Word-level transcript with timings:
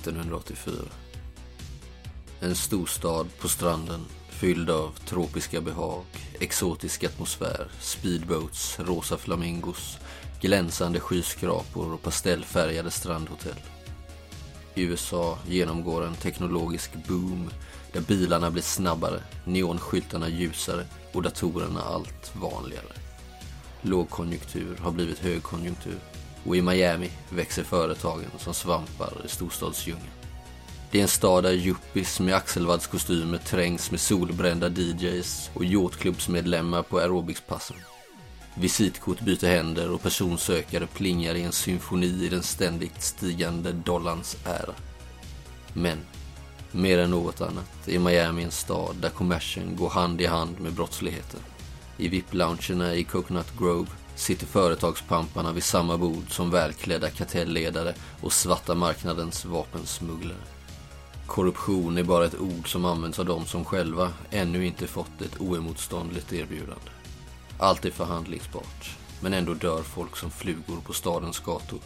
1984. 0.00 0.74
En 2.40 2.54
storstad 2.54 3.26
på 3.40 3.48
stranden 3.48 4.06
fylld 4.40 4.70
av 4.70 4.98
tropiska 5.06 5.60
behag, 5.60 6.04
exotisk 6.38 7.04
atmosfär, 7.04 7.68
speedboats, 7.80 8.78
rosa 8.80 9.16
flamingos, 9.16 9.98
glänsande 10.40 11.00
skyskrapor 11.00 11.92
och 11.92 12.02
pastellfärgade 12.02 12.90
strandhotell. 12.90 13.60
USA 14.74 15.38
genomgår 15.48 16.06
en 16.06 16.14
teknologisk 16.14 16.90
boom 17.08 17.50
där 17.92 18.00
bilarna 18.00 18.50
blir 18.50 18.62
snabbare, 18.62 19.20
neonskyltarna 19.44 20.28
ljusare 20.28 20.86
och 21.12 21.22
datorerna 21.22 21.80
allt 21.82 22.32
vanligare. 22.36 22.92
Lågkonjunktur 23.82 24.76
har 24.76 24.90
blivit 24.92 25.18
högkonjunktur 25.18 25.98
och 26.46 26.56
i 26.56 26.62
Miami 26.62 27.10
växer 27.28 27.64
företagen 27.64 28.30
som 28.38 28.54
svampar 28.54 29.12
i 29.24 29.28
storstadsdjungeln. 29.28 30.10
Det 30.90 30.98
är 30.98 31.02
en 31.02 31.08
stad 31.08 31.44
där 31.44 31.52
yuppies 31.52 32.20
med 32.20 32.34
axelvaddskostymer 32.34 33.38
trängs 33.38 33.90
med 33.90 34.00
solbrända 34.00 34.68
DJs 34.68 35.50
och 35.54 35.64
yachtklubbsmedlemmar 35.64 36.82
på 36.82 36.98
aerobicspassen. 36.98 37.76
Visitkort 38.54 39.20
byter 39.20 39.46
händer 39.46 39.90
och 39.90 40.02
personsökare 40.02 40.86
plingar 40.86 41.34
i 41.34 41.42
en 41.42 41.52
symfoni 41.52 42.24
i 42.24 42.28
den 42.28 42.42
ständigt 42.42 43.02
stigande 43.02 43.72
dollarns 43.72 44.36
ära. 44.44 44.74
Men, 45.72 45.98
mer 46.72 46.98
än 46.98 47.10
något 47.10 47.40
annat, 47.40 47.88
är 47.88 47.98
Miami 47.98 48.42
en 48.42 48.50
stad 48.50 48.96
där 49.00 49.10
kommersen 49.10 49.76
går 49.76 49.88
hand 49.88 50.20
i 50.20 50.26
hand 50.26 50.60
med 50.60 50.72
brottsligheten. 50.72 51.40
I 51.96 52.08
VIP-loungerna 52.08 52.94
i 52.94 53.04
Coconut 53.04 53.58
Grove 53.58 53.88
sitter 54.20 54.46
företagspamparna 54.46 55.52
vid 55.52 55.64
samma 55.64 55.98
bord 55.98 56.24
som 56.30 56.50
välklädda 56.50 57.10
kartellledare 57.10 57.94
och 58.20 58.32
svarta 58.32 58.74
marknadens 58.74 59.44
vapensmugglare. 59.44 60.38
Korruption 61.26 61.98
är 61.98 62.02
bara 62.02 62.24
ett 62.24 62.40
ord 62.40 62.72
som 62.72 62.84
används 62.84 63.18
av 63.18 63.26
de 63.26 63.46
som 63.46 63.64
själva 63.64 64.12
ännu 64.30 64.66
inte 64.66 64.86
fått 64.86 65.22
ett 65.22 65.40
oemotståndligt 65.40 66.32
erbjudande. 66.32 66.90
Allt 67.58 67.84
är 67.84 67.90
förhandlingsbart, 67.90 68.96
men 69.20 69.34
ändå 69.34 69.54
dör 69.54 69.82
folk 69.82 70.16
som 70.16 70.30
flugor 70.30 70.80
på 70.86 70.92
stadens 70.92 71.38
gator. 71.38 71.80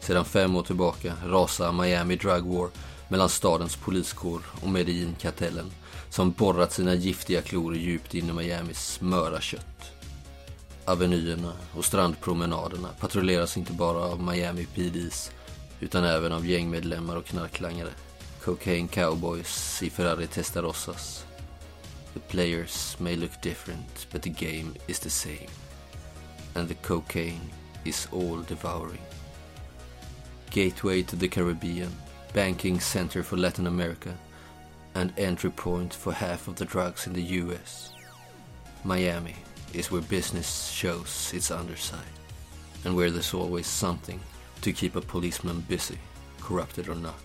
Sedan 0.00 0.24
fem 0.24 0.56
år 0.56 0.62
tillbaka 0.62 1.14
rasar 1.26 1.72
Miami 1.72 2.16
Drug 2.16 2.44
War 2.44 2.68
mellan 3.08 3.28
stadens 3.28 3.76
poliskår 3.76 4.40
och 4.62 4.68
Medellin-kartellen 4.68 5.70
som 6.10 6.30
borrat 6.30 6.72
sina 6.72 6.94
giftiga 6.94 7.42
klor 7.42 7.76
djupt 7.76 8.14
in 8.14 8.28
i 8.28 8.32
Miamis 8.32 9.00
möra 9.00 9.40
kött. 9.40 9.91
Avenyerna 10.84 11.52
och 11.74 11.84
strandpromenaderna 11.84 12.88
patrulleras 13.00 13.56
inte 13.56 13.72
bara 13.72 13.98
av 13.98 14.22
Miami 14.22 14.66
PDs 14.66 15.32
utan 15.80 16.04
även 16.04 16.32
av 16.32 16.46
gängmedlemmar 16.46 17.16
och 17.16 17.24
knarklangare. 17.24 17.90
Cocaine 18.44 18.88
cowboys 18.88 19.82
i 19.82 19.90
Ferrari 19.90 20.26
Testarossas. 20.26 21.26
The 22.14 22.20
players 22.20 22.96
may 22.98 23.16
look 23.16 23.42
different 23.42 24.06
but 24.12 24.22
the 24.22 24.30
game 24.30 24.74
is 24.86 24.98
the 24.98 25.10
same. 25.10 25.48
And 26.54 26.68
the 26.68 26.74
cocaine 26.74 27.50
is 27.84 28.08
all 28.12 28.42
devouring. 28.48 29.02
Gateway 30.50 31.02
to 31.02 31.16
the 31.16 31.28
Caribbean, 31.28 31.92
banking 32.34 32.80
center 32.80 33.22
for 33.22 33.36
Latin 33.36 33.66
America 33.66 34.14
and 34.94 35.12
entry 35.16 35.50
point 35.50 35.94
for 35.94 36.12
half 36.12 36.48
of 36.48 36.56
the 36.56 36.64
drugs 36.64 37.06
in 37.06 37.12
the 37.12 37.22
US. 37.22 37.92
Miami 38.84 39.36
is 39.74 39.90
where 39.90 40.02
business 40.02 40.70
shows 40.70 41.32
its 41.34 41.50
underside, 41.50 42.00
and 42.84 42.94
where 42.94 43.10
there's 43.10 43.32
always 43.32 43.66
something 43.66 44.20
to 44.60 44.72
keep 44.72 44.96
a 44.96 45.00
policeman 45.00 45.60
busy, 45.68 45.98
corrupted 46.40 46.88
or 46.88 46.94
not. 46.94 47.22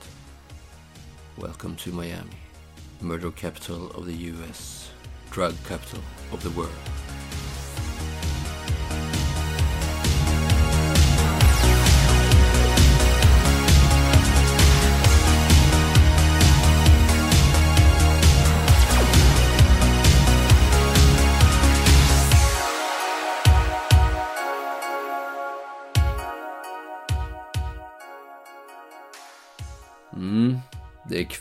Welcome 1.38 1.76
to 1.78 1.92
Miami, 1.92 2.40
murder 3.02 3.32
capital 3.32 3.92
of 3.92 4.06
the 4.06 4.14
US, 4.14 4.90
drug 5.30 5.56
capital 5.68 6.02
of 6.32 6.42
the 6.42 6.52
world. 6.52 6.72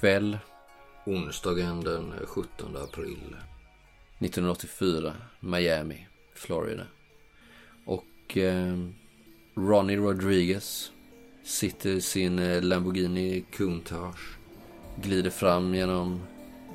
Kväll. 0.00 0.38
Onsdagen 1.04 1.80
den 1.84 2.12
17 2.26 2.76
april. 2.76 3.36
1984, 4.18 5.14
Miami, 5.40 6.06
Florida. 6.34 6.86
Och 7.84 8.36
eh, 8.36 8.76
Ronnie 9.54 9.96
Rodriguez 9.96 10.92
sitter 11.44 11.90
i 11.90 12.00
sin 12.00 12.38
eh, 12.38 12.62
Lamborghini 12.62 13.44
Countach. 13.50 14.36
Glider 15.02 15.30
fram 15.30 15.74
genom 15.74 16.20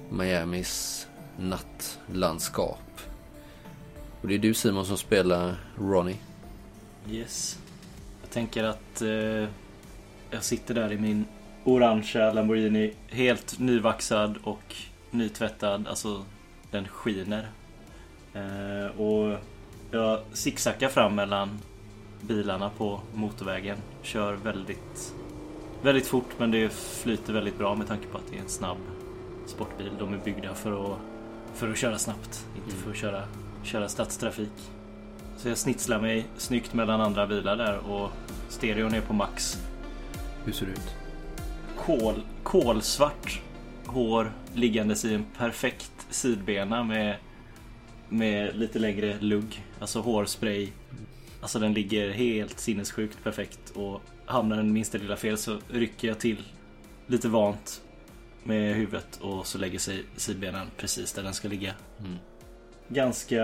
Miamis 0.10 1.08
nattlandskap. 1.40 3.02
Och 4.22 4.28
det 4.28 4.36
är 4.36 4.40
du 4.40 4.54
Simon 4.54 4.86
som 4.86 4.98
spelar 4.98 5.56
Ronnie. 5.78 6.18
Yes. 7.10 7.60
Jag 8.22 8.30
tänker 8.30 8.64
att 8.64 9.02
eh, 9.02 9.50
jag 10.32 10.44
sitter 10.44 10.74
där 10.74 10.92
i 10.92 10.98
min 10.98 11.26
orangea 11.64 12.34
Lamborghini. 12.34 12.94
Helt 13.08 13.60
nyvaxad 13.60 14.38
och 14.44 14.76
nytvättad. 15.12 15.88
Alltså, 15.88 16.26
den 16.72 16.88
skiner. 16.88 17.48
Eh, 18.34 19.02
och 19.02 19.38
jag 19.92 20.20
zigzaggar 20.34 20.90
fram 20.90 21.16
mellan 21.16 21.60
bilarna 22.22 22.70
på 22.78 23.02
motorvägen. 23.14 23.78
Kör 24.02 24.34
väldigt, 24.34 25.14
väldigt 25.82 26.08
fort 26.08 26.30
men 26.38 26.52
det 26.52 26.74
flyter 26.74 27.34
väldigt 27.34 27.58
bra 27.58 27.76
med 27.76 27.88
tanke 27.88 28.08
på 28.08 28.18
att 28.18 28.24
det 28.32 28.38
är 28.38 28.42
en 28.42 28.50
snabb 28.50 28.78
sportbil. 29.46 29.92
De 30.00 30.14
är 30.14 30.18
byggda 30.18 30.54
för 30.54 30.94
att, 30.94 30.98
för 31.54 31.72
att 31.72 31.78
köra 31.78 31.98
snabbt, 31.98 32.48
inte 32.56 32.76
för 32.76 32.92
att 32.92 32.98
köra, 32.98 33.24
köra 33.64 33.90
stadstrafik. 33.90 34.72
Så 35.38 35.50
jag 35.50 35.58
snitslar 35.58 36.02
mig 36.02 36.26
snyggt 36.38 36.74
mellan 36.74 37.02
andra 37.02 37.28
bilar 37.28 37.58
där 37.58 37.78
och 37.78 38.12
stereon 38.50 38.94
är 38.94 39.02
på 39.02 39.14
max. 39.14 39.58
Hur 40.46 40.54
ser 40.54 40.66
det 40.66 40.72
ut? 40.72 41.01
Kol, 41.86 42.22
kolsvart 42.44 43.42
hår 43.86 44.32
liggandes 44.54 45.06
i 45.06 45.14
en 45.14 45.26
perfekt 45.38 46.08
sidbena 46.10 46.84
med, 46.84 47.16
med 48.10 48.56
lite 48.56 48.80
längre 48.80 49.18
lugg. 49.20 49.64
Alltså 49.80 50.02
hårspray. 50.02 50.70
Alltså 51.42 51.60
den 51.60 51.74
ligger 51.74 52.12
helt 52.12 52.60
sinnessjukt 52.60 53.24
perfekt 53.24 53.70
och 53.76 54.02
hamnar 54.26 54.58
den 54.58 54.74
minsta 54.74 54.98
lilla 54.98 55.16
fel 55.16 55.38
så 55.38 55.60
rycker 55.70 56.08
jag 56.08 56.20
till 56.20 56.44
lite 57.08 57.28
vant 57.28 57.82
med 58.44 58.76
huvudet 58.76 59.20
och 59.22 59.48
så 59.48 59.58
lägger 59.58 59.80
sig 59.80 60.04
sidbenen 60.16 60.68
precis 60.78 61.14
där 61.14 61.24
den 61.24 61.34
ska 61.34 61.48
ligga. 61.48 61.74
Mm. 62.00 62.18
Ganska 62.88 63.44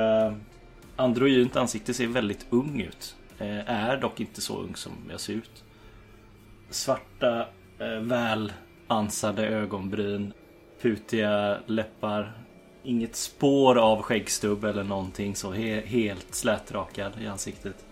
androgynt 0.96 1.56
ansikte, 1.56 1.94
ser 1.94 2.08
väldigt 2.08 2.46
ung 2.50 2.82
ut. 2.82 3.16
Eh, 3.40 3.70
Är 3.70 3.98
dock 3.98 4.20
inte 4.20 4.42
så 4.42 4.58
ung 4.58 4.76
som 4.76 4.92
jag 5.10 5.20
ser 5.20 5.34
ut. 5.34 5.64
Svarta, 6.70 7.48
väl 7.80 8.54
ansade 8.88 9.48
ögonbryn. 9.48 10.34
Putiga 10.82 11.60
läppar. 11.66 12.34
Inget 12.84 13.16
spår 13.16 13.78
av 13.78 14.02
skäggstubb 14.02 14.64
eller 14.64 14.84
någonting 14.84 15.36
så. 15.36 15.52
He 15.52 15.82
helt 15.86 16.36
slätrakad 16.36 17.12
i 17.22 17.28
ansiktet. 17.28 17.86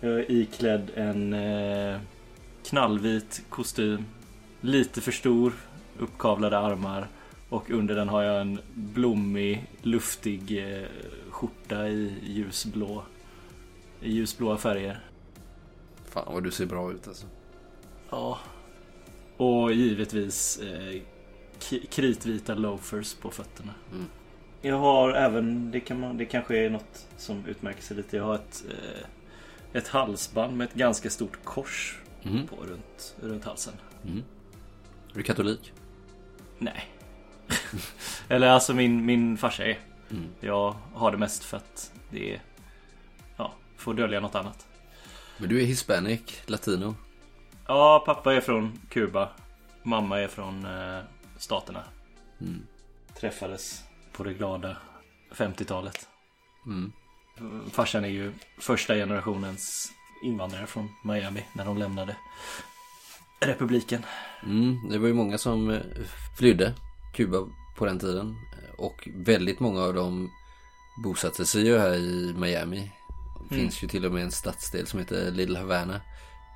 Jag 0.00 0.12
är 0.12 0.30
iklädd 0.30 0.90
en 0.94 1.32
eh, 1.32 2.00
knallvit 2.64 3.42
kostym. 3.48 4.04
Lite 4.60 5.00
för 5.00 5.12
stor. 5.12 5.52
Uppkavlade 5.98 6.58
armar. 6.58 7.08
Och 7.48 7.70
under 7.70 7.94
den 7.94 8.08
har 8.08 8.22
jag 8.22 8.40
en 8.40 8.60
blommig, 8.74 9.66
luftig 9.82 10.72
eh, 10.72 10.88
skjorta 11.30 11.88
i 11.88 12.14
ljusblå. 12.22 13.02
I 14.00 14.12
ljusblåa 14.12 14.56
färger. 14.56 15.00
Fan 16.04 16.34
vad 16.34 16.44
du 16.44 16.50
ser 16.50 16.66
bra 16.66 16.92
ut 16.92 17.08
alltså. 17.08 17.26
Ja. 18.10 18.38
Och 19.40 19.72
givetvis 19.72 20.58
eh, 20.58 21.02
kritvita 21.90 22.54
loafers 22.54 23.14
på 23.14 23.30
fötterna. 23.30 23.74
Mm. 23.92 24.06
Jag 24.62 24.76
har 24.76 25.12
även, 25.12 25.70
det, 25.70 25.80
kan 25.80 26.00
man, 26.00 26.16
det 26.16 26.24
kanske 26.24 26.58
är 26.58 26.70
något 26.70 27.06
som 27.16 27.46
utmärker 27.46 27.82
sig 27.82 27.96
lite. 27.96 28.16
Jag 28.16 28.24
har 28.24 28.34
ett, 28.34 28.64
eh, 28.70 29.06
ett 29.72 29.88
halsband 29.88 30.56
med 30.56 30.68
ett 30.68 30.74
ganska 30.74 31.10
stort 31.10 31.44
kors 31.44 31.96
Mm. 32.22 32.46
på 32.46 32.56
runt, 32.56 33.16
runt 33.22 33.44
halsen. 33.44 33.74
Mm. 34.04 34.24
Är 35.12 35.14
du 35.14 35.22
katolik? 35.22 35.72
Nej. 36.58 36.84
Eller 38.28 38.46
alltså 38.48 38.74
min, 38.74 39.04
min 39.04 39.36
farsa 39.36 39.64
är. 39.64 39.78
Mm. 40.10 40.24
Jag 40.40 40.76
har 40.94 41.10
det 41.10 41.18
mest 41.18 41.44
för 41.44 41.56
att 41.56 41.92
det 42.10 42.34
är, 42.34 42.42
ja, 43.36 43.52
får 43.76 43.94
dölja 43.94 44.20
något 44.20 44.34
annat. 44.34 44.66
Men 45.38 45.48
du 45.48 45.60
är 45.62 45.64
hispanic, 45.64 46.42
latino. 46.46 46.94
Ja, 47.70 48.02
pappa 48.06 48.34
är 48.34 48.40
från 48.40 48.78
Kuba. 48.88 49.28
Mamma 49.82 50.20
är 50.20 50.28
från 50.28 50.64
eh, 50.64 51.02
Staterna. 51.38 51.84
Mm. 52.40 52.62
Träffades 53.20 53.82
på 54.12 54.24
det 54.24 54.34
glada 54.34 54.76
50-talet. 55.32 56.08
Mm. 56.66 56.92
Farsan 57.70 58.04
är 58.04 58.08
ju 58.08 58.32
första 58.58 58.94
generationens 58.94 59.92
invandrare 60.24 60.66
från 60.66 60.88
Miami 61.04 61.44
när 61.52 61.64
de 61.64 61.78
lämnade 61.78 62.16
republiken. 63.40 64.06
Mm, 64.42 64.88
det 64.90 64.98
var 64.98 65.08
ju 65.08 65.14
många 65.14 65.38
som 65.38 65.70
eh, 65.70 65.80
flydde 66.38 66.74
Kuba 67.14 67.48
på 67.76 67.86
den 67.86 67.98
tiden. 67.98 68.36
Och 68.78 69.08
väldigt 69.14 69.60
många 69.60 69.82
av 69.82 69.94
dem 69.94 70.30
bosatte 71.04 71.46
sig 71.46 71.66
ju 71.66 71.78
här 71.78 71.94
i 71.94 72.34
Miami. 72.36 72.90
Det 73.48 73.54
finns 73.54 73.82
ju 73.82 73.88
till 73.88 74.06
och 74.06 74.12
med 74.12 74.22
en 74.22 74.32
stadsdel 74.32 74.86
som 74.86 74.98
heter 74.98 75.30
Little 75.30 75.58
Havana. 75.58 76.00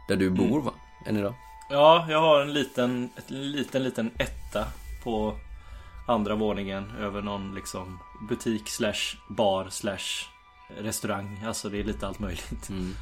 Där 0.08 0.17
du 0.17 0.31
bor 0.31 0.60
va? 0.60 0.74
Än 1.06 1.17
idag? 1.17 1.35
Ja, 1.71 2.06
jag 2.09 2.21
har 2.21 2.41
en 2.41 2.53
liten, 2.53 3.11
ett 3.17 3.31
liten, 3.31 3.83
liten 3.83 4.11
etta 4.19 4.67
på 5.03 5.39
andra 6.06 6.35
våningen 6.35 6.91
över 7.01 7.23
någon 7.23 7.55
liksom 7.55 7.99
butik 8.29 8.69
slash 8.69 9.17
bar 9.29 9.69
slash 9.71 10.29
restaurang. 10.69 11.45
Alltså 11.47 11.69
det 11.69 11.81
är 11.81 11.85
lite 11.85 12.06
allt 12.06 12.19
möjligt. 12.19 12.69
Mm. 12.69 12.95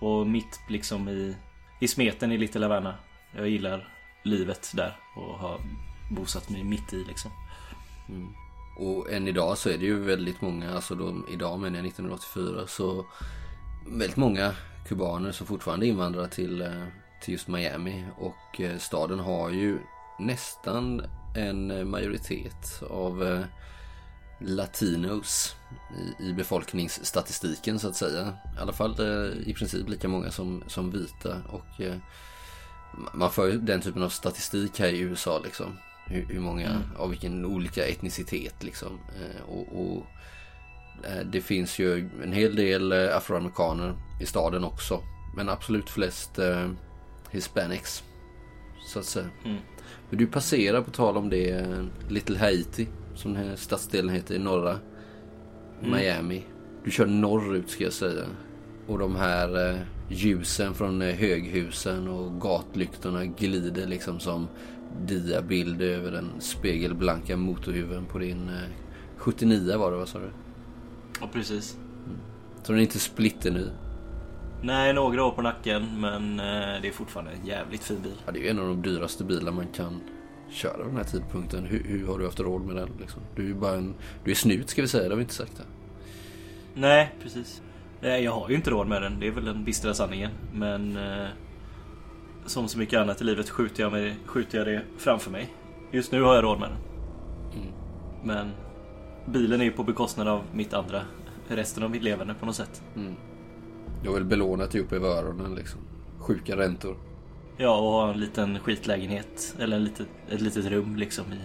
Och 0.00 0.26
mitt 0.26 0.60
liksom 0.68 1.08
i, 1.08 1.36
i 1.80 1.88
smeten 1.88 2.32
i 2.32 2.38
Little 2.38 2.66
Havana. 2.66 2.94
Jag 3.36 3.48
gillar 3.48 3.88
livet 4.22 4.72
där 4.74 4.96
och 5.16 5.38
har 5.38 5.60
bosatt 6.10 6.50
mig 6.50 6.64
mitt 6.64 6.92
i 6.92 7.04
liksom. 7.04 7.30
Och 8.76 9.12
än 9.12 9.28
idag 9.28 9.58
så 9.58 9.68
är 9.68 9.78
det 9.78 9.84
ju 9.84 10.00
väldigt 10.00 10.40
många, 10.40 10.74
alltså 10.74 10.94
då, 10.94 11.22
idag 11.30 11.58
menar 11.58 11.76
jag 11.76 11.86
1984, 11.86 12.66
så 12.66 13.06
väldigt 13.86 14.16
många 14.16 14.52
kubaner 14.88 15.32
som 15.32 15.46
fortfarande 15.46 15.86
invandrar 15.86 16.26
till, 16.26 16.62
eh, 16.62 16.84
till 17.24 17.32
just 17.32 17.48
Miami. 17.48 18.04
Och 18.18 18.60
eh, 18.60 18.78
staden 18.78 19.18
har 19.18 19.50
ju 19.50 19.78
nästan 20.18 21.02
en 21.36 21.90
majoritet 21.90 22.82
av 22.90 23.22
eh, 23.22 23.44
latinos 24.40 25.56
i, 26.20 26.32
befolkningsstatistiken 26.32 27.78
så 27.78 27.88
att 27.88 27.96
säga. 27.96 28.34
I 28.56 28.60
alla 28.60 28.72
fall 28.72 29.00
eh, 29.00 29.48
i 29.48 29.54
princip 29.54 29.88
lika 29.88 30.08
många 30.08 30.30
som, 30.30 30.62
som 30.66 30.90
vita. 30.90 31.36
Och 31.48 31.80
man 33.14 33.30
för 33.30 33.52
den 33.52 33.80
typen 33.80 34.02
av 34.02 34.08
statistik 34.08 34.78
här 34.78 34.88
i 34.88 34.98
USA 34.98 35.40
liksom. 35.44 35.78
Hur, 36.06 36.26
hur 36.28 36.40
många 36.40 36.82
av 36.98 37.10
vilken 37.10 37.44
olika 37.44 37.86
etnicitet 37.86 38.62
liksom. 38.62 39.00
Och, 39.48 39.80
och 39.80 40.06
det 41.24 41.40
finns 41.40 41.78
ju 41.78 42.10
en 42.22 42.32
hel 42.32 42.56
del 42.56 42.92
afroamerikaner 42.92 43.94
i 44.20 44.26
staden 44.26 44.64
också. 44.64 45.02
Men 45.36 45.48
absolut 45.48 45.90
flest 45.90 46.38
hispanics. 47.34 48.02
Så 48.86 48.98
att 48.98 49.04
säga. 49.04 49.28
Mm. 49.44 49.56
Men 50.10 50.18
du 50.18 50.26
passerar 50.26 50.82
på 50.82 50.90
tal 50.90 51.16
om 51.16 51.30
det 51.30 51.66
Little 52.08 52.38
Haiti. 52.38 52.88
Som 53.14 53.34
den 53.34 53.48
här 53.48 53.56
stadsdelen 53.56 54.14
heter 54.14 54.34
i 54.34 54.38
norra 54.38 54.78
Miami. 55.80 56.42
Du 56.84 56.90
kör 56.90 57.06
norrut 57.06 57.70
ska 57.70 57.84
jag 57.84 57.92
säga. 57.92 58.24
Och 58.86 58.98
de 58.98 59.16
här 59.16 59.70
eh, 59.70 59.80
ljusen 60.08 60.74
från 60.74 61.02
eh, 61.02 61.14
höghusen 61.14 62.08
och 62.08 62.40
gatlyktorna 62.40 63.24
glider 63.26 63.86
liksom 63.86 64.20
som 64.20 64.48
diabild 65.06 65.82
över 65.82 66.12
den 66.12 66.30
spegelblanka 66.40 67.36
motorhuven 67.36 68.04
på 68.06 68.18
din 68.18 68.48
eh, 68.48 68.70
79 69.16 69.78
var 69.78 69.90
det 69.90 69.96
vad 69.96 70.08
sa 70.08 70.18
du? 70.18 70.30
Ja, 71.20 71.28
precis. 71.32 71.76
Så 72.62 72.72
den 72.72 72.78
är 72.78 72.82
inte 72.82 72.98
splitterny. 72.98 73.66
Nej, 74.64 74.92
några 74.92 75.24
år 75.24 75.30
på 75.30 75.42
nacken 75.42 76.00
men 76.00 76.40
eh, 76.40 76.82
det 76.82 76.88
är 76.88 76.92
fortfarande 76.92 77.32
en 77.32 77.46
jävligt 77.46 77.84
fin 77.84 78.02
bil. 78.02 78.20
Ja, 78.26 78.32
det 78.32 78.38
är 78.38 78.42
ju 78.42 78.48
en 78.48 78.58
av 78.58 78.66
de 78.66 78.82
dyraste 78.82 79.24
bilar 79.24 79.52
man 79.52 79.66
kan 79.66 80.00
köra 80.50 80.76
vid 80.76 80.86
den 80.86 80.96
här 80.96 81.04
tidpunkten. 81.04 81.64
Hur, 81.64 81.84
hur 81.84 82.06
har 82.06 82.18
du 82.18 82.24
haft 82.24 82.40
råd 82.40 82.62
med 82.62 82.76
den? 82.76 82.88
Liksom? 83.00 83.22
Du 83.36 83.42
är 83.42 83.46
ju 83.46 83.54
bara 83.54 83.74
en... 83.74 83.94
Du 84.24 84.30
är 84.30 84.34
snut 84.34 84.70
ska 84.70 84.82
vi 84.82 84.88
säga, 84.88 85.02
det 85.02 85.10
har 85.10 85.16
vi 85.16 85.22
inte 85.22 85.34
sagt. 85.34 85.58
Här. 85.58 85.66
Nej, 86.74 87.14
precis. 87.22 87.62
Nej, 88.00 88.24
jag 88.24 88.32
har 88.32 88.48
ju 88.48 88.54
inte 88.54 88.70
råd 88.70 88.86
med 88.86 89.02
den. 89.02 89.20
Det 89.20 89.26
är 89.26 89.30
väl 89.30 89.44
den 89.44 89.64
bistra 89.64 89.94
sanningen. 89.94 90.30
Men 90.52 90.96
eh, 90.96 91.26
som 92.46 92.68
så 92.68 92.78
mycket 92.78 93.00
annat 93.00 93.20
i 93.20 93.24
livet 93.24 93.50
skjuter 93.50 93.82
jag, 93.82 93.92
mig, 93.92 94.16
skjuter 94.26 94.58
jag 94.58 94.66
det 94.66 94.82
framför 94.98 95.30
mig. 95.30 95.54
Just 95.92 96.12
nu 96.12 96.22
har 96.22 96.34
jag 96.34 96.44
råd 96.44 96.60
med 96.60 96.68
den. 96.68 96.78
Men 98.22 98.50
bilen 99.26 99.60
är 99.60 99.64
ju 99.64 99.72
på 99.72 99.82
bekostnad 99.84 100.28
av 100.28 100.42
mitt 100.52 100.74
andra. 100.74 101.02
Resten 101.48 101.82
av 101.82 101.90
mitt 101.90 102.02
levande 102.02 102.34
på 102.34 102.46
något 102.46 102.56
sätt. 102.56 102.82
Du 104.04 104.10
har 104.10 104.14
väl 104.14 104.24
belånat 104.24 104.74
ihop 104.74 104.92
över 104.92 105.08
öronen 105.08 105.54
liksom. 105.54 105.80
Sjuka 106.18 106.56
räntor. 106.56 106.96
Ja, 107.56 107.76
och 107.76 107.92
ha 107.92 108.12
en 108.12 108.20
liten 108.20 108.58
skitlägenhet. 108.58 109.56
Eller 109.58 109.76
en 109.76 109.84
litet, 109.84 110.06
ett 110.30 110.40
litet 110.40 110.64
rum 110.64 110.96
liksom 110.96 111.24
i 111.32 111.38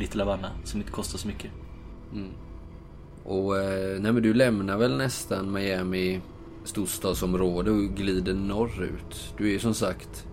Little 0.00 0.22
Havana. 0.22 0.50
Som 0.64 0.80
inte 0.80 0.92
kostar 0.92 1.18
så 1.18 1.28
mycket. 1.28 1.50
Och 3.24 3.58
eh, 3.58 4.00
nej 4.00 4.12
men 4.12 4.22
du 4.22 4.34
lämnar 4.34 4.78
väl 4.78 4.96
nästan 4.96 5.52
Miami 5.52 6.20
storstadsområde 6.64 7.70
och 7.70 7.82
glider 7.96 8.34
norrut. 8.34 9.34
Du 9.38 9.46
är 9.48 9.50
ju 9.50 9.58
som 9.58 9.74
sagt 9.74 10.26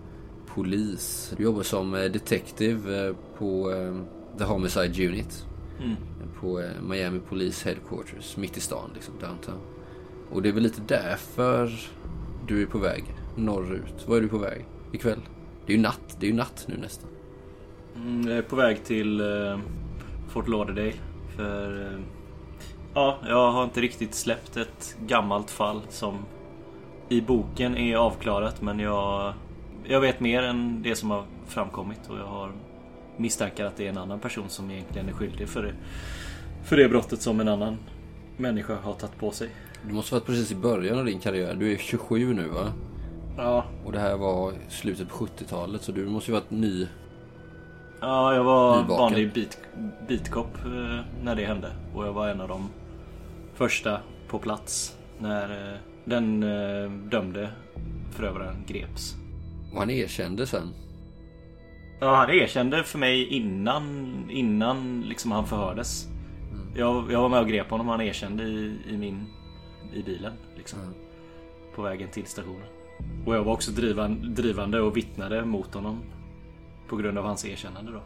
polis. 0.46 1.34
Du 1.36 1.42
jobbar 1.42 1.62
som 1.62 1.94
eh, 1.94 2.04
detective 2.04 3.06
eh, 3.06 3.14
på 3.38 3.72
The 4.38 4.44
Homicide 4.44 5.08
Unit. 5.08 5.46
Mm. 5.80 5.96
På 6.40 6.70
Miami 6.82 7.20
Police 7.28 7.68
Headquarters, 7.68 8.36
mitt 8.36 8.56
i 8.56 8.60
stan 8.60 8.90
liksom, 8.94 9.14
downtown. 9.20 9.73
Och 10.34 10.42
det 10.42 10.48
är 10.48 10.52
väl 10.52 10.62
lite 10.62 10.80
därför 10.86 11.72
du 12.46 12.62
är 12.62 12.66
på 12.66 12.78
väg 12.78 13.04
norrut. 13.36 14.08
Var 14.08 14.16
är 14.16 14.20
du 14.20 14.28
på 14.28 14.38
väg 14.38 14.64
ikväll? 14.92 15.20
Det 15.66 15.72
är 15.72 15.76
ju 15.76 15.82
natt, 15.82 16.16
det 16.20 16.26
är 16.26 16.30
ju 16.30 16.36
natt 16.36 16.64
nu 16.68 16.76
nästan. 16.76 17.10
Mm, 17.96 18.28
jag 18.28 18.38
är 18.38 18.42
på 18.42 18.56
väg 18.56 18.84
till 18.84 19.20
eh, 19.20 19.58
Fort 20.28 20.48
Lauderdale. 20.48 20.92
För 21.36 21.92
eh, 21.92 22.00
ja, 22.94 23.18
jag 23.28 23.52
har 23.52 23.64
inte 23.64 23.80
riktigt 23.80 24.14
släppt 24.14 24.56
ett 24.56 24.96
gammalt 25.06 25.50
fall 25.50 25.82
som 25.88 26.18
i 27.08 27.20
boken 27.20 27.76
är 27.76 27.96
avklarat. 27.96 28.62
Men 28.62 28.78
jag, 28.78 29.34
jag 29.84 30.00
vet 30.00 30.20
mer 30.20 30.42
än 30.42 30.82
det 30.82 30.96
som 30.96 31.10
har 31.10 31.24
framkommit 31.46 32.00
och 32.08 32.18
jag 32.18 32.26
har 32.26 32.52
misstankar 33.16 33.64
att 33.64 33.76
det 33.76 33.86
är 33.86 33.90
en 33.90 33.98
annan 33.98 34.20
person 34.20 34.48
som 34.48 34.70
egentligen 34.70 35.08
är 35.08 35.12
skyldig 35.12 35.48
för 35.48 35.62
det, 35.62 35.74
för 36.64 36.76
det 36.76 36.88
brottet 36.88 37.22
som 37.22 37.40
en 37.40 37.48
annan 37.48 37.78
människa 38.36 38.74
har 38.74 38.94
tagit 38.94 39.18
på 39.18 39.30
sig. 39.30 39.50
Du 39.88 39.94
måste 39.94 40.14
varit 40.14 40.26
precis 40.26 40.52
i 40.52 40.54
början 40.54 40.98
av 40.98 41.04
din 41.04 41.20
karriär. 41.20 41.54
Du 41.54 41.72
är 41.72 41.76
27 41.76 42.34
nu 42.34 42.48
va? 42.48 42.72
Ja, 43.36 43.64
Och 43.84 43.92
det 43.92 43.98
här 43.98 44.16
var 44.16 44.52
slutet 44.68 45.08
på 45.08 45.26
70-talet 45.26 45.82
så 45.82 45.92
du 45.92 46.06
måste 46.06 46.30
ju 46.30 46.34
varit 46.34 46.50
ny. 46.50 46.86
Ja, 48.00 48.34
jag 48.34 48.44
var 48.44 48.76
Nybaken. 48.76 48.96
vanlig 48.98 49.32
beat, 49.32 49.58
beatcop 50.08 50.56
eh, 50.64 51.00
när 51.22 51.34
det 51.36 51.44
hände. 51.44 51.72
Och 51.94 52.06
jag 52.06 52.12
var 52.12 52.28
en 52.28 52.40
av 52.40 52.48
de 52.48 52.68
första 53.54 54.00
på 54.28 54.38
plats 54.38 54.96
när 55.18 55.72
eh, 55.72 55.78
den 56.04 56.42
eh, 56.42 56.90
dömde 56.90 57.50
förövaren 58.10 58.56
greps. 58.66 59.14
Och 59.72 59.78
han 59.78 59.90
erkände 59.90 60.46
sen. 60.46 60.68
Ja, 62.00 62.14
han 62.16 62.30
erkände 62.30 62.82
för 62.84 62.98
mig 62.98 63.26
innan, 63.28 64.14
innan 64.30 65.02
liksom 65.02 65.32
han 65.32 65.46
förhördes. 65.46 66.06
Jag, 66.76 67.12
jag 67.12 67.20
var 67.20 67.28
med 67.28 67.40
och 67.40 67.48
grep 67.48 67.70
honom 67.70 67.86
och 67.88 67.92
han 67.94 68.00
erkände 68.06 68.42
i, 68.42 68.78
i 68.90 68.96
min 68.96 69.26
i 69.96 70.02
bilen. 70.02 70.32
Liksom, 70.56 70.78
På 71.74 71.82
vägen 71.82 72.10
till 72.10 72.26
stationen. 72.26 72.66
Och 73.26 73.34
jag 73.34 73.44
var 73.44 73.52
också 73.52 73.70
drivan, 73.70 74.34
drivande 74.34 74.80
och 74.80 74.96
vittnade 74.96 75.44
mot 75.44 75.74
honom. 75.74 76.02
På 76.88 76.96
grund 76.96 77.18
av 77.18 77.24
hans 77.24 77.44
erkännande 77.44 77.92
då. 77.92 78.02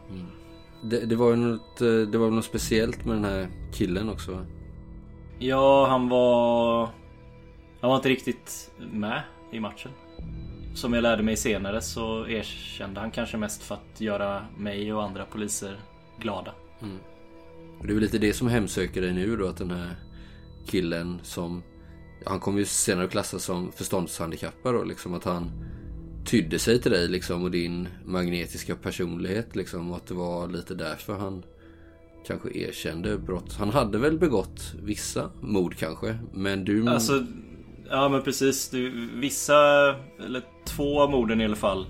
Det, 0.83 1.05
det 1.05 1.15
var 1.15 1.35
något, 1.35 1.81
eh, 1.81 1.87
det 1.87 2.17
var 2.17 2.29
något 2.29 2.45
speciellt 2.45 3.05
med 3.05 3.15
den 3.15 3.25
här 3.25 3.47
killen 3.73 4.09
också? 4.09 4.45
Ja, 5.39 5.87
han 5.87 6.09
var... 6.09 6.89
Han 7.81 7.89
var 7.89 7.95
inte 7.95 8.09
riktigt 8.09 8.71
med 8.91 9.21
i 9.51 9.59
matchen. 9.59 9.91
Som 10.75 10.93
jag 10.93 11.01
lärde 11.01 11.23
mig 11.23 11.37
senare 11.37 11.81
så 11.81 12.27
erkände 12.27 12.99
han 12.99 13.11
kanske 13.11 13.37
mest 13.37 13.63
för 13.63 13.75
att 13.75 14.01
göra 14.01 14.45
mig 14.57 14.93
och 14.93 15.03
andra 15.03 15.25
poliser 15.25 15.79
glada. 16.19 16.53
Och 17.79 17.87
det 17.87 17.91
är 17.91 17.93
väl 17.93 18.03
lite 18.03 18.17
det 18.17 18.33
som 18.33 18.47
hemsöker 18.47 19.01
dig 19.01 19.13
nu 19.13 19.35
då 19.35 19.47
att 19.47 19.57
den 19.57 19.71
här 19.71 19.95
killen 20.65 21.19
som 21.23 21.63
han 22.25 22.39
kommer 22.39 22.59
ju 22.59 22.65
senare 22.65 23.05
att 23.05 23.11
klassas 23.11 23.43
som 23.43 23.71
förståndshandikappad 23.71 24.73
då 24.73 24.83
liksom 24.83 25.13
att 25.13 25.23
han 25.23 25.51
Tydde 26.25 26.59
sig 26.59 26.81
till 26.81 26.91
dig 26.91 27.07
liksom 27.07 27.43
och 27.43 27.51
din 27.51 27.87
magnetiska 28.05 28.75
personlighet 28.75 29.55
liksom 29.55 29.91
och 29.91 29.97
att 29.97 30.07
det 30.07 30.13
var 30.13 30.47
lite 30.47 30.75
därför 30.75 31.13
han 31.13 31.43
Kanske 32.27 32.57
erkände 32.57 33.17
brott. 33.17 33.53
Han 33.53 33.69
hade 33.69 33.97
väl 33.97 34.19
begått 34.19 34.73
vissa 34.83 35.29
mord 35.41 35.75
kanske 35.75 36.17
men 36.33 36.65
du 36.65 36.87
Alltså, 36.87 37.25
ja 37.89 38.09
men 38.09 38.21
precis. 38.21 38.69
Du, 38.69 39.09
vissa, 39.19 39.55
eller 40.25 40.41
två 40.65 41.01
av 41.01 41.11
morden 41.11 41.41
i 41.41 41.45
alla 41.45 41.55
fall, 41.55 41.85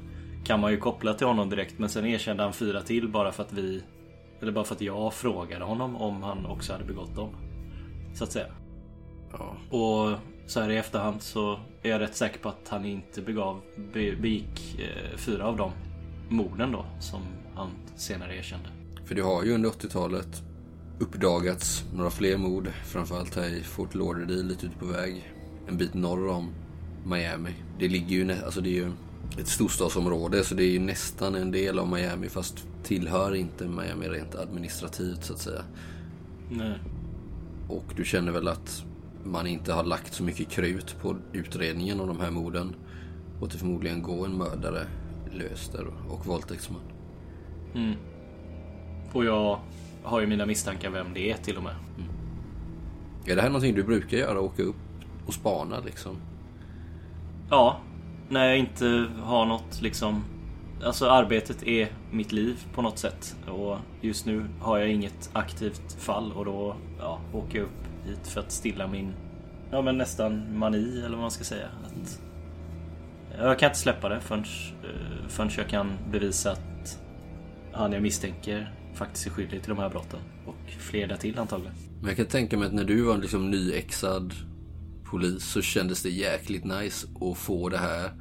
kan 0.46 0.60
man 0.60 0.72
ju 0.72 0.78
koppla 0.78 1.14
till 1.14 1.28
honom 1.28 1.50
direkt. 1.50 1.80
Men 1.80 1.90
sen 1.90 2.06
erkände 2.06 2.44
han 2.44 2.54
fyra 2.54 2.82
till 2.82 3.08
bara 3.08 3.32
för 3.32 3.44
att 3.44 3.54
vi, 3.54 3.84
eller 4.42 4.52
bara 4.52 4.64
för 4.64 4.76
att 4.76 4.82
jag 4.82 5.14
frågade 5.14 5.66
honom 5.66 5.96
om 5.96 6.24
han 6.24 6.46
också 6.46 6.74
hade 6.74 6.86
begått 6.86 7.16
dem. 7.16 7.30
Så 8.16 8.24
att 8.24 8.32
säga 8.32 8.48
ja, 9.32 9.78
Och 9.78 10.18
så 10.48 10.60
här 10.60 10.70
i 10.70 10.78
efterhand 10.78 11.22
så 11.22 11.60
är 11.82 11.90
jag 11.90 12.02
rätt 12.02 12.16
säker 12.16 12.40
på 12.40 12.50
att 12.50 12.68
han 12.70 12.86
inte 12.86 13.22
begav, 13.22 13.62
be, 13.94 14.16
begick 14.16 14.80
eh, 14.80 15.18
fyra 15.18 15.48
av 15.48 15.58
de 15.58 15.72
morden 16.30 16.72
då 16.72 16.86
som 17.00 17.22
han 17.56 17.70
senare 17.96 18.36
erkände. 18.36 18.70
För 19.06 19.16
det 19.16 19.22
har 19.22 19.44
ju 19.44 19.54
under 19.54 19.70
80-talet 19.70 20.44
uppdagats 21.00 21.86
några 21.94 22.10
fler 22.10 22.38
mord. 22.38 22.72
Framförallt 22.86 23.36
här 23.36 23.50
i 23.50 23.64
Fort 23.64 23.96
Lauderdale, 23.96 24.44
lite 24.44 24.66
ute 24.66 24.78
på 24.78 24.86
väg. 24.86 25.34
En 25.68 25.78
bit 25.78 25.94
norr 25.94 26.28
om 26.28 26.50
Miami. 27.06 27.54
Det 27.80 27.88
ligger 27.88 28.16
ju, 28.16 28.32
alltså 28.32 28.62
det 28.62 28.70
är 28.70 28.74
ju 28.74 28.92
ett 29.40 29.48
storstadsområde 29.48 30.44
så 30.44 30.56
det 30.56 30.64
är 30.64 30.72
ju 30.72 30.80
nästan 30.80 31.36
en 31.36 31.52
del 31.52 31.80
av 31.80 31.88
Miami 31.88 32.30
fast 32.30 32.68
tillhör 32.84 33.36
inte 33.36 33.68
Miami 33.68 34.08
rent 34.08 34.36
administrativt 34.36 35.24
så 35.24 35.34
att 35.34 35.40
säga. 35.40 35.62
Nej. 36.50 36.80
Och 37.68 37.86
du 37.96 38.06
känner 38.06 38.32
väl 38.32 38.48
att 38.48 38.84
man 39.30 39.48
inte 39.48 39.74
har 39.74 39.84
lagt 39.84 40.14
så 40.14 40.24
mycket 40.24 40.50
krut 40.50 40.96
på 41.02 41.18
utredningen 41.34 42.00
av 42.00 42.08
de 42.08 42.20
här 42.20 42.32
morden. 42.32 42.76
Och 43.40 43.46
att 43.46 43.52
det 43.52 43.58
förmodligen 43.58 44.02
går 44.02 44.26
en 44.26 44.38
mördare 44.38 44.88
lös 45.32 45.70
där 45.70 45.88
och 46.10 46.26
våldtäktsman. 46.26 46.82
Mm. 47.76 47.96
Och 49.14 49.26
jag 49.26 49.60
har 50.04 50.22
ju 50.22 50.28
mina 50.28 50.46
misstankar 50.46 50.90
vem 50.90 51.14
det 51.14 51.32
är 51.32 51.38
till 51.38 51.58
och 51.58 51.64
med. 51.64 51.76
Är 53.26 53.36
det 53.36 53.42
här 53.42 53.50
någonting 53.50 53.76
du 53.76 53.84
brukar 53.84 54.18
göra? 54.18 54.42
Åka 54.42 54.64
upp 54.64 54.76
och 55.26 55.34
spana 55.34 55.80
liksom? 55.80 56.18
Ja, 57.50 57.80
när 58.30 58.46
jag 58.46 58.58
inte 58.58 59.06
har 59.24 59.46
något 59.46 59.82
liksom 59.82 60.24
Alltså 60.84 61.10
arbetet 61.10 61.64
är 61.64 61.88
mitt 62.12 62.32
liv 62.32 62.68
på 62.74 62.82
något 62.82 62.98
sätt 62.98 63.36
och 63.48 63.78
just 64.02 64.26
nu 64.26 64.46
har 64.60 64.78
jag 64.78 64.90
inget 64.90 65.30
aktivt 65.34 65.94
fall 65.94 66.32
och 66.32 66.46
då 66.46 66.76
ja, 67.00 67.20
åker 67.34 67.58
jag 67.58 67.66
upp 67.66 67.89
hit 68.10 68.28
för 68.28 68.40
att 68.40 68.52
stilla 68.52 68.88
min 68.88 69.14
Ja 69.72 69.82
men 69.82 69.98
nästan 69.98 70.58
mani 70.58 71.00
eller 71.00 71.10
vad 71.10 71.20
man 71.20 71.32
ska 71.32 71.44
säga. 71.44 71.68
Att, 71.84 72.22
jag 73.38 73.60
kan 73.60 73.70
inte 73.70 73.80
släppa 73.80 74.10
det 74.10 74.22
förrän, 74.22 74.44
eh, 74.84 75.28
förrän 75.28 75.50
jag 75.58 75.68
kan 75.68 75.92
bevisa 76.12 76.52
att 76.52 77.00
han 77.72 77.92
jag 77.92 78.02
misstänker 78.02 78.76
faktiskt 78.94 79.28
är 79.28 79.32
skyldig 79.32 79.62
till 79.62 79.70
de 79.70 79.80
här 79.80 79.90
brotten. 79.90 80.20
Och 80.46 80.72
fler 80.80 81.08
därtill 81.08 81.40
antagligen. 81.40 81.74
Men 82.00 82.08
jag 82.08 82.18
kan 82.18 82.26
tänka 82.26 82.58
mig 82.58 82.68
att 82.68 82.74
när 82.74 82.84
du 82.84 83.02
var 83.02 83.18
liksom 83.18 83.52
nyexad 83.52 84.34
polis 85.04 85.44
så 85.44 85.62
kändes 85.62 86.04
det 86.04 86.10
jäkligt 86.10 86.64
nice 86.64 87.08
att 87.22 87.38
få 87.38 87.70
det 87.70 87.78
här 87.78 88.12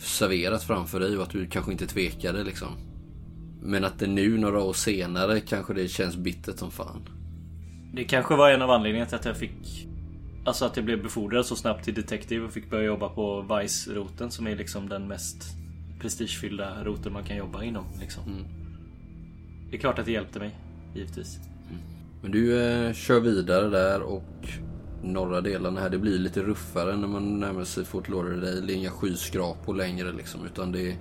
serverat 0.00 0.62
framför 0.62 1.00
dig 1.00 1.16
och 1.16 1.22
att 1.22 1.30
du 1.30 1.46
kanske 1.46 1.72
inte 1.72 1.86
tvekade 1.86 2.44
liksom. 2.44 2.68
Men 3.62 3.84
att 3.84 3.98
det 3.98 4.06
nu 4.06 4.38
några 4.38 4.62
år 4.62 4.72
senare 4.72 5.40
kanske 5.40 5.74
det 5.74 5.88
känns 5.88 6.16
bittert 6.16 6.58
som 6.58 6.70
fan. 6.70 7.17
Det 7.92 8.04
kanske 8.04 8.36
var 8.36 8.50
en 8.50 8.62
av 8.62 8.70
anledningarna 8.70 9.08
till 9.08 9.18
att 9.18 9.24
jag 9.24 9.36
fick 9.36 9.88
Alltså 10.44 10.64
att 10.64 10.76
jag 10.76 10.84
blev 10.84 11.02
befordrad 11.02 11.46
så 11.46 11.56
snabbt 11.56 11.84
till 11.84 11.94
detektiv 11.94 12.44
och 12.44 12.52
fick 12.52 12.70
börja 12.70 12.84
jobba 12.84 13.08
på 13.08 13.42
Vice-roten 13.42 14.30
som 14.30 14.46
är 14.46 14.56
liksom 14.56 14.88
den 14.88 15.08
mest 15.08 15.44
prestigefyllda 16.00 16.84
roten 16.84 17.12
man 17.12 17.24
kan 17.24 17.36
jobba 17.36 17.62
inom. 17.62 17.84
Liksom. 18.00 18.22
Mm. 18.26 18.44
Det 19.70 19.76
är 19.76 19.80
klart 19.80 19.98
att 19.98 20.04
det 20.04 20.12
hjälpte 20.12 20.38
mig, 20.38 20.56
givetvis. 20.94 21.38
Men 22.22 22.30
du 22.30 22.62
eh, 22.62 22.92
kör 22.92 23.20
vidare 23.20 23.68
där 23.68 24.02
och 24.02 24.48
norra 25.02 25.40
delarna 25.40 25.80
här, 25.80 25.90
det 25.90 25.98
blir 25.98 26.18
lite 26.18 26.42
ruffare 26.42 26.96
när 26.96 27.08
man 27.08 27.40
närmar 27.40 27.64
sig 27.64 27.84
Fort 27.84 28.08
Lauderdale. 28.08 28.60
Det 28.60 28.72
är 28.72 28.76
inga 28.76 28.90
skyskrapor 28.90 29.74
längre 29.74 30.12
liksom, 30.12 30.46
utan 30.46 30.72
det 30.72 30.90
är 30.90 30.96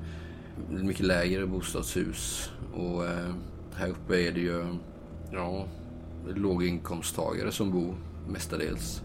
mycket 0.69 1.05
lägre 1.05 1.45
bostadshus. 1.45 2.51
Och 2.73 3.05
eh, 3.05 3.33
här 3.75 3.89
uppe 3.89 4.21
är 4.27 4.31
det 4.31 4.39
ju, 4.39 4.65
ja, 5.31 5.67
låginkomsttagare 6.35 7.51
som 7.51 7.71
bor 7.71 7.95
mestadels. 8.27 9.01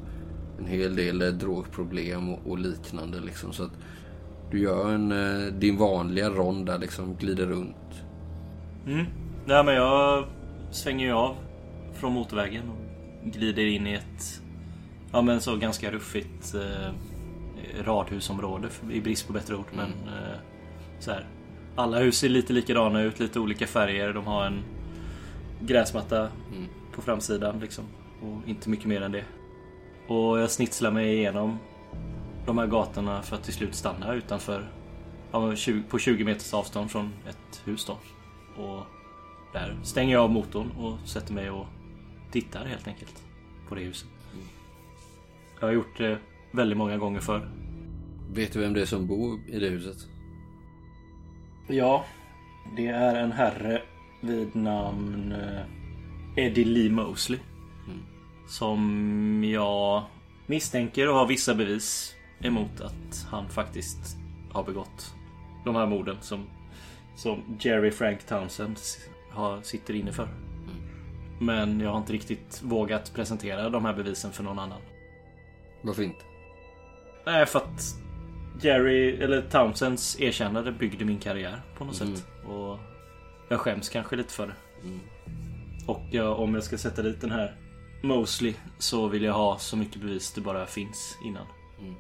En 0.58 0.66
hel 0.66 0.96
del 0.96 1.22
eh, 1.22 1.28
drogproblem 1.28 2.28
och, 2.28 2.46
och 2.46 2.58
liknande 2.58 3.20
liksom. 3.20 3.52
Så 3.52 3.62
att 3.64 3.72
du 4.50 4.58
gör 4.58 4.94
en, 4.94 5.12
eh, 5.12 5.52
din 5.52 5.76
vanliga 5.76 6.30
rond 6.30 6.66
där 6.66 6.78
liksom, 6.78 7.16
glider 7.16 7.46
runt. 7.46 7.76
Mm. 8.86 9.06
Nej 9.46 9.64
men 9.64 9.74
jag 9.74 10.24
svänger 10.70 11.06
ju 11.06 11.12
av 11.12 11.36
från 11.94 12.12
motorvägen 12.12 12.64
och 12.70 13.32
glider 13.32 13.66
in 13.66 13.86
i 13.86 13.94
ett 13.94 14.42
Ja 15.12 15.22
men 15.22 15.40
så 15.40 15.56
ganska 15.56 15.90
ruffigt 15.90 16.54
eh, 16.54 16.92
radhusområde 17.84 18.68
i 18.92 19.00
brist 19.00 19.26
på 19.26 19.32
bättre 19.32 19.56
ord. 19.56 19.66
Men 19.76 19.88
eh, 19.88 20.38
så 20.98 21.10
här. 21.10 21.26
Alla 21.76 21.98
hus 21.98 22.16
ser 22.18 22.28
lite 22.28 22.52
likadana 22.52 23.02
ut, 23.02 23.20
lite 23.20 23.40
olika 23.40 23.66
färger. 23.66 24.12
De 24.12 24.26
har 24.26 24.46
en 24.46 24.62
gräsmatta 25.60 26.18
Mm. 26.18 26.68
På 26.92 27.02
framsidan 27.02 27.60
liksom. 27.60 27.84
Och 28.22 28.48
inte 28.48 28.70
mycket 28.70 28.86
mer 28.86 29.00
än 29.00 29.12
det. 29.12 29.24
Och 30.06 30.38
jag 30.38 30.50
snitslar 30.50 30.90
mig 30.90 31.14
igenom 31.14 31.58
de 32.46 32.58
här 32.58 32.66
gatorna 32.66 33.22
för 33.22 33.36
att 33.36 33.44
till 33.44 33.54
slut 33.54 33.74
stanna 33.74 34.14
utanför. 34.14 34.70
Ja, 35.32 35.46
men 35.46 35.56
20 35.56 35.82
på 35.82 35.98
20 35.98 36.24
meters 36.24 36.54
avstånd 36.54 36.90
från 36.90 37.12
ett 37.28 37.62
hus 37.64 37.84
då. 37.84 37.92
Och 38.62 38.82
där 39.52 39.76
stänger 39.82 40.12
jag 40.12 40.22
av 40.22 40.30
motorn 40.30 40.70
och 40.70 41.08
sätter 41.08 41.34
mig 41.34 41.50
och 41.50 41.66
tittar 42.30 42.64
helt 42.64 42.88
enkelt 42.88 43.22
på 43.68 43.74
det 43.74 43.80
huset. 43.80 44.08
Jag 45.60 45.66
har 45.68 45.72
gjort 45.72 45.98
det 45.98 46.18
väldigt 46.50 46.78
många 46.78 46.96
gånger 46.96 47.20
förr. 47.20 47.50
Vet 48.32 48.52
du 48.52 48.60
vem 48.60 48.72
det 48.72 48.80
är 48.80 48.86
som 48.86 49.06
bor 49.06 49.40
i 49.48 49.58
det 49.58 49.68
huset? 49.68 49.96
Ja, 51.68 52.04
det 52.76 52.86
är 52.86 53.14
en 53.14 53.32
herre 53.32 53.82
vid 54.20 54.56
namn 54.56 55.32
eh, 55.32 55.81
Eddie 56.36 56.64
Lee 56.64 56.90
Mosley. 56.90 57.38
Som 58.48 59.44
jag 59.44 60.02
misstänker 60.46 61.08
och 61.08 61.14
har 61.14 61.26
vissa 61.26 61.54
bevis 61.54 62.14
emot 62.40 62.80
att 62.80 63.26
han 63.30 63.48
faktiskt 63.48 64.16
har 64.52 64.64
begått 64.64 65.14
de 65.64 65.76
här 65.76 65.86
morden 65.86 66.16
som, 66.20 66.46
som 67.16 67.42
Jerry 67.60 67.90
Frank 67.90 68.26
Townsend 68.26 68.78
har, 69.30 69.62
sitter 69.62 69.94
inne 69.94 70.12
för. 70.12 70.28
Men 71.40 71.80
jag 71.80 71.90
har 71.90 71.98
inte 71.98 72.12
riktigt 72.12 72.60
vågat 72.62 73.14
presentera 73.14 73.68
de 73.70 73.84
här 73.84 73.94
bevisen 73.94 74.32
för 74.32 74.42
någon 74.42 74.58
annan. 74.58 74.80
Varför 75.82 76.02
inte? 76.02 76.24
Nej, 77.26 77.46
för 77.46 77.58
att 77.58 77.82
Jerry, 78.62 79.16
eller 79.16 79.42
Townsends 79.42 80.20
erkännande 80.20 80.72
byggde 80.72 81.04
min 81.04 81.18
karriär 81.18 81.60
på 81.78 81.84
något 81.84 82.00
Mm. 82.00 82.16
sätt. 82.16 82.26
Och 82.46 82.78
jag 83.48 83.60
skäms 83.60 83.88
kanske 83.88 84.16
lite 84.16 84.32
för 84.34 84.46
det. 84.46 84.54
Mm. 84.86 85.00
Och 85.86 86.02
jag, 86.10 86.40
om 86.40 86.54
jag 86.54 86.64
ska 86.64 86.78
sätta 86.78 87.02
dit 87.02 87.20
den 87.20 87.30
här 87.30 87.56
Mosley 88.02 88.54
så 88.78 89.08
vill 89.08 89.22
jag 89.22 89.32
ha 89.32 89.58
så 89.58 89.76
mycket 89.76 90.02
bevis 90.02 90.32
det 90.32 90.40
bara 90.40 90.66
finns 90.66 91.18
innan. 91.24 91.46
Mm. 91.80 91.94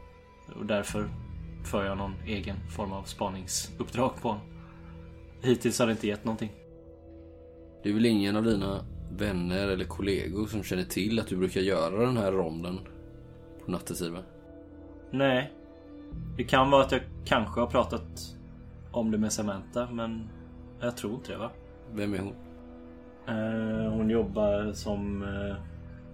Och 0.58 0.66
därför 0.66 1.08
för 1.64 1.84
jag 1.84 1.98
någon 1.98 2.14
egen 2.26 2.56
form 2.70 2.92
av 2.92 3.02
spaningsuppdrag 3.02 4.12
på 4.22 4.28
honom. 4.28 4.44
Hittills 5.42 5.78
har 5.78 5.86
det 5.86 5.92
inte 5.92 6.06
gett 6.06 6.24
någonting. 6.24 6.52
Det 7.82 7.88
är 7.88 7.94
väl 7.94 8.06
ingen 8.06 8.36
av 8.36 8.44
dina 8.44 8.84
vänner 9.10 9.68
eller 9.68 9.84
kollegor 9.84 10.46
som 10.46 10.62
känner 10.62 10.84
till 10.84 11.18
att 11.18 11.26
du 11.26 11.36
brukar 11.36 11.60
göra 11.60 12.06
den 12.06 12.16
här 12.16 12.32
ronden 12.32 12.78
på 13.64 13.70
nattetid? 13.70 14.16
Nej. 15.10 15.52
Det 16.36 16.44
kan 16.44 16.70
vara 16.70 16.84
att 16.84 16.92
jag 16.92 17.00
kanske 17.24 17.60
har 17.60 17.66
pratat 17.66 18.36
om 18.92 19.10
det 19.10 19.18
med 19.18 19.32
Samantha 19.32 19.88
men 19.90 20.28
jag 20.80 20.96
tror 20.96 21.14
inte 21.14 21.32
det 21.32 21.38
va? 21.38 21.50
Vem 21.92 22.14
är 22.14 22.18
hon? 22.18 22.34
Eh, 23.28 23.92
hon 23.92 24.10
jobbar 24.10 24.72
som... 24.72 25.22
eh, 25.22 25.56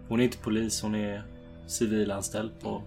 hon 0.08 0.20
är 0.20 0.24
inte 0.24 0.38
polis, 0.38 0.82
hon 0.82 0.94
är 0.94 1.22
civilanställd 1.66 2.60
på, 2.60 2.82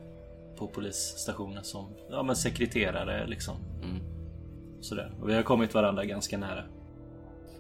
på 0.58 0.68
polisstationen 0.68 1.64
som 1.64 1.86
ja, 2.10 2.24
men 2.24 2.36
sekreterare 2.36 3.28
liksom. 3.28 3.56
Mm. 3.84 4.00
Sådär. 4.82 5.12
Och 5.22 5.30
vi 5.30 5.34
har 5.34 5.44
kommit 5.44 5.74
varandra 5.74 6.06
ganska 6.06 6.38
nära. 6.38 6.64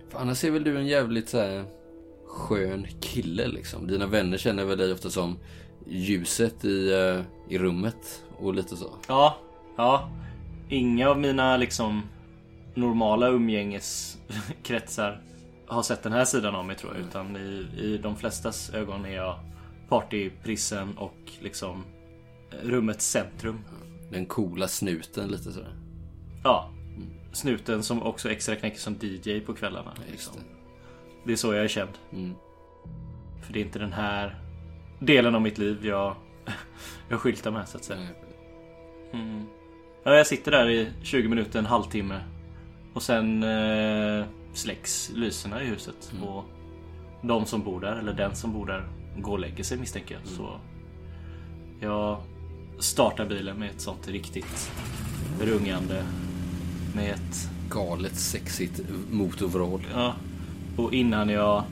För 0.09 0.19
annars 0.19 0.43
är 0.43 0.51
väl 0.51 0.63
du 0.63 0.77
en 0.77 0.87
jävligt 0.87 1.29
så 1.29 1.37
här 1.37 1.63
skön 2.27 2.87
kille 2.99 3.47
liksom. 3.47 3.87
Dina 3.87 4.07
vänner 4.07 4.37
känner 4.37 4.65
väl 4.65 4.77
dig 4.77 4.93
ofta 4.93 5.09
som 5.09 5.37
ljuset 5.87 6.65
i, 6.65 6.93
eh, 6.93 7.21
i 7.49 7.57
rummet 7.57 8.23
och 8.37 8.53
lite 8.53 8.77
så. 8.77 8.89
Ja, 9.07 9.37
ja. 9.77 10.09
Inga 10.69 11.09
av 11.09 11.19
mina 11.19 11.57
liksom 11.57 12.03
normala 12.75 13.29
umgängeskretsar 13.29 15.21
har 15.75 15.83
sett 15.83 16.03
den 16.03 16.13
här 16.13 16.25
sidan 16.25 16.55
av 16.55 16.65
mig 16.65 16.75
tror 16.75 16.93
jag. 16.93 17.01
Utan 17.01 17.37
i, 17.37 17.67
i 17.77 17.97
de 17.97 18.15
flestas 18.15 18.69
ögon 18.69 19.05
är 19.05 19.15
jag 19.15 19.39
partyprissen 19.89 20.97
och 20.97 21.17
liksom 21.39 21.83
rummets 22.63 23.05
centrum. 23.05 23.59
Den 24.09 24.25
coola 24.25 24.67
snuten 24.67 25.27
lite 25.27 25.51
sådär. 25.51 25.75
Ja. 26.43 26.69
Snuten 27.31 27.83
som 27.83 28.03
också 28.03 28.31
extra 28.31 28.55
knäcker 28.55 28.79
som 28.79 28.95
DJ 29.01 29.39
på 29.39 29.53
kvällarna. 29.53 29.91
Liksom. 30.11 30.35
det. 30.35 30.43
Det 31.25 31.31
är 31.31 31.35
så 31.35 31.53
jag 31.53 31.63
är 31.63 31.67
känd. 31.67 31.91
Mm. 32.11 32.35
För 33.41 33.53
det 33.53 33.59
är 33.59 33.65
inte 33.65 33.79
den 33.79 33.93
här 33.93 34.39
delen 34.99 35.35
av 35.35 35.41
mitt 35.41 35.57
liv 35.57 35.85
jag, 35.85 36.15
jag 37.09 37.19
skyltar 37.19 37.51
med 37.51 37.69
så 37.69 37.77
att 37.77 37.83
säga. 37.83 38.07
Mm. 39.13 39.45
Ja, 40.03 40.15
jag 40.15 40.27
sitter 40.27 40.51
där 40.51 40.69
i 40.69 40.89
20 41.03 41.27
minuter, 41.27 41.59
en 41.59 41.65
halvtimme. 41.65 42.19
Och 42.93 43.03
sen 43.03 43.43
eh, 43.43 44.25
släcks 44.53 45.11
lyserna 45.15 45.63
i 45.63 45.65
huset. 45.65 46.11
Mm. 46.13 46.23
Och 46.23 46.45
de 47.21 47.45
som 47.45 47.63
bor 47.63 47.81
där, 47.81 47.95
eller 47.95 48.13
den 48.13 48.35
som 48.35 48.53
bor 48.53 48.65
där, 48.65 48.87
går 49.17 49.31
och 49.31 49.39
lägger 49.39 49.63
sig 49.63 49.77
misstänker 49.77 50.15
jag. 50.15 50.27
Så 50.27 50.59
jag 51.79 52.21
startar 52.79 53.25
bilen 53.25 53.57
med 53.57 53.69
ett 53.69 53.81
sånt 53.81 54.07
riktigt 54.07 54.71
rungande. 55.41 56.03
Med 56.95 57.11
ett... 57.11 57.49
Galet 57.69 58.15
sexigt 58.15 58.81
motorvrål. 59.11 59.87
Ja. 59.93 60.13
Och 60.77 60.93
innan 60.93 61.29
jag 61.29 61.63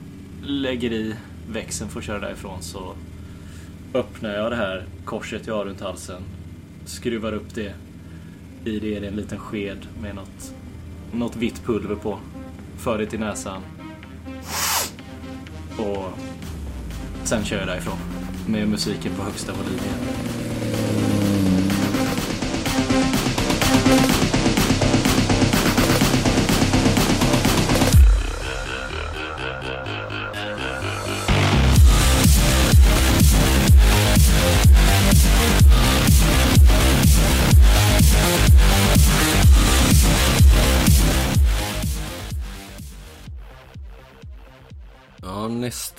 lägger 0.42 0.92
i 0.92 1.14
växeln 1.48 1.90
för 1.90 1.98
att 1.98 2.06
köra 2.06 2.18
därifrån 2.18 2.62
så 2.62 2.94
öppnar 3.94 4.30
jag 4.30 4.52
det 4.52 4.56
här 4.56 4.86
korset 5.04 5.46
jag 5.46 5.54
har 5.54 5.64
runt 5.64 5.80
halsen. 5.80 6.22
Skruvar 6.84 7.32
upp 7.32 7.54
det. 7.54 7.74
I 8.64 8.78
det 8.78 8.96
är 8.96 9.00
det 9.00 9.06
en 9.06 9.16
liten 9.16 9.38
sked 9.38 9.86
med 10.02 10.14
något, 10.14 10.54
något 11.12 11.36
vitt 11.36 11.64
pulver 11.64 11.94
på. 11.94 12.18
För 12.80 12.98
det 12.98 13.06
till 13.06 13.20
näsan. 13.20 13.62
Och 15.78 16.04
sen 17.24 17.44
kör 17.44 17.58
jag 17.58 17.66
därifrån. 17.66 17.98
Med 18.46 18.68
musiken 18.68 19.12
på 19.16 19.22
högsta 19.22 19.52
volym 19.52 19.78
igen. 19.78 20.39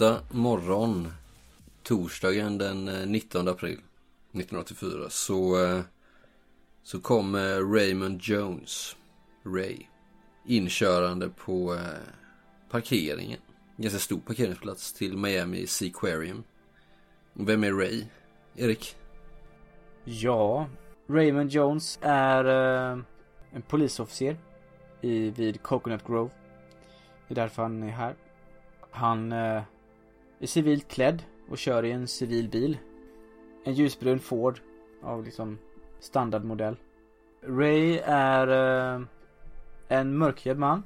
Nästa 0.02 0.36
morgon, 0.36 1.08
torsdagen 1.84 2.58
den 2.58 2.88
eh, 2.88 3.08
19 3.08 3.48
april 3.48 3.80
1984, 4.32 5.10
så, 5.10 5.66
eh, 5.66 5.82
så 6.84 7.02
kom 7.02 7.36
Raymond 7.74 8.22
Jones, 8.22 8.96
Ray, 9.44 9.78
inkörande 10.46 11.30
på 11.30 11.74
eh, 11.74 11.82
parkeringen. 12.70 13.40
Ganska 13.78 14.00
stor 14.00 14.20
parkeringsplats 14.20 14.94
till 14.94 15.18
Miami 15.18 15.68
Seaquarium. 15.68 16.44
Vem 17.34 17.64
är 17.64 17.74
Ray? 17.74 18.06
Erik? 18.56 18.96
Ja, 20.04 20.68
Raymond 21.08 21.52
Jones 21.52 22.00
är 22.02 22.46
en 23.52 23.62
polisofficer 23.68 24.38
i, 25.02 25.30
vid 25.30 25.62
Coconut 25.62 26.08
Grove. 26.08 26.32
Det 27.28 27.34
är 27.34 27.36
därför 27.36 27.62
han 27.64 27.84
är 27.84 27.92
här. 27.92 28.16
Han 28.92 29.32
eh, 29.32 29.64
är 30.42 30.48
civilt 30.48 30.88
klädd 30.88 31.24
och 31.50 31.58
kör 31.58 31.86
i 31.86 31.92
en 31.92 32.08
civil 32.08 32.50
bil. 32.50 32.78
En 33.64 33.74
ljusbrun 33.74 34.20
Ford 34.20 34.60
av 35.02 35.26
liksom 35.26 35.58
standardmodell. 36.00 36.76
Ray 37.42 37.98
är 38.06 38.48
eh, 38.48 39.02
en 39.88 40.18
mörkhyad 40.18 40.58
man 40.58 40.84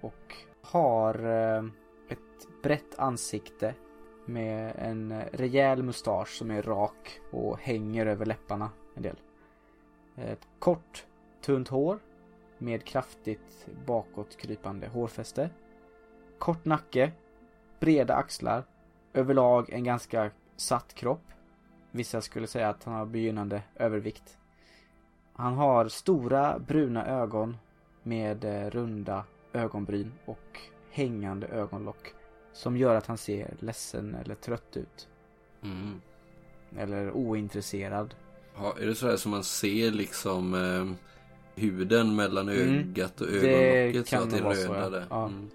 och 0.00 0.34
har 0.62 1.14
eh, 1.24 1.64
ett 2.08 2.62
brett 2.62 2.98
ansikte 2.98 3.74
med 4.24 4.72
en 4.78 5.12
eh, 5.12 5.24
rejäl 5.32 5.82
mustasch 5.82 6.28
som 6.28 6.50
är 6.50 6.62
rak 6.62 7.20
och 7.30 7.58
hänger 7.58 8.06
över 8.06 8.26
läpparna 8.26 8.70
en 8.94 9.02
del. 9.02 9.16
Ett 10.16 10.48
kort, 10.58 11.06
tunt 11.40 11.68
hår 11.68 11.98
med 12.58 12.84
kraftigt 12.84 13.66
bakåtkrypande 13.86 14.88
hårfäste. 14.88 15.50
Kort 16.38 16.64
nacke, 16.64 17.12
breda 17.80 18.14
axlar, 18.14 18.64
överlag 19.16 19.70
en 19.70 19.84
ganska 19.84 20.30
satt 20.56 20.94
kropp. 20.94 21.24
Vissa 21.90 22.20
skulle 22.20 22.46
säga 22.46 22.68
att 22.68 22.84
han 22.84 22.94
har 22.94 23.06
begynnande 23.06 23.62
övervikt. 23.74 24.38
Han 25.32 25.54
har 25.54 25.88
stora 25.88 26.58
bruna 26.58 27.06
ögon 27.06 27.56
med 28.02 28.44
eh, 28.44 28.70
runda 28.70 29.24
ögonbryn 29.52 30.12
och 30.24 30.60
hängande 30.90 31.46
ögonlock 31.46 32.14
som 32.52 32.76
gör 32.76 32.94
att 32.94 33.06
han 33.06 33.18
ser 33.18 33.54
ledsen 33.60 34.14
eller 34.14 34.34
trött 34.34 34.76
ut. 34.76 35.08
Mm. 35.62 36.00
Eller 36.78 37.10
ointresserad. 37.10 38.14
Ja, 38.56 38.74
är 38.80 38.86
det 38.86 38.94
sådär 38.94 39.16
som 39.16 39.30
man 39.30 39.44
ser 39.44 39.90
liksom 39.90 40.54
eh, 40.54 40.96
huden 41.62 42.16
mellan 42.16 42.48
Mm, 42.48 42.78
ögat 42.78 43.20
och 43.20 43.28
ögonlocket 43.28 44.08
så 44.08 44.16
att 44.16 44.30
det 44.30 44.38
är 44.38 44.42
rödare? 44.42 45.06
Ja. 45.10 45.26
Mm. 45.26 45.50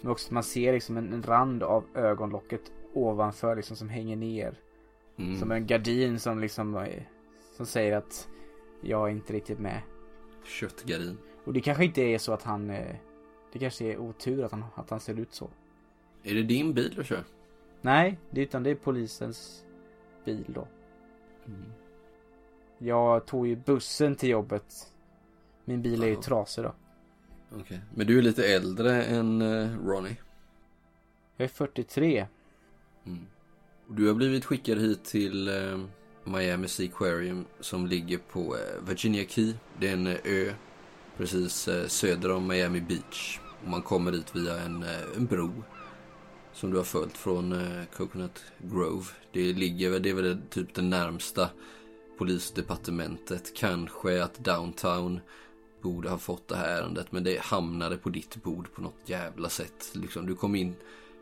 Men 0.00 0.12
också 0.12 0.34
man 0.34 0.42
ser 0.42 0.72
liksom 0.72 0.96
en, 0.96 1.12
en 1.12 1.22
rand 1.22 1.62
av 1.62 1.84
ögonlocket 1.94 2.72
ovanför 2.96 3.56
liksom 3.56 3.76
som 3.76 3.88
hänger 3.88 4.16
ner. 4.16 4.54
Mm. 5.16 5.38
Som 5.38 5.50
en 5.50 5.66
gardin 5.66 6.20
som 6.20 6.40
liksom 6.40 6.76
eh, 6.76 7.02
som 7.56 7.66
säger 7.66 7.96
att 7.96 8.28
jag 8.80 9.06
är 9.08 9.12
inte 9.12 9.32
riktigt 9.32 9.58
med. 9.58 9.82
Köttgardin. 10.44 11.18
Och 11.44 11.52
det 11.52 11.60
kanske 11.60 11.84
inte 11.84 12.02
är 12.02 12.18
så 12.18 12.32
att 12.32 12.42
han 12.42 12.70
eh, 12.70 12.96
Det 13.52 13.58
kanske 13.58 13.84
är 13.84 13.98
otur 13.98 14.44
att 14.44 14.52
han, 14.52 14.64
att 14.74 14.90
han 14.90 15.00
ser 15.00 15.20
ut 15.20 15.34
så. 15.34 15.50
Är 16.22 16.34
det 16.34 16.42
din 16.42 16.74
bil 16.74 16.94
du 16.96 17.04
kör? 17.04 17.24
Nej, 17.80 18.18
det, 18.30 18.40
utan 18.40 18.62
det 18.62 18.70
är 18.70 18.74
polisens 18.74 19.64
bil 20.24 20.44
då. 20.48 20.68
Mm. 21.46 21.72
Jag 22.78 23.26
tog 23.26 23.46
ju 23.46 23.56
bussen 23.56 24.16
till 24.16 24.28
jobbet. 24.28 24.92
Min 25.64 25.82
bil 25.82 26.02
är 26.02 26.06
ju 26.06 26.16
trasig 26.16 26.64
då. 26.64 26.74
Okej. 27.60 27.80
Men 27.94 28.06
du 28.06 28.18
är 28.18 28.22
lite 28.22 28.46
äldre 28.46 29.04
än 29.04 29.42
eh, 29.42 29.78
Ronnie. 29.86 30.16
Jag 31.36 31.44
är 31.44 31.48
43. 31.48 32.26
Mm. 33.06 33.26
Du 33.88 34.06
har 34.06 34.14
blivit 34.14 34.44
skickad 34.44 34.78
hit 34.78 35.04
till 35.04 35.48
eh, 35.48 35.80
Miami 36.24 36.68
Seaquarium 36.68 37.44
som 37.60 37.86
ligger 37.86 38.18
på 38.18 38.56
eh, 38.56 38.88
Virginia 38.88 39.24
Key. 39.28 39.54
Det 39.80 39.88
är 39.88 39.92
en 39.92 40.06
eh, 40.06 40.16
ö 40.24 40.52
precis 41.16 41.68
eh, 41.68 41.86
söder 41.86 42.32
om 42.32 42.46
Miami 42.46 42.80
Beach. 42.80 43.40
Och 43.62 43.68
man 43.68 43.82
kommer 43.82 44.12
dit 44.12 44.36
via 44.36 44.60
en, 44.60 44.82
eh, 44.82 45.16
en 45.16 45.26
bro 45.26 45.50
som 46.52 46.70
du 46.70 46.76
har 46.76 46.84
följt 46.84 47.16
från 47.16 47.52
eh, 47.52 47.84
Coconut 47.96 48.44
Grove. 48.58 49.04
Det 49.32 49.52
ligger 49.52 50.00
det 50.00 50.10
är 50.10 50.14
väl 50.14 50.42
typ 50.50 50.74
det 50.74 50.82
närmsta 50.82 51.48
polisdepartementet. 52.18 53.56
Kanske 53.56 54.22
att 54.22 54.44
Downtown 54.44 55.20
borde 55.82 56.08
ha 56.08 56.18
fått 56.18 56.48
det 56.48 56.56
här 56.56 56.82
ärendet 56.82 57.12
men 57.12 57.24
det 57.24 57.40
hamnade 57.40 57.96
på 57.96 58.10
ditt 58.10 58.42
bord 58.42 58.72
på 58.74 58.82
något 58.82 59.00
jävla 59.08 59.48
sätt. 59.48 59.90
Liksom, 59.92 60.26
du 60.26 60.34
kom 60.34 60.54
in, 60.54 60.74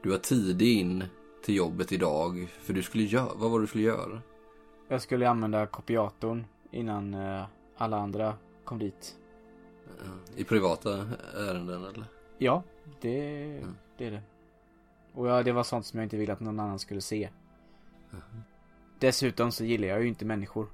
du 0.02 0.10
var 0.10 0.18
tidig 0.18 0.78
in 0.78 1.04
till 1.44 1.54
jobbet 1.56 1.92
idag 1.92 2.48
för 2.60 2.72
du 2.72 2.82
skulle 2.82 3.04
göra, 3.04 3.34
vad 3.34 3.50
var 3.50 3.58
det 3.58 3.62
du 3.62 3.66
skulle 3.66 3.84
göra? 3.84 4.22
Jag 4.88 5.02
skulle 5.02 5.28
använda 5.28 5.66
kopiatorn 5.66 6.44
innan 6.70 7.14
eh, 7.14 7.44
alla 7.76 7.96
andra 7.96 8.36
kom 8.64 8.78
dit. 8.78 9.16
Eh, 10.00 10.40
I 10.40 10.44
privata 10.44 11.08
ärenden 11.36 11.84
eller? 11.84 12.04
Ja, 12.38 12.62
det, 13.00 13.44
Mm. 13.58 13.76
det 13.98 14.06
är 14.06 14.10
det. 14.10 14.22
Och 15.12 15.28
ja, 15.28 15.42
det 15.42 15.52
var 15.52 15.62
sånt 15.62 15.86
som 15.86 15.98
jag 15.98 16.06
inte 16.06 16.16
ville 16.16 16.32
att 16.32 16.40
någon 16.40 16.60
annan 16.60 16.78
skulle 16.78 17.00
se. 17.00 17.28
Mhm. 18.10 18.42
Dessutom 18.98 19.52
så 19.52 19.64
gillar 19.64 19.88
jag 19.88 20.02
ju 20.02 20.08
inte 20.08 20.24
människor. 20.24 20.66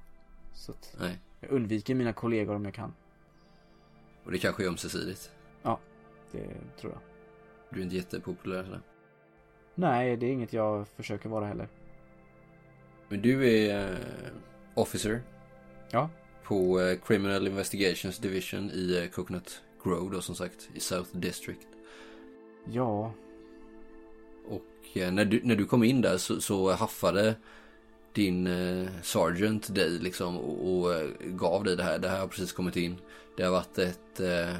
Så 0.52 0.72
att 0.72 0.96
Nej, 1.00 1.18
jag 1.40 1.50
undviker 1.50 1.94
mina 1.94 2.12
kollegor 2.12 2.54
om 2.54 2.64
jag 2.64 2.74
kan. 2.74 2.94
och 4.24 4.32
det 4.32 4.38
kanske 4.38 4.64
är 4.64 4.68
ömsesidigt. 4.68 5.30
Det 6.32 6.46
tror 6.80 6.92
jag. 6.92 7.00
Du 7.70 7.80
är 7.80 7.84
inte 7.84 7.96
jättepopulär 7.96 8.64
sådär. 8.64 8.80
Nej, 9.74 10.16
det 10.16 10.26
är 10.26 10.30
inget 10.30 10.52
jag 10.52 10.88
försöker 10.88 11.28
vara 11.28 11.46
heller. 11.46 11.68
Men 13.08 13.22
du 13.22 13.50
är 13.50 13.92
eh, 13.92 13.98
officer 14.74 15.22
Ja. 15.90 16.10
på 16.44 16.80
eh, 16.80 16.98
Criminal 16.98 17.46
Investigations 17.46 18.18
Division 18.18 18.70
i 18.70 18.98
eh, 19.02 19.10
Coconut 19.10 19.62
Grove 19.84 20.14
då 20.14 20.20
som 20.20 20.34
sagt 20.34 20.68
i 20.74 20.80
South 20.80 21.10
District. 21.16 21.66
Ja, 22.72 23.12
Och 24.48 25.12
när, 25.12 25.24
du, 25.24 25.40
när 25.44 25.56
du 25.56 25.64
kom 25.64 25.84
in 25.84 26.00
där 26.00 26.16
så, 26.18 26.40
så 26.40 26.72
haffade 26.72 27.34
din 28.12 28.48
sergeant 29.02 29.74
dig 29.74 29.90
liksom 29.90 30.38
och, 30.38 30.76
och 30.78 31.14
gav 31.24 31.64
dig 31.64 31.76
det 31.76 31.82
här. 31.82 31.98
Det 31.98 32.08
här 32.08 32.20
har 32.20 32.28
precis 32.28 32.52
kommit 32.52 32.76
in. 32.76 32.96
Det 33.36 33.42
har 33.42 33.50
varit 33.50 33.78
ett 33.78 34.20
eh, 34.20 34.56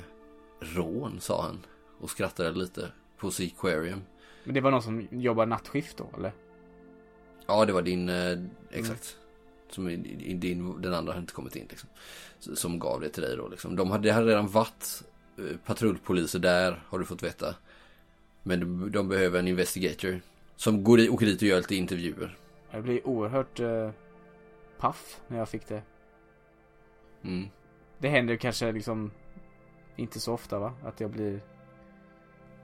rån 0.61 1.21
sa 1.21 1.43
han 1.43 1.67
och 2.01 2.11
skrattade 2.11 2.59
lite 2.59 2.89
på 3.17 3.31
Seaquarium. 3.31 4.03
Men 4.51 4.55
det 4.55 4.61
var 4.61 4.71
någon 4.71 4.83
som 4.83 5.09
jobbar 5.11 5.47
nattskift 5.47 5.97
då, 5.97 6.11
eller? 6.17 6.33
Ja, 7.47 7.65
det 7.65 7.73
var 7.73 7.83
din, 7.83 8.09
eh, 8.09 8.39
exakt. 8.71 9.17
Som 9.69 9.89
i, 9.89 9.93
i 10.19 10.35
din, 10.35 10.83
den 10.83 10.95
andra 10.95 11.13
hade 11.13 11.21
inte 11.21 11.33
kommit 11.33 11.57
in 11.57 11.67
liksom. 11.71 11.89
Som 12.39 12.79
gav 12.79 13.01
det 13.01 13.09
till 13.09 13.23
dig 13.23 13.37
då 13.37 13.49
liksom. 13.49 13.77
De 13.77 13.91
hade, 13.91 14.09
det 14.09 14.13
hade 14.13 14.27
redan 14.27 14.49
varit 14.49 15.03
eh, 15.39 15.57
patrullpoliser 15.65 16.39
där, 16.39 16.83
har 16.87 16.99
du 16.99 17.05
fått 17.05 17.23
veta. 17.23 17.55
Men 18.43 18.61
de, 18.61 18.91
de 18.91 19.09
behöver 19.09 19.39
en 19.39 19.49
investigator. 19.49 20.21
Som 20.57 20.85
går 20.85 21.01
i, 21.01 21.09
åker 21.09 21.27
dit 21.27 21.43
och 21.43 21.49
gör 21.49 21.57
lite 21.57 21.75
intervjuer. 21.75 22.37
Jag 22.71 22.83
blev 22.83 23.01
oerhört 23.05 23.61
eh, 23.61 23.91
paff 24.79 25.21
när 25.29 25.39
jag 25.39 25.49
fick 25.49 25.67
det. 25.69 25.83
Mm. 27.23 27.49
Det 27.99 28.09
händer 28.09 28.37
kanske 28.37 28.73
liksom 28.73 29.11
inte 29.97 30.21
så 30.21 30.33
ofta 30.33 30.59
va? 30.59 30.73
Att 30.85 31.01
jag 31.01 31.11
blir 31.11 31.41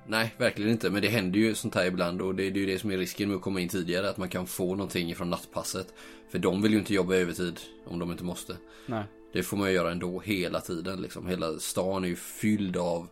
Nej, 0.08 0.34
verkligen 0.38 0.70
inte. 0.70 0.90
Men 0.90 1.02
det 1.02 1.08
händer 1.08 1.38
ju 1.38 1.54
sånt 1.54 1.74
här 1.74 1.86
ibland 1.86 2.22
och 2.22 2.34
det 2.34 2.42
är 2.42 2.50
ju 2.50 2.66
det 2.66 2.78
som 2.78 2.90
är 2.90 2.98
risken 2.98 3.28
med 3.28 3.36
att 3.36 3.42
komma 3.42 3.60
in 3.60 3.68
tidigare. 3.68 4.08
Att 4.08 4.16
man 4.16 4.28
kan 4.28 4.46
få 4.46 4.74
någonting 4.74 5.14
från 5.14 5.30
nattpasset. 5.30 5.94
För 6.28 6.38
de 6.38 6.62
vill 6.62 6.72
ju 6.72 6.78
inte 6.78 6.94
jobba 6.94 7.14
övertid 7.14 7.60
om 7.86 7.98
de 7.98 8.10
inte 8.10 8.24
måste. 8.24 8.56
Nej. 8.86 9.04
Det 9.32 9.42
får 9.42 9.56
man 9.56 9.68
ju 9.68 9.74
göra 9.74 9.92
ändå 9.92 10.20
hela 10.20 10.60
tiden 10.60 11.02
liksom. 11.02 11.26
Hela 11.26 11.58
stan 11.58 12.04
är 12.04 12.08
ju 12.08 12.16
fylld 12.16 12.76
av 12.76 13.08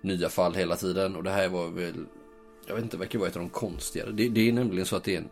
nya 0.00 0.28
fall 0.28 0.54
hela 0.54 0.76
tiden. 0.76 1.16
Och 1.16 1.22
det 1.22 1.30
här 1.30 1.48
var 1.48 1.68
väl, 1.68 2.06
jag 2.66 2.74
vet 2.74 2.84
inte, 2.84 2.96
verkar 2.96 3.18
vara 3.18 3.28
ett 3.28 3.36
av 3.36 3.42
de 3.42 3.48
konstigare. 3.48 4.10
Det, 4.12 4.28
det 4.28 4.48
är 4.48 4.52
nämligen 4.52 4.86
så 4.86 4.96
att 4.96 5.04
det 5.04 5.14
är 5.14 5.18
en, 5.18 5.30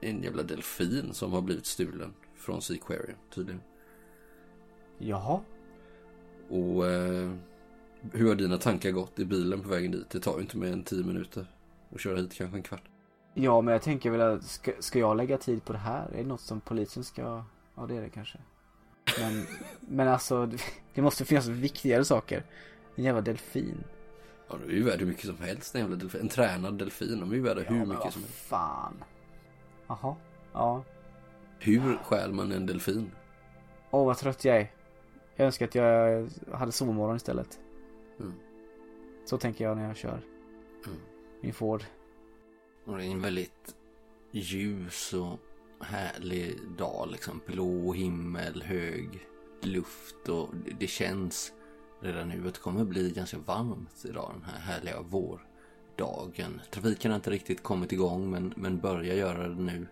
en 0.00 0.22
jävla 0.22 0.42
delfin 0.42 1.08
som 1.12 1.32
har 1.32 1.40
blivit 1.40 1.66
stulen 1.66 2.14
från 2.36 2.62
Seaquarium 2.62 3.16
tydligen. 3.34 3.60
Jaha. 4.98 5.40
Och 6.48 6.86
eh, 6.86 7.30
hur 8.12 8.28
har 8.28 8.34
dina 8.34 8.58
tankar 8.58 8.90
gått 8.90 9.18
i 9.18 9.24
bilen 9.24 9.60
på 9.60 9.68
vägen 9.68 9.92
dit? 9.92 10.10
Det 10.10 10.20
tar 10.20 10.34
ju 10.36 10.40
inte 10.40 10.56
mer 10.56 10.72
än 10.72 10.82
10 10.82 11.04
minuter. 11.04 11.46
Och 11.90 12.00
köra 12.00 12.16
hit 12.16 12.34
kanske 12.34 12.56
en 12.56 12.62
kvart. 12.62 12.82
Ja, 13.34 13.60
men 13.60 13.72
jag 13.72 13.82
tänker 13.82 14.10
väl 14.10 14.20
att 14.20 14.44
ska, 14.44 14.72
ska 14.78 14.98
jag 14.98 15.16
lägga 15.16 15.38
tid 15.38 15.64
på 15.64 15.72
det 15.72 15.78
här? 15.78 16.08
Är 16.12 16.16
det 16.16 16.28
något 16.28 16.40
som 16.40 16.60
polisen 16.60 17.04
ska... 17.04 17.44
Ja, 17.76 17.86
det 17.88 17.96
är 17.96 18.00
det 18.00 18.08
kanske. 18.10 18.38
Men, 19.20 19.46
men 19.80 20.08
alltså, 20.08 20.46
det- 20.94 21.02
måste 21.02 21.24
finnas 21.24 21.46
viktigare 21.46 22.04
saker. 22.04 22.44
En 22.96 23.04
jävla 23.04 23.20
delfin. 23.20 23.84
Ja, 24.48 24.56
det 24.66 24.72
är 24.72 24.76
ju 24.76 24.82
värd 24.82 24.98
hur 24.98 25.06
mycket 25.06 25.26
som 25.26 25.38
helst 25.38 25.74
en 25.74 25.80
jävla 25.80 25.96
delfin. 25.96 26.20
En 26.20 26.28
tränad 26.28 26.78
delfin, 26.78 27.20
de 27.20 27.30
är 27.30 27.34
ju 27.34 27.42
värda 27.42 27.60
hur 27.60 27.76
ja, 27.76 27.84
mycket 27.84 28.04
vad 28.04 28.12
som 28.12 28.22
helst. 28.22 28.36
fan. 28.36 29.04
Jaha. 29.86 30.16
Ja. 30.52 30.84
Hur 31.58 31.96
stjäl 31.96 32.32
man 32.32 32.52
en 32.52 32.66
delfin? 32.66 33.10
Åh, 33.90 34.06
vad 34.06 34.16
trött 34.18 34.44
jag 34.44 34.56
är. 34.56 34.70
Jag 35.36 35.46
önskar 35.46 35.66
att 35.66 35.74
jag 35.74 36.28
hade 36.52 36.72
sovmorgon 36.72 37.16
istället. 37.16 37.58
Mm. 38.20 38.32
Så 39.24 39.38
tänker 39.38 39.64
jag 39.64 39.76
när 39.76 39.86
jag 39.86 39.96
kör. 39.96 40.22
Mm. 40.86 40.98
Min 41.40 41.52
Ford. 41.54 41.84
Och 42.84 42.98
det 42.98 43.04
är 43.04 43.10
en 43.10 43.22
väldigt 43.22 43.74
ljus 44.30 45.12
och 45.12 45.38
härlig 45.80 46.58
dag 46.78 47.08
liksom. 47.10 47.40
Blå 47.46 47.92
himmel, 47.92 48.62
hög 48.62 49.26
luft 49.62 50.28
och 50.28 50.48
det- 50.78 50.86
känns 50.86 51.52
redan 52.00 52.28
nu 52.28 52.48
att 52.48 52.54
det 52.54 52.60
kommer 52.60 52.84
bli 52.84 53.10
ganska 53.10 53.38
varmt 53.38 54.04
idag 54.04 54.30
den 54.34 54.42
här 54.44 54.60
härliga 54.60 55.00
vårdagen. 55.00 56.60
Trafiken 56.70 57.10
har 57.10 57.16
inte 57.16 57.30
riktigt 57.30 57.62
kommit 57.62 57.92
igång 57.92 58.30
men, 58.30 58.54
men 58.56 58.78
börjar 58.80 59.14
göra 59.14 59.48
det 59.48 59.62
nu. 59.62 59.86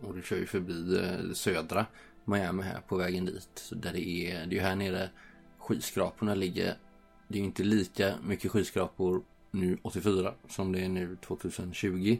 Och 0.00 0.14
du 0.14 0.22
kör 0.22 0.36
ju 0.36 0.46
förbi 0.46 0.98
eh, 0.98 1.32
södra 1.32 1.86
Miami 2.24 2.62
här 2.62 2.80
på 2.88 2.96
vägen 2.96 3.24
dit. 3.24 3.50
Så 3.54 3.74
där 3.74 3.92
det 3.92 4.08
är, 4.08 4.46
det 4.46 4.52
är 4.54 4.56
ju 4.56 4.60
här 4.60 4.76
nere 4.76 5.10
skyskraporna 5.58 6.34
ligger. 6.34 6.74
Det 7.32 7.38
är 7.38 7.42
inte 7.42 7.62
lika 7.62 8.14
mycket 8.22 8.50
skyskrapor 8.50 9.22
nu 9.50 9.78
84 9.82 10.34
som 10.48 10.72
det 10.72 10.80
är 10.80 10.88
nu 10.88 11.16
2020. 11.26 12.18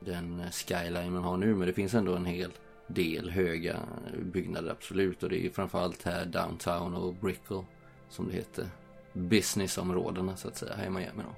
Den 0.00 0.42
skyline 0.52 1.12
man 1.12 1.22
har 1.22 1.36
nu 1.36 1.54
men 1.54 1.66
det 1.66 1.72
finns 1.72 1.94
ändå 1.94 2.14
en 2.14 2.26
hel 2.26 2.50
del 2.86 3.30
höga 3.30 3.76
byggnader 4.22 4.70
absolut 4.70 5.22
och 5.22 5.28
det 5.28 5.46
är 5.46 5.50
framförallt 5.50 6.02
här 6.02 6.26
downtown 6.26 6.94
och 6.94 7.14
Brickell 7.14 7.64
som 8.08 8.28
det 8.28 8.32
heter. 8.32 8.68
Businessområdena 9.12 10.36
så 10.36 10.48
att 10.48 10.56
säga 10.56 10.74
här 10.74 10.86
i 10.86 10.90
Miami 10.90 11.22
då. 11.22 11.34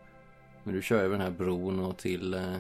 Men 0.65 0.75
du 0.75 0.83
kör 0.83 0.99
över 0.99 1.19
den 1.19 1.27
här 1.27 1.31
bron 1.31 1.79
och 1.79 1.97
till 1.97 2.35
eh, 2.35 2.57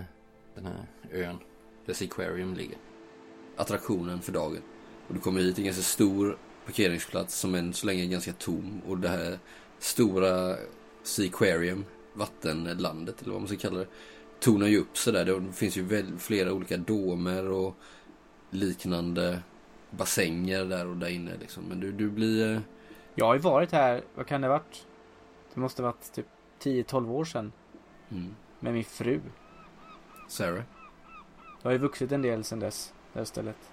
den 0.55 0.67
här 0.67 0.87
ön 1.13 1.39
där 1.87 1.95
Seaquarium 1.95 2.55
ligger. 2.55 2.79
Attraktionen 3.57 4.23
för 4.23 4.33
dagen. 4.33 4.63
Och 5.09 5.15
du 5.15 5.21
kommer 5.21 5.41
hit 5.41 5.55
till 5.55 5.63
en 5.63 5.67
ganska 5.67 5.83
stor 5.83 6.39
parkeringsplats 6.65 7.39
som 7.39 7.55
än 7.55 7.73
så 7.73 7.87
länge 7.87 8.03
är 8.03 8.09
ganska 8.09 8.33
tom 8.33 8.81
och 8.87 8.99
det 8.99 9.09
här 9.09 9.39
stora 9.85 10.57
Seaquarium, 11.03 11.85
vattenlandet 12.15 13.23
eller 13.23 13.33
vad 13.33 13.41
man 13.41 13.49
ska 13.49 13.57
kalla 13.57 13.79
det, 13.79 13.87
tonar 14.41 14.67
ju 14.67 14.79
upp 14.79 14.97
sig 14.99 15.13
där. 15.13 15.25
Det 15.25 15.53
finns 15.53 15.77
ju 15.77 16.19
flera 16.19 16.53
olika 16.53 16.77
domer 16.77 17.51
och 17.51 17.75
liknande 18.51 19.43
bassänger 19.91 20.65
där 20.65 20.87
och 20.87 20.97
där 20.97 21.09
inne 21.09 21.37
liksom. 21.41 21.65
Men 21.65 21.81
du, 21.81 21.93
du 21.93 22.11
blir... 22.11 22.53
eh, 22.53 22.61
Jag 23.15 23.27
har 23.27 23.35
ju 23.35 23.41
varit 23.41 23.73
här, 23.73 24.05
vad 24.15 24.27
kan 24.27 24.41
det 24.41 24.47
ha 24.49 24.53
varit? 24.55 24.87
Det 25.55 25.61
måste 25.61 25.83
ha 25.83 25.89
varit 25.93 26.13
typ 26.13 26.27
10-12 26.63 27.11
år 27.11 27.25
sedan. 27.25 27.53
Mm, 28.11 28.35
Med 28.61 28.75
min 28.75 28.85
fru. 28.85 29.21
Sarah? 30.29 30.65
Jag 31.63 31.69
har 31.69 31.73
ju 31.73 31.79
vuxit 31.79 32.13
en 32.13 32.23
del 32.23 32.45
sedan 32.45 32.61
dess. 32.61 32.95
Det 33.13 33.19
här 33.19 33.25
stället. 33.25 33.71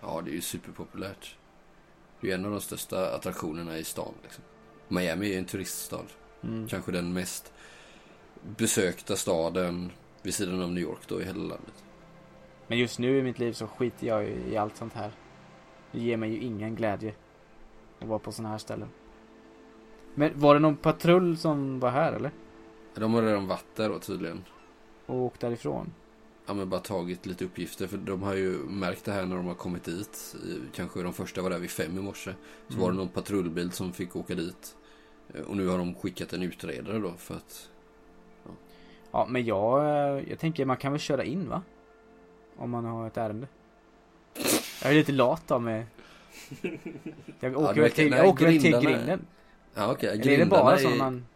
Ja, 0.00 0.20
det 0.24 0.30
är 0.30 0.34
ju 0.34 0.40
superpopulärt. 0.40 1.38
Det 2.20 2.26
är 2.26 2.28
ju 2.28 2.34
en 2.34 2.44
av 2.44 2.50
de 2.50 2.60
största 2.60 3.14
attraktionerna 3.14 3.78
i 3.78 3.84
stan 3.84 4.14
liksom. 4.22 4.44
Miami 4.88 5.34
är 5.34 5.38
en 5.38 5.44
turiststad. 5.44 6.04
Mm. 6.42 6.68
Kanske 6.68 6.92
den 6.92 7.12
mest 7.12 7.52
besökta 8.56 9.16
staden 9.16 9.90
vid 10.22 10.34
sidan 10.34 10.62
av 10.62 10.72
New 10.72 10.82
York 10.82 11.08
då 11.08 11.20
i 11.20 11.24
hela 11.24 11.38
landet. 11.38 11.84
Men 12.66 12.78
just 12.78 12.98
nu 12.98 13.18
i 13.18 13.22
mitt 13.22 13.38
liv 13.38 13.52
så 13.52 13.66
skiter 13.66 14.06
jag 14.06 14.24
ju 14.24 14.34
i 14.50 14.56
allt 14.56 14.76
sånt 14.76 14.92
här. 14.92 15.12
Det 15.92 16.00
ger 16.00 16.16
mig 16.16 16.30
ju 16.30 16.40
ingen 16.40 16.74
glädje. 16.74 17.14
Att 18.00 18.08
vara 18.08 18.18
på 18.18 18.32
såna 18.32 18.48
här 18.48 18.58
ställen. 18.58 18.88
Men 20.14 20.40
var 20.40 20.54
det 20.54 20.60
någon 20.60 20.76
patrull 20.76 21.36
som 21.36 21.80
var 21.80 21.90
här 21.90 22.12
eller? 22.12 22.30
De 22.94 23.14
har 23.14 23.22
redan 23.22 23.46
varit 23.46 23.76
där 23.76 23.88
då 23.88 23.98
tydligen. 23.98 24.44
Och 25.06 25.16
åkt 25.16 25.40
därifrån? 25.40 25.92
Ja 26.46 26.54
men 26.54 26.68
bara 26.68 26.80
tagit 26.80 27.26
lite 27.26 27.44
uppgifter 27.44 27.86
för 27.86 27.96
de 27.96 28.22
har 28.22 28.34
ju 28.34 28.50
märkt 28.58 29.04
det 29.04 29.12
här 29.12 29.26
när 29.26 29.36
de 29.36 29.46
har 29.46 29.54
kommit 29.54 29.84
dit. 29.84 30.34
Kanske 30.74 31.02
de 31.02 31.12
första 31.12 31.42
var 31.42 31.50
där 31.50 31.58
vid 31.58 31.70
fem 31.70 31.98
i 31.98 32.00
morse. 32.02 32.34
Så 32.68 32.72
Mm. 32.74 32.82
var 32.84 32.90
det 32.90 32.96
någon 32.96 33.08
patrullbil 33.08 33.72
som 33.72 33.92
fick 33.92 34.16
åka 34.16 34.34
dit. 34.34 34.76
Eh, 35.34 35.40
Och 35.42 35.56
nu 35.56 35.66
har 35.66 35.78
de 35.78 35.94
skickat 35.94 36.32
en 36.32 36.42
utredare 36.42 36.98
då 36.98 37.12
för 37.18 37.34
att... 37.34 37.68
Ja, 39.10 39.26
men 39.30 39.44
jag, 39.44 39.78
eh, 39.84 40.30
jag 40.30 40.38
tänker 40.38 40.64
man 40.64 40.76
kan 40.76 40.92
väl 40.92 41.00
köra 41.00 41.24
in 41.24 41.48
va? 41.48 41.62
Om 42.56 42.70
man 42.70 42.84
har 42.84 43.06
ett 43.06 43.16
ärende. 43.16 43.48
Jag 44.82 44.90
är 44.92 44.94
lite 44.94 45.12
lat 45.12 45.50
av 45.50 45.62
mig. 45.62 45.86
Jag 47.40 47.56
åker 47.56 47.74
väl 47.74 47.82
verkar- 47.82 47.88
till, 47.94 48.12
jag 48.12 48.28
åker 48.28 48.44
väl 48.44 48.60
till 48.60 48.72
grindarna- 48.74 48.90
grinden. 48.90 49.26
Ja 49.74 49.92
okej, 49.92 50.08
Eller 50.08 50.32
är 50.32 50.38
det 50.38 50.46
bara 50.46 50.76
grindarna 50.76 50.94
är... 50.94 50.98
man... 50.98 51.26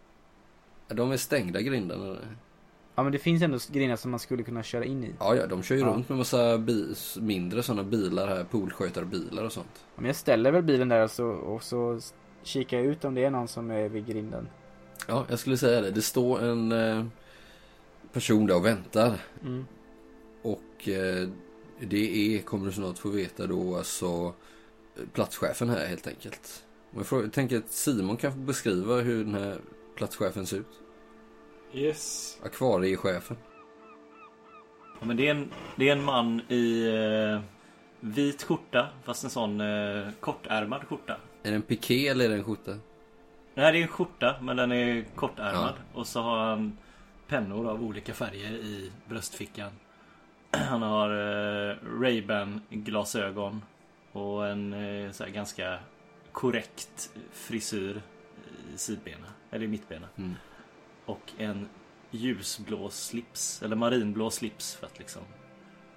De 0.88 1.12
är 1.12 1.16
stängda 1.16 1.60
grindarna. 1.60 2.16
Ja 2.98 3.02
men 3.02 3.12
det 3.12 3.18
finns 3.18 3.42
ändå 3.42 3.58
grindar 3.72 3.96
som 3.96 4.10
man 4.10 4.20
skulle 4.20 4.42
kunna 4.42 4.62
köra 4.62 4.84
in 4.84 5.04
i. 5.04 5.12
Ja 5.18 5.34
ja, 5.36 5.46
de 5.46 5.62
kör 5.62 5.74
ju 5.74 5.80
Ja. 5.80 5.86
runt 5.88 6.08
med 6.08 6.18
massa 6.18 6.58
bi... 6.58 6.94
mindre 7.20 7.62
sådana 7.62 7.82
bilar 7.82 8.26
här. 8.28 8.44
Poolskötarbilar 8.44 9.44
och 9.44 9.52
sånt. 9.52 9.68
Ja, 9.74 9.80
Men 9.96 10.04
jag 10.06 10.16
ställer 10.16 10.52
väl 10.52 10.62
bilen 10.62 10.88
där 10.88 11.04
och 11.04 11.10
så, 11.10 11.26
och 11.26 11.62
så 11.62 12.00
kikar 12.42 12.76
jag 12.76 12.86
ut 12.86 13.04
om 13.04 13.14
det 13.14 13.24
är 13.24 13.30
någon 13.30 13.48
som 13.48 13.70
är 13.70 13.88
vid 13.88 14.06
grinden. 14.06 14.48
Ja, 15.08 15.26
jag 15.28 15.38
skulle 15.38 15.56
säga 15.56 15.80
det. 15.80 15.90
Det 15.90 16.02
står 16.02 16.42
en 16.42 16.72
eh, 16.72 17.04
person 18.12 18.46
där 18.46 18.56
och 18.56 18.66
väntar. 18.66 19.20
Mm. 19.42 19.66
Och 20.42 20.88
eh, 20.88 21.28
det 21.80 22.36
är, 22.36 22.42
kommer 22.42 22.66
du 22.66 22.72
snart 22.72 22.98
få 22.98 23.08
veta 23.08 23.46
då, 23.46 23.76
alltså 23.76 24.34
eh, 24.96 25.02
platschefen 25.12 25.68
här 25.70 25.86
helt 25.86 26.06
enkelt. 26.06 26.64
Och 26.90 26.98
jag, 26.98 27.06
frågar, 27.06 27.24
jag 27.24 27.32
tänker 27.32 27.58
att 27.58 27.70
Simon 27.70 28.16
kan 28.16 28.46
beskriva 28.46 28.94
hur 28.96 29.24
den 29.24 29.34
här 29.34 29.58
platschefen 29.96 30.46
ser 30.46 30.56
ut. 30.56 30.80
Yes. 31.76 32.38
Akvariechefen. 32.42 33.36
Ja, 35.00 35.06
men 35.06 35.16
det, 35.16 35.26
är 35.26 35.30
en, 35.30 35.50
det 35.76 35.88
är 35.88 35.92
en 35.92 36.04
man 36.04 36.40
i 36.48 36.86
eh, 36.86 37.40
vit 38.00 38.42
skjorta, 38.42 38.88
fast 39.04 39.24
en 39.24 39.30
sån 39.30 39.60
eh, 39.60 40.08
kortärmad 40.20 40.84
skjorta. 40.84 41.16
Är 41.42 41.50
det 41.50 41.56
en 41.56 41.62
piké 41.62 42.08
eller 42.08 42.24
är 42.24 42.28
det 42.28 42.34
en 42.34 42.44
skjorta? 42.44 42.70
Nej, 43.54 43.72
det 43.72 43.78
är 43.78 43.82
en 43.82 43.88
skjorta, 43.88 44.36
men 44.40 44.56
den 44.56 44.72
är 44.72 45.04
kortärmad. 45.14 45.74
Och 45.94 46.06
så 46.06 46.20
har 46.20 46.38
han 46.38 46.78
pennor 47.26 47.68
av 47.68 47.82
olika 47.84 48.14
färger 48.14 48.52
i 48.52 48.92
bröstfickan. 49.08 49.72
Han 50.50 50.82
har 50.82 51.10
eh, 51.10 51.76
Ray-Ban 51.84 52.60
glasögon 52.70 53.62
och 54.12 54.46
en 54.46 54.72
eh, 54.72 55.10
så 55.10 55.24
här, 55.24 55.30
ganska 55.30 55.78
korrekt 56.32 57.10
frisyr 57.32 58.02
i 58.74 58.78
sidbena, 58.78 59.26
eller 59.50 59.64
i 59.64 59.68
mittbena. 59.68 60.08
Mm. 60.16 60.34
Och 61.06 61.32
en 61.38 61.68
ljusblå 62.10 62.90
slips, 62.90 63.62
eller 63.62 63.76
marinblå 63.76 64.30
slips 64.30 64.74
för 64.74 64.86
att 64.86 64.98
liksom 64.98 65.22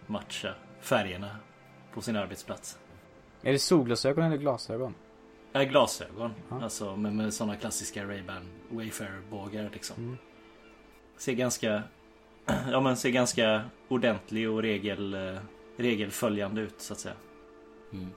matcha 0.08 0.54
färgerna 0.80 1.36
på 1.93 2.02
sin 2.02 2.15
arbetsplats. 2.15 2.78
Är 3.41 3.52
det 3.52 3.60
solglasögon 3.60 4.24
eller 4.24 4.38
glasögon? 4.38 4.95
Äh, 5.54 5.63
glasögon, 5.63 6.32
Ja. 6.50 6.63
alltså 6.63 6.95
med, 6.95 7.13
med 7.15 7.34
sådana 7.34 7.56
klassiska 7.56 8.04
Ray-Ban 8.06 8.45
Wayfarer-bågar 8.69 9.69
liksom. 9.74 9.95
Mm. 10.04 10.17
Ser 11.17 11.34
ganska, 11.34 11.84
ja 12.72 12.82
men 12.82 12.98
ser 12.98 13.10
ganska 13.10 13.62
ordentlig 13.88 14.50
och 14.50 14.62
regel, 14.62 15.13
eh, 15.13 15.39
regelföljande 15.78 16.62
ut 16.62 16.82
så 16.82 16.93
att 16.93 17.00
säga. 17.00 17.15
Mm. 17.93 18.10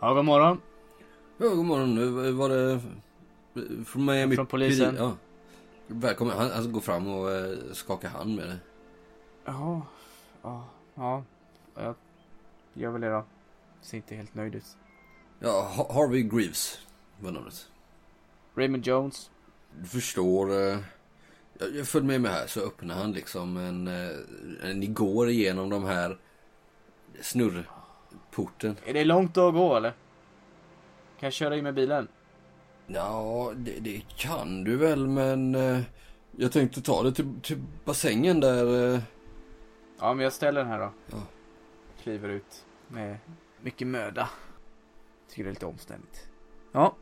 Ja, 0.00 0.14
god 0.14 0.24
morgon. 0.24 0.60
Ja, 1.38 1.48
god 1.48 1.64
morgon. 1.64 1.94
Nu 1.94 2.32
var 2.32 2.48
det 2.48 2.80
från 3.84 4.04
Miami 4.04 4.36
Från 4.36 4.46
polisen. 4.46 4.96
Ja. 4.98 5.16
Välkommen. 5.94 6.36
Han, 6.38 6.50
han 6.50 6.72
går 6.72 6.80
fram 6.80 7.08
och 7.08 7.30
eh, 7.32 7.58
skakar 7.72 8.08
hand 8.08 8.34
med 8.36 8.48
dig. 8.48 8.56
Ja, 9.44 9.86
ja, 10.42 10.64
ja. 10.94 11.24
Jag 11.74 11.94
gör 12.74 12.90
väl 12.90 13.00
det 13.00 13.10
då. 13.10 13.24
Ser 13.80 13.96
inte 13.96 14.14
helt 14.14 14.34
nöjd 14.34 14.54
ut. 14.54 14.76
Ja, 15.38 15.72
Ha- 15.76 15.92
Harvey 15.94 16.22
Greaves 16.22 16.78
var 17.20 17.30
namnet. 17.32 17.68
Raymond 18.54 18.86
Jones. 18.86 19.30
Du 19.80 19.86
förstår, 19.86 20.50
eh, 20.50 20.78
Jag, 21.74 21.88
följde 21.88 22.06
med 22.08 22.20
mig 22.20 22.30
här 22.32 22.46
så 22.46 22.60
öppnar 22.60 22.94
han 22.94 23.12
liksom 23.12 23.56
en, 23.56 23.88
eh, 23.88 24.74
ni 24.74 24.86
går 24.86 25.28
igenom 25.28 25.70
de 25.70 25.84
här 25.84 26.18
snurrporten. 27.20 28.76
Är 28.84 28.94
det 28.94 29.04
långt 29.04 29.36
att 29.36 29.54
gå 29.54 29.76
eller? 29.76 29.90
Kan 31.20 31.26
jag 31.26 31.32
köra 31.32 31.56
in 31.56 31.64
med 31.64 31.74
bilen? 31.74 32.08
Ja, 32.86 33.52
det, 33.56 33.80
det 33.80 34.02
kan 34.16 34.64
du 34.64 34.76
väl 34.76 35.06
men 35.06 35.54
eh, 35.54 35.80
jag 36.36 36.52
tänkte 36.52 36.82
ta 36.82 37.02
det 37.02 37.12
till, 37.12 37.40
till 37.42 37.62
bassängen 37.84 38.40
där. 38.40 38.94
Eh. 38.94 39.00
Ja, 40.00 40.14
men 40.14 40.24
jag 40.24 40.32
ställer 40.32 40.60
den 40.60 40.68
här 40.70 40.78
då. 40.78 40.92
Ja. 41.10 41.22
Kliver 42.02 42.28
ut 42.28 42.64
med 42.88 43.16
mycket 43.62 43.86
möda. 43.86 44.28
Tycker 45.30 45.44
det 45.44 45.48
är 45.50 45.52
lite 45.52 45.66
omständigt. 45.66 46.26
Ja. 46.72 46.96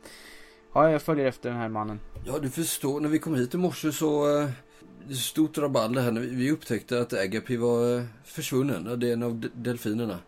Ja, 0.73 0.91
jag 0.91 1.01
följer 1.01 1.25
efter 1.25 1.49
den 1.49 1.59
här 1.59 1.69
mannen. 1.69 1.99
Ja, 2.25 2.39
du 2.39 2.49
förstår, 2.49 2.99
när 2.99 3.09
vi 3.09 3.19
kom 3.19 3.35
hit 3.35 3.53
i 3.53 3.57
morse 3.57 3.91
så... 3.91 4.39
Eh, 4.39 4.49
stort 5.15 5.57
rabalder 5.57 6.01
här 6.01 6.11
när 6.11 6.21
vi, 6.21 6.51
upptäckte 6.51 7.01
att 7.01 7.13
Agapi 7.13 7.57
var 7.57 8.07
försvunnen. 8.23 8.99
Det 8.99 9.09
är 9.09 9.13
en 9.13 9.23
av 9.23 9.35
de- 9.35 9.49
delfinerna. 9.53 10.19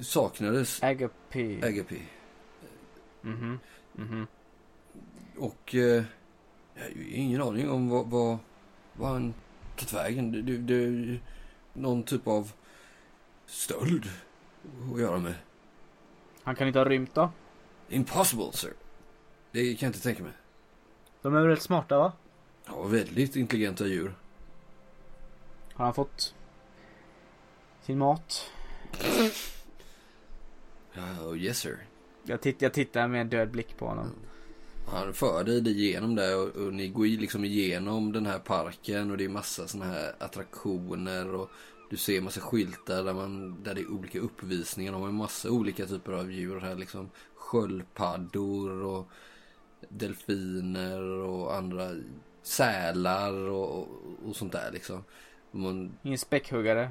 Saknades 0.00 0.82
Agape. 0.82 1.58
Agapi. 1.62 2.02
Mhm. 3.22 3.58
Mhm. 3.92 4.26
Och... 5.38 5.74
Eh, 5.74 6.04
jag 6.74 6.82
har 6.82 6.90
ju 6.90 7.10
ingen 7.10 7.42
aning 7.42 7.70
om 7.70 7.88
vad, 7.88 8.06
vad, 8.06 8.38
vad 8.92 9.08
han 9.08 9.34
tagit 9.76 9.92
vägen. 9.92 10.32
Det, 10.32 10.42
det, 10.42 10.58
det 10.58 11.18
någon 11.72 12.02
typ 12.02 12.26
av 12.26 12.52
stöld 13.46 14.04
att 14.94 15.00
göra 15.00 15.18
med. 15.18 15.34
Han 16.42 16.56
kan 16.56 16.66
inte 16.66 16.78
ha 16.78 16.84
rymt 16.84 17.14
då? 17.14 17.30
Impossible, 17.88 18.52
sir. 18.52 18.72
Det 19.50 19.74
kan 19.74 19.86
jag 19.86 19.88
inte 19.88 20.02
tänka 20.02 20.22
mig. 20.22 20.32
De 21.22 21.34
är 21.34 21.40
väl 21.40 21.50
rätt 21.50 21.62
smarta 21.62 21.98
va? 21.98 22.12
Ja, 22.66 22.82
väldigt 22.82 23.36
intelligenta 23.36 23.86
djur. 23.86 24.14
Har 25.72 25.84
han 25.84 25.94
fått 25.94 26.34
sin 27.82 27.98
mat? 27.98 28.50
Oh, 30.96 31.38
yes 31.38 31.58
sir. 31.58 31.78
Jag, 32.24 32.40
titt, 32.40 32.62
jag 32.62 32.72
tittar 32.72 33.08
med 33.08 33.20
en 33.20 33.28
död 33.28 33.50
blick 33.50 33.76
på 33.76 33.86
honom. 33.86 34.10
Han 34.86 35.12
för 35.12 35.44
dig 35.44 35.68
igenom 35.68 36.14
det 36.14 36.34
och, 36.34 36.56
och 36.56 36.74
ni 36.74 36.88
går 36.88 37.06
liksom 37.06 37.44
igenom 37.44 38.12
den 38.12 38.26
här 38.26 38.38
parken 38.38 39.10
och 39.10 39.16
det 39.16 39.24
är 39.24 39.28
massa 39.28 39.68
såna 39.68 39.84
här 39.84 40.14
attraktioner 40.18 41.34
och 41.34 41.50
du 41.90 41.96
ser 41.96 42.20
massa 42.20 42.40
skyltar 42.40 43.04
där, 43.04 43.12
man, 43.12 43.62
där 43.62 43.74
det 43.74 43.80
är 43.80 43.90
olika 43.92 44.18
uppvisningar. 44.18 44.92
De 44.92 45.00
har 45.00 45.08
en 45.08 45.14
massa 45.14 45.50
olika 45.50 45.86
typer 45.86 46.12
av 46.12 46.32
djur 46.32 46.60
här 46.60 46.74
liksom. 46.74 47.10
Sköldpaddor 47.34 48.82
och 48.82 49.08
delfiner 49.88 51.02
och 51.02 51.56
andra 51.56 51.90
sälar 52.42 53.32
och, 53.48 53.78
och, 53.78 53.88
och 54.24 54.36
sånt 54.36 54.52
där 54.52 54.70
liksom. 54.72 55.04
Man, 55.50 55.92
Ingen 56.02 56.18
späckhuggare. 56.18 56.90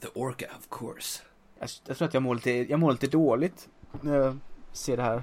the 0.00 0.08
orca 0.14 0.46
of 0.58 0.68
course. 0.70 1.22
Jag, 1.58 1.68
jag 1.86 1.96
tror 1.96 2.08
att 2.08 2.14
jag 2.14 2.22
mår 2.22 2.34
lite, 2.34 2.50
jag 2.50 2.80
mår 2.80 2.92
lite 2.92 3.06
dåligt 3.06 3.68
när 4.00 4.16
jag 4.16 4.38
ser 4.72 4.96
det 4.96 5.02
här. 5.02 5.22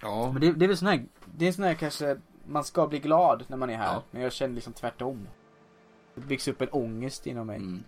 Ja, 0.00 0.32
Men 0.32 0.40
det, 0.40 0.52
det 0.52 0.64
är 0.64 0.68
väl 0.68 0.76
sån 0.76 0.88
här, 0.88 1.04
det 1.36 1.48
är 1.48 1.52
sån 1.52 1.64
här 1.64 1.74
kanske, 1.74 2.16
man 2.46 2.64
ska 2.64 2.86
bli 2.86 2.98
glad 2.98 3.44
när 3.48 3.56
man 3.56 3.70
är 3.70 3.76
här. 3.76 3.94
Ja. 3.94 4.02
Men 4.10 4.22
jag 4.22 4.32
känner 4.32 4.54
liksom 4.54 4.72
tvärtom. 4.72 5.28
Det 6.14 6.20
byggs 6.20 6.48
upp 6.48 6.62
en 6.62 6.68
ångest 6.68 7.26
inom 7.26 7.46
mig. 7.46 7.56
Mm. 7.56 7.84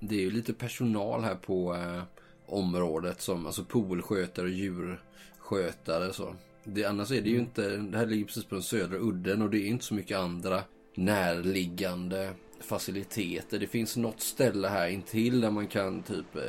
Det 0.00 0.14
är 0.14 0.20
ju 0.20 0.30
lite 0.30 0.52
personal 0.52 1.22
här 1.22 1.34
på 1.34 1.74
eh, 1.74 2.02
området 2.46 3.20
som 3.20 3.46
alltså 3.46 3.64
poolskötare 3.64 4.46
och 4.46 4.52
djurskötare 4.52 6.12
så. 6.12 6.34
Det, 6.64 6.84
annars 6.84 7.10
är 7.10 7.22
det 7.22 7.30
ju 7.30 7.38
inte, 7.38 7.76
det 7.76 7.98
här 7.98 8.06
ligger 8.06 8.24
precis 8.24 8.44
på 8.44 8.54
den 8.54 8.62
södra 8.62 8.98
udden 8.98 9.42
och 9.42 9.50
det 9.50 9.58
är 9.58 9.66
inte 9.66 9.84
så 9.84 9.94
mycket 9.94 10.18
andra 10.18 10.62
närliggande 10.94 12.32
faciliteter. 12.60 13.58
Det 13.58 13.66
finns 13.66 13.96
något 13.96 14.20
ställe 14.20 14.68
här 14.68 14.88
intill 14.88 15.40
där 15.40 15.50
man 15.50 15.66
kan 15.66 16.02
typ 16.02 16.36
eh, 16.36 16.42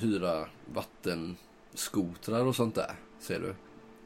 hyra 0.00 0.48
vattenskotrar 0.74 2.44
och 2.44 2.56
sånt 2.56 2.74
där. 2.74 2.92
Ser 3.20 3.40
du? 3.40 3.54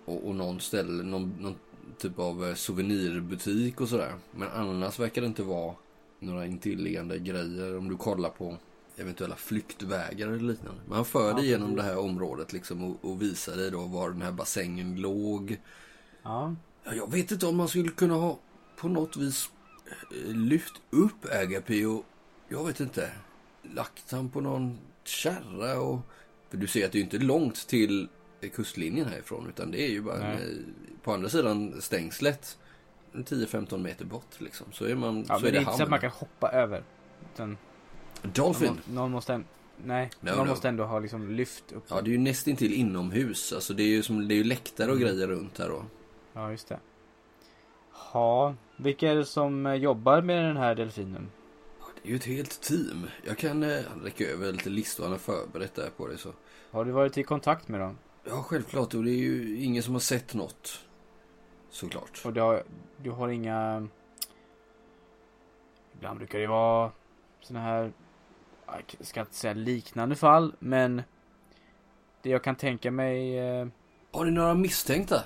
Och, 0.04 0.28
och 0.28 0.34
någon 0.34 0.60
ställe, 0.60 1.02
någon, 1.02 1.34
någon 1.40 1.54
typ 1.98 2.18
av 2.18 2.46
eh, 2.46 2.54
souvenirbutik 2.54 3.80
och 3.80 3.88
sådär. 3.88 4.12
Men 4.30 4.48
annars 4.48 4.98
verkar 4.98 5.20
det 5.20 5.26
inte 5.26 5.42
vara 5.42 5.74
några 6.18 6.46
intilliggande 6.46 7.18
grejer 7.18 7.78
om 7.78 7.88
du 7.88 7.96
kollar 7.96 8.30
på 8.30 8.56
eventuella 8.96 9.36
flyktvägar 9.36 10.28
eller 10.28 10.38
liknande. 10.38 10.80
Men 10.86 10.96
han 10.96 11.04
för 11.04 11.34
dig 11.34 11.44
Ja, 11.44 11.50
genom 11.50 11.76
det 11.76 11.82
här 11.82 11.98
området 11.98 12.52
liksom 12.52 12.84
och, 12.84 13.04
och 13.04 13.22
visar 13.22 13.56
dig 13.56 13.70
då 13.70 13.80
var 13.80 14.10
den 14.10 14.22
här 14.22 14.32
bassängen 14.32 15.00
låg. 15.00 15.60
Ja. 16.22 16.54
Ja, 16.84 16.94
jag 16.94 17.10
vet 17.10 17.30
inte 17.30 17.46
om 17.46 17.56
man 17.56 17.68
skulle 17.68 17.88
kunna 17.88 18.14
ha 18.14 18.38
på 18.76 18.88
något 18.88 19.16
vis 19.16 19.50
eh, 20.10 20.34
lyft 20.34 20.74
upp 20.90 21.32
Agapi 21.42 21.84
och 21.84 22.04
jag 22.48 22.66
vet 22.66 22.80
inte 22.80 23.10
lagt 23.62 24.10
han 24.10 24.28
på 24.28 24.40
någon 24.40 24.78
kärra 25.04 25.80
och 25.80 26.00
för 26.50 26.56
du 26.56 26.66
ser 26.66 26.86
att 26.86 26.92
det 26.92 26.98
är 26.98 27.02
inte 27.02 27.18
långt 27.18 27.66
till 27.68 28.08
kustlinjen 28.48 29.06
härifrån 29.08 29.46
utan 29.48 29.70
det 29.70 29.82
är 29.82 29.90
ju 29.90 30.02
bara 30.02 30.16
en, 30.16 30.32
eh, 30.42 30.56
på 31.02 31.12
andra 31.12 31.28
sidan 31.28 31.80
stängslet 31.80 32.58
en 33.12 33.24
10-15 33.24 33.82
meter 33.82 34.04
bort 34.04 34.40
liksom 34.40 34.66
så 34.72 34.84
är 34.84 34.94
man 34.94 35.24
Ja, 35.28 35.38
så 35.38 35.40
är 35.40 35.40
det 35.42 35.48
är 35.48 35.52
det 35.52 35.58
inte 35.58 35.72
så 35.72 35.82
att 35.82 35.90
man 35.90 36.00
kan 36.00 36.10
hoppa 36.10 36.48
över. 36.50 36.82
Utan 37.34 37.56
Dolphin. 38.22 38.66
någon, 38.86 38.94
någon 38.94 39.10
måste, 39.10 39.42
nej, 39.84 40.10
No, 40.20 40.30
någon 40.30 40.46
no. 40.46 40.50
måste 40.50 40.68
ändå 40.68 40.84
ha 40.84 40.98
liksom 40.98 41.30
lyft 41.30 41.72
upp. 41.72 41.84
Ja, 41.88 42.00
det 42.00 42.10
är 42.10 42.12
ju 42.12 42.18
nästintill 42.18 42.72
inomhus. 42.72 43.52
Alltså 43.52 43.74
det 43.74 43.82
är 43.82 43.88
ju 43.88 44.02
som 44.02 44.28
det 44.28 44.34
är 44.34 44.36
ju 44.36 44.44
läktare 44.44 44.90
och 44.90 44.96
Mm. 44.96 45.08
grejer 45.08 45.26
runt 45.26 45.58
här 45.58 45.68
då. 45.68 45.84
Ja, 46.32 46.50
just 46.50 46.68
det. 46.68 46.78
Ja, 48.12 48.54
vilka 48.76 49.10
är 49.10 49.14
det 49.16 49.24
som 49.24 49.66
eh, 49.66 49.74
jobbar 49.74 50.22
med 50.22 50.44
den 50.44 50.56
här 50.56 50.74
delfinen? 50.74 51.30
Ja, 51.80 51.86
det 52.02 52.08
är 52.08 52.10
ju 52.10 52.16
ett 52.16 52.24
helt 52.24 52.60
team. 52.60 53.06
Jag 53.26 53.38
kan 53.38 53.62
eh, 53.62 53.80
räcka 54.04 54.24
över 54.28 54.52
lite 54.52 54.70
listor 54.70 55.02
han 55.04 55.12
har 55.12 55.18
förberett 55.18 55.74
där 55.74 55.90
på 55.96 56.06
det 56.06 56.18
så. 56.18 56.32
Har 56.70 56.84
du 56.84 56.90
varit 56.90 57.18
i 57.18 57.22
kontakt 57.22 57.68
med 57.68 57.80
dem? 57.80 57.98
Ja, 58.24 58.42
självklart. 58.42 58.94
Och 58.94 59.04
det 59.04 59.10
är 59.10 59.18
ju 59.18 59.62
ingen 59.62 59.82
som 59.82 59.94
har 59.94 60.00
sett 60.00 60.34
något. 60.34 60.84
Såklart. 61.70 62.22
Och 62.24 62.32
du 62.32 62.40
har, 62.40 62.62
du 62.96 63.10
har 63.10 63.28
inga... 63.28 63.88
Ibland 65.94 66.18
brukar 66.18 66.38
det 66.38 66.46
vara 66.46 66.92
såna 67.40 67.60
här, 67.60 67.92
jag 68.66 69.06
ska 69.06 69.20
inte 69.20 69.34
säga 69.34 69.54
liknande 69.54 70.16
fall, 70.16 70.54
men 70.58 71.02
det 72.22 72.30
jag 72.30 72.44
kan 72.44 72.56
tänka 72.56 72.90
mig, 72.90 73.38
eh, 73.38 73.66
Har 74.12 74.24
ni 74.24 74.30
några 74.30 74.54
misstänkta? 74.54 75.22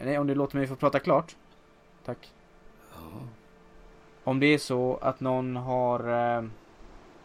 nej, 0.00 0.18
om 0.18 0.26
du 0.26 0.34
låter 0.34 0.56
mig 0.56 0.66
få 0.66 0.76
prata 0.76 0.98
klart. 0.98 1.36
Tack. 2.04 2.32
Ja. 2.94 3.20
Om 4.24 4.40
det 4.40 4.46
är 4.46 4.58
så 4.58 4.96
att 4.96 5.20
någon 5.20 5.56
har 5.56 6.08
eh, 6.38 6.44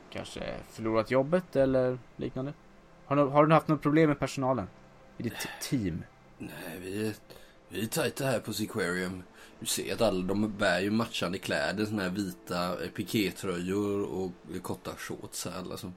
kanske 0.10 0.56
förlorat 0.70 1.12
jobbet 1.12 1.56
eller 1.56 2.00
liknande. 2.16 2.54
Har, 3.18 3.26
du- 3.26 3.32
har 3.32 3.46
du 3.46 3.54
haft 3.54 3.68
något 3.68 3.82
problem 3.82 4.10
med 4.10 4.20
personalen? 4.20 4.68
I 5.18 5.24
ditt 5.24 5.48
team? 5.62 6.04
Nej, 6.38 6.80
vi 6.82 7.08
är, 7.08 7.14
vi 7.70 7.82
är 7.84 7.88
tajta 7.88 8.26
här 8.26 8.40
på 8.40 8.54
Sequarium. 8.54 9.24
Du 9.60 9.66
ser 9.66 9.94
att 9.94 10.02
alla 10.02 10.22
de 10.24 10.58
bär 10.58 10.80
ju 10.80 10.92
matchande 10.92 11.38
kläder. 11.38 11.86
Såna 11.86 12.02
här 12.04 12.10
vita 12.10 12.84
eh, 12.84 12.90
pikétröjor 12.90 14.02
och 14.04 14.32
korta 14.62 14.92
shorts 14.98 15.46
här. 15.46 15.58
Alla 15.60 15.78
som, 15.78 15.94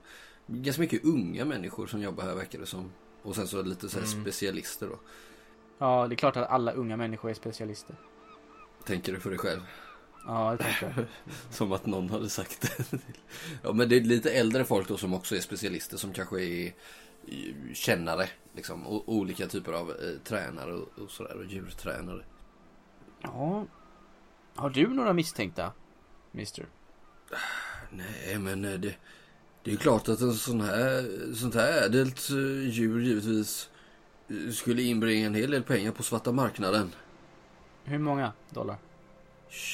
ganska 0.47 0.83
mycket 0.83 1.05
unga 1.05 1.45
människor 1.45 1.87
som 1.87 2.01
jobbar 2.01 2.25
här 2.25 2.35
verkar 2.35 2.59
det 2.59 2.67
som. 2.67 2.91
Och 3.23 3.35
sen 3.37 3.47
så 3.47 3.63
lite 3.63 3.89
så 3.89 4.01
här 4.01 4.07
Mm. 4.13 4.23
specialister 4.23 4.87
då. 4.87 4.99
Ja, 5.79 6.07
det 6.09 6.15
är 6.15 6.17
klart 6.17 6.37
att 6.37 6.49
alla 6.51 6.73
unga 6.73 6.97
människor 6.97 7.31
är 7.31 7.35
specialister. 7.35 7.97
Tänker 8.85 9.13
du 9.13 9.21
för 9.21 9.31
dig 9.31 9.39
själv? 9.39 9.61
Ja, 10.27 10.57
det 10.59 10.65
tänker 10.65 10.95
jag. 10.97 11.07
Som 11.55 11.73
att 11.73 11.87
någon 11.87 12.11
hade 12.11 12.29
sagt 12.29 12.61
det. 12.61 12.99
ja, 13.63 13.73
men 13.73 13.89
det 13.89 13.97
är 13.97 14.01
lite 14.01 14.31
äldre 14.31 14.65
folk 14.65 14.89
då 14.89 14.97
som 14.97 15.15
också 15.15 15.37
är 15.37 15.41
specialister 15.41 15.97
som 15.97 16.13
kanske 16.13 16.43
är 16.45 16.67
eh, 16.67 16.73
kännare. 17.75 18.29
Liksom, 18.55 18.87
och 18.87 19.09
olika 19.09 19.47
typer 19.47 19.73
av 19.73 19.91
eh, 19.91 20.19
tränare 20.25 20.73
och, 20.73 20.99
och 20.99 21.11
sådär. 21.11 21.37
Och 21.37 21.45
djurtränare. 21.45 22.25
Ja. 23.23 23.67
Har 24.55 24.71
du 24.71 24.89
några 24.89 25.13
misstänkta? 25.13 25.73
Mister? 26.33 26.67
Nej, 27.91 28.39
men 28.39 28.65
eh, 28.65 28.81
det, 28.81 28.95
det 29.63 29.73
är 29.73 29.77
klart 29.77 30.09
att 30.09 30.21
en 30.21 30.35
sån 30.35 30.61
här, 30.61 31.35
sånt 31.35 31.55
här 31.55 31.83
ädelt 31.83 32.31
eh, 32.31 32.69
djur 32.69 33.01
givetvis 33.01 33.71
eh, 34.29 34.51
skulle 34.53 34.83
inbringa 34.83 35.27
en 35.27 35.35
hel 35.35 35.51
del 35.51 35.63
pengar 35.63 35.93
på 35.93 36.03
svarta 36.03 36.33
marknaden. 36.33 36.93
Hur 37.85 37.99
många 37.99 38.33
dollar? 38.51 38.77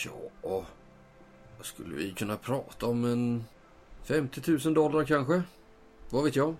Ja, 0.04 0.64
vad 1.56 1.66
skulle 1.66 1.94
vi 1.94 2.12
kunna 2.12 2.36
prata 2.36 2.86
om? 2.86 3.04
En 3.04 3.44
50 4.04 4.50
000 4.64 4.74
dollar 4.74 5.04
kanske? 5.04 5.42
Vad 6.10 6.24
vet 6.24 6.36
jag? 6.36 6.56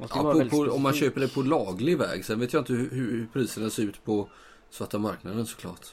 Ja, 0.00 0.06
på, 0.08 0.48
på, 0.48 0.56
om 0.56 0.82
man 0.82 0.92
köper 0.92 1.20
det 1.20 1.34
på 1.34 1.42
laglig 1.42 1.98
väg. 1.98 2.24
Sen 2.24 2.40
vet 2.40 2.52
jag 2.52 2.60
inte 2.60 2.72
hur, 2.72 2.90
hur, 2.90 3.26
priserna 3.32 3.70
ser 3.70 3.82
ut 3.82 4.04
på 4.04 4.28
svarta 4.70 4.98
marknaden 4.98 5.46
såklart. 5.46 5.86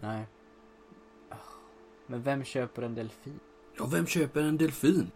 Nej. 0.00 0.26
Men 2.06 2.22
vem 2.22 2.44
köper 2.44 2.82
en 2.82 2.94
delfin? 2.94 3.40
Ja, 3.78 3.86
vem 3.86 4.06
köper 4.06 4.42
en 4.42 4.56
delfin? 4.56 5.10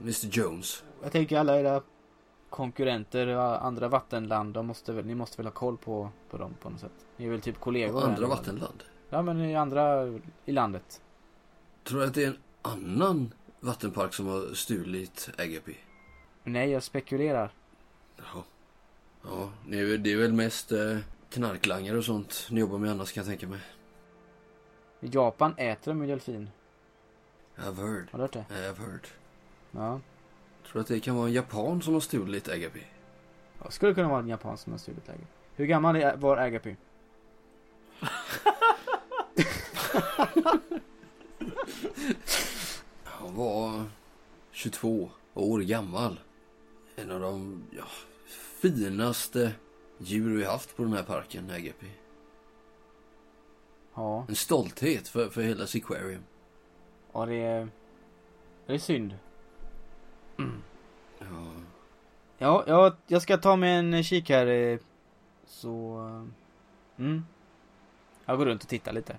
Mr 0.00 0.28
Jones. 0.30 0.84
Jag 1.02 1.12
tänker 1.12 1.38
alla 1.38 1.60
era 1.60 1.82
konkurrenter 2.50 3.26
och 3.26 3.64
andra 3.64 3.88
vattenland, 3.88 4.54
de 4.54 4.66
måste 4.66 4.92
väl, 4.92 5.06
ni 5.06 5.14
måste 5.14 5.36
väl 5.36 5.46
ha 5.46 5.52
koll 5.52 5.76
på, 5.76 6.10
på 6.30 6.38
dem 6.38 6.54
på 6.60 6.70
något 6.70 6.80
sätt? 6.80 7.06
Ni 7.16 7.26
är 7.26 7.30
väl 7.30 7.40
typ 7.40 7.60
kollegor? 7.60 8.04
Andra 8.04 8.26
vattenland. 8.26 8.82
Ja 9.10 9.22
men 9.22 9.40
i 9.40 9.56
andra 9.56 10.06
i 10.44 10.52
landet. 10.52 11.02
Tror 11.84 12.00
du 12.00 12.06
att 12.06 12.14
det 12.14 12.24
är 12.24 12.28
en 12.28 12.38
annan 12.62 13.34
vattenpark 13.60 14.14
som 14.14 14.26
har 14.26 14.54
stulit 14.54 15.30
Agapi? 15.38 15.76
Nej, 16.44 16.70
jag 16.70 16.82
spekulerar. 16.82 17.52
Jaha. 18.24 18.42
Ja, 19.22 19.50
det 19.68 19.78
är, 19.80 19.84
väl- 19.84 20.02
det 20.02 20.12
är 20.12 20.16
väl 20.16 20.32
mest 20.32 20.72
eh, 20.72 20.98
knarklangare 21.30 21.96
och 21.98 22.04
sånt 22.04 22.46
ni 22.50 22.60
jobbar 22.60 22.78
med 22.78 22.90
annars 22.90 23.12
kan 23.12 23.20
jag 23.20 23.28
tänka 23.28 23.48
mig. 23.48 23.60
I 25.00 25.06
Japan 25.12 25.54
äter 25.56 25.90
de 25.92 26.00
ju 26.00 26.06
delfin. 26.06 26.50
I've 27.56 27.76
heard. 27.76 28.08
Har 28.10 28.18
du 28.18 28.22
hört 28.22 28.32
det? 28.32 28.44
I've 28.50 28.78
heard. 28.78 29.06
Ja. 29.70 30.00
Tror 30.64 30.72
du 30.72 30.80
att 30.80 30.86
det 30.86 31.00
kan 31.00 31.16
vara 31.16 31.26
en 31.28 31.32
japan 31.32 31.82
som 31.82 31.94
har 31.94 32.00
stulit 32.00 32.48
Agapi? 32.48 32.82
Ja, 33.64 33.70
Skulle 33.70 33.94
kunna 33.94 34.08
vara 34.08 34.20
en 34.20 34.28
japan 34.28 34.58
som 34.58 34.72
har 34.72 34.78
stulit 34.78 35.08
Agapi. 35.08 35.24
Hur 35.56 35.66
gammal 35.66 35.96
är, 35.96 36.16
var 36.16 36.36
Agapi? 36.36 36.76
Han 43.04 43.34
var 43.34 43.84
22 44.52 45.10
år 45.34 45.60
gammal. 45.60 46.20
En 46.96 47.10
av 47.10 47.20
de 47.20 47.62
ja, 47.70 47.84
finaste 48.62 49.52
djur 49.98 50.36
vi 50.36 50.44
haft 50.44 50.76
på 50.76 50.82
den 50.82 50.92
här 50.92 51.02
parken, 51.02 51.50
Agapi. 51.50 51.90
Ja. 53.94 54.24
En 54.28 54.36
stolthet 54.36 55.08
för, 55.08 55.28
för 55.28 55.42
hela 55.42 55.66
Seaquarium. 55.66 56.22
Ja, 57.12 57.26
det 57.26 57.34
är... 57.34 57.68
Det 58.66 58.74
är 58.74 58.78
synd. 58.78 59.18
Ja, 61.18 61.52
Ja, 62.38 62.64
ja, 62.66 62.96
jag 63.06 63.22
ska 63.22 63.36
ta 63.36 63.56
mig 63.56 63.70
en 63.76 64.04
kik 64.04 64.30
här. 64.30 64.46
eh, 64.46 64.78
Så... 65.46 66.06
eh, 66.08 66.24
Mm. 67.04 67.24
Jag 68.24 68.38
går 68.38 68.46
runt 68.46 68.62
och 68.62 68.68
tittar 68.68 68.92
lite. 68.92 69.18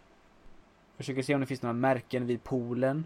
Försöker 0.98 1.22
se 1.24 1.36
om 1.36 1.42
det 1.42 1.48
finns 1.48 1.62
några 1.62 1.74
märken 1.74 2.28
vid 2.28 2.44
poolen. 2.44 3.06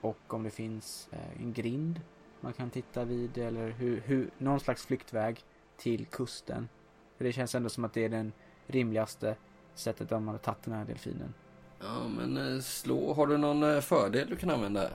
Och 0.00 0.18
om 0.34 0.42
det 0.42 0.50
finns 0.50 1.08
eh, 1.12 1.42
en 1.42 1.52
grind 1.52 2.00
man 2.40 2.52
kan 2.52 2.70
titta 2.70 3.04
vid. 3.04 3.38
Eller 3.38 3.70
hur, 3.70 4.00
hur, 4.00 4.30
någon 4.38 4.60
slags 4.60 4.86
flyktväg 4.86 5.44
till 5.78 6.06
kusten. 6.06 6.68
För 7.16 7.24
det 7.24 7.32
känns 7.32 7.54
ändå 7.54 7.68
som 7.68 7.84
att 7.84 7.92
det 7.92 8.04
är 8.04 8.08
den 8.08 8.32
rimligaste 8.66 9.36
sättet 9.74 10.12
om 10.12 10.24
man 10.24 10.34
har 10.34 10.38
tagit 10.38 10.62
den 10.62 10.74
här 10.74 10.84
delfinen. 10.84 11.34
ja 11.80 12.08
men 12.08 12.36
eh, 12.54 12.60
slå. 12.60 13.12
Har 13.12 13.26
du 13.26 13.36
någon 13.36 13.62
eh, 13.62 13.80
fördel 13.80 14.28
du 14.28 14.36
kan 14.36 14.50
använda? 14.50 14.90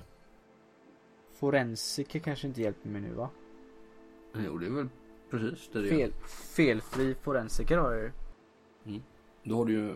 Forensiker 1.39 2.19
kanske 2.19 2.47
inte 2.47 2.61
hjälper 2.61 2.89
mig 2.89 3.01
nu 3.01 3.13
va? 3.13 3.29
Jo, 4.45 4.57
det 4.57 4.65
är 4.65 4.69
väl 4.69 4.89
precis 5.29 5.69
det 5.73 5.81
det. 5.81 5.89
Fel, 5.89 6.11
felfri 6.55 7.15
forensiker 7.21 7.77
har 7.77 7.91
jag 7.91 8.01
ju. 8.01 8.11
Då 9.43 9.55
har 9.55 9.65
du 9.65 9.73
ju, 9.73 9.89
eh, 9.89 9.95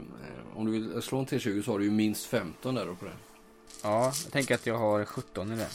om 0.57 0.65
du 0.65 0.71
vill 0.71 1.01
slå 1.01 1.19
en 1.19 1.25
T20 1.25 1.61
så 1.61 1.71
har 1.71 1.79
du 1.79 1.85
ju 1.85 1.91
minst 1.91 2.25
15 2.25 2.75
där 2.75 2.85
då 2.85 2.95
på 2.95 3.05
det. 3.05 3.11
Ja, 3.83 4.03
jag 4.23 4.31
tänker 4.31 4.55
att 4.55 4.65
jag 4.65 4.77
har 4.77 5.05
17 5.05 5.51
i 5.51 5.55
det. 5.55 5.69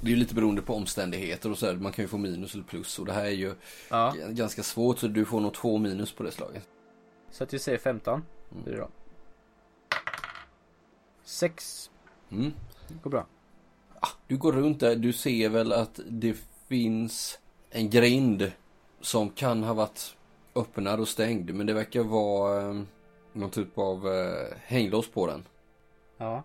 Det 0.00 0.12
är 0.12 0.16
lite 0.16 0.34
beroende 0.34 0.62
på 0.62 0.74
omständigheter 0.74 1.50
och 1.50 1.58
så 1.58 1.66
här. 1.66 1.74
Man 1.74 1.92
kan 1.92 2.04
ju 2.04 2.08
få 2.08 2.18
minus 2.18 2.54
eller 2.54 2.64
plus 2.64 2.98
och 2.98 3.06
det 3.06 3.12
här 3.12 3.24
är 3.24 3.30
ju 3.30 3.54
Ja. 3.90 4.14
ganska 4.28 4.62
svårt 4.62 4.98
så 4.98 5.08
du 5.08 5.24
får 5.24 5.40
nog 5.40 5.54
två 5.54 5.78
minus 5.78 6.12
på 6.12 6.22
det 6.22 6.30
slaget. 6.32 6.68
Så 7.30 7.44
att 7.44 7.54
vi 7.54 7.58
säger 7.58 7.78
15. 7.78 8.22
Mm. 8.52 8.64
Det 8.64 8.76
då. 8.76 8.88
6. 11.24 11.90
Mm. 12.30 12.52
Går 13.02 13.10
bra. 13.10 13.26
Du 14.26 14.36
går 14.36 14.52
runt 14.52 14.80
där, 14.80 14.96
du 14.96 15.12
ser 15.12 15.48
väl 15.48 15.72
att 15.72 16.00
det 16.08 16.36
finns 16.68 17.38
en 17.70 17.90
grind 17.90 18.52
som 19.00 19.30
kan 19.30 19.62
ha 19.62 19.74
varit 19.74 20.16
öppnad 20.54 21.00
och 21.00 21.08
stängd. 21.08 21.54
Men 21.54 21.66
det 21.66 21.72
verkar 21.72 22.02
vara 22.02 22.70
eh, 22.70 22.82
någon 23.32 23.50
typ 23.50 23.78
av 23.78 24.08
eh, 24.08 24.56
hänglås 24.62 25.08
på 25.10 25.26
den. 25.26 25.44
Ja. 26.16 26.42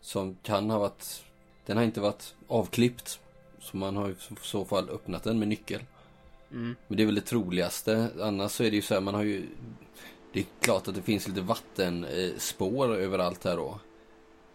Som 0.00 0.36
kan 0.42 0.70
ha 0.70 0.78
varit, 0.78 1.24
den 1.66 1.76
har 1.76 1.84
inte 1.84 2.00
varit 2.00 2.34
avklippt. 2.48 3.20
Så 3.60 3.76
man 3.76 3.96
har 3.96 4.10
i 4.10 4.14
så 4.42 4.64
fall 4.64 4.90
öppnat 4.90 5.22
den 5.22 5.38
med 5.38 5.48
nyckel. 5.48 5.80
Mm. 6.50 6.76
Men 6.88 6.96
det 6.96 7.02
är 7.02 7.06
väl 7.06 7.14
det 7.14 7.20
troligaste. 7.20 8.10
Annars 8.20 8.52
så 8.52 8.64
är 8.64 8.70
det 8.70 8.76
ju 8.76 8.82
så 8.82 8.94
här, 8.94 9.00
man 9.00 9.14
har 9.14 9.22
ju... 9.22 9.46
Det 10.32 10.40
är 10.40 10.46
klart 10.60 10.88
att 10.88 10.94
det 10.94 11.02
finns 11.02 11.28
lite 11.28 11.40
vattenspår 11.40 12.96
överallt 12.96 13.44
här 13.44 13.56
då. 13.56 13.80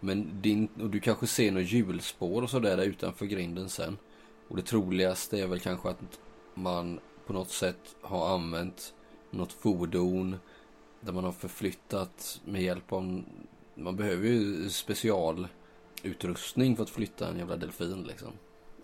Men 0.00 0.42
din, 0.42 0.68
och 0.80 0.90
du 0.90 1.00
kanske 1.00 1.26
ser 1.26 1.50
några 1.50 1.64
hjulspår 1.64 2.42
och 2.42 2.50
sådär 2.50 2.76
där 2.76 2.84
utanför 2.84 3.26
grinden 3.26 3.68
sen. 3.68 3.98
Och 4.48 4.56
det 4.56 4.62
troligaste 4.62 5.40
är 5.40 5.46
väl 5.46 5.60
kanske 5.60 5.88
att 5.88 6.20
man 6.54 7.00
på 7.26 7.32
något 7.32 7.50
sätt 7.50 7.96
har 8.02 8.34
använt 8.34 8.94
något 9.30 9.52
fordon 9.52 10.36
där 11.00 11.12
man 11.12 11.24
har 11.24 11.32
förflyttat 11.32 12.40
med 12.44 12.62
hjälp 12.62 12.92
av... 12.92 13.22
Man 13.74 13.96
behöver 13.96 14.28
ju 14.28 14.70
specialutrustning 15.98 16.76
för 16.76 16.82
att 16.82 16.90
flytta 16.90 17.28
en 17.28 17.38
jävla 17.38 17.56
delfin 17.56 18.02
liksom. 18.02 18.32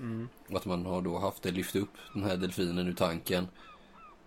Mm. 0.01 0.29
Och 0.49 0.57
att 0.57 0.67
man 0.67 0.87
har 0.87 1.03
då 1.03 1.19
haft 1.19 1.43
det, 1.43 1.51
lyft 1.51 1.77
upp 1.77 1.97
den 2.15 2.25
här 2.25 2.37
delfinen 2.37 2.89
ur 2.89 2.95
tanken. 2.95 3.49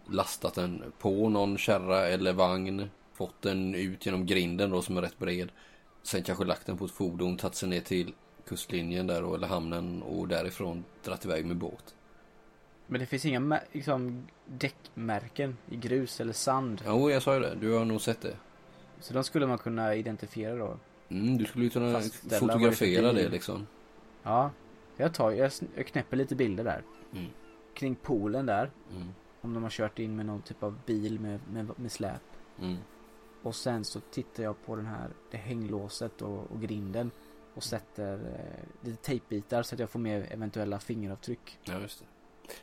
Lastat 0.10 0.54
den 0.54 0.84
på 1.00 1.30
någon 1.30 1.58
kärra 1.58 2.08
eller 2.08 2.34
vagn. 2.34 2.90
Fått 3.14 3.42
den 3.42 3.76
ut 3.76 4.06
genom 4.06 4.26
grinden 4.26 4.70
då 4.70 4.82
som 4.82 4.98
är 4.98 5.02
rätt 5.02 5.20
bred. 5.20 5.52
Sen 6.04 6.24
kanske 6.24 6.46
lagt 6.46 6.66
den 6.66 6.78
på 6.78 6.86
ett 6.86 6.92
fordon, 6.92 7.38
tagit 7.38 7.56
sig 7.56 7.70
ner 7.70 7.82
till 7.82 8.14
kustlinjen 8.48 9.08
där 9.08 9.22
då, 9.22 9.36
eller 9.36 9.48
hamnen 9.48 10.02
och 10.02 10.28
därifrån 10.28 10.84
dratt 11.04 11.26
iväg 11.26 11.46
med 11.46 11.58
båt. 11.58 11.96
Men 12.88 13.00
det 13.00 13.06
finns 13.06 13.26
inga 13.26 13.60
liksom, 13.72 14.28
däckmärken 14.46 15.58
i 15.70 15.76
grus 15.76 16.22
eller 16.22 16.34
sand. 16.34 16.82
Jo, 16.86 17.12
jag 17.12 17.24
sa 17.24 17.34
ju 17.34 17.40
det. 17.40 17.56
Du 17.56 17.74
har 17.74 17.86
nog 17.86 18.02
sett 18.02 18.22
det. 18.22 18.36
Så 19.00 19.14
de 19.14 19.24
skulle 19.24 19.48
man 19.48 19.58
kunna 19.58 19.96
identifiera 19.96 20.56
då. 20.56 20.78
Mm, 21.10 21.38
du 21.38 21.46
skulle 21.46 21.64
ju 21.64 21.70
kunna 21.70 21.94
Fastställa 21.94 22.34
det 22.34 22.40
fotografera 22.40 23.14
bil. 23.14 23.24
det 23.24 23.30
liksom. 23.30 23.68
Ja. 24.24 24.52
Jag 24.98 25.14
tar, 25.14 25.32
jag, 25.32 25.52
jag 25.76 25.88
knäpper 25.88 26.18
lite 26.18 26.36
bilder 26.36 26.64
där. 26.64 26.84
Mm. 27.14 27.26
Kring 27.74 27.96
poolen 27.96 28.46
där. 28.46 28.72
Mm. 28.96 29.08
Om 29.42 29.54
de 29.54 29.64
har 29.64 29.70
kört 29.70 30.00
in 30.00 30.16
med 30.16 30.26
någon 30.26 30.42
typ 30.42 30.64
av 30.64 30.78
bil 30.86 31.20
med, 31.20 31.40
med, 31.52 31.72
med 31.76 31.92
släp. 31.92 32.22
Mm. 32.62 32.78
Och 33.44 33.56
sen 33.56 33.84
så 33.84 34.00
tittar 34.00 34.44
jag 34.44 34.66
på 34.66 34.76
den 34.76 34.86
här, 34.86 35.10
det 35.32 35.38
hänglåset 35.38 36.22
och, 36.22 36.52
och 36.52 36.62
grinden. 36.62 37.12
Och 37.54 37.64
sätter 37.64 38.14
eh, 38.14 38.88
lite 38.90 39.04
tejpbitar 39.04 39.64
så 39.64 39.76
att 39.76 39.80
jag 39.80 39.90
får 39.90 40.00
med 40.00 40.28
eventuella 40.32 40.80
fingeravtryck. 40.80 41.60
Ja, 41.64 41.80
just 41.80 42.00
det. 42.00 42.06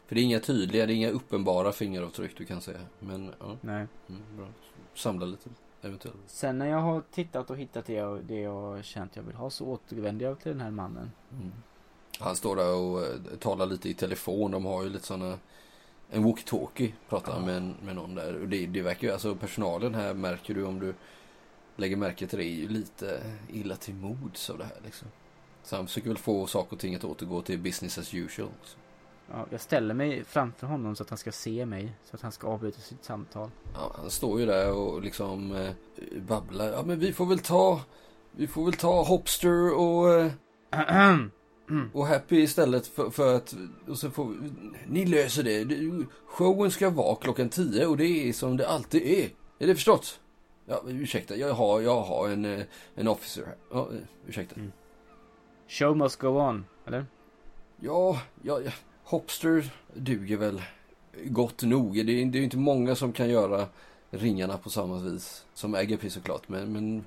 För 0.07 0.15
det 0.15 0.21
är 0.21 0.23
inga 0.25 0.41
tydliga, 0.41 0.87
det 0.87 0.93
är 0.93 0.95
inga 0.97 1.11
uppenbara 1.11 1.73
fingeravtryck 1.73 2.37
du 2.37 2.45
kan 2.45 2.61
säga. 2.61 2.81
Men 2.99 3.33
ja, 3.41 3.57
Nej. 3.61 3.87
mm, 4.09 4.23
bra. 4.37 4.47
Samla 4.95 5.27
lite 5.27 5.51
eventuellt. 5.85 6.16
Sen 6.27 6.59
när 6.59 6.66
jag 6.66 6.79
har 6.79 7.03
tittat 7.11 7.51
och 7.51 7.57
hittat 7.57 7.87
det 7.87 7.92
jag, 7.92 8.25
det 8.25 8.40
jag 8.40 8.85
känt 8.85 9.16
jag 9.16 9.23
vill 9.23 9.37
ha 9.37 9.51
så 9.51 9.66
återvänder 9.66 10.27
jag 10.27 10.40
till 10.40 10.53
den 10.53 10.61
här 10.61 10.70
mannen. 10.70 11.11
Mm. 11.33 11.53
Han 12.18 12.37
står 12.37 12.57
där 12.57 12.75
och 12.75 13.03
eh, 13.03 13.38
talar 13.38 13.66
lite 13.66 13.88
i 13.88 13.94
telefon. 13.94 14.51
De 14.51 14.64
har 14.64 14.83
ju 14.83 14.88
lite 14.90 15.07
sådana 15.07 15.38
en 16.11 16.25
walkie-talkie 16.25 16.92
pratar 17.09 17.33
Ja. 17.33 17.47
med, 17.47 17.75
med 17.83 17.97
någon 17.97 18.14
där. 18.14 18.35
Och 18.40 18.49
det, 18.49 18.66
det 18.66 18.83
verkar 18.83 19.09
ju, 19.09 19.12
alltså 19.12 19.35
personalen 19.35 19.94
här 19.94 20.14
märker 20.14 20.55
du 20.55 20.64
om 20.64 20.81
du 20.81 20.94
lägger 21.77 21.97
märke 21.97 22.27
till 22.27 22.38
det 22.38 22.44
är 22.44 22.55
ju 22.55 22.68
lite 22.68 23.20
illa 23.53 23.77
till 23.77 23.94
mods 23.94 24.51
av 24.51 24.59
det 24.59 24.64
här 24.64 24.81
liksom. 24.85 25.09
Så 25.62 25.77
han 25.77 25.87
försöker 25.87 26.09
väl 26.09 26.18
få 26.18 26.47
saker 26.47 26.73
och 26.77 26.81
ting 26.81 26.94
att 26.94 27.05
återgå 27.05 27.42
till 27.42 27.59
business 27.59 27.99
as 27.99 28.14
usual. 28.14 28.49
också. 28.61 28.77
Ja, 29.31 29.47
jag 29.51 29.61
ställer 29.61 29.95
mig 29.95 30.25
framför 30.25 30.67
honom 30.67 30.97
så 30.97 31.03
att 31.03 31.11
han 31.11 31.19
ska 31.19 31.33
se 31.33 31.67
mig. 31.67 31.93
Så 32.05 32.17
att 32.17 32.23
han 32.23 32.33
ska 32.33 32.47
avbryta 32.47 32.81
sitt 32.81 33.05
samtal. 33.05 33.51
Ja, 33.75 33.93
han 34.01 34.11
står 34.11 34.41
ju 34.41 34.47
där 34.47 34.73
och 34.73 35.03
liksom 35.03 35.53
eh, 35.57 35.71
babblar. 36.21 36.67
Ja 36.73 36.83
men 36.83 36.99
vi 36.99 37.13
får 37.13 37.27
väl 37.27 37.39
ta, 37.39 37.81
vi 38.33 38.47
får 38.47 38.65
väl 38.65 38.75
ta 38.75 39.03
Hopster 39.03 39.75
och 39.79 40.15
eh, 40.15 40.33
Och 41.92 42.07
Happy 42.07 42.37
istället 42.42 42.87
för, 42.87 43.11
för 43.11 43.35
att... 43.37 43.55
Och 43.88 43.98
så 43.98 44.11
får, 44.11 44.25
vi- 44.29 44.51
ni 44.87 45.07
löser 45.07 45.42
det. 45.42 45.67
Showen 46.27 46.71
ska 46.71 46.90
vara 46.90 47.17
klockan 47.17 47.48
10 47.48 47.87
och 47.87 47.96
det 47.96 48.07
är 48.29 48.33
som 48.33 48.57
det 48.57 48.69
alltid 48.69 49.03
är. 49.03 49.31
Är 49.59 49.67
det 49.67 49.75
förstått? 49.75 50.21
Ja, 50.67 50.83
ursäkta. 50.87 51.37
Jag 51.37 51.55
har, 51.55 51.81
jag 51.81 52.01
har 52.03 52.29
en, 52.29 52.44
eh, 52.44 52.65
en 52.94 53.09
officer 53.09 53.46
här. 53.46 53.57
Ja, 53.71 53.88
eh, 53.92 53.98
ursäkta. 54.27 54.55
Mm. 54.57 54.73
Show 55.69 55.96
must 55.96 56.19
go 56.21 56.29
on, 56.29 56.65
eller? 56.87 57.07
Ja, 57.81 58.21
ja, 58.42 58.61
ja, 58.61 58.71
Hopster 59.05 59.71
duger 59.94 60.37
väl 60.37 60.63
gott 61.25 61.63
nog. 61.63 61.94
Det 61.94 62.00
är, 62.00 62.05
det 62.05 62.13
är 62.13 62.25
ju 62.38 62.44
inte 62.44 62.57
många 62.57 62.94
som 62.94 63.13
kan 63.13 63.29
göra 63.29 63.67
ringarna 64.11 64.59
på 64.59 64.71
samma 64.71 64.98
vis 64.98 65.44
som 65.55 65.75
Agapi 65.75 66.11
såklart. 66.11 66.48
Men, 66.48 66.73
men 66.73 67.05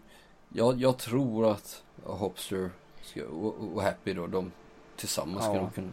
jag, 0.49 0.81
jag 0.81 0.97
tror 0.97 1.51
att 1.51 1.83
Hopster 2.03 2.69
ska, 3.01 3.25
och, 3.25 3.55
och 3.73 3.81
Happy 3.81 4.13
då, 4.13 4.27
de 4.27 4.51
tillsammans 4.95 5.43
ska 5.45 5.53
Ja. 5.55 5.61
nog 5.61 5.73
kunna 5.75 5.91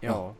Ja. 0.00 0.34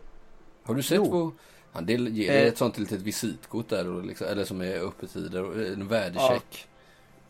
Har 0.62 0.74
du 0.74 0.82
sett 0.82 0.96
Jo. 1.04 1.10
vad... 1.10 1.32
Han 1.72 1.86
del, 1.86 2.08
ger 2.08 2.32
Eh. 2.32 2.46
ett 2.48 2.58
sånt 2.58 2.78
litet 2.78 3.00
visitkort 3.02 3.68
där, 3.68 3.88
och 3.88 4.04
liksom, 4.04 4.26
eller 4.26 4.44
som 4.44 4.60
är 4.60 4.78
öppettider 4.80 5.42
och 5.44 5.60
en 5.60 5.88
värdecheck. 5.88 6.68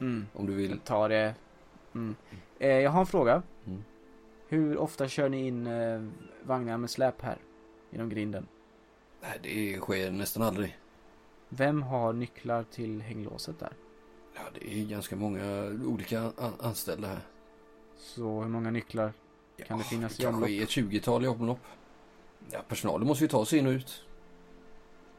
Mm. 0.01 0.27
Om 0.35 0.47
du 0.47 0.55
vill. 0.55 0.79
Tar 0.79 1.09
det. 1.09 1.35
Mm. 1.95 2.15
Eh, 2.59 2.69
jag 2.69 2.91
har 2.91 3.01
en 3.01 3.07
fråga. 3.07 3.43
Mm. 3.67 3.85
Hur 4.49 4.77
ofta 4.79 5.09
kör 5.09 5.29
ni 5.29 5.47
in 5.47 5.67
eh, 5.67 6.03
vagnar 6.43 6.79
med 6.79 6.91
släp 6.91 7.23
här? 7.23 7.37
Genom 7.97 8.09
grinden. 8.09 8.47
Nej, 9.23 9.39
det 9.43 9.79
sker 9.81 10.11
nästan 10.11 10.43
aldrig. 10.43 10.79
Vem 11.49 11.83
har 11.83 12.13
nycklar 12.13 12.63
till 12.63 13.01
hänglåset 13.03 13.59
där? 13.59 13.73
Ja, 14.35 14.41
det 14.55 14.81
är 14.81 14.85
ganska 14.87 15.17
många 15.17 15.65
olika 15.87 16.21
an- 16.21 16.55
anställda 16.61 17.09
här. 17.09 17.21
Så 17.97 18.41
hur 18.43 18.49
många 18.49 18.71
nycklar? 18.71 19.13
Kan 19.67 19.79
det 19.79 19.85
finnas 19.85 20.13
i 20.13 20.17
det 20.17 20.23
kanske 20.23 20.37
omlopp? 20.37 20.51
är 20.51 20.63
ett 20.63 20.69
20-tal 20.69 21.25
i 21.25 21.29
omlopp. 21.29 21.61
Ja, 22.51 22.59
personalen 22.69 23.09
måste 23.09 23.25
ju 23.25 23.29
ta 23.29 23.45
sig 23.45 23.59
in 23.59 23.67
och 23.67 23.71
ut. 23.73 24.05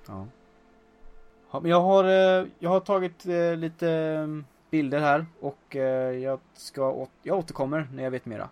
Ja. 0.08 0.28
ja 1.52 1.60
men 1.60 1.72
jag 1.72 1.82
har, 1.82 2.04
eh, 2.04 2.48
jag 2.60 2.70
har 2.70 2.80
tagit 2.80 3.26
eh, 3.26 3.56
lite 3.56 3.90
eh, 3.92 4.28
bilder 4.70 5.00
här 5.00 5.26
och 5.40 5.76
eh, 5.76 6.12
jag 6.18 6.40
ska, 6.54 7.08
jag 7.24 7.38
återkommer 7.38 7.88
när 7.94 8.04
jag 8.04 8.12
vet 8.12 8.26
mera. 8.26 8.50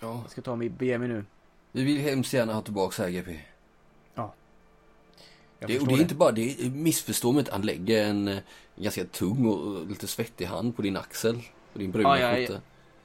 Ja, 0.00 0.20
Jag 0.22 0.30
ska 0.30 0.42
ta 0.42 0.56
mig, 0.56 0.68
bege 0.68 0.98
mig 0.98 1.08
nu. 1.08 1.24
Vi 1.76 1.84
vill 1.84 1.98
hemskt 2.00 2.32
gärna 2.32 2.54
ha 2.54 2.62
tillbaka 2.62 3.04
RGP. 3.08 3.40
Jag 5.58 5.68
Det, 5.70 5.78
och 5.80 5.86
det 5.86 5.94
är 5.94 6.00
inte 6.00 6.14
bara 6.14 6.32
det, 6.32 6.70
missförstå 6.74 7.32
mig 7.32 7.38
inte, 7.38 7.52
han 7.52 7.62
lägger 7.62 8.04
en, 8.06 8.28
eh, 8.28 8.38
ganska 8.76 9.04
tung 9.04 9.46
och 9.46 9.86
lite 9.86 10.06
svettig 10.06 10.46
hand 10.46 10.76
på 10.76 10.82
din 10.82 10.96
axel. 10.96 11.42
På 11.72 11.78
din 11.78 11.90
bruna 11.90 12.08
Ja, 12.08 12.18
ja, 12.18 12.38
ja. 12.38 12.46
skjorta. 12.46 12.60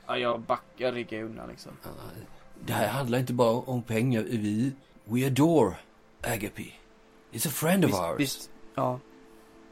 Ja, 0.08 0.18
jag 0.18 0.42
backar 0.42 0.92
ryggar 0.92 1.24
undan 1.24 1.50
liksom. 1.50 1.72
Ja, 1.84 1.90
Det 2.66 2.74
här 2.74 2.88
handlar 2.88 3.20
inte 3.20 3.34
bara 3.34 3.52
om 3.52 3.84
pengar. 3.84 4.22
Vi, 4.22 4.72
we 5.04 5.28
adore 5.28 5.76
Agape. 6.22 6.66
It's 7.32 7.48
a 7.48 7.52
friend 7.52 7.86
of 7.86 7.90
Visst, 7.92 8.00
ours. 8.02 8.20
visst. 8.20 8.50
Ja. 8.76 9.00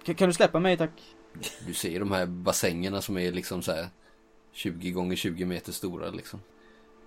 Kan, 0.03 0.15
kan 0.15 0.29
du 0.29 0.33
släppa 0.33 0.59
mig 0.59 0.77
tack? 0.77 1.15
Du 1.67 1.73
ser 1.73 1.99
de 1.99 2.11
här 2.11 2.25
bassängerna 2.25 3.01
som 3.01 3.17
är 3.17 3.31
liksom 3.31 3.61
så 3.61 3.71
här 3.71 3.87
20 4.51 4.91
gånger 4.91 5.15
20 5.15 5.45
meter 5.45 5.71
stora 5.71 6.09
liksom. 6.09 6.39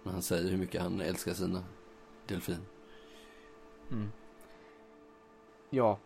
När 0.05 0.13
han 0.13 0.23
säger 0.23 0.51
hur 0.51 0.57
mycket 0.59 0.83
han 0.83 1.01
älskar 1.01 1.35
sina 1.35 1.65
delfin. 2.27 2.59
Mm. 3.91 4.13
Ja. 5.71 5.99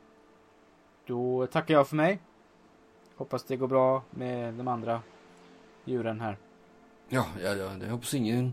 Då 1.07 1.47
tackar 1.47 1.75
jag 1.75 1.89
för 1.89 1.97
mig. 1.97 2.19
Hoppas 3.17 3.45
det 3.45 3.57
går 3.57 3.69
bra 3.69 4.03
med 4.11 4.55
de 4.55 4.69
andra 4.69 5.03
djuren 5.85 6.21
här. 6.21 6.39
Ja, 7.09 7.27
ja, 7.43 7.55
ja, 7.55 7.69
det 7.69 7.91
hoppas 7.91 8.15
ingen... 8.15 8.53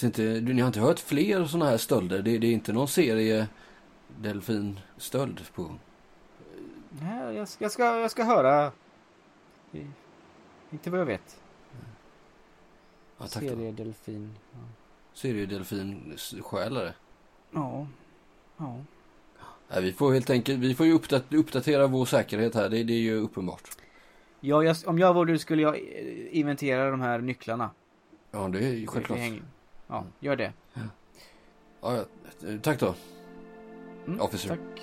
Jag 0.00 0.08
inte, 0.08 0.40
du, 0.40 0.54
ni 0.54 0.60
har 0.62 0.66
inte 0.66 0.80
hört 0.80 0.98
fler 0.98 1.44
sådana 1.44 1.70
här 1.70 1.76
stölder? 1.76 2.22
Det, 2.22 2.38
det 2.38 2.46
är 2.46 2.52
inte 2.52 2.72
någon 2.72 2.88
serie 2.88 3.48
delfinstöld 4.20 5.52
på? 5.54 5.74
Nej, 6.90 7.34
jag, 7.36 7.48
ska- 7.48 7.64
jag, 7.64 7.72
ska, 7.72 7.98
jag 7.98 8.10
ska 8.10 8.24
höra. 8.24 8.72
Inte 10.70 10.90
vad 10.90 11.00
jag 11.00 11.06
vet. 11.06 11.40
Ja, 13.18 13.26
tack. 13.26 13.42
Serie 13.42 13.72
delfin. 13.72 14.34
Ja. 14.52 14.58
Serie 15.18 15.46
delfinstjälare. 15.46 16.94
Ja. 17.50 17.86
ja. 18.56 18.76
Nej, 19.68 19.82
vi 19.82 19.92
får 19.92 20.12
helt 20.12 20.30
enkelt, 20.30 20.58
vi 20.58 20.74
får 20.74 20.86
ju 20.86 20.92
uppdat- 20.92 21.34
uppdatera 21.34 21.86
vår 21.86 22.04
säkerhet 22.04 22.54
här, 22.54 22.68
det, 22.68 22.82
det 22.84 22.92
är 22.92 22.98
ju 23.00 23.14
uppenbart. 23.14 23.62
Ja, 24.40 24.62
jag, 24.62 24.76
om 24.86 24.98
jag 24.98 25.14
var 25.14 25.24
du 25.24 25.38
skulle 25.38 25.62
jag 25.62 25.74
eh, 25.74 26.38
inventera 26.38 26.90
de 26.90 27.00
här 27.00 27.18
nycklarna. 27.18 27.70
Ja, 28.30 28.48
det 28.48 28.58
är 28.58 28.72
ju 28.72 28.86
självklart. 28.86 29.18
Det 29.18 29.40
Ja, 29.86 30.04
gör 30.20 30.36
det. 30.36 30.52
Ja, 31.80 31.96
ja, 31.96 32.04
tack 32.62 32.80
då. 32.80 32.94
Mm, 34.06 34.20
Officer. 34.20 34.48
Tack. 34.48 34.82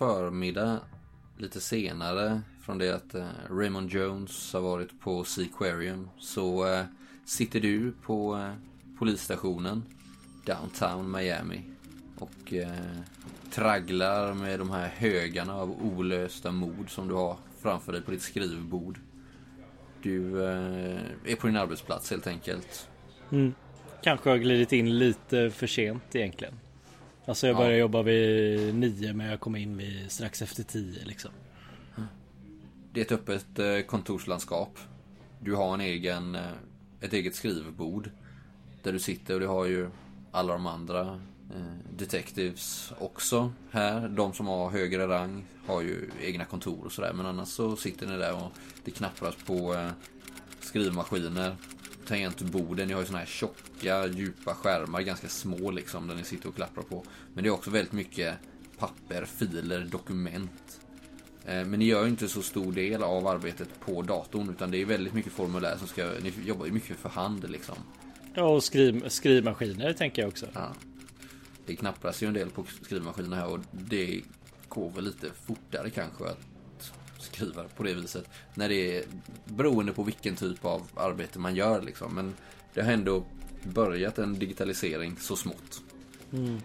Förmiddag, 0.00 0.80
lite 1.38 1.60
senare 1.60 2.40
från 2.62 2.78
det 2.78 2.94
att 2.94 3.14
eh, 3.14 3.26
Raymond 3.50 3.90
Jones 3.90 4.52
har 4.52 4.60
varit 4.60 5.00
på 5.00 5.24
Seaquarium 5.24 6.08
så 6.18 6.74
eh, 6.74 6.84
sitter 7.24 7.60
du 7.60 7.92
på 8.02 8.36
eh, 8.36 8.52
polisstationen 8.98 9.82
downtown 10.46 11.10
Miami 11.10 11.62
och 12.18 12.52
eh, 12.52 12.70
tragglar 13.50 14.34
med 14.34 14.58
de 14.58 14.70
här 14.70 14.88
högarna 14.88 15.56
av 15.56 15.82
olösta 15.82 16.52
mord 16.52 16.94
som 16.94 17.08
du 17.08 17.14
har 17.14 17.36
framför 17.62 17.92
dig 17.92 18.02
på 18.02 18.10
ditt 18.10 18.22
skrivbord. 18.22 18.98
Du 20.02 20.44
eh, 20.44 21.00
är 21.24 21.36
på 21.36 21.46
din 21.46 21.56
arbetsplats 21.56 22.10
helt 22.10 22.26
enkelt. 22.26 22.88
Mm. 23.30 23.54
Kanske 24.02 24.30
har 24.30 24.36
glidit 24.36 24.72
in 24.72 24.98
lite 24.98 25.50
för 25.50 25.66
sent 25.66 26.16
egentligen. 26.16 26.54
Alltså 27.24 27.46
jag 27.46 27.54
Ja. 27.54 27.58
började 27.58 27.76
jobba 27.76 28.02
vid 28.02 28.74
nio 28.74 29.12
men 29.12 29.26
jag 29.26 29.40
kom 29.40 29.56
in 29.56 29.76
vid 29.76 30.10
strax 30.12 30.42
efter 30.42 30.62
tio 30.62 31.04
liksom. 31.04 31.30
Det 32.92 33.00
är 33.00 33.04
ett 33.04 33.12
öppet 33.12 33.58
eh, 33.58 33.80
kontorslandskap. 33.80 34.78
Du 35.40 35.54
har 35.54 35.74
en 35.74 35.80
egen, 35.80 36.34
eh, 36.34 36.42
ett 37.00 37.12
eget 37.12 37.34
skrivbord. 37.34 38.10
Där 38.82 38.92
du 38.92 38.98
sitter 38.98 39.34
och 39.34 39.40
det 39.40 39.46
har 39.46 39.64
ju 39.64 39.90
alla 40.30 40.52
de 40.52 40.66
andra 40.66 41.00
eh, 41.54 41.74
detectives 41.96 42.92
också 42.98 43.52
här. 43.70 44.08
De 44.08 44.32
som 44.32 44.46
har 44.46 44.70
högre 44.70 45.08
rang 45.08 45.44
har 45.66 45.80
ju 45.82 46.10
egna 46.20 46.44
kontor 46.44 46.84
och 46.84 46.92
sådär. 46.92 47.12
Men 47.12 47.26
annars 47.26 47.48
så 47.48 47.76
sitter 47.76 48.06
ni 48.06 48.16
där 48.16 48.34
och 48.44 48.52
det 48.84 48.90
knappras 48.90 49.34
på 49.46 49.90
skrivmaskiner. 50.60 51.56
Tangentborden, 52.10 52.88
ni 52.88 52.94
har 52.94 53.00
ju 53.00 53.06
såna 53.06 53.18
här 53.18 53.26
tjocka, 53.26 54.06
djupa 54.06 54.54
skärmar, 54.54 55.00
ganska 55.00 55.28
små 55.28 55.70
liksom, 55.70 56.08
där 56.08 56.14
ni 56.14 56.24
sitter 56.24 56.48
och 56.48 56.54
klapprar 56.54 56.82
på. 56.82 57.04
Men 57.34 57.44
det 57.44 57.48
är 57.48 57.52
också 57.52 57.70
väldigt 57.70 57.92
mycket 57.92 58.34
papper, 58.78 59.24
filer, 59.24 59.80
dokument. 59.90 60.80
Eh, 61.44 61.64
Men 61.64 61.78
ni 61.78 61.84
gör 61.84 62.02
ju 62.02 62.08
inte 62.10 62.28
så 62.28 62.42
stor 62.42 62.72
del 62.72 63.02
av 63.02 63.26
arbetet 63.26 63.80
på 63.80 64.02
datorn 64.02 64.50
utan 64.50 64.70
det 64.70 64.82
är 64.82 64.84
väldigt 64.84 65.14
mycket 65.14 65.32
formulär 65.32 65.76
som 65.76 65.86
ska, 65.88 66.10
ni 66.22 66.32
jobbar 66.44 66.66
ju 66.66 66.72
mycket 66.72 66.96
för 66.96 67.08
hand 67.08 67.50
liksom. 67.50 67.76
Ja, 68.34 68.42
och 68.42 68.64
skriv, 68.64 69.08
skrivmaskiner 69.08 69.92
tänker 69.92 70.22
jag 70.22 70.28
också. 70.28 70.46
Ja. 70.52 70.74
Det 71.66 71.76
knappras 71.76 72.22
ju 72.22 72.26
en 72.26 72.34
del 72.34 72.50
på 72.50 72.64
skrivmaskiner 72.82 73.36
här 73.36 73.46
och 73.46 73.60
det 73.72 74.20
går 74.68 74.90
väl 74.90 75.04
lite 75.04 75.30
fortare 75.46 75.90
kanske 75.90 76.24
att 76.24 76.49
skriva 77.22 77.64
på 77.76 77.82
det 77.82 77.94
viset. 77.94 78.28
När 78.54 78.68
det 78.68 78.96
är 78.96 79.04
beroende 79.44 79.92
på 79.92 80.02
vilken 80.02 80.36
typ 80.36 80.64
av 80.64 80.88
arbete 80.94 81.38
man 81.38 81.54
gör 81.54 81.82
liksom. 81.82 82.14
Men 82.14 82.34
det 82.74 82.82
har 82.82 82.92
ändå 82.92 83.24
börjat 83.62 84.18
en 84.18 84.38
digitalisering 84.38 85.16
så 85.16 85.36
smått. 85.36 85.82
Mm. 86.32 86.58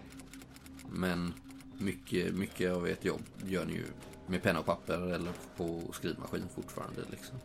Men 0.90 1.32
mycket, 1.78 2.34
mycket 2.34 2.72
av 2.72 2.86
ert 2.86 3.04
jobb 3.04 3.22
gör 3.44 3.64
ni 3.64 3.72
ju 3.72 3.84
med 4.26 4.42
penna 4.42 4.58
och 4.58 4.66
papper 4.66 5.12
eller 5.14 5.32
på 5.56 5.80
skrivmaskin 5.92 6.44
fortfarande. 6.54 7.02
Liksom. 7.10 7.36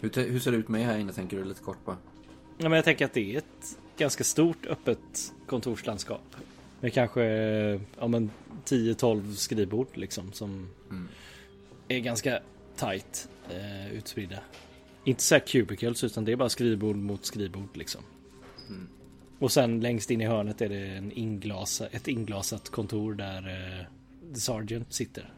Hur, 0.00 0.30
hur 0.30 0.40
ser 0.40 0.50
det 0.50 0.56
ut 0.56 0.68
med 0.68 0.86
här 0.86 0.98
inne 0.98 1.12
tänker 1.12 1.36
du 1.36 1.44
lite 1.44 1.62
kort 1.62 1.84
bara? 1.84 1.96
Ja, 2.58 2.68
men 2.68 2.72
jag 2.72 2.84
tänker 2.84 3.04
att 3.04 3.12
det 3.12 3.34
är 3.34 3.38
ett 3.38 3.78
ganska 3.96 4.24
stort 4.24 4.66
öppet 4.66 5.32
kontorslandskap. 5.46 6.36
Med 6.80 6.92
kanske 6.92 7.22
ja, 7.98 8.08
men 8.08 8.30
10-12 8.64 9.34
skrivbord 9.34 9.88
liksom 9.94 10.32
som 10.32 10.68
Mm. 10.90 11.08
Är 11.88 11.98
ganska 11.98 12.40
tight 12.76 13.28
eh, 13.50 13.92
utspridda. 13.92 14.38
Inte 15.04 15.22
så 15.22 15.34
här 15.34 15.40
cubicles 15.40 16.04
utan 16.04 16.24
det 16.24 16.32
är 16.32 16.36
bara 16.36 16.48
skrivbord 16.48 16.96
mot 16.96 17.26
skrivbord 17.26 17.76
liksom. 17.76 18.02
Mm. 18.68 18.88
Och 19.38 19.52
sen 19.52 19.80
längst 19.80 20.10
in 20.10 20.20
i 20.20 20.26
hörnet 20.26 20.60
är 20.60 20.68
det 20.68 20.86
en 20.86 21.12
inglasa, 21.12 21.86
ett 21.86 22.08
inglasat 22.08 22.70
kontor 22.70 23.14
där 23.14 23.48
eh, 23.48 23.86
The 24.34 24.40
Sergeant 24.40 24.92
sitter. 24.92 25.32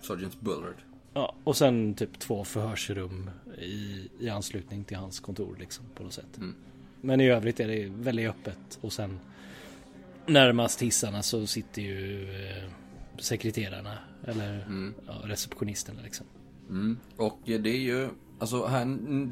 Sergeant 0.00 0.40
Bullard. 0.40 0.76
Ja, 1.14 1.34
och 1.44 1.56
sen 1.56 1.94
typ 1.94 2.18
två 2.18 2.44
förhörsrum 2.44 3.30
i, 3.58 4.08
i 4.20 4.28
anslutning 4.28 4.84
till 4.84 4.96
hans 4.96 5.20
kontor 5.20 5.56
liksom 5.60 5.84
på 5.94 6.02
något 6.02 6.12
sätt. 6.12 6.36
Mm. 6.36 6.54
Men 7.00 7.20
i 7.20 7.30
övrigt 7.30 7.60
är 7.60 7.68
det 7.68 7.88
väldigt 7.88 8.28
öppet 8.28 8.78
och 8.80 8.92
sen 8.92 9.18
närmast 10.26 10.82
hissarna 10.82 11.22
så 11.22 11.46
sitter 11.46 11.82
ju 11.82 12.22
eh, 12.22 12.64
sekreterarna 13.18 13.98
eller 14.24 14.64
Mm. 14.66 14.94
ja, 15.06 15.12
receptionisterna 15.24 16.02
liksom. 16.02 16.26
Mm. 16.68 16.98
Och 17.16 17.38
det 17.44 17.52
är 17.70 17.78
ju, 17.80 18.08
alltså 18.38 18.66
här, 18.66 18.84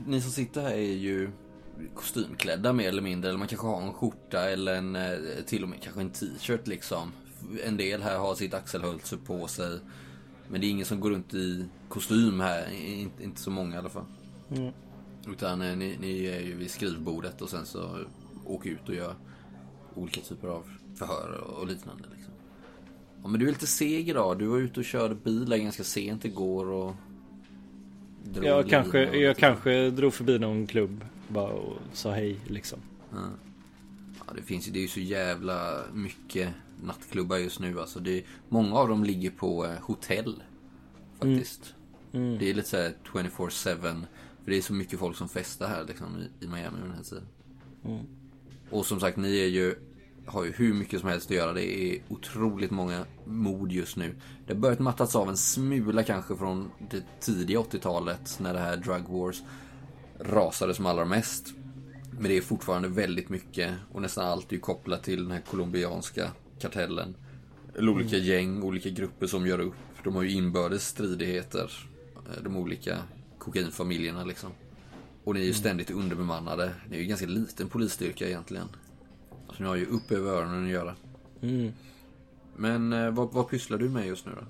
ni 0.06 0.20
som 0.20 0.30
sitter 0.30 0.62
här 0.62 0.70
är 0.70 0.94
ju 0.96 1.30
kostymklädda 1.94 2.72
mer 2.72 2.88
eller 2.88 3.02
mindre. 3.02 3.28
Eller 3.28 3.38
man 3.38 3.48
kanske 3.48 3.66
har 3.66 3.82
en 3.82 3.92
skjorta 3.92 4.50
eller 4.50 4.74
en, 4.76 4.96
eh, 4.96 5.18
till 5.46 5.62
och 5.62 5.68
med 5.68 5.82
kanske 5.82 6.00
en 6.00 6.10
t-shirt 6.10 6.66
liksom. 6.66 7.12
En 7.64 7.76
del 7.76 8.02
här 8.02 8.18
har 8.18 8.34
sitt 8.34 8.54
axelhölse 8.54 9.16
på 9.16 9.46
sig. 9.46 9.78
Men 10.48 10.60
det 10.60 10.66
är 10.66 10.70
ingen 10.70 10.86
som 10.86 11.00
går 11.00 11.10
runt 11.10 11.34
i 11.34 11.64
kostym 11.88 12.40
här. 12.40 12.70
Inte, 12.72 13.24
inte 13.24 13.40
så 13.40 13.50
många 13.50 13.74
i 13.74 13.78
alla 13.78 13.88
fall. 13.88 14.04
Mm. 14.56 14.72
Utan 15.28 15.62
eh, 15.62 15.76
ni, 15.76 15.96
ni 16.00 16.24
är 16.24 16.40
ju 16.40 16.56
vid 16.56 16.70
skrivbordet 16.70 17.42
och 17.42 17.50
sen 17.50 17.66
så 17.66 17.98
åker 18.46 18.70
ut 18.70 18.88
och 18.88 18.94
gör 18.94 19.14
olika 19.94 20.20
typer 20.20 20.48
av 20.48 20.64
förhör 20.96 21.32
och 21.40 21.66
liknande. 21.66 22.08
Ja, 23.22 23.28
men 23.28 23.40
du 23.40 23.46
är 23.46 23.50
lite 23.50 23.66
seg 23.66 24.08
idag. 24.08 24.38
Du 24.38 24.46
var 24.46 24.58
ute 24.58 24.80
och 24.80 24.86
körde 24.86 25.14
bil 25.14 25.54
ganska 25.56 25.84
sent 25.84 26.24
igår 26.24 26.66
och... 26.66 26.94
drog 28.24 28.44
Jag 28.44 28.68
kanske, 28.68 29.08
och 29.08 29.16
jag 29.16 29.36
kanske 29.36 29.90
drog 29.90 30.14
förbi 30.14 30.38
någon 30.38 30.66
klubb 30.66 31.04
bara 31.28 31.52
och 31.52 31.78
sa 31.92 32.10
hej 32.10 32.36
liksom. 32.46 32.78
Ja, 33.12 34.32
det 34.36 34.42
finns 34.42 34.68
ju, 34.68 34.72
det 34.72 34.78
är 34.78 34.82
ju 34.82 34.88
så 34.88 35.00
jävla 35.00 35.84
mycket 35.94 36.48
nattklubbar 36.84 37.36
just 37.36 37.60
nu. 37.60 37.80
Alltså 37.80 38.00
det, 38.00 38.24
många 38.48 38.76
av 38.76 38.88
dem 38.88 39.04
ligger 39.04 39.30
på 39.30 39.66
eh, 39.66 39.72
hotell. 39.80 40.42
Faktiskt. 41.18 41.74
Det 42.12 42.50
är 42.50 42.54
lite 42.54 42.68
såhär 42.68 42.92
24-7. 43.04 44.04
För 44.44 44.50
det 44.50 44.56
är 44.56 44.62
så 44.62 44.72
mycket 44.72 44.98
folk 44.98 45.16
som 45.16 45.28
festar 45.28 45.68
här 45.68 45.84
liksom, 45.84 46.06
i, 46.18 46.44
i 46.44 46.48
Miami 46.48 46.78
den 46.82 46.90
här 46.96 47.02
tiden. 47.02 47.24
Och 48.70 48.86
som 48.86 49.00
sagt, 49.00 49.16
ni 49.16 49.40
är 49.40 49.46
ju, 49.46 49.74
har 50.30 50.44
ju 50.44 50.52
hur 50.52 50.74
mycket 50.74 51.00
som 51.00 51.08
helst 51.08 51.26
att 51.30 51.36
göra. 51.36 51.52
Det 51.52 51.78
är 51.80 52.02
otroligt 52.08 52.70
många 52.70 53.04
mord 53.24 53.72
just 53.72 53.96
nu. 53.96 54.14
Det 54.46 54.52
har 54.52 54.60
börjat 54.60 54.78
mattats 54.78 55.16
av 55.16 55.28
en 55.28 55.36
smula 55.36 56.02
kanske 56.02 56.36
från 56.36 56.70
det 56.90 57.02
tidiga 57.20 57.58
80-talet 57.58 58.38
när 58.40 58.52
det 58.54 58.60
här 58.60 58.76
Drug 58.76 59.08
Wars 59.08 59.42
rasade 60.20 60.74
som 60.74 60.86
allra 60.86 61.04
mest. 61.04 61.46
Men 62.12 62.22
det 62.22 62.36
är 62.36 62.40
fortfarande 62.40 62.88
väldigt 62.88 63.28
mycket 63.28 63.74
och 63.92 64.02
nästan 64.02 64.26
allt 64.26 64.50
är 64.52 64.54
ju 64.54 64.60
kopplat 64.60 65.02
till 65.02 65.22
den 65.22 65.30
här 65.32 65.40
colombianska 65.40 66.30
kartellen. 66.60 67.16
Eller 67.76 67.88
olika 67.92 68.16
gäng, 68.16 68.62
olika 68.62 68.88
grupper 68.90 69.26
som 69.26 69.46
gör 69.46 69.58
upp. 69.58 69.74
De 70.04 70.14
har 70.14 70.22
ju 70.22 70.30
inbördes 70.30 70.86
stridigheter. 70.88 71.70
eh, 72.16 72.42
De 72.42 72.56
olika 72.56 72.98
kokainfamiljerna 73.38 74.24
liksom. 74.24 74.50
Och 75.24 75.34
ni 75.34 75.40
är 75.40 75.44
ju 75.44 75.52
ständigt 75.54 75.90
underbemannade. 75.90 76.74
Det 76.90 76.96
är 76.96 77.00
ju 77.00 77.06
ganska 77.06 77.26
liten 77.26 77.68
polisstyrka 77.68 78.26
egentligen. 78.28 78.68
Ni 79.60 79.66
har 79.66 79.76
ju 79.76 79.86
upp 79.86 80.12
över 80.12 80.30
öronen 80.30 80.64
att 80.64 80.70
göra. 80.70 80.94
Mm. 81.42 81.72
Men 82.56 82.92
eh, 82.92 83.10
vad, 83.10 83.32
vad 83.32 83.48
pysslar 83.48 83.78
du 83.78 83.88
med 83.88 84.06
just 84.06 84.26
nu 84.26 84.32
då? 84.32 84.46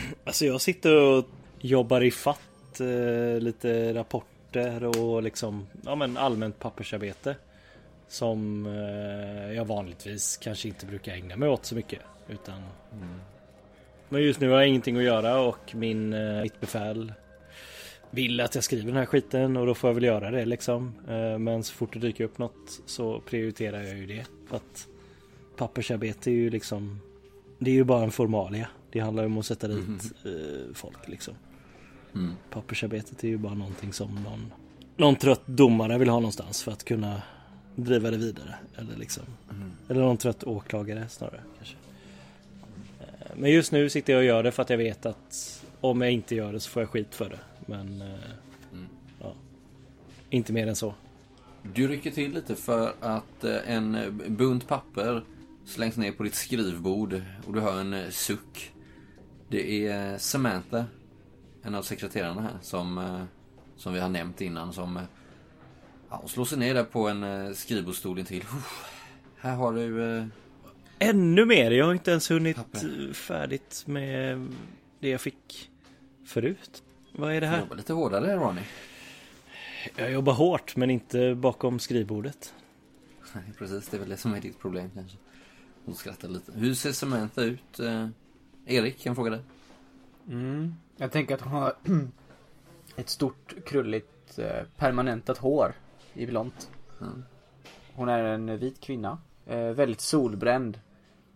Alltså 0.24 0.44
jag 0.44 0.60
sitter 0.60 0.96
och 0.96 1.24
jobbar 1.60 2.00
i 2.00 2.10
fatt 2.10 2.80
eh, 2.80 3.40
lite 3.40 3.94
rapporter 3.94 4.84
och 4.98 5.22
liksom 5.22 5.66
ja, 5.82 5.94
men 5.94 6.16
allmänt 6.16 6.58
pappersarbete. 6.58 7.36
Som 8.08 8.66
eh, 8.66 9.52
jag 9.52 9.64
vanligtvis 9.64 10.36
kanske 10.36 10.68
inte 10.68 10.86
brukar 10.86 11.12
ägna 11.12 11.36
mig 11.36 11.48
åt 11.48 11.64
så 11.64 11.74
mycket. 11.74 12.00
Utan... 12.28 12.62
Men 14.08 14.22
just 14.22 14.40
nu 14.40 14.48
har 14.48 14.56
jag 14.56 14.68
ingenting 14.68 14.96
att 14.96 15.02
göra 15.02 15.40
och 15.40 15.74
min, 15.74 16.12
eh, 16.12 16.42
mitt 16.42 16.60
befäl 16.60 17.12
vill 18.12 18.40
att 18.40 18.54
jag 18.54 18.64
skriver 18.64 18.86
den 18.86 18.96
här 18.96 19.06
skiten 19.06 19.56
och 19.56 19.66
då 19.66 19.74
får 19.74 19.90
jag 19.90 19.94
väl 19.94 20.04
göra 20.04 20.30
det 20.30 20.44
liksom. 20.44 20.92
Eh, 21.08 21.38
men 21.38 21.62
så 21.62 21.74
fort 21.74 21.92
det 21.92 21.98
dyker 21.98 22.24
upp 22.24 22.38
något 22.38 22.80
så 22.86 23.20
prioriterar 23.20 23.82
jag 23.82 23.98
ju 23.98 24.06
det. 24.06 24.26
För 24.48 24.56
att 24.56 24.88
pappersarbete 25.56 26.30
är 26.30 26.34
ju 26.34 26.50
liksom 26.50 27.00
det 27.58 27.70
är 27.70 27.74
ju 27.74 27.84
bara 27.84 28.04
en 28.04 28.10
formalia. 28.10 28.68
Det 28.90 29.00
handlar 29.00 29.22
ju 29.22 29.26
om 29.26 29.38
att 29.38 29.46
sätta 29.46 29.68
dit 29.68 30.12
eh, 30.24 30.74
folk 30.74 31.08
liksom. 31.08 31.34
Mm. 32.14 32.32
Pappersarbetet 32.50 33.24
är 33.24 33.28
ju 33.28 33.38
bara 33.38 33.54
någonting 33.54 33.92
som 33.92 34.14
någon, 34.14 34.52
någon 34.96 35.16
trött 35.16 35.46
domare 35.46 35.98
vill 35.98 36.08
ha 36.08 36.16
någonstans 36.16 36.62
för 36.62 36.72
att 36.72 36.84
kunna 36.84 37.22
driva 37.76 38.10
det 38.10 38.16
vidare. 38.16 38.54
Eller 38.76 38.96
liksom. 38.96 39.22
Eller 39.88 40.00
någon 40.00 40.16
trött 40.16 40.44
åklagare 40.44 41.08
snarare 41.08 41.40
kanske. 41.56 41.76
Eh, 43.00 43.36
Men 43.36 43.50
just 43.50 43.72
nu 43.72 43.90
sitter 43.90 44.12
jag 44.12 44.20
och 44.20 44.26
gör 44.26 44.42
det 44.42 44.52
för 44.52 44.62
att 44.62 44.70
jag 44.70 44.78
vet 44.78 45.06
att 45.06 45.62
om 45.80 46.02
jag 46.02 46.12
inte 46.12 46.34
gör 46.34 46.52
det 46.52 46.60
så 46.60 46.70
får 46.70 46.82
jag 46.82 46.90
skit 46.90 47.14
för 47.14 47.28
det. 47.28 47.38
Men 47.66 48.02
eh, 48.02 48.18
ja. 49.20 49.34
Inte 50.30 50.52
mer 50.52 50.66
än 50.66 50.76
så. 50.76 50.94
Du 51.62 51.88
rycker 51.88 52.10
till 52.10 52.32
lite 52.32 52.56
för 52.56 52.94
att 53.00 53.44
eh, 53.44 53.70
en 53.70 54.20
bunt 54.28 54.68
papper 54.68 55.24
slängs 55.64 55.96
ner 55.96 56.12
på 56.12 56.22
ditt 56.22 56.34
skrivbord 56.34 57.22
och 57.46 57.52
du 57.52 57.60
hör 57.60 57.80
en 57.80 57.94
eh, 57.94 58.08
suck. 58.10 58.72
Det 59.48 59.86
är 59.86 60.18
Samantha, 60.18 60.84
en 61.62 61.74
av 61.74 61.82
sekreterarna 61.82 62.42
här, 62.42 62.58
som, 62.62 63.18
som 63.76 63.92
vi 63.92 64.00
har 64.00 64.08
nämnt 64.08 64.40
innan. 64.40 64.72
Som, 64.72 65.00
ja, 66.10 66.16
hon 66.16 66.28
slår 66.28 66.44
sig 66.44 66.58
ner 66.58 66.74
där 66.74 66.84
på 66.84 67.08
en 67.08 67.54
skrivbordsstol 67.54 68.18
intill. 68.18 68.44
Här 69.36 69.54
har 69.56 69.72
du... 69.72 70.28
Ännu 70.98 71.44
mer! 71.44 71.70
Jag 71.70 71.86
har 71.86 71.92
inte 71.92 72.10
ens 72.10 72.30
hunnit 72.30 72.56
Papper. 72.56 73.12
färdigt 73.12 73.84
med 73.86 74.48
det 75.00 75.08
jag 75.08 75.20
fick 75.20 75.70
förut. 76.24 76.82
Vad 77.12 77.34
är 77.34 77.40
det 77.40 77.46
här? 77.46 77.60
Jobba 77.60 77.74
lite 77.74 77.92
hårdare 77.92 78.36
Ronny. 78.36 78.62
Jag 79.96 80.12
jobbar 80.12 80.32
hårt 80.32 80.76
men 80.76 80.90
inte 80.90 81.34
bakom 81.34 81.78
skrivbordet. 81.78 82.54
Nej, 83.34 83.44
precis. 83.58 83.88
Det 83.88 83.96
är 83.96 83.98
väl 83.98 84.08
det 84.08 84.16
som 84.16 84.34
är 84.34 84.40
ditt 84.40 84.58
problem 84.58 84.90
kanske. 84.94 85.16
Hon 85.84 85.94
skrattar 85.94 86.28
lite. 86.28 86.52
Hur 86.52 86.74
ser 86.74 86.92
Samantha 86.92 87.42
ut? 87.42 87.80
Eh, 87.80 88.08
Erik, 88.66 89.02
kan 89.02 89.10
jag 89.10 89.16
fråga 89.16 89.30
dig? 89.30 89.40
Mm. 90.28 90.74
Jag 90.96 91.12
tänker 91.12 91.34
att 91.34 91.40
hon 91.40 91.52
har 91.52 91.74
ett 92.96 93.08
stort 93.08 93.54
krulligt 93.66 94.38
eh, 94.38 94.66
permanentat 94.76 95.38
hår 95.38 95.74
i 96.14 96.26
blont. 96.26 96.70
Mm. 97.00 97.24
Hon 97.94 98.08
är 98.08 98.24
en 98.24 98.58
vit 98.58 98.80
kvinna. 98.80 99.18
Eh, 99.46 99.58
väldigt 99.58 100.00
solbränd. 100.00 100.80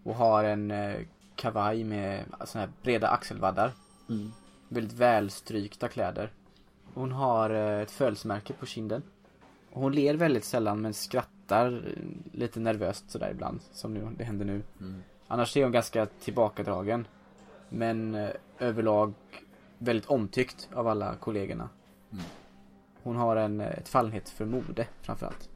Och 0.03 0.15
har 0.15 0.45
en 0.45 0.71
eh, 0.71 0.97
kavaj 1.37 1.85
med 1.85 2.25
såna 2.45 2.65
här 2.65 2.73
breda 2.83 3.09
axelvaddar. 3.09 3.73
Mm. 4.09 4.33
Väldigt 4.69 4.93
välstrykta 4.93 5.89
kläder. 5.89 6.33
Hon 6.95 7.13
har 7.13 7.51
eh, 7.51 7.81
ett 7.81 7.91
födelsemärke 7.91 8.53
på 8.53 8.67
kinden. 8.67 9.03
Hon 9.71 9.93
ler 9.93 10.15
väldigt 10.15 10.45
sällan 10.45 10.81
men 10.81 10.95
skrattar 10.95 11.73
eh, 11.87 12.03
lite 12.33 12.61
nervöst 12.61 13.11
sådär 13.11 13.31
ibland. 13.31 13.61
Som 13.73 13.95
nu, 13.95 14.09
det 14.19 14.25
händer 14.25 14.45
nu. 14.45 14.63
Mm. 14.81 15.03
Annars 15.27 15.57
är 15.57 15.63
hon 15.63 15.73
ganska 15.73 16.07
tillbakadragen. 16.07 17.07
Men 17.69 18.15
eh, 18.15 18.31
överlag 18.59 19.15
väldigt 19.79 20.07
omtyckt 20.07 20.69
av 20.75 20.89
alla 20.89 21.15
kollegorna. 21.15 21.69
Mm. 22.13 22.25
Hon 23.03 23.17
har 23.17 23.37
en, 23.37 23.61
ett 23.61 23.89
fallenhet 23.89 24.29
för 24.29 24.45
mode 24.45 24.87
framförallt. 25.03 25.49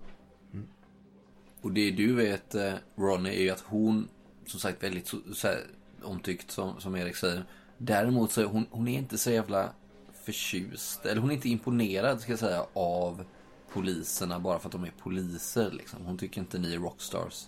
Och 1.62 1.72
det 1.72 1.90
du 1.90 2.14
vet 2.14 2.54
Ronny 2.96 3.30
är 3.30 3.42
ju 3.42 3.50
att 3.50 3.61
hon 3.61 4.08
som 4.46 4.61
sagt 4.61 4.82
väldigt 4.82 5.06
så, 5.06 5.16
så 5.32 5.48
här, 5.48 5.61
omtyckt 6.02 6.50
som, 6.50 6.80
som 6.80 6.96
Erik 6.96 7.16
säger. 7.16 7.44
Däremot 7.83 8.33
så 8.33 8.41
är 8.41 8.45
hon, 8.45 8.66
hon 8.70 8.89
är 8.89 8.99
inte 8.99 9.18
så 9.18 9.31
jävla 9.31 9.70
förtjust. 10.24 11.07
Eller 11.07 11.20
hon 11.20 11.31
är 11.31 11.35
inte 11.35 11.49
imponerad 11.49 12.20
ska 12.20 12.33
jag 12.33 12.39
säga 12.39 12.66
av 12.72 13.24
poliserna 13.72 14.39
bara 14.39 14.59
för 14.59 14.68
att 14.68 14.72
de 14.72 14.85
är 14.85 14.93
poliser 15.03 15.70
liksom. 15.70 16.05
Hon 16.05 16.18
tycker 16.18 16.41
inte 16.41 16.59
ni 16.59 16.74
är 16.74 16.78
rockstars. 16.78 17.47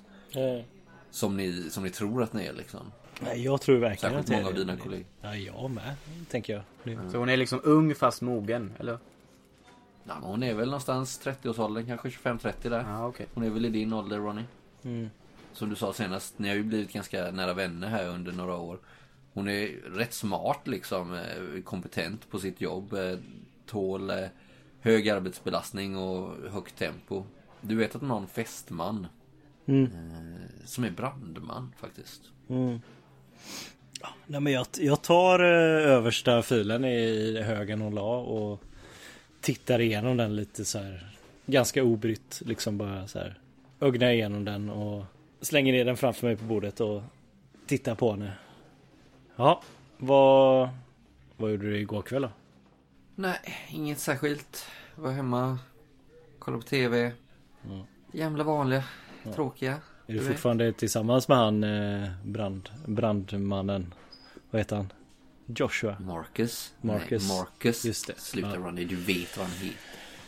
Som 1.11 1.37
ni, 1.37 1.71
som 1.71 1.83
ni 1.83 1.91
tror 1.91 2.23
att 2.23 2.33
ni 2.33 2.45
är 2.45 2.53
liksom. 2.53 2.93
Nej, 3.21 3.45
jag 3.45 3.61
tror 3.61 3.79
verkligen 3.79 4.15
Särskilt 4.15 4.21
att 4.21 4.27
det 4.27 4.35
är 4.35 4.37
många 4.37 4.49
av 4.49 4.55
dina 4.55 4.77
kollegor. 4.77 5.07
Ja, 5.21 5.37
jag 5.37 5.71
med, 5.71 5.95
tänker 6.31 6.53
jag. 6.53 6.63
Nu. 6.83 7.11
Så 7.11 7.19
hon 7.19 7.29
är 7.29 7.37
liksom 7.37 7.61
ung 7.65 7.95
fast 7.95 8.23
mogen, 8.23 8.73
eller? 8.79 8.99
Ja, 10.05 10.15
men 10.21 10.23
hon 10.23 10.43
är 10.43 10.55
väl 10.55 10.67
någonstans 10.67 11.21
30-årsåldern, 11.25 11.87
kanske 11.87 12.09
25-30 12.09 12.53
där. 12.63 12.85
Ja, 12.89 13.07
okej. 13.07 13.27
Hon 13.35 13.45
är 13.45 13.51
väl 13.51 13.65
i 13.65 13.69
din 13.69 13.93
ålder 13.93 14.19
Ronny. 14.19 14.43
Mm. 14.83 15.11
Som 15.53 15.71
du 15.71 15.77
sa 15.77 15.93
senast, 15.93 16.39
ni 16.39 16.49
har 16.49 16.57
ju 16.57 16.63
blivit 16.63 16.93
ganska 16.93 17.31
nära 17.31 17.55
vänner 17.55 17.89
här 17.89 18.09
under 18.09 18.33
några 18.33 18.57
år. 18.57 18.79
Hon 19.33 19.49
är 19.49 19.67
rätt 19.95 20.13
smart 20.15 20.61
liksom, 20.67 21.15
eh, 21.15 21.63
kompetent 21.65 22.31
på 22.31 22.39
sitt 22.39 22.61
jobb. 22.61 22.93
eh, 22.93 23.19
Tål 23.67 24.11
eh, 24.11 24.27
hög 24.81 25.09
arbetsbelastning 25.09 25.97
och 25.97 26.51
högt 26.51 26.79
tempo. 26.79 27.25
Du 27.61 27.77
vet 27.77 27.95
att 27.95 28.03
en 28.03 28.27
fästman. 28.27 29.07
Mm. 29.67 29.91
Som 30.65 30.85
är 30.85 30.91
brandman 30.91 31.73
faktiskt. 31.81 32.23
Mm. 32.49 32.81
Nej, 34.27 34.41
men 34.41 34.53
jag, 34.53 34.67
jag 34.79 35.03
tar 35.03 35.41
översta 35.41 36.43
filen 36.43 36.85
i 36.85 37.43
högen 37.43 37.81
hon 37.81 37.95
la 37.95 38.17
och 38.17 38.61
tittar 39.41 39.81
igenom 39.81 40.17
den 40.17 40.37
lite 40.37 40.65
så 40.65 40.79
här 40.79 41.17
ganska 41.47 41.83
obrytt 41.85 42.43
liksom 42.45 42.79
bara 42.79 43.07
så 43.09 43.19
här 43.19 43.39
ögnar 43.81 44.11
igenom 44.11 44.45
den 44.45 44.71
och 44.71 45.05
slänger 45.41 45.73
ner 45.73 45.85
den 45.85 45.97
framför 45.97 46.27
mig 46.27 46.37
på 46.37 46.45
bordet 46.45 46.81
och 46.81 47.03
tittar 47.67 47.95
på 47.95 48.11
henne. 48.11 48.33
Ja, 49.43 49.63
vad, 49.99 50.69
vad 51.37 51.51
gjorde 51.51 51.71
du 51.71 51.79
igår 51.79 52.03
kväll 52.03 52.23
då? 52.23 52.31
Nej, 53.15 53.39
inget 53.71 53.99
särskilt. 53.99 54.67
Var 54.95 55.11
hemma, 55.11 55.59
kollade 56.39 56.63
på 56.63 56.69
TV. 56.69 57.13
Mm. 57.65 57.83
Gamla 58.13 58.45
vanliga, 58.45 58.85
tråkiga. 59.35 59.73
Är 59.73 60.13
du 60.13 60.19
vet. 60.19 60.27
fortfarande 60.27 60.73
tillsammans 60.73 61.29
med 61.29 61.39
han 61.39 61.65
eh, 61.65 62.11
brand, 62.25 62.71
brandmannen? 62.87 63.95
Vad 64.51 64.61
heter 64.61 64.77
han? 64.77 64.93
Joshua? 65.47 65.97
Marcus. 66.01 66.75
Marcus. 66.81 67.29
Nej, 67.29 67.39
Marcus. 67.39 67.85
Just 67.85 68.07
det. 68.07 68.21
Sluta 68.21 68.49
Ja. 68.49 68.57
Ronny, 68.57 68.85
du 68.85 68.97
vet 68.97 69.39
vad 69.39 69.47
han 69.47 69.57
heter. 69.57 69.79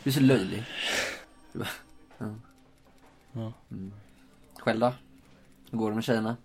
Du 0.03 0.09
är 0.09 0.13
så 0.13 0.19
löjlig. 0.19 0.63
Ja. 1.53 1.65
Ja. 3.31 3.53
Mm. 3.71 3.93
Själv 4.59 4.79
då? 4.79 4.93
Hur 5.71 5.77
går 5.77 5.89
det 5.89 5.95
med 5.95 6.03
tjejerna? 6.03 6.37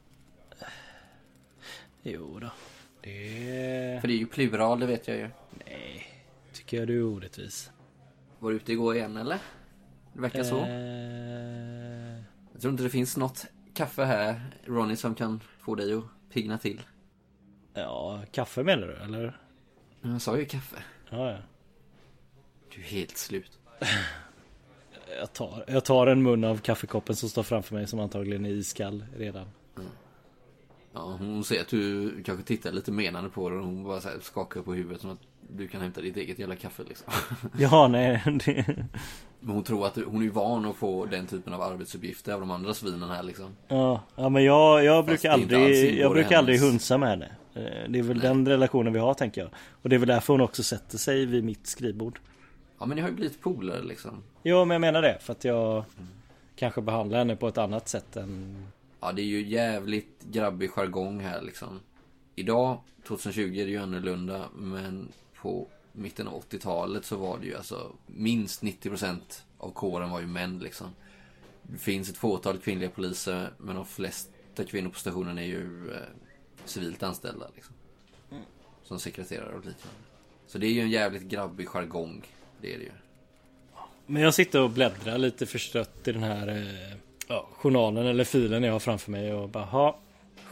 Jo 2.02 2.38
då. 2.38 2.50
Det... 3.00 3.98
För 4.00 4.08
det 4.08 4.14
är 4.14 4.18
ju 4.18 4.26
plural, 4.26 4.80
det 4.80 4.86
vet 4.86 5.08
jag 5.08 5.16
ju. 5.16 5.30
Nej, 5.66 6.06
tycker 6.52 6.76
jag 6.78 6.86
du 6.88 6.98
är 6.98 7.04
orättvis. 7.04 7.70
Var 8.38 8.50
du 8.50 8.56
ute 8.56 8.72
igår 8.72 8.96
igen 8.96 9.16
eller? 9.16 9.38
Det 10.12 10.20
verkar 10.20 10.42
så. 10.42 10.56
Eh, 10.58 12.22
Jag 12.52 12.60
tror 12.60 12.70
inte 12.70 12.82
det 12.82 12.90
finns 12.90 13.16
något 13.16 13.46
kaffe 13.74 14.04
här, 14.04 14.40
Ronny, 14.64 14.96
som 14.96 15.14
kan 15.14 15.40
få 15.60 15.74
dig 15.74 15.92
att 15.94 16.04
pigna 16.32 16.58
till. 16.58 16.80
ja, 17.74 18.22
kaffe 18.32 18.62
menar 18.62 18.86
du 18.86 18.94
eller? 18.96 19.40
Jag 20.02 20.22
sa 20.22 20.38
ju 20.38 20.44
kaffe. 20.44 20.76
Ja, 21.10 21.30
ja. 21.30 21.38
Du 22.74 22.80
är 22.80 22.84
helt 22.84 23.16
slut. 23.16 23.58
jag, 25.20 25.32
tar, 25.32 25.64
jag 25.68 25.84
tar 25.84 26.06
en 26.06 26.22
mun 26.22 26.44
av 26.44 26.56
kaffekoppen 26.58 27.16
som 27.16 27.28
står 27.28 27.42
framför 27.42 27.74
mig 27.74 27.86
som 27.86 28.00
antagligen 28.00 28.46
är 28.46 28.50
iskall 28.50 29.04
redan. 29.16 29.46
Ja, 30.92 31.16
hon 31.18 31.44
ser 31.44 31.60
att 31.60 31.68
du 31.68 32.12
kanske 32.22 32.44
tittar 32.44 32.72
lite 32.72 32.92
menande 32.92 33.30
på 33.30 33.50
det 33.50 33.56
och 33.56 33.64
hon 33.64 33.84
bara 33.84 34.00
så 34.00 34.08
skakar 34.20 34.62
på 34.62 34.74
huvudet 34.74 35.00
som 35.00 35.10
att 35.10 35.18
du 35.56 35.68
kan 35.68 35.80
hämta 35.80 36.00
ditt 36.00 36.16
eget 36.16 36.38
jävla 36.38 36.56
kaffe 36.56 36.82
liksom. 36.88 37.12
Ja, 37.58 37.88
nej. 37.88 38.22
Det... 38.44 38.64
Men 39.40 39.54
hon 39.54 39.64
tror 39.64 39.86
att 39.86 39.96
hon 40.06 40.22
är 40.26 40.30
van 40.30 40.64
att 40.64 40.76
få 40.76 41.06
den 41.06 41.26
typen 41.26 41.52
av 41.52 41.62
arbetsuppgifter 41.62 42.32
av 42.32 42.40
de 42.40 42.50
andra 42.50 42.74
svinen 42.74 43.10
här 43.10 43.22
liksom. 43.22 43.46
Ja, 43.68 44.02
ja 44.16 44.28
men 44.28 44.44
jag, 44.44 44.84
jag 44.84 44.96
Fast 45.06 45.06
brukar 45.06 45.30
aldrig, 45.30 45.98
jag 45.98 46.12
brukar 46.12 46.38
aldrig 46.38 46.60
hunsa 46.60 46.98
med 46.98 47.08
henne. 47.08 47.28
Eh, 47.54 47.90
Det 47.90 47.98
är 47.98 48.02
väl 48.02 48.16
Nej. 48.16 48.26
den 48.28 48.48
relationen 48.48 48.92
vi 48.92 48.98
har 48.98 49.14
tänker 49.14 49.40
jag. 49.40 49.50
Och 49.82 49.88
det 49.88 49.96
är 49.96 49.98
väl 49.98 50.08
därför 50.08 50.32
hon 50.34 50.40
också 50.40 50.62
sätter 50.62 50.98
sig 50.98 51.26
vid 51.26 51.44
mitt 51.44 51.66
skrivbord. 51.66 52.20
Ja 52.78 52.86
men 52.86 52.96
ni 52.96 53.02
har 53.02 53.08
ju 53.08 53.14
blivit 53.14 53.40
polare 53.40 53.82
liksom. 53.82 54.22
Jo, 54.42 54.64
men 54.64 54.74
jag 54.74 54.80
menar 54.80 55.02
det. 55.02 55.18
För 55.20 55.32
att 55.32 55.44
jag 55.44 55.84
kanske 56.56 56.80
behandlar 56.80 57.18
henne 57.18 57.36
på 57.36 57.48
ett 57.48 57.58
annat 57.58 57.88
sätt 57.88 58.16
än... 58.16 58.56
Ja 59.00 59.12
det 59.12 59.22
är 59.22 59.26
ju 59.26 59.46
jävligt 59.46 60.24
grabbig 60.24 60.70
jargong 60.70 61.20
här 61.20 61.42
liksom. 61.42 61.80
Idag, 62.34 62.80
2020 63.06 63.40
är 63.40 63.64
det 63.64 63.70
ju 63.70 63.78
annorlunda 63.78 64.48
men 64.56 65.08
på 65.34 65.68
mitten 65.92 66.28
av 66.28 66.42
80-talet 66.42 67.04
så 67.04 67.16
var 67.16 67.38
det 67.38 67.46
ju 67.46 67.56
alltså 67.56 67.92
minst 68.06 68.62
90% 68.62 69.18
av 69.58 69.70
kåren 69.70 70.10
var 70.10 70.20
ju 70.20 70.26
män 70.26 70.58
liksom. 70.58 70.88
Det 71.62 71.78
finns 71.78 72.10
ett 72.10 72.16
fåtal 72.16 72.58
kvinnliga 72.58 72.90
poliser 72.90 73.52
men 73.58 73.76
de 73.76 73.86
flesta 73.86 74.64
kvinnor 74.68 74.90
på 74.90 74.98
stationen 74.98 75.38
är 75.38 75.42
ju 75.42 75.90
eh, 75.92 76.02
civilt 76.64 77.02
anställda 77.02 77.46
liksom. 77.54 77.74
Som 78.84 79.00
sekreterare 79.00 79.54
och 79.54 79.66
liknande. 79.66 79.96
Så 80.46 80.58
det 80.58 80.66
är 80.66 80.72
ju 80.72 80.80
en 80.80 80.90
jävligt 80.90 81.22
grabbig 81.22 81.68
jargong. 81.68 82.26
Det 82.60 82.74
är 82.74 82.78
det 82.78 82.84
ju. 82.84 82.92
Men 84.06 84.22
jag 84.22 84.34
sitter 84.34 84.60
och 84.60 84.70
bläddrar 84.70 85.18
lite 85.18 85.46
förstrött 85.46 86.08
i 86.08 86.12
den 86.12 86.22
här 86.22 86.48
eh, 86.48 86.96
ja, 87.30 87.46
journalen 87.56 88.06
eller 88.06 88.24
filen 88.24 88.62
jag 88.62 88.72
har 88.72 88.80
framför 88.80 89.10
mig 89.10 89.34
och 89.34 89.48
bara 89.48 89.64
ha 89.64 89.98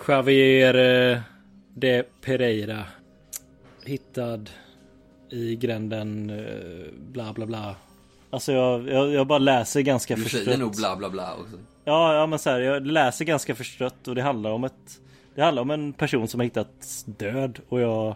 Javier 0.08 0.74
eh, 0.74 1.20
de 1.74 2.02
Pereira 2.20 2.84
Hittad 3.84 4.50
i 5.30 5.56
gränden 5.56 6.30
eh, 6.30 6.92
bla 7.12 7.32
bla 7.32 7.46
bla 7.46 7.76
Alltså 8.30 8.52
jag, 8.52 8.88
jag, 8.88 9.12
jag 9.12 9.26
bara 9.26 9.38
läser 9.38 9.80
ganska 9.80 10.16
Du 10.16 10.22
förstrött 10.22 10.44
säger 10.44 10.58
nog 10.58 10.76
bla 10.76 10.96
bla 10.96 11.10
bla 11.10 11.34
också. 11.34 11.56
Ja, 11.84 12.14
ja 12.14 12.26
men 12.26 12.38
så 12.38 12.50
här, 12.50 12.60
jag 12.60 12.86
läser 12.86 13.24
ganska 13.24 13.54
förstrött 13.54 14.08
och 14.08 14.14
det 14.14 14.22
handlar 14.22 14.50
om 14.50 14.64
ett 14.64 15.00
Det 15.34 15.42
handlar 15.42 15.62
om 15.62 15.70
en 15.70 15.92
person 15.92 16.28
som 16.28 16.40
har 16.40 16.44
hittats 16.44 17.04
död 17.04 17.58
och 17.68 17.80
jag 17.80 18.14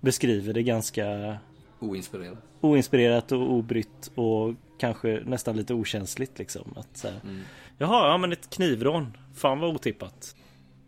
beskriver 0.00 0.52
det 0.52 0.62
ganska 0.62 1.36
Oinspirerad. 1.84 2.36
oinspirerat 2.60 3.32
och 3.32 3.52
obrytt 3.52 4.10
och 4.14 4.54
kanske 4.78 5.22
nästan 5.26 5.56
lite 5.56 5.74
okänsligt 5.74 6.38
liksom. 6.38 6.74
Att, 6.76 6.96
så 6.96 7.08
här, 7.08 7.20
Mm. 7.24 7.40
Jaha, 7.78 8.08
ja 8.08 8.18
men 8.18 8.32
ett 8.32 8.50
knivrån. 8.50 9.16
Fan 9.34 9.60
vad 9.60 9.74
otippat. 9.74 10.36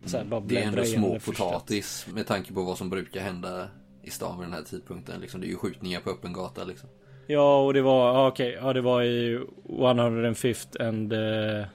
Så 0.05 0.17
här, 0.17 0.25
bara 0.25 0.39
Det 0.39 0.57
är 0.57 0.67
ändå 0.67 0.83
små 0.83 1.19
potatis 1.19 2.07
med 2.13 2.27
tanke 2.27 2.53
på 2.53 2.61
vad 2.61 2.77
som 2.77 2.89
brukar 2.89 3.21
hända 3.21 3.67
i 4.03 4.09
stan 4.09 4.39
vid 4.39 4.47
den 4.47 4.53
här 4.53 4.61
tidpunkten. 4.61 5.21
Liksom, 5.21 5.41
det 5.41 5.47
är 5.47 5.49
ju 5.49 5.55
skjutningar 5.55 5.99
på 5.99 6.09
öppen 6.09 6.33
gata 6.33 6.63
liksom. 6.63 6.89
Ja, 7.27 7.65
och 7.65 7.73
det 7.73 7.81
var, 7.81 8.13
ja, 8.13 8.27
okej, 8.27 8.57
ja 8.61 8.73
det 8.73 8.81
var 8.81 9.03
i 9.03 9.39
105th 9.67 10.87
and, 10.87 11.13
uh, 11.13 11.65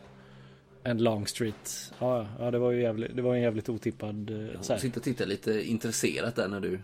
and 0.85 1.01
Long 1.01 1.27
Street. 1.27 1.93
Ja, 1.99 2.27
ja, 2.39 2.51
det 2.51 2.59
var 2.59 2.71
ju 2.71 2.83
jävligt, 2.83 3.17
det 3.17 3.23
var 3.23 3.35
en 3.35 3.43
jävligt 3.43 3.69
otippad 3.69 4.31
uh, 4.31 4.49
här. 4.69 4.79
sitter 4.79 4.99
och 4.99 5.05
tittar 5.05 5.27
lite 5.27 5.63
intresserat 5.71 6.37
där 6.37 6.49
när 6.49 6.61
du 6.61 6.81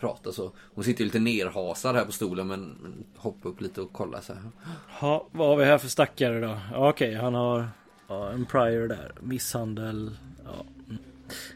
Prata 0.00 0.22
så. 0.22 0.28
Alltså, 0.28 0.52
hon 0.74 0.84
sitter 0.84 1.00
ju 1.00 1.04
lite 1.04 1.18
nerhasad 1.18 1.96
här 1.96 2.04
på 2.04 2.12
stolen 2.12 2.46
men, 2.46 2.76
hoppar 3.16 3.50
upp 3.50 3.60
lite 3.60 3.80
och 3.80 3.92
kollar 3.92 4.20
så 4.20 4.32
här. 4.32 4.42
Ja, 5.00 5.26
vad 5.32 5.48
har 5.48 5.56
vi 5.56 5.64
här 5.64 5.78
för 5.78 5.88
stackare 5.88 6.40
då? 6.40 6.58
Ja, 6.72 6.88
okej, 6.90 7.14
han 7.14 7.34
har 7.34 7.68
ja, 8.08 8.30
en 8.30 8.46
prior 8.46 8.88
där. 8.88 9.12
Misshandel. 9.20 10.10
Ja. 10.44 10.64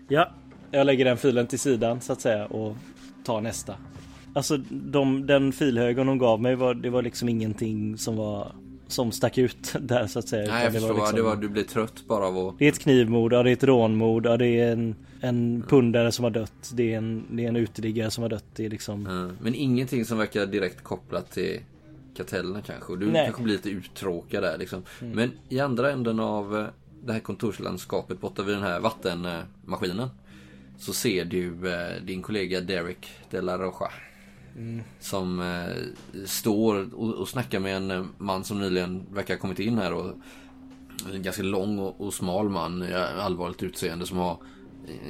ja, 0.09 0.31
jag 0.71 0.87
lägger 0.87 1.05
den 1.05 1.17
filen 1.17 1.47
till 1.47 1.59
sidan 1.59 2.01
så 2.01 2.13
att 2.13 2.21
säga 2.21 2.47
och 2.47 2.77
tar 3.25 3.41
nästa. 3.41 3.77
Alltså 4.35 4.57
de, 4.71 5.27
den 5.27 5.53
filhögen 5.53 6.09
hon 6.09 6.19
gav 6.19 6.41
mig 6.41 6.55
var, 6.55 6.75
det 6.75 6.91
var 6.91 7.03
liksom 7.03 7.29
ingenting 7.29 7.99
som 7.99 8.17
var 8.17 8.53
som 8.93 9.13
stack 9.13 9.39
ut 9.39 9.75
där 9.81 10.07
så 10.07 10.19
att 10.19 10.29
säga. 10.29 10.53
Nej 10.53 10.65
jag 10.65 10.73
det 10.73 10.79
förstår, 10.79 10.95
var 10.95 11.01
liksom- 11.01 11.17
det 11.17 11.23
var, 11.23 11.37
du 11.37 11.49
blir 11.49 11.63
trött 11.63 12.05
bara 12.07 12.27
av 12.27 12.39
att... 12.49 12.59
Det 12.59 12.65
är 12.65 12.69
ett 12.69 12.79
knivmord, 12.79 13.33
ja, 13.33 13.43
det 13.43 13.51
är 13.51 13.53
ett 13.53 13.65
rånmord, 13.65 14.27
ja, 14.27 14.37
det 14.37 14.47
är 14.61 14.73
en, 14.73 14.95
en 15.21 15.65
pundare 15.69 16.13
som 16.13 16.23
har 16.25 16.31
dött. 16.31 16.71
Det 16.75 16.93
är 16.93 16.99
en, 16.99 17.25
det 17.31 17.45
är 17.45 17.49
en 17.49 17.57
uteliggare 17.57 18.11
som 18.11 18.23
har 18.23 18.29
dött. 18.29 18.45
Det 18.57 18.67
är 18.67 18.71
liksom... 18.71 19.07
eh, 19.07 19.45
Men 19.45 19.55
ingenting 19.55 20.05
som 20.05 20.19
verkar 20.19 20.47
direkt 20.47 20.83
kopplat 20.83 21.31
till 21.31 21.61
kartellerna 22.17 22.61
kanske. 22.63 22.93
Och 22.93 22.99
du 22.99 23.07
Nej. 23.11 23.25
kanske 23.25 23.43
blir 23.43 23.55
lite 23.55 23.71
uttråkad 23.71 24.43
där 24.43 24.59
liksom. 24.59 24.83
Men 25.01 25.31
i 25.49 25.61
andra 25.61 25.91
änden 25.91 26.21
av 26.21 26.59
eh, 26.59 26.67
det 27.05 27.13
här 27.13 27.21
kontorslandskapet 27.21 28.21
borta 28.21 28.43
vid 28.43 28.55
den 28.55 28.63
här 28.63 28.81
vattenmaskinen. 28.81 30.09
Så 30.79 30.93
ser 30.93 31.25
du 31.25 31.73
eh, 31.73 32.03
din 32.05 32.23
kollega 32.23 32.61
Derek 32.61 33.09
de 33.31 33.41
la 33.41 33.59
Rocha. 33.59 33.91
Som 35.01 35.41
eh, 35.41 36.25
står 36.27 36.95
och, 36.95 37.15
och 37.15 37.29
snackar 37.29 37.61
med 37.61 37.77
en 37.77 37.91
eh, 37.91 38.05
man 38.19 38.45
som 38.45 38.61
nyligen 38.61 39.07
verkar 39.11 39.35
ha 39.35 39.41
kommit 39.41 39.59
in 39.59 39.79
här. 39.79 39.93
Och, 39.93 40.15
en 41.15 41.23
ganska 41.23 41.43
lång 41.43 41.79
och, 41.79 42.01
och 42.01 42.15
smal 42.15 42.49
man. 42.49 42.83
Allvarligt 43.19 43.63
utseende 43.63 44.07
som 44.07 44.19
har 44.19 44.37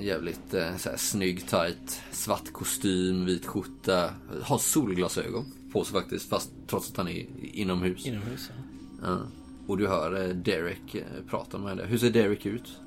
jävligt 0.01 0.55
eh, 0.55 0.77
så 0.77 0.91
här, 0.91 0.97
snygg, 0.97 1.49
tight, 1.49 2.03
svart 2.11 2.53
kostym, 2.53 3.25
vit 3.25 3.47
skjorta. 3.47 4.11
Har 4.43 4.59
solglasögon 4.59 5.45
på 5.73 5.85
sig 5.85 6.01
faktiskt. 6.01 6.29
Fast 6.29 6.51
trots 6.67 6.91
att 6.91 6.97
han 6.97 7.09
är 7.09 7.27
inomhus. 7.53 8.07
Inomhus. 8.07 8.51
ja. 8.51 8.63
Ja. 9.03 9.19
Och 9.67 9.79
du 9.79 9.89
hör 9.89 10.23
eh, 10.23 10.29
Derek 10.29 10.95
eh, 10.95 11.03
prata 11.31 11.59
med 11.59 11.77
det. 11.77 11.87
Hur 11.87 11.99
ser 11.99 12.11
Derek 12.11 12.47
ut? 12.47 12.79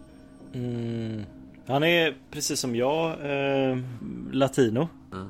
Mm. 0.54 1.24
Han 1.68 1.84
är 1.84 2.18
precis 2.32 2.60
som 2.60 2.76
jag 2.76 3.12
eh, 3.12 3.78
latino. 4.32 4.88
Mm. 5.14 5.28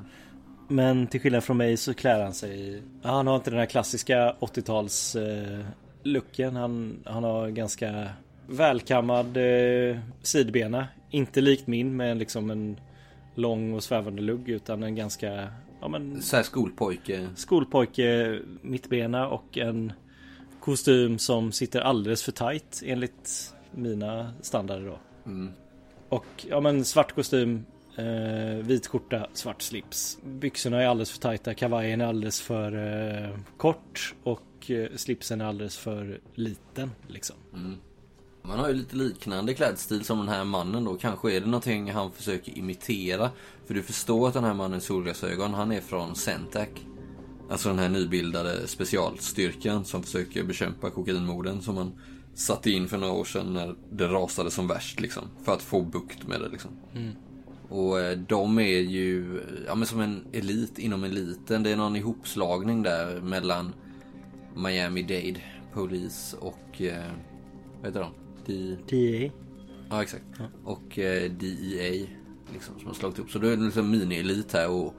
Men 0.68 1.06
till 1.06 1.20
skillnad 1.20 1.44
från 1.44 1.56
mig 1.56 1.76
så 1.76 1.94
klär 1.94 2.22
han 2.22 2.34
sig 2.34 2.82
Han 3.02 3.26
har 3.26 3.36
inte 3.36 3.50
den 3.50 3.58
här 3.58 3.66
klassiska 3.66 4.34
80-tals 4.40 5.16
eh, 5.16 5.64
looken. 6.02 6.56
Han, 6.56 7.02
han 7.04 7.24
har 7.24 7.48
ganska 7.48 8.08
välkammad 8.46 9.36
eh, 9.36 9.98
sidbena. 10.22 10.88
Inte 11.10 11.40
likt 11.40 11.66
min 11.66 11.96
med 11.96 12.16
liksom 12.16 12.50
en 12.50 12.80
lång 13.34 13.72
och 13.74 13.82
svävande 13.82 14.22
lugg 14.22 14.48
utan 14.48 14.82
en 14.82 14.94
ganska 14.94 15.48
ja, 15.80 15.88
men, 15.88 16.22
Så 16.22 16.36
här 16.36 16.42
skolpojke. 16.42 17.28
skolpojke 17.34 18.38
mittbena 18.62 19.28
och 19.28 19.58
en 19.58 19.92
kostym 20.60 21.18
som 21.18 21.52
sitter 21.52 21.80
alldeles 21.80 22.22
för 22.22 22.32
tight 22.32 22.82
enligt 22.84 23.54
mina 23.70 24.32
standarder 24.40 24.86
då. 24.86 24.98
Mm. 25.30 25.52
Och 26.08 26.26
ja 26.48 26.60
men 26.60 26.84
svart 26.84 27.14
kostym, 27.14 27.64
eh, 27.96 28.66
vit 28.66 28.86
skjorta, 28.86 29.26
svart 29.32 29.62
slips. 29.62 30.18
Byxorna 30.24 30.82
är 30.82 30.86
alldeles 30.86 31.10
för 31.10 31.18
tajta, 31.18 31.54
kavajen 31.54 32.00
är 32.00 32.06
alldeles 32.06 32.40
för 32.40 32.72
eh, 32.72 33.38
kort 33.56 34.14
och 34.22 34.70
eh, 34.70 34.88
slipsen 34.96 35.40
är 35.40 35.44
alldeles 35.44 35.76
för 35.76 36.20
liten 36.34 36.90
liksom. 37.06 37.36
Man 38.42 38.58
har 38.58 38.68
ju 38.68 38.74
lite 38.74 38.96
liknande 38.96 39.54
klädstil 39.54 40.04
som 40.04 40.18
den 40.18 40.28
här 40.28 40.44
mannen 40.44 40.84
då. 40.84 40.94
Kanske 40.94 41.32
är 41.32 41.40
det 41.40 41.46
någonting 41.46 41.92
han 41.92 42.12
försöker 42.12 42.58
imitera. 42.58 43.30
För 43.66 43.74
du 43.74 43.82
förstår 43.82 44.28
att 44.28 44.34
den 44.34 44.44
här 44.44 44.54
mannens 44.54 44.84
solglasögon, 44.84 45.54
han 45.54 45.72
är 45.72 45.80
från 45.80 46.16
Centac. 46.16 46.68
Alltså 47.50 47.68
den 47.68 47.78
här 47.78 47.88
nybildade 47.88 48.66
specialstyrkan 48.66 49.84
som 49.84 50.02
försöker 50.02 50.42
bekämpa 50.42 50.90
kokainmorden 50.90 51.62
som 51.62 51.74
man 51.74 51.92
satte 52.34 52.70
in 52.70 52.88
för 52.88 52.98
några 52.98 53.12
år 53.12 53.24
sedan 53.24 53.54
när 53.54 53.74
det 53.92 54.08
rasade 54.08 54.50
som 54.50 54.68
värst 54.68 55.00
liksom. 55.00 55.24
För 55.44 55.52
att 55.52 55.62
få 55.62 55.82
bukt 55.82 56.26
med 56.26 56.40
det 56.40 56.48
liksom. 56.48 56.70
Och 57.68 58.00
eh, 58.00 58.18
de 58.18 58.58
är 58.58 58.80
ju, 58.80 59.40
ja 59.66 59.74
men 59.74 59.86
som 59.86 60.00
en 60.00 60.24
elit 60.32 60.78
inom 60.78 61.04
eliten. 61.04 61.62
Det 61.62 61.70
är 61.70 61.76
någon 61.76 61.96
ihopslagning 61.96 62.82
där 62.82 63.20
mellan 63.20 63.72
Miami-Dade 64.54 65.40
Police 65.72 66.36
och, 66.36 66.82
eh, 66.82 67.04
vad 67.76 67.86
heter 67.86 68.00
de? 68.00 68.12
De... 68.46 68.76
DA. 68.76 69.32
Ja 69.90 70.02
exakt. 70.02 70.24
Och 70.64 70.98
eh, 70.98 71.30
DEA 71.30 72.06
liksom, 72.52 72.78
som 72.78 72.86
har 72.86 72.94
slagit 72.94 73.18
upp. 73.18 73.30
Så 73.30 73.38
då 73.38 73.46
är 73.46 73.56
det 73.56 73.62
liksom 73.62 73.94
mini-elit 73.94 74.52
här 74.52 74.70
och 74.70 74.94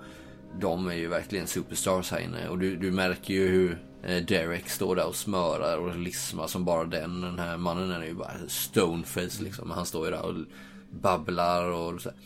de 0.60 0.88
är 0.88 0.94
ju 0.94 1.08
verkligen 1.08 1.48
superstars 1.48 2.12
här 2.12 2.20
inne. 2.20 2.50
Och 2.50 2.58
du, 2.58 2.76
du 2.76 2.92
märker 2.92 3.34
ju 3.34 3.48
hur 3.48 3.84
eh, 4.04 4.26
Derek 4.26 4.70
står 4.70 4.96
där 4.96 5.08
och 5.08 5.16
smörar 5.16 5.78
och 5.78 5.98
lismar 5.98 6.48
som 6.48 6.66
bara 6.66 6.84
den. 6.84 7.22
Den 7.22 7.40
här 7.40 7.58
mannen 7.58 7.92
är 7.92 8.06
ju 8.06 8.14
bara 8.14 8.32
stoneface 8.48 9.44
liksom. 9.44 9.72
Han 9.72 9.86
står 9.86 10.06
ju 10.06 10.12
där 10.12 10.26
och 10.26 10.36
babblar 11.02 11.70
och 11.70 12.02
så 12.02 12.10
här. 12.10 12.18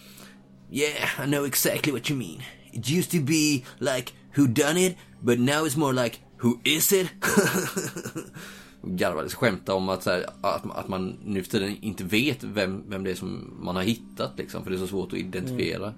Yeah, 0.72 1.10
I 1.20 1.26
know 1.26 1.46
exactly 1.46 1.92
what 1.92 2.10
you 2.10 2.18
mean. 2.18 2.42
It 2.72 2.90
used 2.90 3.12
to 3.12 3.20
be 3.20 3.64
like 3.80 4.14
who 4.38 4.48
done 4.48 4.78
it, 4.78 4.98
but 5.22 5.40
now 5.40 5.66
it's 5.66 5.78
more 5.78 5.94
like 5.94 6.20
who 6.38 6.60
is 6.64 6.92
it? 6.92 7.08
Garvades 8.84 9.34
skämta 9.34 9.74
om 9.74 9.90
att, 9.90 10.04
så 10.04 10.10
här, 10.10 10.26
att, 10.42 10.78
att 10.78 10.88
man 10.88 11.18
nu 11.26 11.44
för 11.44 11.52
tiden 11.52 11.78
inte 11.82 12.04
vet 12.04 12.44
vem, 12.44 12.84
vem 12.90 13.04
det 13.04 13.12
är 13.12 13.16
som 13.16 13.58
man 13.62 13.76
har 13.76 13.84
hittat 13.84 14.38
liksom. 14.38 14.64
För 14.64 14.72
det 14.72 14.78
är 14.78 14.80
så 14.80 14.88
svårt 14.88 15.14
att 15.14 15.20
identifiera 15.20 15.94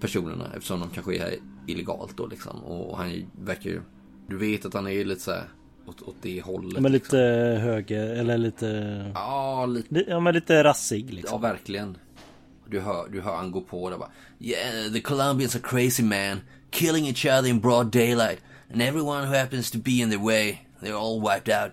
personerna 0.00 0.50
eftersom 0.56 0.80
de 0.80 0.90
kanske 0.90 1.16
är 1.16 1.20
här 1.20 1.34
illegalt 1.66 2.16
då 2.16 2.26
liksom. 2.26 2.64
Och 2.64 2.98
han 2.98 3.30
verkar 3.40 3.70
ju... 3.70 3.80
Du 4.28 4.36
vet 4.36 4.64
att 4.64 4.74
han 4.74 4.86
är 4.86 5.04
lite 5.04 5.20
så 5.20 5.30
här 5.30 5.44
åt, 5.86 6.02
åt 6.02 6.16
det 6.22 6.40
hållet. 6.40 6.80
Men 6.80 6.92
lite 6.92 7.48
liksom. 7.50 7.68
höger 7.68 8.06
eller 8.06 8.38
lite... 8.38 9.12
Ja, 9.14 9.66
lite. 9.66 10.04
Ja 10.08 10.20
men 10.20 10.34
lite 10.34 10.64
rassig 10.64 11.14
liksom. 11.14 11.42
Ja, 11.42 11.48
verkligen. 11.48 11.98
Du 12.70 12.80
hör, 12.80 13.08
du 13.08 13.20
hör 13.20 13.36
han 13.36 13.50
gå 13.50 13.60
på 13.60 13.96
bara. 13.98 14.10
Yeah, 14.40 14.92
the 14.92 15.00
Colombians 15.00 15.56
are 15.56 15.62
crazy 15.62 16.02
man. 16.02 16.40
Killing 16.70 17.06
each 17.06 17.26
other 17.26 17.48
in 17.48 17.60
broad 17.60 17.90
daylight. 17.90 18.38
And 18.70 18.82
everyone 18.82 19.26
who 19.26 19.32
happens 19.32 19.70
to 19.70 19.78
be 19.78 20.02
in 20.02 20.10
their 20.10 20.18
way, 20.18 20.66
they're 20.82 20.96
all 20.96 21.20
wiped 21.20 21.48
out. 21.48 21.72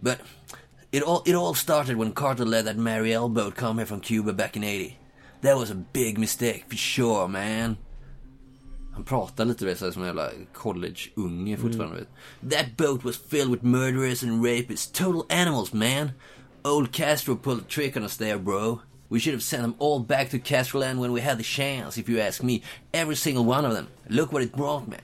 But 0.00 0.20
it 0.92 1.02
all, 1.02 1.22
it 1.26 1.34
all 1.34 1.54
started 1.54 1.96
when 1.96 2.12
Carter 2.12 2.44
let 2.44 2.64
that 2.64 2.76
Marielle 2.76 3.32
boat 3.32 3.56
come 3.56 3.78
here 3.78 3.86
from 3.86 4.00
Cuba 4.00 4.32
back 4.32 4.56
in 4.56 4.64
80. 4.64 4.96
That 5.42 5.56
was 5.56 5.70
a 5.70 5.74
big 5.74 6.18
mistake 6.18 6.64
for 6.68 6.76
sure 6.76 7.28
man. 7.28 7.76
Han 8.92 9.04
pratar 9.04 9.44
lite 9.44 9.76
så 9.76 9.84
här, 9.84 9.92
som 9.92 10.02
en 10.02 10.06
jävla 10.06 10.30
college-unge 10.52 11.54
mm. 11.54 11.60
fortfarande. 11.60 11.96
Vet. 11.96 12.08
That 12.50 12.76
boat 12.76 13.04
was 13.04 13.16
filled 13.16 13.50
with 13.50 13.64
murderers 13.64 14.22
and 14.22 14.44
rapists. 14.44 14.92
Total 14.92 15.24
animals 15.28 15.72
man. 15.72 16.10
Old 16.64 16.92
Castro 16.92 17.36
pulled 17.36 17.60
a 17.60 17.64
trick 17.68 17.96
on 17.96 18.04
us 18.04 18.16
there 18.16 18.38
bro. 18.38 18.80
We 19.08 19.20
should 19.20 19.34
have 19.34 19.42
sent 19.42 19.62
them 19.62 19.74
all 19.78 20.00
back 20.00 20.30
to 20.30 20.38
Castroland 20.38 21.00
when 21.00 21.12
we 21.12 21.20
had 21.20 21.38
the 21.38 21.44
chance 21.44 22.00
if 22.00 22.08
you 22.08 22.20
ask 22.20 22.42
me. 22.42 22.62
Every 22.92 23.16
single 23.16 23.44
one 23.44 23.68
of 23.68 23.74
them. 23.74 23.86
Look 24.06 24.32
what 24.32 24.42
it 24.42 24.54
brought 24.54 24.86
man. 24.86 25.00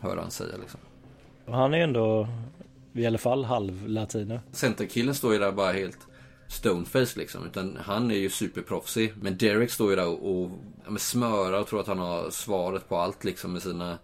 Hör 0.00 0.16
han 0.16 0.30
säga 0.30 0.56
liksom. 0.56 0.80
Och 1.46 1.56
han 1.56 1.74
är 1.74 1.78
ändå 1.78 2.28
i 2.92 3.06
alla 3.06 3.18
fall 3.18 3.44
halv 3.44 3.88
latino. 3.88 4.40
Centerkillen 4.52 5.14
står 5.14 5.32
ju 5.32 5.38
där 5.38 5.52
bara 5.52 5.72
helt 5.72 5.98
stoneface 6.48 7.18
liksom. 7.18 7.46
Utan 7.46 7.78
han 7.80 8.10
är 8.10 8.14
ju 8.14 8.30
superproffsig. 8.30 9.12
Men 9.16 9.36
Derek 9.38 9.70
står 9.70 9.90
ju 9.90 9.96
där 9.96 10.24
och, 10.24 10.50
smörar 10.98 11.60
och 11.60 11.66
tror 11.66 11.80
att 11.80 11.86
han 11.86 11.98
har 11.98 12.30
svaret 12.30 12.88
på 12.88 12.96
allt 12.96 13.24
liksom 13.24 13.52
med 13.52 13.62
sina 13.62 13.98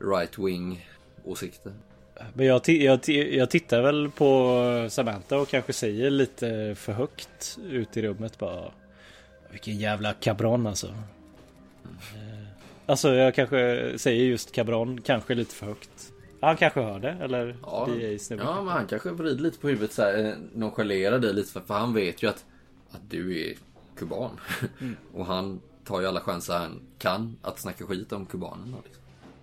right 0.00 0.38
wing 0.38 0.88
åsikter. 1.24 1.72
Men 2.34 2.46
jag, 2.46 2.68
jag, 2.68 3.08
jag 3.08 3.50
tittar 3.50 3.82
väl 3.82 4.10
på 4.10 4.86
Samantha 4.90 5.36
och 5.38 5.48
kanske 5.48 5.72
säger 5.72 6.10
lite 6.10 6.74
för 6.78 6.92
högt 6.92 7.58
ut 7.70 7.96
i 7.96 8.02
rummet 8.02 8.38
bara. 8.38 8.64
Vilken 9.50 9.78
jävla 9.78 10.12
cabron 10.12 10.66
alltså. 10.66 10.86
Eh, 10.86 12.38
Alltså 12.86 13.14
jag 13.14 13.34
kanske 13.34 13.92
säger 13.98 14.24
just 14.24 14.52
cabron, 14.52 15.00
kanske 15.00 15.34
lite 15.34 15.54
för 15.54 15.66
högt. 15.66 16.12
Han 16.40 16.56
kanske 16.56 16.80
hör 16.80 16.98
det 17.00 17.16
eller? 17.20 17.56
Ja, 17.62 17.88
ja 18.30 18.62
men 18.62 18.68
han 18.68 18.86
kanske 18.86 19.10
vrider 19.10 19.42
lite 19.42 19.58
på 19.58 19.68
huvudet 19.68 19.92
så 19.92 20.02
här, 20.02 20.24
eh, 20.24 20.32
nonchalerar 20.54 21.18
dig 21.18 21.34
lite 21.34 21.52
för, 21.52 21.60
för 21.60 21.74
han 21.74 21.94
vet 21.94 22.22
ju 22.22 22.28
att, 22.28 22.44
att 22.90 23.10
du 23.10 23.48
är 23.50 23.54
kuban. 23.96 24.30
och 25.14 25.26
han 25.26 25.60
tar 25.84 26.00
ju 26.00 26.06
alla 26.06 26.20
chanser 26.20 26.54
han 26.54 26.80
kan 26.98 27.36
att 27.42 27.58
snacka 27.58 27.84
skit 27.84 28.12
om 28.12 28.26
kubanerna. 28.26 28.76
Liksom. 28.84 28.97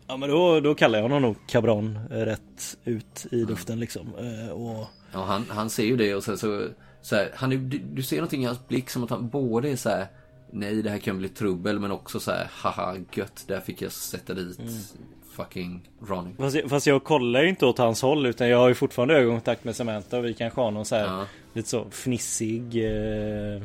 Ja 0.08 0.18
men 0.18 0.30
då, 0.30 0.60
då 0.60 0.76
kallar 0.76 0.99
jag 0.99 1.03
honom 1.03 1.22
nog 1.22 1.36
cabron 1.47 1.99
eh, 2.12 2.16
rätt 2.18 2.78
ut 2.84 3.26
i 3.32 3.45
luften 3.45 3.80
liksom. 3.80 4.08
Eh, 4.18 4.49
Och 4.51 4.88
Ja, 5.14 5.24
han, 5.24 5.45
han 5.49 5.70
ser 5.70 5.84
ju 5.86 5.97
det 5.97 6.16
och 6.16 6.24
sen 6.24 6.38
så, 6.38 6.68
så 7.01 7.16
här, 7.16 7.32
han 7.36 7.49
du, 7.49 7.58
du 7.93 8.03
ser 8.03 8.16
någonting 8.18 8.43
i 8.43 8.45
hans 8.45 8.68
blick 8.68 8.89
som 8.89 9.03
att 9.03 9.10
han 9.10 9.30
både 9.30 9.70
är 9.70 9.76
så 9.76 9.89
här. 9.89 10.08
Nej, 10.51 10.82
det 10.82 10.89
här 10.89 10.97
kan 10.97 11.18
bli 11.18 11.30
trubbel, 11.30 11.80
men 11.80 11.91
också 11.91 12.20
så 12.20 12.32
här, 12.32 12.47
haha, 12.51 12.95
gött, 13.14 13.43
där 13.47 13.60
fick 13.60 13.82
jag 13.82 13.91
sätta 13.91 14.34
dit 14.34 14.60
fucking 15.36 15.89
Ronny. 16.08 16.30
Fast, 16.38 16.56
jag- 16.56 16.70
fast 16.70 16.88
jag 16.88 17.03
kollar 17.03 17.41
ju 17.43 17.49
inte 17.49 17.66
åt 17.66 17.78
hans 17.78 18.01
håll 18.01 18.26
utan 18.26 18.49
jag 18.49 18.58
har 18.58 18.68
ju 18.68 18.76
fortfarande 18.76 19.16
ögonkontakt 19.16 19.64
med 19.64 19.76
Samantha 19.76 20.18
och 20.18 20.26
vi 20.26 20.34
kanske 20.34 20.62
har 20.62 20.72
någon 20.72 20.86
så 20.86 20.95
här 20.95 21.06
Ja. 21.06 21.26
lite 21.53 21.70
så 21.70 21.86
fnissig... 21.91 22.76
Eh, 22.76 23.62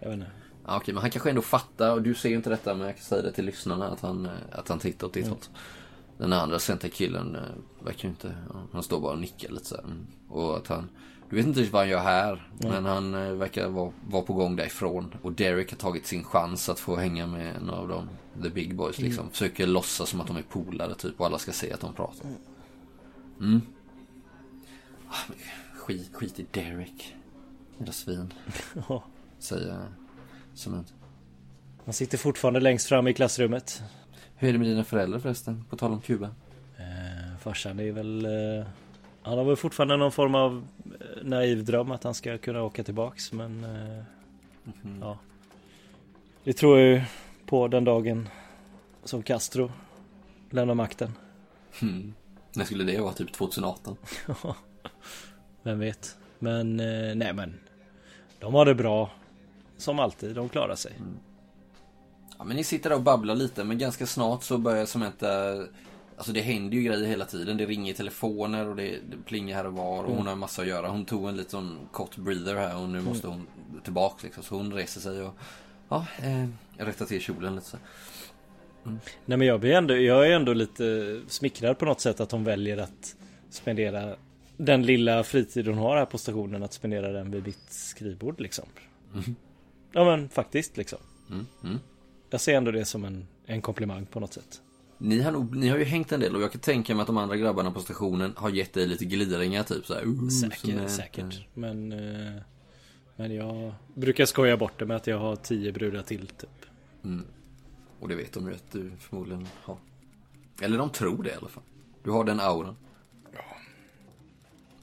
Jag 0.00 0.08
vet 0.08 0.12
inte. 0.14 0.26
Ja, 0.66 0.76
okej, 0.76 0.94
men 0.94 1.00
han 1.00 1.10
kanske 1.10 1.30
ändå 1.30 1.42
fattar 1.42 1.92
och 1.92 2.02
du 2.02 2.14
ser 2.14 2.28
ju 2.28 2.36
inte 2.36 2.50
detta 2.50 2.74
men 2.74 2.86
jag 2.86 2.96
kan 2.96 3.04
säga 3.04 3.22
det 3.22 3.32
till 3.32 3.44
lyssnarna 3.44 3.88
att 3.88 4.00
han, 4.00 4.26
eh, 4.26 4.32
att 4.52 4.68
han 4.68 4.78
tittar 4.78 5.06
åt 5.06 5.12
ditt 5.12 5.28
håll. 5.28 5.38
Den 6.18 6.32
andra 6.32 6.58
centerkillen 6.58 7.36
eh, 7.36 7.84
verkar 7.84 8.04
ju 8.04 8.08
inte, 8.08 8.34
han 8.72 8.82
står 8.82 9.00
bara 9.00 9.12
och 9.12 9.18
nickar 9.18 9.48
lite 9.48 9.64
så 9.64 9.74
här. 9.74 9.84
Mm. 9.84 10.06
Och 10.28 10.56
att 10.56 10.66
han, 10.66 10.88
du 11.30 11.36
vet 11.36 11.46
inte 11.46 11.62
vad 11.62 11.82
han 11.82 11.88
gör 11.88 11.98
här. 11.98 12.48
Men 12.58 12.84
han 12.84 13.14
eh, 13.14 13.32
verkar 13.32 13.68
vara, 13.68 13.92
vara 14.08 14.22
på 14.22 14.32
gång 14.32 14.56
därifrån. 14.56 15.14
Och 15.22 15.32
Derek 15.32 15.70
har 15.70 15.78
tagit 15.78 16.06
sin 16.06 16.24
chans 16.24 16.68
att 16.68 16.80
få 16.80 16.96
hänga 16.96 17.26
med 17.26 17.56
en 17.56 17.70
av 17.70 17.88
dem, 17.88 18.08
the 18.42 18.50
big 18.50 18.76
boys 18.76 18.98
liksom. 18.98 19.30
Försöker 19.30 19.66
låtsas 19.66 20.08
som 20.08 20.20
att 20.20 20.26
de 20.26 20.36
är 20.36 20.42
polare 20.42 20.94
typ 20.94 21.20
och 21.20 21.26
alla 21.26 21.38
ska 21.38 21.52
se 21.52 21.72
att 21.72 21.80
de 21.80 21.94
pratar. 21.94 22.30
Mm. 23.40 23.60
Ah, 25.08 25.16
men 25.28 25.36
Skit, 25.80 26.14
skit 26.14 26.40
i 26.40 26.46
Derek. 26.50 27.16
Jävla 27.78 27.92
svin. 27.92 28.34
Säger 29.38 29.88
Samantha. 30.54 30.94
Han 31.84 31.94
sitter 31.94 32.18
fortfarande 32.18 32.60
längst 32.60 32.86
fram 32.88 33.08
i 33.08 33.14
klassrummet. 33.14 33.82
Hur 34.36 34.48
är 34.48 34.52
det 34.52 34.58
med 34.58 34.68
dina 34.68 34.84
föräldrar 34.84 35.18
förresten? 35.18 35.64
På 35.70 35.76
tal 35.76 35.92
om 35.92 36.00
Kuba. 36.00 36.30
Eh, 36.78 37.38
farsan 37.40 37.80
är 37.80 37.92
väl... 37.92 38.24
Eh, 38.24 38.66
han 39.22 39.38
har 39.38 39.44
väl 39.44 39.56
fortfarande 39.56 39.96
någon 39.96 40.12
form 40.12 40.34
av 40.34 40.66
eh, 41.00 41.24
naiv 41.24 41.64
dröm 41.64 41.90
att 41.90 42.04
han 42.04 42.14
ska 42.14 42.38
kunna 42.38 42.62
åka 42.62 42.84
tillbaks 42.84 43.32
men... 43.32 43.64
Eh, 43.64 44.02
Ja. 45.00 45.18
Det 46.44 46.52
tror 46.52 46.78
jag 46.78 46.88
ju 46.88 47.02
på 47.46 47.68
den 47.68 47.84
dagen 47.84 48.28
som 49.04 49.22
Castro 49.22 49.72
lämnar 50.50 50.74
makten. 50.74 51.12
Hmm. 51.80 52.14
När 52.54 52.64
skulle 52.64 52.84
det 52.84 53.00
vara? 53.00 53.12
Typ 53.12 53.32
2018? 53.32 53.96
Vem 55.62 55.78
vet. 55.78 56.16
Men 56.38 56.80
eh, 56.80 57.14
nej 57.14 57.32
men. 57.32 57.58
De 58.38 58.54
har 58.54 58.64
det 58.64 58.74
bra. 58.74 59.10
Som 59.80 59.98
alltid. 59.98 60.34
De 60.34 60.48
klarar 60.48 60.74
sig. 60.74 60.92
Ja, 62.38 62.44
men 62.44 62.56
ni 62.56 62.64
sitter 62.64 62.90
där 62.90 62.96
och 62.96 63.02
babblar 63.02 63.34
lite, 63.34 63.64
men 63.64 63.78
ganska 63.78 64.06
snart 64.06 64.42
så 64.42 64.58
börjar 64.58 64.86
Samantha... 64.86 65.66
Alltså 66.16 66.32
det 66.32 66.40
händer 66.40 66.76
ju 66.76 66.82
grejer 66.82 67.06
hela 67.06 67.24
tiden. 67.24 67.56
Det 67.56 67.66
ringer 67.66 67.94
telefoner 67.94 68.68
och 68.68 68.76
det, 68.76 68.98
det 69.10 69.16
plingar 69.26 69.56
här 69.56 69.66
och 69.66 69.72
var 69.72 70.04
och 70.04 70.16
hon 70.16 70.26
har 70.26 70.32
en 70.32 70.38
massa 70.38 70.62
att 70.62 70.68
göra. 70.68 70.88
Hon 70.88 71.04
tog 71.04 71.28
en 71.28 71.36
liten 71.36 71.78
kort 71.92 72.16
breather 72.16 72.54
här 72.54 72.76
och 72.76 72.88
nu 72.88 73.00
måste 73.00 73.26
hon 73.26 73.46
tillbaka 73.84 74.18
liksom. 74.22 74.42
Så 74.42 74.54
hon 74.54 74.72
reser 74.72 75.00
sig 75.00 75.22
och 75.22 75.34
ja, 75.88 76.06
eh, 76.22 76.48
rättar 76.84 77.06
till 77.06 77.20
kjolen 77.20 77.54
lite 77.54 77.66
så. 77.66 77.76
Nej 79.26 79.38
men 79.38 79.42
jag 79.42 79.60
blir 79.60 79.72
ändå, 79.72 79.96
jag 79.96 80.26
är 80.26 80.30
ändå 80.30 80.52
lite 80.52 81.20
smickrad 81.28 81.78
på 81.78 81.84
något 81.84 82.00
sätt 82.00 82.20
att 82.20 82.32
hon 82.32 82.44
väljer 82.44 82.78
att 82.78 83.16
spendera 83.50 84.16
den 84.56 84.82
lilla 84.82 85.24
fritid 85.24 85.66
hon 85.66 85.78
har 85.78 85.96
här 85.96 86.06
på 86.06 86.18
stationen 86.18 86.62
att 86.62 86.72
spendera 86.72 87.12
den 87.12 87.30
vid 87.30 87.46
mitt 87.46 87.70
skrivbord 87.70 88.40
liksom. 88.40 88.64
Ja 89.92 90.04
men 90.04 90.28
faktiskt 90.28 90.76
liksom. 90.76 90.98
Mm, 91.30 91.46
mm. 91.64 91.78
Jag 92.30 92.40
ser 92.40 92.56
ändå 92.56 92.70
det 92.70 92.84
som 92.84 93.04
en, 93.04 93.26
en 93.46 93.62
komplimang 93.62 94.06
på 94.06 94.20
något 94.20 94.32
sätt. 94.32 94.62
Ni 94.98 95.20
har, 95.20 95.32
nog, 95.32 95.56
ni 95.56 95.68
har 95.68 95.78
ju 95.78 95.84
hängt 95.84 96.12
en 96.12 96.20
del 96.20 96.36
och 96.36 96.42
jag 96.42 96.52
kan 96.52 96.60
tänka 96.60 96.94
mig 96.94 97.00
att 97.00 97.06
de 97.06 97.16
andra 97.16 97.36
grabbarna 97.36 97.70
på 97.70 97.80
stationen 97.80 98.32
har 98.36 98.50
gett 98.50 98.72
dig 98.72 98.86
lite 98.86 99.04
gliringar 99.04 99.62
typ 99.62 99.86
så 99.86 99.94
här. 99.94 100.04
"Ooh, 100.04 100.28
Säkert, 100.28 100.58
Samantha." 100.60 100.88
säkert. 100.88 101.46
Men, 101.54 101.92
eh, 101.92 102.42
men 103.16 103.34
jag 103.34 103.74
brukar 103.94 104.24
skoja 104.26 104.56
bort 104.56 104.78
det 104.78 104.86
med 104.86 104.96
att 104.96 105.06
jag 105.06 105.18
har 105.18 105.36
tio 105.36 105.72
brudar 105.72 106.02
till 106.02 106.26
typ. 106.26 106.50
Mm. 107.04 107.24
Och 108.00 108.08
det 108.08 108.14
vet 108.14 108.32
de 108.32 108.48
ju 108.48 108.54
att 108.54 108.72
du 108.72 108.90
förmodligen 108.98 109.46
har. 109.62 109.76
Eller 110.60 110.78
de 110.78 110.90
tror 110.90 111.22
det 111.22 111.30
i 111.30 111.34
alla 111.34 111.48
fall. 111.48 111.62
Du 112.02 112.10
har 112.10 112.24
den 112.24 112.40
auran. 112.40 112.76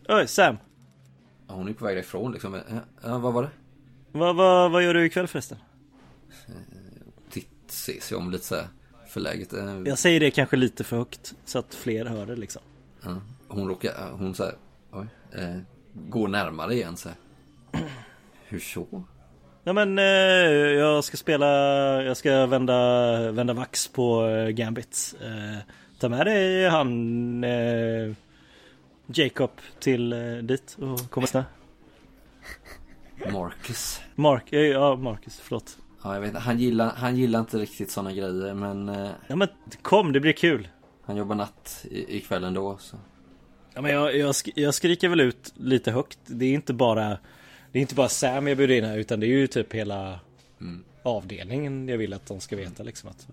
Oj 0.09 0.27
Sam! 0.27 0.57
Hon 1.47 1.67
är 1.69 1.73
på 1.73 1.85
väg 1.85 1.95
därifrån 1.95 2.31
liksom. 2.31 2.53
Ja, 2.53 2.61
Ja, 3.03 3.17
vad 3.17 3.33
var 3.33 3.43
det? 3.43 3.49
Vad, 4.17 4.35
vad, 4.35 4.71
vad 4.71 4.83
gör 4.83 4.93
du 4.93 5.05
ikväll 5.05 5.27
förresten? 5.27 5.57
Titt, 7.29 7.49
se 7.67 8.01
sig 8.01 8.17
om 8.17 8.31
lite 8.31 8.45
så 8.45 8.55
här 8.55 8.67
förläget. 9.07 9.53
Eh, 9.53 9.81
Jag 9.85 9.97
säger 9.99 10.19
det 10.19 10.31
kanske 10.31 10.55
lite 10.55 10.83
för 10.83 10.97
högt 10.97 11.35
så 11.45 11.59
att 11.59 11.75
fler 11.75 12.05
hör 12.05 12.25
det 12.25 12.35
liksom. 12.35 12.61
ja. 13.03 13.21
Hon 13.47 13.67
råkar, 13.67 13.91
ja, 13.97 14.09
hon 14.11 14.35
så 14.35 14.43
här, 14.43 14.53
oj, 14.91 15.05
eh, 15.31 15.57
går 15.93 16.27
närmare 16.27 16.73
igen 16.73 16.97
så 16.97 17.09
här. 17.09 17.17
Hur 18.47 18.59
så? 18.59 19.03
Ja 19.63 19.73
men 19.73 19.99
eh, 19.99 20.03
jag 20.05 21.03
ska 21.03 21.17
spela, 21.17 21.47
jag 22.03 22.17
ska 22.17 22.45
vända, 22.45 23.31
vända 23.31 23.53
vax 23.53 23.87
på 23.87 24.25
eh, 24.27 24.47
Gambit. 24.49 25.15
Eh, 25.21 25.57
ta 25.99 26.09
med 26.09 26.25
dig 26.25 26.69
han 26.69 27.43
eh, 27.43 28.13
Jacob 29.07 29.51
till 29.79 30.13
eh, 30.13 30.19
dit 30.37 30.77
och 30.81 31.09
komma 31.09 31.27
snö. 31.27 31.43
Marcus. 33.31 34.01
Mark, 34.15 34.53
ja 34.53 34.95
Marcus, 34.95 35.39
förlåt. 35.43 35.77
Ja, 36.03 36.13
jag 36.13 36.21
vet. 36.21 36.35
Han 36.35 36.59
gillar, 36.59 36.89
han 36.95 37.15
gillar 37.17 37.39
inte 37.39 37.57
riktigt 37.57 37.91
såna 37.91 38.11
grejer 38.11 38.53
men 38.53 38.89
eh, 38.89 39.09
Ja 39.27 39.35
men 39.35 39.47
kom, 39.81 40.13
det 40.13 40.19
blir 40.19 40.33
kul. 40.33 40.67
han 41.05 41.15
jobbar 41.17 41.35
natt 41.35 41.85
i, 41.91 42.17
ikväll 42.17 42.43
ändå 42.43 42.77
så. 42.79 42.97
Ja 43.73 43.81
men 43.81 43.91
jag, 43.91 44.15
jag, 44.17 44.31
sk- 44.31 44.51
jag 44.55 44.73
skriker 44.73 45.09
väl 45.09 45.19
ut 45.19 45.53
lite 45.57 45.91
högt. 45.91 46.19
Det 46.25 46.45
är 46.45 46.53
inte 46.53 46.73
bara 46.73 47.17
Det 47.71 47.79
är 47.79 47.81
inte 47.81 47.95
bara 47.95 48.09
Sam 48.09 48.47
jag 48.47 48.57
bjuder 48.57 48.75
in 48.75 48.83
här 48.83 48.97
utan 48.97 49.19
det 49.19 49.25
är 49.25 49.29
ju 49.29 49.47
typ 49.47 49.73
hela 49.73 50.19
Mm. 50.61 50.83
avdelningen 51.03 51.87
jag 51.87 51.97
vill 51.97 52.13
att 52.13 52.25
de 52.25 52.39
ska 52.39 52.55
veta 52.55 52.83
liksom 52.83 53.09
att 53.09 53.27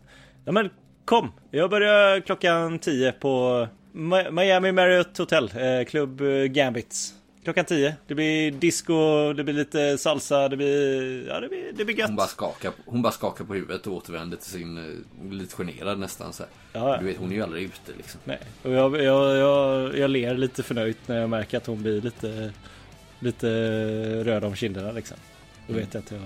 Ja 0.45 0.53
men 0.53 0.71
kom! 1.05 1.33
Jag 1.51 1.71
börjar 1.71 2.21
klockan 2.21 2.79
10 2.79 3.13
på 3.13 3.69
Mi- 3.93 4.31
Miami 4.31 4.73
Marriott 4.73 5.19
Hotel, 5.19 5.51
eh, 5.57 5.85
klubb 5.85 6.21
eh, 6.21 6.27
Gambits. 6.45 7.15
Klockan 7.45 7.65
10. 7.65 7.95
Det 8.07 8.15
blir 8.15 8.51
disco, 8.51 9.33
det 9.33 9.45
blir 9.45 9.55
lite 9.55 9.99
salsa, 9.99 10.49
det 10.49 10.57
blir, 10.57 11.29
ja 11.29 11.41
det 11.41 11.49
blir, 11.49 11.73
det 11.73 11.85
blir 11.85 11.99
gött. 11.99 12.09
Hon 12.09 12.17
bara, 12.17 12.27
skakar, 12.27 12.73
hon 12.87 13.03
bara 13.03 13.13
skakar 13.13 13.45
på 13.45 13.55
huvudet 13.55 13.87
och 13.87 13.93
återvänder 13.93 14.37
till 14.37 14.51
sin, 14.51 14.79
eh, 14.79 15.33
lite 15.33 15.57
generad 15.57 15.99
nästan 15.99 16.33
så. 16.33 16.45
Ja, 16.73 16.97
Du 17.01 17.07
vet, 17.07 17.17
hon 17.17 17.31
är 17.31 17.35
ju 17.35 17.43
aldrig 17.43 17.65
ute 17.65 17.93
liksom. 17.97 18.21
Nej, 18.25 18.39
och 18.63 18.71
jag, 18.71 19.03
jag, 19.03 19.37
jag, 19.37 19.99
jag 19.99 20.11
ler 20.11 20.35
lite 20.35 20.63
förnöjt 20.63 20.99
när 21.09 21.21
jag 21.21 21.31
märker 21.31 21.57
att 21.57 21.67
hon 21.67 21.83
blir 21.83 22.01
lite, 22.01 22.53
lite 23.19 23.49
röd 24.25 24.45
om 24.45 24.55
kinderna 24.55 24.93
liksom. 24.93 25.17
Då 25.69 25.75
vet 25.75 25.95
jag 25.95 26.03
att 26.03 26.11
jag, 26.11 26.21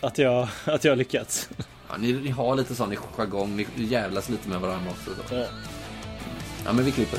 att 0.00 0.18
jag, 0.18 0.48
att 0.64 0.84
jag 0.84 0.92
har 0.92 0.96
lyckats. 0.96 1.50
Ja, 1.88 1.98
ni, 1.98 2.12
ni 2.12 2.30
har 2.30 2.56
lite 2.56 2.74
sån 2.74 2.96
jargong, 2.96 3.56
ni 3.56 3.66
jävlas 3.84 4.28
lite 4.28 4.48
med 4.48 4.60
varandra 4.60 4.90
också. 4.90 5.10
Så. 5.28 5.34
Ja. 5.34 5.44
Ja, 6.64 6.72
men 6.72 6.84
vi 6.84 6.90
klipper. 6.90 7.18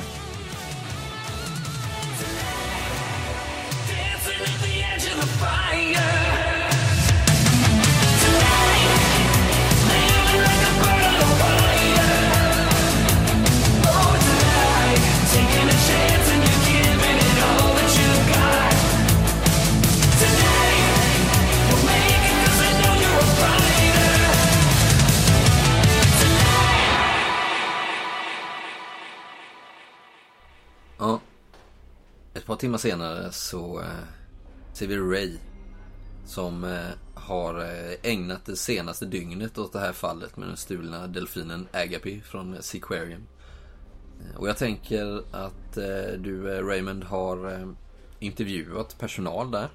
Ett 32.44 32.48
par 32.48 32.56
timmar 32.56 32.78
senare 32.78 33.32
så 33.32 33.80
eh, 33.80 34.23
ser 34.74 34.88
vi 34.88 34.98
Ray. 34.98 35.38
Som 36.26 36.64
eh, 36.64 36.80
har 37.14 37.60
eh, 37.60 38.12
ägnat 38.12 38.46
det 38.46 38.56
senaste 38.56 39.06
dygnet 39.06 39.58
åt 39.58 39.74
det 39.74 39.80
här 39.80 39.94
fallet 39.94 40.38
med 40.38 40.48
den 40.48 40.58
stulna 40.58 41.08
delfinen 41.08 41.68
Agape 41.72 42.22
från 42.22 42.58
Seaquarium. 42.62 43.24
Eh, 44.20 44.40
Och 44.40 44.48
jag 44.48 44.58
tänker 44.58 45.24
att 45.32 45.74
du 46.18 46.62
Raymond 46.62 47.04
har 47.04 47.68
intervjuat 48.20 48.98
personal 48.98 49.52
där. 49.52 49.70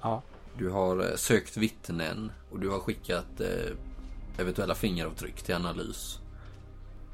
Ja. 0.00 0.22
Du 0.58 0.68
har 0.68 1.16
sökt 1.16 1.56
vittnen 1.56 2.32
och 2.50 2.60
du 2.60 2.68
har 2.68 2.78
skickat 2.78 3.40
eventuella 4.38 4.74
fingeravtryck 4.74 5.42
till 5.42 5.54
analys. 5.54 6.18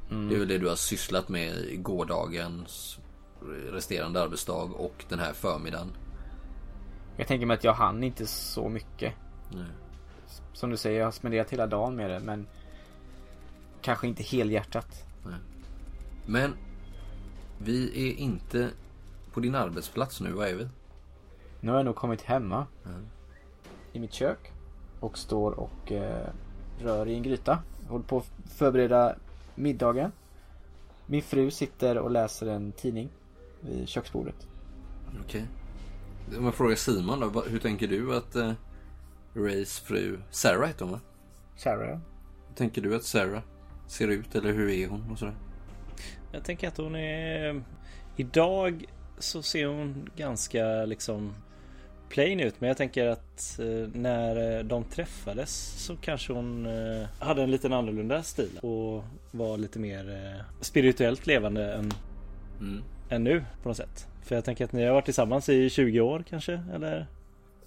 Det 0.08 0.34
är 0.34 0.38
väl 0.38 0.48
det 0.48 0.58
du 0.58 0.68
har 0.68 0.76
sysslat 0.76 1.28
med 1.28 1.56
i 1.56 1.76
gårdagens 1.76 2.98
resterande 3.70 4.22
arbetsdag 4.22 4.62
och 4.62 5.04
den 5.08 5.18
här 5.18 5.32
förmiddagen. 5.32 5.92
Jag 7.16 7.26
tänker 7.26 7.46
mig 7.46 7.54
att 7.54 7.64
jag 7.64 7.74
hann 7.74 8.04
inte 8.04 8.26
så 8.26 8.68
mycket. 8.68 9.14
Nej. 9.50 9.66
Som 10.52 10.70
du 10.70 10.76
säger, 10.76 10.98
jag 10.98 11.06
har 11.06 11.12
spenderat 11.12 11.50
hela 11.50 11.66
dagen 11.66 11.96
med 11.96 12.10
det 12.10 12.20
men 12.20 12.46
Kanske 13.84 14.06
inte 14.06 14.22
helhjärtat. 14.22 15.06
Men 16.26 16.54
vi 17.58 18.08
är 18.10 18.14
inte 18.14 18.70
på 19.32 19.40
din 19.40 19.54
arbetsplats 19.54 20.20
nu, 20.20 20.32
vad 20.32 20.48
är 20.48 20.54
vi? 20.54 20.68
Nu 21.60 21.70
har 21.70 21.78
jag 21.78 21.84
nog 21.84 21.96
kommit 21.96 22.22
hemma. 22.22 22.66
Mm. 22.86 23.06
I 23.92 24.00
mitt 24.00 24.12
kök. 24.12 24.52
Och 25.00 25.18
står 25.18 25.52
och 25.52 25.92
eh, 25.92 26.28
rör 26.78 27.08
i 27.08 27.14
en 27.14 27.22
gryta. 27.22 27.58
Håller 27.88 28.04
på 28.04 28.18
att 28.18 28.30
förbereda 28.50 29.16
middagen. 29.54 30.12
Min 31.06 31.22
fru 31.22 31.50
sitter 31.50 31.98
och 31.98 32.10
läser 32.10 32.46
en 32.46 32.72
tidning 32.72 33.08
vid 33.60 33.88
köksbordet. 33.88 34.46
Okej. 35.24 35.46
Om 36.38 36.44
jag 36.44 36.54
frågar 36.54 36.76
Simon 36.76 37.20
då, 37.20 37.42
hur 37.42 37.58
tänker 37.58 37.88
du 37.88 38.16
att 38.16 38.36
eh, 38.36 38.52
Rays 39.34 39.78
fru, 39.80 40.18
Sarah 40.30 40.66
heter 40.66 40.84
hon 40.84 40.92
va? 40.92 41.00
Sarah. 41.56 41.98
Hur 42.48 42.54
tänker 42.56 42.82
du 42.82 42.96
att 42.96 43.02
Sarah 43.04 43.42
ser 43.86 44.08
ut 44.08 44.34
eller 44.34 44.52
hur 44.52 44.68
är 44.70 44.88
hon 44.88 45.10
och 45.10 45.18
sådär? 45.18 45.34
Jag 46.32 46.44
tänker 46.44 46.68
att 46.68 46.76
hon 46.76 46.96
är... 46.96 47.62
Idag 48.16 48.84
så 49.18 49.42
ser 49.42 49.66
hon 49.66 50.10
ganska 50.16 50.84
liksom 50.84 51.34
plain 52.08 52.40
ut. 52.40 52.60
Men 52.60 52.68
jag 52.68 52.76
tänker 52.76 53.06
att 53.06 53.58
eh, 53.58 53.88
när 54.00 54.58
eh, 54.58 54.64
de 54.64 54.84
träffades 54.84 55.84
så 55.86 55.96
kanske 55.96 56.32
hon 56.32 56.66
eh, 56.66 57.08
hade 57.18 57.42
en 57.42 57.50
liten 57.50 57.72
annorlunda 57.72 58.22
stil. 58.22 58.58
Och 58.62 59.04
var 59.30 59.58
lite 59.58 59.78
mer 59.78 60.10
eh, 60.10 60.44
spirituellt 60.60 61.26
levande 61.26 61.74
än, 61.74 61.92
Mm. 62.60 62.82
än 63.08 63.24
nu 63.24 63.44
på 63.62 63.68
något 63.68 63.76
sätt. 63.76 64.08
För 64.24 64.34
jag 64.34 64.44
tänker 64.44 64.64
att 64.64 64.72
ni 64.72 64.84
har 64.86 64.94
varit 64.94 65.04
tillsammans 65.04 65.48
i 65.48 65.70
20 65.70 66.00
år 66.00 66.24
kanske? 66.28 66.62
Eller? 66.74 67.06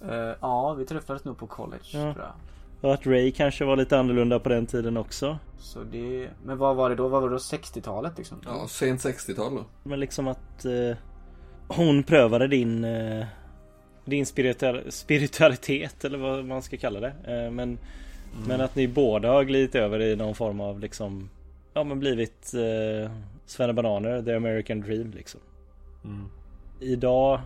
Eh, 0.08 0.34
ja, 0.40 0.74
vi 0.74 0.84
träffades 0.84 1.24
nog 1.24 1.38
på 1.38 1.46
college 1.46 1.82
Ja. 1.92 2.12
tror 2.12 2.24
jag. 2.24 2.32
Och 2.80 2.94
att 2.94 3.06
Ray 3.06 3.30
kanske 3.32 3.64
var 3.64 3.76
lite 3.76 3.98
annorlunda 3.98 4.38
på 4.38 4.48
den 4.48 4.66
tiden 4.66 4.96
också. 4.96 5.38
Så 5.58 5.78
det... 5.92 6.28
Men 6.44 6.58
vad 6.58 6.76
var 6.76 6.90
det 6.90 6.96
då? 6.96 7.08
Vad 7.08 7.22
var 7.22 7.28
det 7.28 7.34
då? 7.34 7.38
60-talet 7.38 8.18
liksom? 8.18 8.40
Ja, 8.46 8.68
sent 8.68 9.00
60-tal 9.00 9.54
då. 9.54 9.64
Men 9.82 10.00
liksom 10.00 10.28
att 10.28 10.64
eh, 10.64 10.96
hon 11.68 12.02
prövade 12.02 12.48
din 12.48 12.84
eh, 12.84 13.26
din 14.04 14.26
spiritual, 14.26 14.92
spiritualitet 14.92 16.04
eller 16.04 16.18
vad 16.18 16.44
man 16.44 16.62
ska 16.62 16.76
kalla 16.76 17.00
det. 17.00 17.12
Eh, 17.24 17.50
men, 17.50 17.78
men 18.46 18.60
att 18.60 18.76
ni 18.76 18.88
båda 18.88 19.30
har 19.30 19.44
glidit 19.44 19.74
över 19.74 20.00
i 20.00 20.16
någon 20.16 20.34
form 20.34 20.60
av 20.60 20.80
liksom 20.80 21.30
ja 21.74 21.84
men 21.84 22.00
blivit 22.00 22.54
eh, 22.54 23.10
Svenne 23.46 23.72
Bananer, 23.72 24.22
the 24.22 24.34
American 24.34 24.80
dream 24.80 25.10
liksom. 25.10 25.40
Mm. 26.04 26.28
Idag 26.80 27.40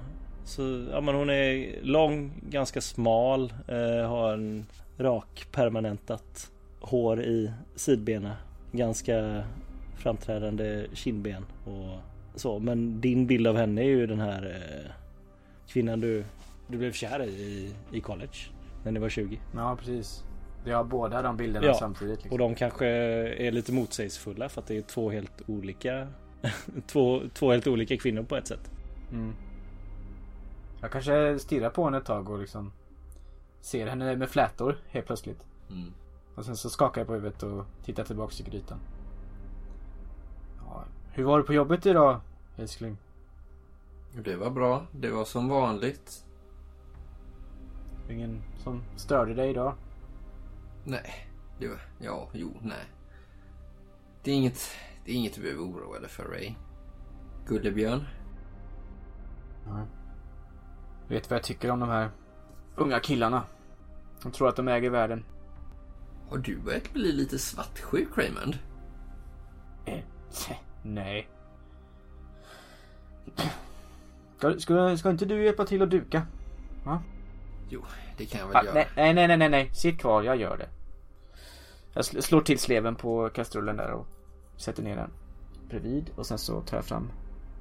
så, 0.45 0.87
ja 0.91 1.01
men 1.01 1.15
hon 1.15 1.31
är 1.31 1.83
lång, 1.83 2.33
ganska 2.51 2.81
smal, 2.81 3.53
eh, 3.69 4.09
har 4.09 4.33
en 4.33 4.67
rak 4.99 5.47
permanentat 5.53 6.51
hår 6.81 7.23
i 7.23 7.53
sidbena. 7.75 8.37
Ganska 8.73 9.45
framträdande 9.97 10.87
kindben 10.93 11.45
och 11.65 11.99
så. 12.35 12.59
Men 12.59 13.01
din 13.01 13.27
bild 13.27 13.47
av 13.47 13.57
henne 13.57 13.81
är 13.81 13.87
ju 13.87 14.07
den 14.07 14.21
här 14.21 14.43
eh, 14.45 14.91
kvinnan 15.69 16.01
du, 16.01 16.25
du 16.67 16.79
blev 16.79 16.93
kär 16.93 17.23
i 17.25 17.75
i 17.93 18.01
college. 18.01 18.37
När 18.85 18.93
ni 18.93 19.01
var 19.01 19.09
20. 19.09 19.41
Ja, 19.55 19.77
precis. 19.79 20.25
Vi 20.65 20.73
har 20.73 20.85
båda 20.85 21.23
de 21.23 21.37
bilderna 21.37 21.67
Ja, 21.67 21.75
samtidigt. 21.75 22.17
Liksom. 22.17 22.33
Och 22.33 22.39
de 22.39 22.55
kanske 22.55 22.87
är 22.87 23.51
lite 23.51 23.73
motsägelsefulla 23.73 24.49
för 24.49 24.61
att 24.61 24.67
det 24.67 24.77
är 24.77 24.83
två 24.83 25.11
helt 25.11 25.43
olika 25.47 26.09
två, 26.87 27.21
två 27.35 27.53
helt 27.53 27.67
olika 27.67 27.97
kvinnor 27.97 28.23
på 28.23 28.37
ett 28.37 28.47
sätt. 28.47 28.71
Mm. 29.13 29.35
Jag 30.81 30.93
kanske 30.93 31.39
stirrar 31.39 31.71
på 31.71 31.85
henne 31.85 31.99
ett 31.99 32.05
tag 32.05 32.31
och 32.31 32.39
liksom 32.39 32.73
ser 33.61 33.87
henne 33.87 34.17
med 34.17 34.31
flätor 34.31 34.79
helt 34.89 35.07
plötsligt. 35.07 35.47
Mm. 35.71 35.93
Och 36.35 36.45
sen 36.45 36.57
så 36.57 36.71
skakar 36.71 37.01
jag 37.01 37.09
på 37.09 37.15
huvudet 37.15 37.43
och 37.43 37.65
tittar 37.85 38.05
tillbaks 38.05 38.41
i 38.41 38.45
grytan. 38.45 38.79
Ja, 40.59 40.85
hur 41.13 41.25
var 41.25 41.39
det 41.39 41.45
på 41.45 41.55
jobbet 41.55 41.87
idag 41.87 42.21
älskling? 42.57 42.99
Det 44.25 44.37
var 44.37 44.51
bra. 44.51 44.87
Det 44.93 45.11
var 45.11 45.25
som 45.25 45.49
vanligt. 45.49 46.25
Ingen 48.11 48.43
som 48.59 48.83
störde 48.97 49.35
dig 49.35 49.51
idag? 49.51 49.75
Nej, 50.85 51.29
det 51.59 51.69
var... 51.69 51.79
Ja, 51.99 52.29
jo, 52.33 52.53
nej. 52.63 52.85
Det 54.23 54.31
är 54.31 54.35
inget, 54.35 54.71
det 55.05 55.13
är 55.13 55.15
inget 55.15 55.35
du 55.35 55.41
behöver 55.41 55.63
oroa 55.63 56.01
dig 56.01 56.09
för, 56.09 56.25
Ray. 56.25 56.55
Gullebjörn. 57.47 58.05
Nej. 59.67 59.85
Vet 61.09 61.31
vad 61.31 61.37
jag 61.37 61.45
tycker 61.45 61.71
om 61.71 61.81
de 61.81 61.89
här 61.89 62.11
unga 62.77 63.01
killarna? 63.01 63.43
De 64.23 64.33
tror 64.33 64.49
att 64.49 64.57
de 64.57 64.69
äger 64.69 64.91
världen. 64.91 65.25
Har 66.31 66.39
du 66.39 66.59
börjat 66.59 66.93
bli 66.93 67.13
lite 67.13 67.39
svartsjuk, 67.39 68.09
Raymond? 68.19 68.59
Eh, 69.85 70.01
Nej. 70.83 71.29
Ska, 74.39 74.59
ska, 74.59 74.97
ska 74.97 75.11
inte 75.11 75.25
du 75.25 75.45
hjälpa 75.45 75.65
till 75.65 75.83
att 75.83 75.91
duka? 75.91 76.27
Jo, 77.69 77.85
det 78.17 78.27
kan 78.27 78.41
jag 78.41 78.47
väl 78.49 78.57
Ah, 78.57 78.65
göra. 78.65 78.75
nej, 78.75 78.89
nej, 78.97 79.15
nej, 79.15 79.29
nej, 79.29 79.37
nej, 79.37 79.49
nej. 79.49 79.71
Sitt 79.75 79.99
kvar, 80.01 80.23
jag 80.23 80.37
gör 80.37 80.57
det. 80.57 80.69
Jag 81.93 82.03
sl- 82.03 82.21
slår 82.21 82.41
till 82.41 82.59
sleven 82.59 82.95
på 82.95 83.29
kastrullen 83.29 83.77
där 83.77 83.91
och 83.93 84.07
sätter 84.57 84.83
ner 84.83 84.97
den 84.97 85.11
bredvid. 85.69 86.11
Och 86.17 86.27
sen 86.27 86.39
så 86.39 86.61
tar 86.61 86.77
jag 86.77 86.85
fram 86.85 87.11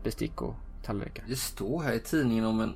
bestick 0.03 0.41
och 0.41 0.55
tallrikar. 0.83 1.25
Det 1.27 1.35
står 1.35 1.83
här 1.83 1.93
i 1.93 1.99
tidningen 1.99 2.45
om 2.45 2.59
en, 2.59 2.73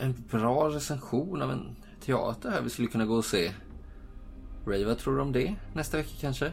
en 0.00 0.14
bra 0.30 0.68
recension 0.68 1.42
av 1.42 1.50
en 1.50 1.76
teater 2.00 2.50
här 2.50 2.60
vi 2.62 2.70
skulle 2.70 2.88
kunna 2.88 3.06
gå 3.06 3.14
och 3.14 3.24
se. 3.24 3.52
Ray, 4.66 4.84
vad 4.84 4.98
tror 4.98 5.16
du 5.16 5.22
om 5.22 5.32
det? 5.32 5.54
Nästa 5.74 5.96
vecka 5.96 6.10
kanske? 6.20 6.52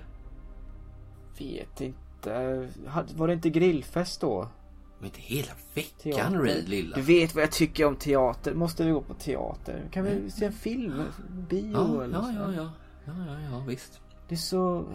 Vet 1.39 1.81
inte. 1.81 2.69
Var 3.15 3.27
det 3.27 3.33
inte 3.33 3.49
grillfest 3.49 4.21
då? 4.21 4.47
Men 4.99 5.05
inte 5.05 5.21
hela 5.21 5.51
veckan, 5.73 6.13
Teater. 6.13 6.37
Ray, 6.39 6.61
lilla. 6.65 6.95
Du 6.95 7.01
vet 7.01 7.35
vad 7.35 7.43
jag 7.43 7.51
tycker 7.51 7.85
om 7.85 7.95
teater. 7.95 8.53
Måste 8.53 8.83
vi 8.83 8.91
gå 8.91 9.01
på 9.01 9.13
teater? 9.13 9.89
Kan 9.91 10.03
vi 10.03 10.31
se 10.31 10.45
en 10.45 10.53
film? 10.53 11.03
Bio 11.49 11.71
Ja, 11.73 12.03
eller 12.03 12.15
ja, 12.15 12.23
så? 12.23 12.33
ja, 12.37 12.53
ja. 12.53 12.69
Ja, 13.05 13.13
ja, 13.27 13.39
ja, 13.51 13.63
visst. 13.67 13.99
Det 14.27 14.35
är 14.35 14.39
så... 14.39 14.85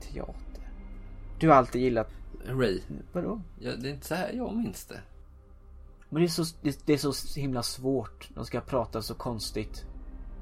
Teater. 0.00 0.68
Du 1.40 1.48
har 1.48 1.56
alltid 1.56 1.82
gillat... 1.82 2.10
Ray, 2.46 2.80
Vadå? 3.12 3.40
ja, 3.58 3.76
det 3.76 3.88
är 3.88 3.94
inte 3.94 4.06
så 4.06 4.14
här 4.14 4.32
jag 4.32 4.56
minns 4.56 4.84
det. 4.84 5.00
Men 6.08 6.22
det 6.22 6.26
är, 6.26 6.28
så, 6.28 6.56
det, 6.62 6.86
det 6.86 6.92
är 6.92 6.98
så 6.98 7.40
himla 7.40 7.62
svårt. 7.62 8.30
De 8.34 8.46
ska 8.46 8.60
prata 8.60 9.02
så 9.02 9.14
konstigt. 9.14 9.84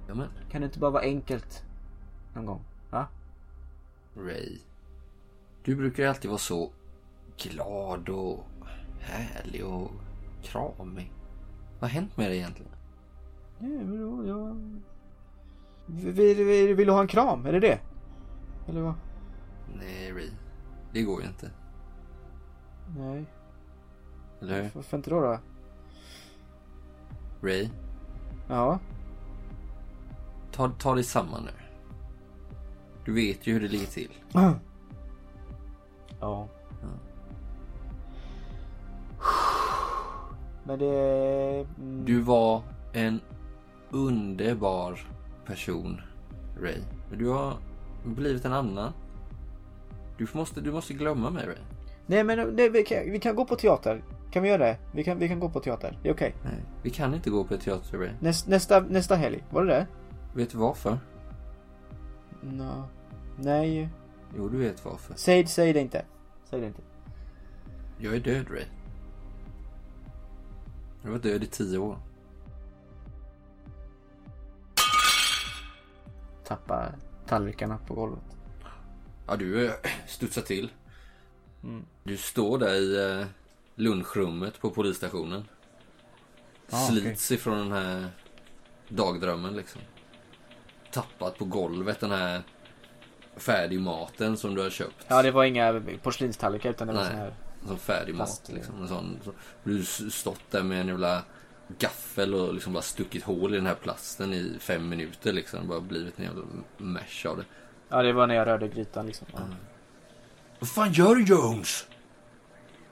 Ja 0.09 0.14
men, 0.14 0.28
Kan 0.51 0.61
det 0.61 0.64
inte 0.64 0.78
bara 0.78 0.91
vara 0.91 1.03
enkelt? 1.03 1.64
Någon 2.34 2.47
gång? 2.47 2.64
Va? 2.91 3.07
Ray. 4.16 4.59
Du 5.64 5.76
brukar 5.76 6.03
ju 6.03 6.09
alltid 6.09 6.30
vara 6.30 6.38
så 6.38 6.70
glad 7.36 8.09
och 8.09 8.47
härlig 9.01 9.64
och 9.66 9.91
kramig. 10.43 11.12
Vad 11.80 11.91
har 11.91 11.95
hänt 11.95 12.16
med 12.16 12.30
dig 12.30 12.38
egentligen? 12.38 12.72
Nej, 13.59 13.70
men 13.70 14.01
då, 14.01 14.26
jag... 14.26 14.57
Vill, 15.86 16.45
vill, 16.45 16.74
vill 16.74 16.86
du 16.86 16.93
ha 16.93 17.01
en 17.01 17.09
kram? 17.09 17.47
Är 17.47 17.53
det 17.53 17.61
det? 17.61 17.80
Eller 18.68 18.80
vad? 18.80 18.95
Nej, 19.78 20.12
Ray. 20.12 20.30
Det 20.93 21.03
går 21.03 21.22
ju 21.22 21.28
inte. 21.28 21.51
Nej. 22.97 23.24
Eller 24.41 24.62
hur? 24.62 24.70
Varför 24.74 24.97
inte 24.97 25.11
då 25.11 25.20
då? 25.20 25.38
Ray, 27.43 27.68
Ja. 28.49 28.78
ta, 30.53 30.68
ta 30.78 30.95
dig 30.95 31.05
samman 31.05 31.43
nu. 31.45 31.51
Du 33.05 33.12
vet 33.12 33.47
ju 33.47 33.53
hur 33.53 33.61
det 33.61 33.68
ligger 33.68 33.86
till. 33.86 34.11
Ja. 34.32 34.55
Men 40.64 40.78
det... 40.78 41.66
Mm, 41.78 42.05
Du 42.05 42.20
var 42.20 42.62
en 42.93 43.20
underbar 43.91 45.01
person, 45.47 46.01
Ray. 46.61 46.82
Men 47.11 47.18
du 47.18 47.28
har 47.28 47.57
blivit 48.05 48.45
en 48.45 48.53
annan. 48.53 48.93
Du 50.18 50.26
måste, 50.34 50.61
du 50.61 50.72
måste 50.72 50.95
glömma 50.95 51.30
mig, 51.30 51.47
Ray. 51.47 51.57
Nej 52.11 52.25
men 52.25 52.55
nej, 52.57 52.71
vi, 52.71 52.85
kan, 52.85 53.13
vi 53.13 53.21
kan 53.21 53.37
gå 53.37 53.45
på 53.45 53.57
teater. 53.57 54.03
Kan 54.31 54.43
vi 54.43 54.49
göra 54.49 54.59
det? 54.59 54.79
Vi 54.93 55.05
kan, 55.05 55.19
vi 55.19 55.29
kan 55.29 55.41
gå 55.41 55.49
på 55.49 55.61
teater. 55.61 55.99
Det 56.03 56.09
är 56.09 56.13
okej. 56.13 56.35
Nej, 56.45 56.55
vi 56.83 56.91
kan 56.91 57.15
inte 57.15 57.31
gå 57.31 57.45
på 57.45 57.57
teater, 57.57 57.99
Ray. 57.99 58.11
Näst, 58.21 58.47
nästa, 58.47 58.81
nästa 58.81 59.17
helg. 59.17 59.45
Var 59.51 59.65
det 59.65 59.73
det? 59.73 59.87
Vet 60.35 60.51
du 60.51 60.59
varför? 60.59 60.99
No. 62.41 62.85
Nej. 63.37 63.89
Jo, 64.37 64.49
du 64.49 64.59
vet 64.59 64.85
varför. 64.85 65.15
Säg, 65.17 65.47
säg 65.47 65.73
det 65.73 65.81
inte. 65.81 66.05
Säg 66.45 66.61
det 66.61 66.67
inte. 66.67 66.83
Jag 67.99 68.15
är 68.15 68.21
död, 68.21 68.47
Ray. 68.51 68.65
Jag 71.03 71.11
varit 71.11 71.23
död 71.23 71.43
i 71.43 71.47
tio 71.47 71.79
år. 71.79 71.99
Tappa 76.45 76.93
tallrikarna 77.27 77.79
på 77.87 77.95
golvet. 77.95 78.37
Ja, 79.27 79.37
du 79.37 79.67
eh, 79.67 79.73
studsar 80.07 80.43
till. 80.43 80.71
Mm. 81.65 81.85
Du 82.05 82.17
står 82.17 82.59
där 82.59 82.75
i 82.75 83.21
eh, 83.21 83.27
lunchrummet 83.75 84.61
på 84.61 84.71
polisstationen. 84.71 85.45
Ah, 86.71 86.87
Slits 86.87 87.31
ifrån 87.31 87.59
den 87.59 87.73
här 87.73 88.09
dagdrömmen 88.89 89.57
liksom. 89.57 89.81
Tappat 90.93 91.39
på 91.39 91.45
golvet 91.45 92.01
den 92.01 92.11
här 92.11 92.43
färdigmaten 93.37 94.37
som 94.37 94.55
du 94.55 94.63
har 94.63 94.71
köpt. 94.71 95.07
Ja 95.09 95.23
det 95.23 95.31
var 95.31 95.45
inga 95.45 95.83
porslinstallrikar 96.03 96.71
utan 96.71 96.87
det 96.87 96.93
var 96.93 97.01
Nej. 97.01 97.11
sån 97.11 97.19
här. 97.19 97.35
Som 97.67 97.79
färdig 97.79 98.15
Plast, 98.15 98.49
mat 98.49 98.57
liksom. 98.57 98.83
En 98.83 98.89
sån, 98.89 99.19
så, 99.25 99.33
du 99.65 99.85
stått 99.85 100.51
där 100.51 100.63
med 100.63 100.81
en 100.81 100.89
jävla 100.89 101.23
gaffel 101.79 102.35
och 102.35 102.55
liksom 102.55 102.73
bara 102.73 102.83
stuckit 102.83 103.25
hål 103.25 103.55
i 103.55 103.57
den 103.57 103.67
här 103.67 103.75
plasten 103.75 104.33
i 104.33 104.57
fem 104.61 104.89
minuter 104.89 105.33
liksom. 105.33 105.69
Bara 105.69 105.81
blivit 105.81 106.19
en 106.19 106.25
jävla 106.25 106.43
mash 106.77 107.27
av 107.27 107.37
det. 107.37 107.45
Ja 107.89 108.03
det 108.03 108.13
var 108.13 108.27
när 108.27 108.35
jag 108.35 108.47
rörde 108.47 108.69
grytan 108.69 109.07
liksom. 109.07 109.27
Ja. 109.33 109.41
Vad 110.61 110.69
fan 110.69 110.93
gör 110.93 111.15
du 111.15 111.25
Jones? 111.25 111.87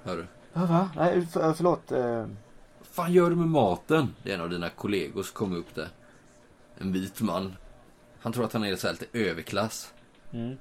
Hör 0.03 0.17
du? 0.17 0.27
Ja, 0.53 0.67
va? 0.67 0.91
Nej 0.97 1.27
för, 1.27 1.53
förlåt. 1.55 1.93
Eh, 1.93 2.27
Vad 2.79 2.87
fan 2.91 3.13
gör 3.13 3.31
du 3.31 3.37
med 3.37 3.49
maten? 3.49 4.15
Det 4.23 4.31
är 4.31 4.35
en 4.35 4.41
av 4.41 4.51
dina 4.51 4.71
kollegor 4.71 5.23
som 5.23 5.35
kom 5.35 5.57
upp 5.57 5.75
där. 5.75 5.89
En 6.79 6.93
vit 6.93 7.21
man. 7.21 7.55
Han 8.21 8.33
tror 8.33 8.45
att 8.45 8.53
han 8.53 8.65
är 8.65 8.77
så 8.77 8.87
här 8.87 8.95
lite 8.95 9.19
överklass. 9.19 9.93
mm. 10.33 10.57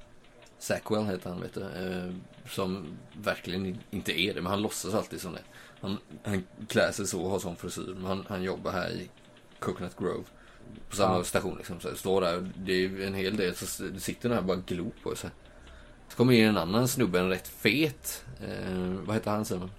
Sackwell 0.59 1.05
heter 1.05 1.29
han 1.29 1.41
vet 1.41 1.53
du. 1.53 1.61
Eh, 1.61 2.13
som 2.49 2.85
verkligen 3.13 3.77
inte 3.89 4.19
är 4.21 4.33
det. 4.33 4.41
Men 4.41 4.49
han 4.51 4.61
låtsas 4.61 4.93
alltid 4.93 5.21
som 5.21 5.33
det. 5.33 5.41
Han, 5.81 5.97
han 6.23 6.43
klär 6.67 6.91
sig 6.91 7.07
så 7.07 7.21
och 7.21 7.29
har 7.29 7.39
sån 7.39 7.55
frisyr. 7.55 7.93
Men 7.97 8.05
han, 8.05 8.25
han 8.29 8.43
jobbar 8.43 8.71
här 8.71 8.89
i 8.89 9.09
Coconut 9.59 9.97
Grove. 9.97 10.23
På 10.89 10.95
samma 10.95 11.17
Ja. 11.17 11.23
station 11.23 11.57
liksom. 11.57 11.79
Så 11.79 11.95
står 11.95 12.21
där. 12.21 12.51
Det 12.55 12.73
är 12.85 13.01
en 13.07 13.13
hel 13.13 13.37
del. 13.37 13.55
Så 13.55 13.65
sitter 13.99 14.29
den 14.29 14.37
här 14.37 14.45
bara 14.45 14.57
och 14.57 14.65
glor 14.65 14.91
på 15.03 15.15
sig. 15.15 15.29
Så 16.07 16.17
kommer 16.17 16.33
in 16.33 16.45
en 16.45 16.57
annan 16.57 16.87
snubbe. 16.87 17.19
En 17.19 17.29
rätt 17.29 17.47
fet. 17.47 18.25
Eh, 18.41 18.81
vad 19.05 19.15
heter 19.15 19.31
han 19.31 19.45
Simon? 19.45 19.71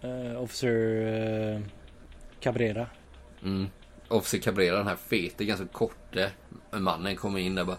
Eh, 0.00 0.42
officer 0.42 1.06
eh, 1.54 1.60
Cabrera. 2.40 2.86
Mm. 3.42 3.66
Officer 4.08 4.38
Cabrera, 4.38 4.76
den 4.76 4.86
här 4.86 4.96
fete, 4.96 5.44
ganska 5.44 5.66
korte 5.66 6.30
mannen 6.70 7.16
kommer 7.16 7.40
in 7.40 7.54
där 7.54 7.62
och 7.62 7.66
bara 7.66 7.78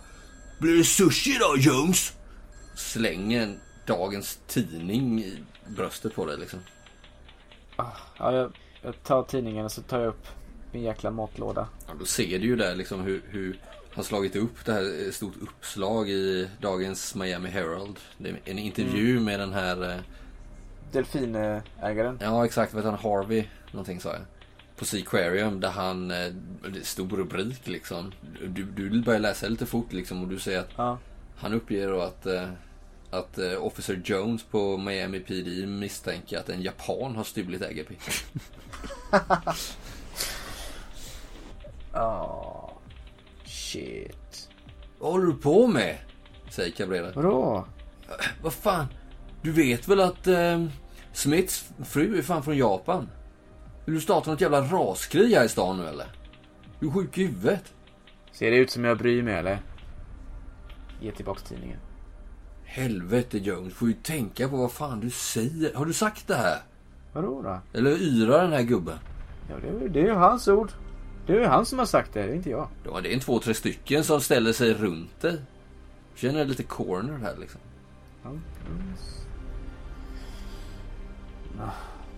Blir 0.60 0.78
det 0.78 0.84
sushi 0.84 1.36
idag 1.36 1.58
Jones? 1.58 2.14
Slänger 2.76 3.42
en 3.42 3.60
dagens 3.88 4.40
tidning 4.48 5.20
i 5.20 5.44
bröstet 5.68 6.16
på 6.16 6.26
dig 6.26 6.38
liksom. 6.38 6.60
Ja, 7.78 7.94
jag, 8.18 8.52
jag 8.82 9.04
tar 9.04 9.24
tidningen 9.24 9.66
och 9.66 9.72
så 9.72 9.82
tar 9.82 10.00
jag 10.00 10.08
upp 10.08 10.28
min 10.72 10.84
jäkla 10.84 11.12
matlåda. 11.12 11.68
Ja, 11.88 11.94
då 12.00 12.06
ser 12.06 12.40
du 12.40 12.46
ju 12.46 12.56
där 12.56 12.76
liksom 12.76 13.02
hur, 13.02 13.22
hur 13.30 13.60
han 13.98 14.04
slagit 14.04 14.36
upp 14.36 14.66
det 14.66 14.74
här 14.74 15.06
eh, 15.06 15.12
stort 15.12 15.34
uppslag 15.42 16.10
i 16.10 16.50
dagens 16.62 17.16
Miami 17.16 17.50
Herald. 17.50 18.00
Det 18.18 18.30
är 18.30 18.40
en 18.46 18.60
intervju 18.60 19.20
med 19.20 19.40
den 19.40 19.54
här, 19.54 19.92
eh, 19.92 19.98
Delfinägaren. 20.92 22.20
ja 22.22 22.46
exakt 22.46 22.74
vad 22.74 22.84
han, 22.86 22.94
Harvey 22.94 23.46
någonting 23.72 24.00
sa 24.00 24.10
jag. 24.14 24.22
På 24.76 24.86
Seaquarium 24.86 25.60
där 25.60 25.70
han, 25.70 26.12
eh, 26.12 26.34
stor 26.84 27.10
rubrik 27.18 27.68
liksom. 27.68 28.12
Du, 28.48 28.64
du 28.64 29.02
börjar 29.02 29.20
läsa 29.20 29.48
lite 29.48 29.66
fort 29.66 29.94
liksom 29.94 30.22
och 30.22 30.28
du 30.28 30.40
säger 30.40 30.60
att 30.60 30.70
Ja. 30.76 30.98
Han 31.38 31.54
uppger 31.54 31.88
då 31.88 32.02
att, 32.02 32.28
att 33.10 33.38
eh, 33.38 33.64
Officer 33.66 34.02
Jones 34.06 34.44
på 34.44 34.78
Miami 34.78 35.20
PD 35.20 35.66
misstänker 35.68 36.38
att 36.38 36.50
en 36.50 36.62
japan 36.62 37.16
har 37.16 37.24
stulit 37.24 37.62
Agapi. 37.62 37.96
Ja. 41.94 42.67
Shit. 43.48 44.50
Vad 45.00 45.12
håller 45.12 45.26
du 45.26 45.34
på 45.34 45.68
med? 45.68 45.98
Säger 46.50 46.72
Cabrera. 46.72 47.12
Vadå? 47.12 47.66
Vad 48.44 48.54
fan? 48.54 48.86
Du 49.42 49.52
vet 49.52 49.88
väl 49.88 50.00
att 50.00 50.28
eh, 50.28 50.66
Smiths 51.14 51.70
fru 51.86 52.18
är 52.18 52.22
fan 52.22 52.44
från 52.44 52.58
Japan? 52.58 53.10
Vill 53.86 53.96
du 53.96 54.02
starta 54.02 54.32
något 54.32 54.42
jävla 54.42 54.62
raskrig 54.62 55.34
här 55.34 55.46
i 55.46 55.50
stan 55.50 55.78
nu 55.78 55.88
eller? 55.88 56.08
Du 56.80 56.88
är 56.88 56.92
sjuk 56.92 57.18
i 57.18 57.26
huvudet. 57.26 57.74
Ser 58.32 58.52
det 58.52 58.58
ut 58.58 58.72
som 58.72 58.84
jag 58.84 58.98
bryr 58.98 59.24
mig 59.24 59.34
eller? 59.34 59.60
Ge 61.02 61.12
tillbaks 61.12 61.44
tidningen. 61.44 61.80
Helvete 62.64 63.38
Jones, 63.38 63.74
får 63.74 63.88
ju 63.88 63.94
tänka 63.94 64.50
på 64.50 64.58
vad 64.58 64.72
fan 64.72 65.00
du 65.00 65.10
säger. 65.10 65.74
Har 65.74 65.86
du 65.86 65.94
sagt 65.94 66.28
det 66.28 66.36
här? 66.36 66.58
Vadå 67.14 67.42
då? 67.42 67.60
Eller 67.74 67.92
yrar 67.92 68.44
den 68.44 68.52
här 68.54 68.64
gubben? 68.64 68.98
Ja, 69.50 69.56
det 69.90 70.00
är 70.00 70.06
ju 70.06 70.14
hans 70.14 70.48
ord. 70.48 70.72
Det 71.28 71.44
är 71.44 71.48
han 71.48 71.66
som 71.66 71.80
har 71.80 71.86
sagt 71.86 72.14
det, 72.14 72.22
det 72.22 72.32
är 72.32 72.36
inte 72.36 72.50
jag. 72.50 72.68
Ja, 72.84 73.02
det 73.02 73.10
är 73.10 73.14
en 73.14 73.20
två, 73.20 73.40
tre 73.40 73.54
stycken 73.54 74.04
som 74.04 74.22
ställer 74.22 74.54
sig 74.54 74.74
runt 74.74 75.22
dig. 75.22 75.38
Känner 76.16 76.46
lite 76.46 76.64
corner 76.64 77.18
här 77.18 77.36
liksom. 77.40 77.62
Mm. 78.26 78.42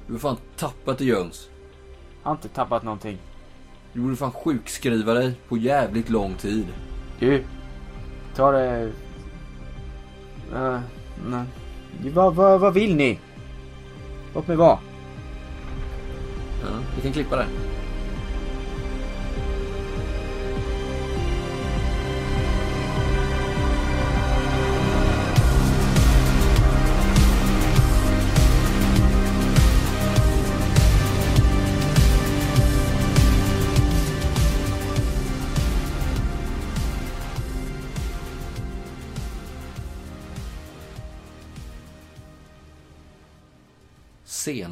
Du 0.08 0.14
har 0.14 0.20
fan 0.20 0.38
tappat 0.58 0.98
det 0.98 1.06
Jones. 1.06 1.50
Har 2.24 2.32
inte 2.32 2.50
tappat 2.50 2.84
någonting. 2.84 3.18
Du 3.94 4.02
borde 4.02 4.16
fan 4.16 4.32
sjukskriva 4.32 5.14
dig 5.14 5.34
på 5.48 5.58
jävligt 5.58 6.10
lång 6.10 6.36
tid. 6.36 6.68
Du. 7.20 7.44
Ta 8.36 8.52
det... 8.52 8.92
Uh, 10.54 10.80
nej. 11.30 11.46
Vad, 12.14 12.36
vad, 12.36 12.60
vad 12.60 12.74
vill 12.74 12.96
ni? 12.96 13.20
Låt 14.34 14.48
mig 14.48 14.58
vara. 14.58 14.80
Ja, 16.64 16.80
vi 16.96 17.02
kan 17.02 17.12
klippa 17.12 17.36
det. 17.36 17.48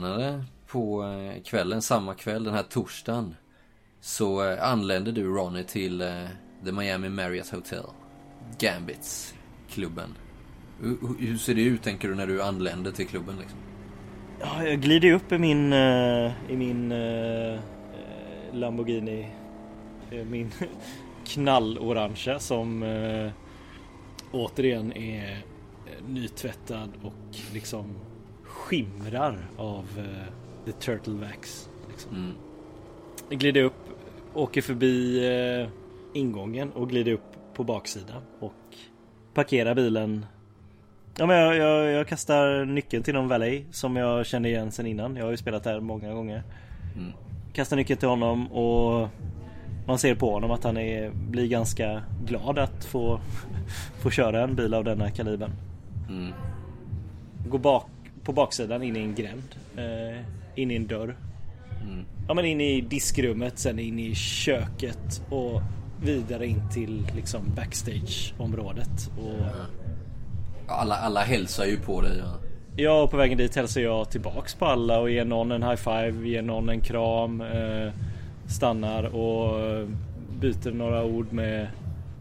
Senare 0.07 0.43
på 0.67 1.03
eh, 1.03 1.43
kvällen, 1.43 1.81
samma 1.81 2.13
kväll, 2.13 2.43
den 2.43 2.53
här 2.53 2.63
torsdagen. 2.63 3.35
Så 4.01 4.43
eh, 4.43 4.47
anlände 4.47 4.63
anländer 4.71 5.11
du 5.11 5.23
Ronny 5.23 5.63
till 5.63 6.01
eh, 6.01 6.23
The 6.65 6.71
Miami 6.71 7.09
Marriott 7.09 7.49
Hotel. 7.49 7.83
Gambits, 8.59 9.35
klubben. 9.69 10.09
Hur, 11.19 11.37
ser 11.37 11.55
det 11.55 11.61
ut 11.61 11.83
tänker 11.83 12.07
du 12.07 12.15
när 12.15 12.27
du 12.27 12.41
anländer 12.41 12.91
till 12.91 13.07
klubben 13.07 13.35
liksom? 13.39 13.59
Ja, 14.39 14.63
jag 14.63 14.81
glider 14.81 15.07
ju 15.07 15.13
upp 15.13 15.31
i 15.31 15.37
min, 15.37 15.73
i 15.73 16.55
min 16.55 16.89
Lamborghini. 18.51 19.27
Min 20.29 20.51
knallorangea 21.25 22.39
som 22.39 22.83
återigen 24.31 24.93
är 24.93 25.37
nytvättad 26.07 26.89
och 27.03 27.53
liksom 27.53 27.95
skimrar 28.67 29.37
av 29.57 29.85
eh, 29.97 30.33
the 30.65 30.71
turtle 30.71 31.13
wax. 31.13 31.69
Liksom. 31.89 32.11
Mm. 32.15 32.35
Glider 33.39 33.63
upp, 33.63 33.73
åker 34.33 34.61
förbi 34.61 35.27
eh, 35.27 35.69
ingången 36.13 36.71
och 36.71 36.89
glider 36.89 37.11
upp 37.11 37.53
på 37.53 37.63
baksidan 37.63 38.21
och 38.39 38.53
parkerar 39.33 39.75
bilen. 39.75 40.25
Ja, 41.17 41.25
men 41.25 41.37
jag, 41.37 41.55
jag, 41.55 41.91
jag 41.91 42.07
kastar 42.07 42.65
nyckeln 42.65 43.03
till 43.03 43.13
någon 43.13 43.27
valet 43.27 43.65
som 43.71 43.95
jag 43.95 44.25
känner 44.25 44.49
igen 44.49 44.71
sen 44.71 44.85
innan. 44.85 45.15
Jag 45.15 45.23
har 45.23 45.31
ju 45.31 45.37
spelat 45.37 45.65
här 45.65 45.79
många 45.79 46.13
gånger. 46.13 46.43
Mm. 46.95 47.13
Kastar 47.53 47.77
nyckeln 47.77 47.99
till 47.99 48.09
honom 48.09 48.51
och 48.51 49.09
man 49.87 49.99
ser 49.99 50.15
på 50.15 50.31
honom 50.31 50.51
att 50.51 50.63
han 50.63 50.77
är, 50.77 51.11
blir 51.11 51.47
ganska 51.47 52.03
glad 52.25 52.59
att 52.59 52.85
få, 52.85 53.19
få 54.01 54.09
köra 54.09 54.43
en 54.43 54.55
bil 54.55 54.73
av 54.73 54.83
denna 54.83 55.11
kalibern. 55.11 55.51
Mm. 56.09 56.33
Går 57.49 57.59
bak, 57.59 57.89
på 58.27 58.33
baksidan 58.33 58.83
in 58.83 58.95
i 58.95 58.99
en 58.99 59.15
gränd. 59.15 59.55
Eh, 59.77 60.21
in 60.55 60.71
i 60.71 60.75
en 60.75 60.87
dörr. 60.87 61.17
Mm. 61.81 62.05
Ja 62.27 62.33
men 62.33 62.45
in 62.45 62.61
i 62.61 62.81
diskrummet, 62.81 63.59
sen 63.59 63.79
in 63.79 63.99
i 63.99 64.15
köket 64.15 65.21
och 65.29 65.61
vidare 66.01 66.47
in 66.47 66.61
till 66.73 67.07
liksom 67.15 67.41
backstageområdet. 67.55 69.11
Och 69.17 69.45
Alla, 70.67 70.95
alla 70.95 71.21
hälsar 71.21 71.65
ju 71.65 71.79
på 71.79 72.01
dig. 72.01 72.17
Ja. 72.17 72.33
ja, 72.75 73.01
och 73.01 73.11
på 73.11 73.17
vägen 73.17 73.37
dit 73.37 73.55
hälsar 73.55 73.81
jag 73.81 74.11
tillbaks 74.11 74.55
på 74.55 74.65
alla 74.65 74.99
och 74.99 75.09
ger 75.09 75.25
någon 75.25 75.51
en 75.51 75.63
high 75.63 75.75
five, 75.75 76.27
ger 76.27 76.41
någon 76.41 76.69
en 76.69 76.81
kram. 76.81 77.41
Eh, 77.41 77.91
stannar 78.47 79.03
och 79.03 79.87
byter 80.39 80.71
några 80.71 81.03
ord 81.03 81.33
med, 81.33 81.67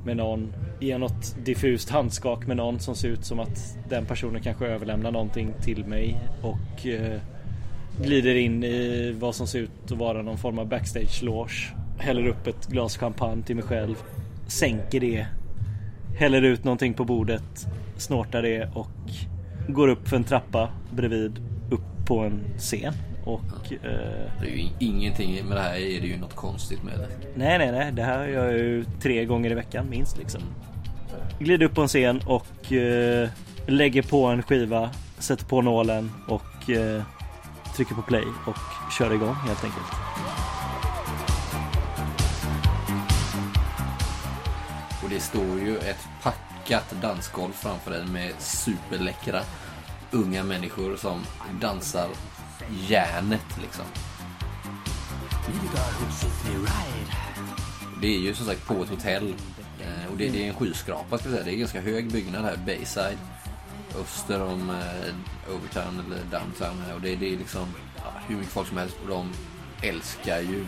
med 0.06 0.16
någon. 0.16 0.52
Ger 0.80 0.98
något 0.98 1.36
diffust 1.44 1.90
handskak 1.90 2.46
med 2.46 2.56
någon 2.56 2.80
som 2.80 2.94
ser 2.94 3.08
ut 3.08 3.24
som 3.24 3.40
att 3.40 3.78
den 3.88 4.06
personen 4.06 4.42
kanske 4.42 4.66
överlämnar 4.66 5.10
någonting 5.10 5.52
till 5.62 5.84
mig. 5.84 6.20
Och 6.42 6.86
eh, 6.86 7.20
glider 8.02 8.34
in 8.34 8.64
i 8.64 9.12
vad 9.20 9.34
som 9.34 9.46
ser 9.46 9.58
ut 9.58 9.70
att 9.84 9.90
vara 9.90 10.22
någon 10.22 10.38
form 10.38 10.58
av 10.58 10.68
backstage-loge. 10.68 11.74
Häller 11.98 12.26
upp 12.26 12.46
ett 12.46 12.66
glas 12.66 12.96
champagne 12.96 13.42
till 13.42 13.56
mig 13.56 13.64
själv. 13.64 13.96
Sänker 14.46 15.00
det. 15.00 15.26
Häller 16.18 16.42
ut 16.42 16.64
någonting 16.64 16.94
på 16.94 17.04
bordet. 17.04 17.66
Snortar 17.96 18.42
det 18.42 18.70
och 18.74 18.88
går 19.68 19.88
upp 19.88 20.08
för 20.08 20.16
en 20.16 20.24
trappa 20.24 20.68
bredvid. 20.90 21.32
Upp 21.70 22.06
på 22.06 22.18
en 22.20 22.40
scen. 22.58 22.94
Och 23.26 23.72
eh, 23.72 24.30
Det 24.40 24.46
är 24.46 24.56
ju 24.56 24.68
ingenting 24.78 25.44
med 25.46 25.56
det 25.56 25.60
här 25.62 25.74
är 25.74 26.00
det 26.00 26.06
ju 26.06 26.16
något 26.16 26.34
konstigt 26.36 26.82
med 26.82 26.98
det. 26.98 27.08
Nej, 27.34 27.58
nej, 27.58 27.72
nej. 27.72 27.92
Det 27.92 28.02
här 28.02 28.26
gör 28.26 28.44
jag 28.44 28.58
ju 28.58 28.84
tre 29.02 29.24
gånger 29.24 29.50
i 29.50 29.54
veckan 29.54 29.90
minst 29.90 30.18
liksom. 30.18 30.40
Glider 31.38 31.66
upp 31.66 31.74
på 31.74 31.82
en 31.82 31.88
scen 31.88 32.22
och 32.26 32.72
eh, 32.72 33.28
lägger 33.66 34.02
på 34.02 34.26
en 34.26 34.42
skiva, 34.42 34.90
sätter 35.18 35.44
på 35.44 35.62
nålen 35.62 36.10
och 36.28 36.70
eh, 36.70 37.02
trycker 37.76 37.94
på 37.94 38.02
play 38.02 38.24
och 38.46 38.92
kör 38.98 39.14
igång 39.14 39.34
helt 39.34 39.64
enkelt. 39.64 39.86
Och 45.04 45.10
det 45.10 45.20
står 45.20 45.60
ju 45.60 45.76
ett 45.78 46.08
packat 46.22 46.94
dansgolv 47.02 47.52
framför 47.52 47.90
dig 47.90 48.06
med 48.06 48.32
superläckra 48.38 49.40
unga 50.10 50.44
människor 50.44 50.96
som 50.96 51.20
dansar 51.60 52.08
järnet 52.88 53.58
liksom. 53.62 53.84
Det 58.00 58.08
är 58.08 58.18
ju 58.18 58.34
som 58.34 58.46
sagt 58.46 58.66
på 58.66 58.82
ett 58.82 58.90
hotell. 58.90 59.34
Eh, 59.80 60.12
och 60.12 60.16
det, 60.16 60.28
det 60.28 60.44
är 60.44 60.48
en 60.48 60.54
skyskrapa 60.54 61.18
ska 61.18 61.28
vi 61.28 61.34
säga. 61.34 61.44
Det 61.44 61.50
är 61.50 61.54
en 61.54 61.60
ganska 61.60 61.80
hög 61.80 62.12
byggnad 62.12 62.44
här, 62.44 62.56
Bayside. 62.66 63.18
Öster 64.00 64.42
om 64.42 64.70
eh, 64.70 65.54
Overtown 65.54 66.04
eller 66.06 66.24
Downtown 66.30 66.82
här. 66.86 66.94
Och 66.94 67.00
det, 67.00 67.16
det 67.16 67.34
är 67.34 67.38
liksom 67.38 67.66
ja, 67.96 68.12
hur 68.26 68.36
mycket 68.36 68.52
folk 68.52 68.68
som 68.68 68.76
helst. 68.76 68.96
Och 69.02 69.08
de 69.08 69.32
älskar 69.82 70.40
ju 70.40 70.66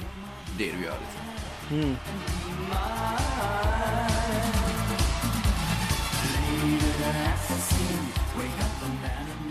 det 0.59 0.73
du 0.73 0.85
gör 0.85 0.97
liksom. 1.01 1.29
Mm. 1.71 1.97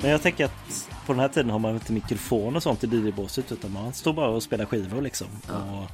Men 0.01 0.11
jag 0.11 0.21
tänker 0.21 0.45
att 0.45 0.89
på 1.07 1.13
den 1.13 1.19
här 1.19 1.27
tiden 1.27 1.49
har 1.49 1.59
man 1.59 1.73
inte 1.73 1.93
mikrofon 1.93 2.55
och 2.55 2.63
sånt 2.63 2.83
i 2.83 2.87
DJ-båset 2.87 3.51
utan 3.51 3.71
man 3.71 3.93
står 3.93 4.13
bara 4.13 4.29
och 4.29 4.43
spelar 4.43 4.65
skivor 4.65 5.01
liksom. 5.01 5.27
Och 5.43 5.91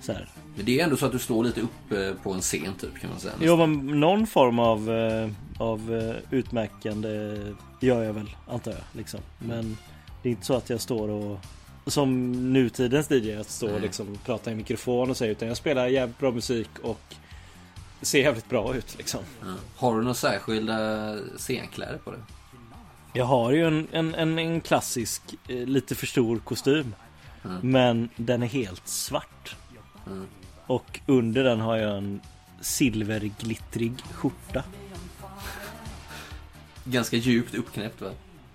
så 0.00 0.12
här. 0.12 0.28
Men 0.56 0.64
det 0.64 0.80
är 0.80 0.84
ändå 0.84 0.96
så 0.96 1.06
att 1.06 1.12
du 1.12 1.18
står 1.18 1.44
lite 1.44 1.60
uppe 1.60 2.14
på 2.22 2.32
en 2.32 2.40
scen 2.40 2.74
typ 2.80 2.98
kan 3.00 3.10
man 3.10 3.20
säga. 3.20 3.34
Jo, 3.40 3.56
men 3.56 4.00
någon 4.00 4.26
form 4.26 4.58
av, 4.58 4.90
eh, 4.90 5.30
av 5.58 5.94
eh, 5.94 6.38
utmärkande 6.38 7.08
gör 7.80 8.02
jag 8.02 8.12
väl, 8.12 8.30
antar 8.48 8.70
jag. 8.70 8.80
Liksom. 8.92 9.20
Men 9.38 9.76
det 10.22 10.28
är 10.28 10.30
inte 10.30 10.46
så 10.46 10.54
att 10.54 10.70
jag 10.70 10.80
står 10.80 11.08
och 11.08 11.38
som 11.86 12.32
nutidens 12.52 13.10
DJ 13.10 13.32
att 13.34 13.50
stå 13.50 13.74
och 13.74 13.80
liksom 13.80 14.18
prata 14.24 14.52
i 14.52 14.54
mikrofon 14.54 15.10
och 15.10 15.16
säga 15.16 15.32
utan 15.32 15.48
jag 15.48 15.56
spelar 15.56 15.86
jävligt 15.86 16.18
bra 16.18 16.30
musik 16.30 16.68
och 16.82 17.14
ser 18.02 18.20
jävligt 18.20 18.48
bra 18.48 18.74
ut 18.74 18.98
liksom. 18.98 19.20
Ja. 19.40 19.54
Har 19.76 19.94
du 19.94 20.00
några 20.00 20.14
särskilda 20.14 21.16
scenkläder 21.36 21.98
på 22.04 22.10
dig? 22.10 22.20
Jag 23.12 23.24
har 23.24 23.52
ju 23.52 23.66
en, 23.66 23.88
en, 23.92 24.14
en, 24.14 24.38
en 24.38 24.60
klassisk 24.60 25.22
eh, 25.48 25.66
lite 25.66 25.94
för 25.94 26.06
stor 26.06 26.38
kostym. 26.38 26.94
Mm. 27.44 27.58
Men 27.62 28.08
den 28.16 28.42
är 28.42 28.46
helt 28.46 28.88
svart. 28.88 29.56
Mm. 30.06 30.26
Och 30.66 31.00
under 31.06 31.44
den 31.44 31.60
har 31.60 31.76
jag 31.76 31.96
en 31.96 32.20
silverglittrig 32.60 33.92
skjorta. 34.12 34.64
Ganska 36.84 37.16
djupt 37.16 37.54
uppknäppt 37.54 38.00
va? 38.00 38.10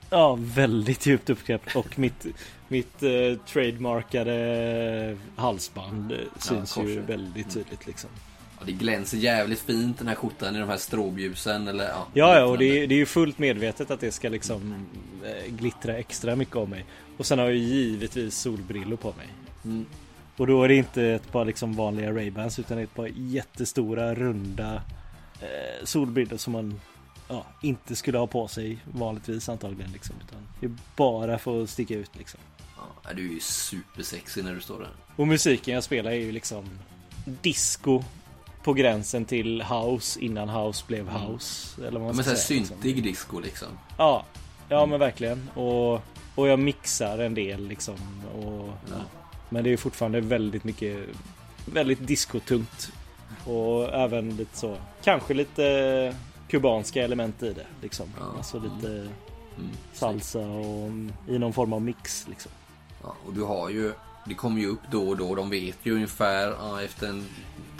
Ja, 0.10 0.38
väldigt 0.40 1.06
djupt 1.06 1.30
uppknäppt 1.30 1.76
och 1.76 2.00
mitt, 2.00 2.26
mitt 2.68 3.04
eh, 3.04 3.40
trademarkade 3.48 5.18
halsband 5.36 6.12
eh, 6.12 6.18
syns 6.40 6.78
ju 6.78 6.82
korset. 6.82 7.10
väldigt 7.10 7.54
tydligt 7.54 7.88
liksom. 7.88 8.10
Det 8.66 8.72
glänser 8.72 9.18
jävligt 9.18 9.60
fint 9.60 9.98
den 9.98 10.08
här 10.08 10.16
skjortan 10.16 10.56
i 10.56 10.60
de 10.60 10.70
här 10.70 10.78
stråbljusen 10.78 11.68
eller 11.68 11.84
ja. 11.84 12.08
Ja, 12.14 12.40
ja, 12.40 12.46
och 12.46 12.58
det 12.58 12.66
är, 12.66 12.88
det 12.88 12.96
är 12.96 13.00
ju 13.00 13.06
fullt 13.06 13.40
medvetet 13.40 13.92
att 13.92 14.00
det 14.00 14.12
ska 14.12 14.30
liksom 14.30 14.86
eh, 15.26 15.54
glittra 15.54 15.98
extra 15.98 16.36
mycket 16.36 16.56
om 16.56 16.70
mig. 16.70 16.86
Och 17.18 17.26
sen 17.26 17.40
har 17.40 17.46
jag 17.46 17.56
ju 17.56 17.62
givetvis 17.62 18.38
solbrillor 18.38 18.98
på 18.98 19.14
mig. 19.18 19.28
Mm. 19.66 19.86
Och 20.38 20.48
då 20.48 20.64
är 20.64 20.68
det 20.68 20.76
inte 20.76 21.04
ett 21.04 21.32
par 21.32 21.46
liksom 21.46 21.74
vanliga 21.74 22.12
Ray-Bans 22.12 22.60
utan 22.60 22.78
ett 22.78 22.94
par 22.94 23.10
jättestora 23.16 24.16
runda 24.16 24.74
eh, 25.42 25.84
solbrillor 25.84 26.38
som 26.38 26.54
man 26.54 26.80
ja, 27.28 27.46
inte 27.62 27.96
skulle 27.96 28.18
ha 28.18 28.28
på 28.28 28.48
sig 28.48 28.80
vanligtvis 28.92 29.50
antagligen 29.50 29.92
liksom. 29.92 30.16
Utan 30.28 30.48
det 30.60 30.66
är 30.66 30.76
bara 30.96 31.38
för 31.38 31.64
att 31.64 31.70
sticka 31.70 31.96
ut 31.96 32.12
liksom. 32.18 32.40
Ja, 32.78 33.14
du 33.14 33.28
är 33.30 33.34
ju 33.34 33.40
supersexig 33.40 34.44
när 34.44 34.56
du 34.56 34.62
står 34.62 34.80
där. 34.80 34.92
Och 35.16 35.28
musiken 35.28 35.74
jag 35.74 35.84
spelar 35.84 36.12
är 36.12 36.16
ju 36.16 36.32
liksom 36.32 36.70
disco 37.26 38.04
på 38.66 38.74
gränsen 38.74 39.26
till 39.26 39.62
house 39.64 40.20
innan 40.20 40.50
house 40.50 40.84
blev 40.88 41.10
house. 41.10 41.82
Eller 41.82 41.92
vad 41.92 42.02
man 42.02 42.16
men 42.16 42.16
ska 42.16 42.24
såhär 42.24 42.36
säga. 42.38 42.60
liksom. 42.60 42.78
syntig 42.82 43.04
disco 43.04 43.40
liksom. 43.40 43.68
Ja, 43.98 44.26
ja 44.70 44.86
men 44.86 45.00
verkligen. 45.00 45.50
Och, 45.54 45.94
och 46.36 46.48
jag 46.48 46.60
mixar 46.60 47.18
en 47.18 47.34
del 47.34 47.68
liksom. 47.68 47.96
Och, 48.36 48.70
ja. 48.90 48.98
Men 49.50 49.64
det 49.64 49.74
är 49.74 49.78
fortfarande 49.78 50.22
väldigt 50.22 50.64
mycket, 50.64 50.98
väldigt 51.74 52.08
discotungt. 52.08 52.92
Och 53.46 53.94
även 53.94 54.30
lite 54.36 54.58
så, 54.58 54.78
kanske 55.04 55.34
lite 55.34 56.16
kubanska 56.48 57.04
element 57.04 57.44
i 57.44 57.54
det. 57.54 57.66
Liksom. 57.82 58.06
Ja. 58.20 58.26
Alltså 58.38 58.60
lite 58.60 59.08
Mm. 59.58 59.70
salsa 59.94 60.40
och 60.40 60.92
i 61.28 61.40
någon 61.40 61.54
form 61.54 61.74
av 61.74 61.82
mix 61.82 62.28
liksom. 62.30 62.52
Ja, 63.04 63.16
och 63.28 63.34
du 63.34 63.42
har 63.44 63.70
ju, 63.70 63.94
det 64.26 64.34
kommer 64.34 64.62
ju 64.62 64.68
upp 64.68 64.82
då 64.92 65.10
och 65.10 65.18
då. 65.18 65.36
De 65.36 65.50
vet 65.50 65.78
ju 65.84 65.96
ungefär 65.96 66.48
ja, 66.60 66.82
efter 66.82 67.08
en 67.08 67.26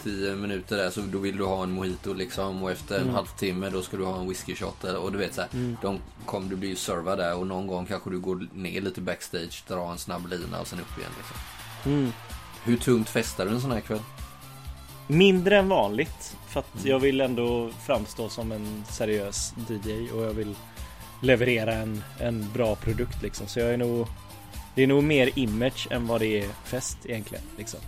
10 0.06 0.34
minuter 0.36 0.76
där 0.76 0.90
så 0.90 1.00
då 1.00 1.18
vill 1.18 1.36
du 1.36 1.44
ha 1.44 1.62
en 1.62 1.70
mojito 1.70 2.12
liksom. 2.12 2.62
Och 2.62 2.70
efter 2.70 2.94
en 2.96 3.02
Mm. 3.02 3.14
halvtimme 3.14 3.70
då 3.70 3.82
ska 3.82 3.96
du 3.96 4.04
ha 4.04 4.20
en 4.20 4.28
whisky 4.28 4.54
shot. 4.54 4.84
Och 4.84 5.12
du 5.12 5.18
vet 5.18 5.34
så 5.34 5.40
här, 5.40 5.50
Mm. 5.52 5.76
de 5.82 5.98
kommer, 6.26 6.48
du 6.50 6.56
blir 6.56 6.68
ju 6.68 6.76
servad 6.76 7.18
där 7.18 7.36
och 7.36 7.46
någon 7.46 7.66
gång 7.66 7.86
kanske 7.86 8.10
du 8.10 8.18
går 8.18 8.48
ner 8.52 8.80
lite 8.80 9.00
backstage, 9.00 9.64
drar 9.68 9.92
en 9.92 9.98
snabb 9.98 10.26
lina 10.30 10.60
och 10.60 10.66
sen 10.66 10.80
upp 10.80 10.98
igen. 10.98 11.10
Liksom. 11.16 11.36
Mm. 11.92 12.12
Hur 12.64 12.76
tungt 12.76 13.08
festar 13.08 13.44
du 13.46 13.50
en 13.50 13.60
sån 13.60 13.72
här 13.72 13.80
kväll? 13.80 14.00
Mindre 15.06 15.58
än 15.58 15.68
vanligt. 15.68 16.36
För 16.48 16.60
att 16.60 16.74
Mm. 16.74 16.88
jag 16.90 16.98
vill 16.98 17.20
ändå 17.20 17.70
framstå 17.86 18.28
som 18.28 18.52
en 18.52 18.84
seriös 18.90 19.54
DJ 19.68 20.10
och 20.12 20.22
jag 20.24 20.32
vill 20.32 20.54
leverera 21.22 21.72
en, 21.74 22.02
en 22.20 22.46
bra 22.52 22.74
produkt 22.76 23.22
liksom. 23.22 23.46
Så 23.46 23.58
jag 23.60 23.72
är 23.72 23.76
nog 23.76 24.06
Det 24.74 24.82
är 24.82 24.86
nog 24.86 25.04
mer 25.04 25.30
image 25.38 25.88
än 25.90 26.06
vad 26.06 26.20
det 26.20 26.42
är 26.44 26.48
fest 26.64 26.98
egentligen. 27.04 27.44
Liksom. 27.58 27.80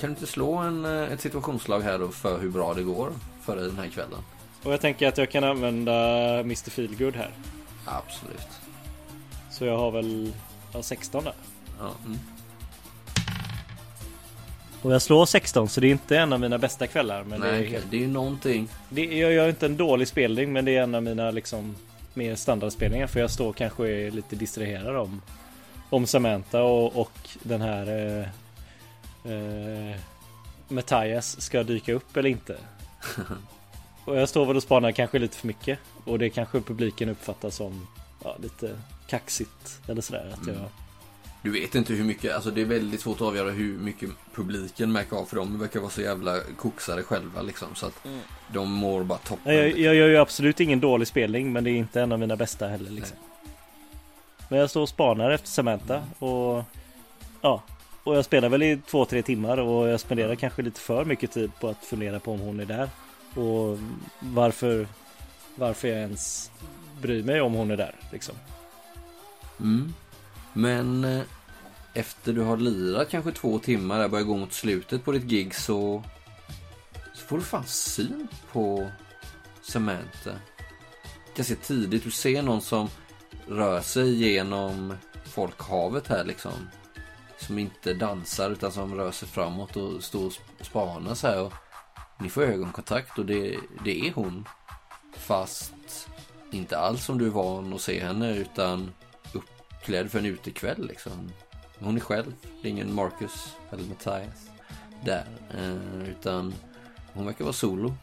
Kan 0.00 0.10
du 0.10 0.14
inte 0.16 0.26
slå 0.26 0.54
en, 0.56 0.84
eh, 0.84 1.12
ett 1.12 1.20
situationslag 1.20 1.80
här 1.80 1.98
då 1.98 2.08
för 2.08 2.38
hur 2.38 2.50
bra 2.50 2.74
det 2.74 2.82
går 2.82 3.12
för 3.42 3.56
dig 3.56 3.64
den 3.64 3.78
här 3.78 3.88
kvällen? 3.88 4.18
Och 4.62 4.72
jag 4.72 4.80
tänker 4.80 5.08
att 5.08 5.18
jag 5.18 5.30
kan 5.30 5.44
använda 5.44 5.92
Mr 6.40 6.70
Feelgood 6.70 7.16
här. 7.16 7.30
Absolut. 7.84 8.48
Så 9.50 9.64
jag 9.64 9.78
har 9.78 9.90
väl 9.90 10.32
Ja, 10.72 10.82
16 10.82 11.24
där. 11.24 11.32
Ja, 11.78 11.90
mm. 12.06 12.18
Och 14.82 14.92
jag 14.92 15.02
slår 15.02 15.26
16 15.26 15.68
så 15.68 15.80
det 15.80 15.86
är 15.86 15.90
inte 15.90 16.18
en 16.18 16.32
av 16.32 16.40
mina 16.40 16.58
bästa 16.58 16.86
kvällar. 16.86 17.24
Men 17.24 17.40
det 17.40 17.48
är 17.48 17.52
Nej, 17.52 17.66
helt, 17.66 17.90
det 17.90 17.96
är 17.96 18.00
ju 18.00 18.08
någonting. 18.08 18.68
det, 18.88 19.04
jag 19.04 19.32
gör 19.32 19.48
inte 19.48 19.66
en 19.66 19.76
dålig 19.76 20.08
spelning 20.08 20.52
men 20.52 20.64
det 20.64 20.76
är 20.76 20.82
en 20.82 20.94
av 20.94 21.02
mina 21.02 21.30
liksom 21.30 21.76
mer 22.14 22.34
standardspelningar. 22.34 23.06
För 23.06 23.20
jag 23.20 23.30
står 23.30 23.52
kanske 23.52 24.10
lite 24.10 24.36
distraherad 24.36 24.96
om, 24.96 25.22
om 25.90 26.06
Samantha 26.06 26.62
och, 26.62 26.96
och 27.00 27.12
den 27.42 27.60
här 27.60 28.18
eh, 28.20 28.26
eh, 29.28 29.96
Matthias 30.68 31.40
ska 31.40 31.62
dyka 31.62 31.92
upp 31.92 32.16
eller 32.16 32.30
inte. 32.30 32.56
och 34.04 34.16
jag 34.16 34.28
står 34.28 34.46
väl 34.46 34.56
och 34.56 34.62
spanar 34.62 34.92
kanske 34.92 35.18
lite 35.18 35.36
för 35.36 35.46
mycket. 35.46 35.78
Och 36.04 36.18
det 36.18 36.30
kanske 36.30 36.60
publiken 36.60 37.08
uppfattar 37.08 37.50
som 37.50 37.86
ja, 38.24 38.36
lite 38.42 38.78
kaxigt 39.06 39.80
eller 39.88 40.02
sådär. 40.02 40.34
Att 40.40 40.46
jag, 40.46 40.56
Du 41.42 41.50
vet 41.50 41.74
inte 41.74 41.92
hur 41.92 42.04
mycket, 42.04 42.34
alltså 42.34 42.50
det 42.50 42.60
är 42.60 42.64
väldigt 42.64 43.00
svårt 43.00 43.16
att 43.16 43.26
avgöra 43.26 43.50
hur 43.50 43.78
mycket 43.78 44.10
publiken 44.34 44.92
märker 44.92 45.16
av 45.16 45.24
för 45.24 45.36
de 45.36 45.58
verkar 45.58 45.80
vara 45.80 45.90
så 45.90 46.00
jävla 46.00 46.40
koksade 46.56 47.02
själva 47.02 47.42
liksom 47.42 47.74
så 47.74 47.86
att 47.86 48.06
de 48.52 48.72
mår 48.72 49.04
bara 49.04 49.18
toppen. 49.18 49.42
Nej, 49.44 49.56
jag, 49.56 49.64
liksom. 49.66 49.84
jag 49.84 49.94
gör 49.94 50.08
ju 50.08 50.16
absolut 50.16 50.60
ingen 50.60 50.80
dålig 50.80 51.08
spelning 51.08 51.52
men 51.52 51.64
det 51.64 51.70
är 51.70 51.76
inte 51.76 52.00
en 52.00 52.12
av 52.12 52.18
mina 52.18 52.36
bästa 52.36 52.68
heller 52.68 52.90
liksom. 52.90 53.16
Men 54.48 54.58
jag 54.58 54.70
står 54.70 54.82
och 54.82 54.88
spanar 54.88 55.30
efter 55.30 55.48
Samantha 55.48 56.02
och 56.18 56.64
Ja 57.40 57.62
Och 58.08 58.16
jag 58.16 58.24
spelar 58.24 58.48
väl 58.48 58.62
i 58.62 58.80
två, 58.86 59.04
tre 59.04 59.22
timmar 59.22 59.58
och 59.58 59.88
jag 59.88 60.00
spenderar 60.00 60.34
kanske 60.34 60.62
lite 60.62 60.80
för 60.80 61.04
mycket 61.04 61.32
tid 61.32 61.50
på 61.60 61.68
att 61.68 61.84
fundera 61.84 62.20
på 62.20 62.32
om 62.32 62.40
hon 62.40 62.60
är 62.60 62.64
där 62.64 62.90
Och 63.34 63.78
varför 64.20 64.86
Varför 65.54 65.88
jag 65.88 65.98
ens 65.98 66.50
bryr 67.02 67.22
mig 67.22 67.40
om 67.40 67.52
hon 67.52 67.70
är 67.70 67.76
där 67.76 67.94
liksom. 68.12 68.34
Mm. 69.60 69.94
Men 70.52 71.04
eh, 71.04 71.22
efter 71.94 72.32
du 72.32 72.40
har 72.40 72.56
lirat 72.56 73.08
kanske 73.10 73.32
två 73.32 73.58
timmar, 73.58 73.98
där 73.98 74.08
börjar 74.08 74.24
gå 74.24 74.36
mot 74.36 74.52
slutet 74.52 75.04
på 75.04 75.12
ditt 75.12 75.24
gig 75.24 75.54
så, 75.54 76.02
så 77.14 77.26
får 77.26 77.38
du 77.38 77.44
fan 77.44 77.66
syn 77.66 78.28
på 78.52 78.90
Samantha. 79.62 80.32
Ganska 81.36 81.54
tidigt, 81.54 82.04
du 82.04 82.10
ser 82.10 82.42
någon 82.42 82.60
som 82.62 82.88
rör 83.48 83.80
sig 83.80 84.14
genom 84.14 84.94
folkhavet 85.24 86.06
här 86.06 86.24
liksom. 86.24 86.52
Som 87.40 87.58
inte 87.58 87.94
dansar 87.94 88.50
utan 88.50 88.72
som 88.72 88.94
rör 88.94 89.10
sig 89.10 89.28
framåt 89.28 89.76
och 89.76 90.04
står 90.04 90.26
och 90.26 90.32
spanar 90.60 91.14
så 91.14 91.26
här. 91.26 91.42
Och 91.42 91.52
ni 92.18 92.28
får 92.28 92.42
ögonkontakt 92.42 93.18
och 93.18 93.26
det, 93.26 93.58
det 93.84 94.08
är 94.08 94.12
hon. 94.12 94.44
Fast 95.16 96.08
inte 96.50 96.78
alls 96.78 97.04
som 97.04 97.18
du 97.18 97.26
är 97.26 97.30
van 97.30 97.72
att 97.72 97.80
se 97.80 98.04
henne 98.04 98.36
utan 98.36 98.90
uppklädd 99.32 100.10
för 100.10 100.18
en 100.18 100.26
utekväll 100.26 100.86
liksom. 100.86 101.32
Hon 101.78 101.96
är 101.96 102.00
själv, 102.00 102.32
det 102.62 102.68
är 102.68 102.70
ingen 102.70 102.94
Marcus 102.94 103.56
eller 103.70 103.84
Mattias 103.84 104.50
där. 105.04 105.26
Eh, 105.54 106.08
utan 106.08 106.54
hon 107.12 107.26
verkar 107.26 107.44
vara 107.44 107.52
solo. 107.52 107.94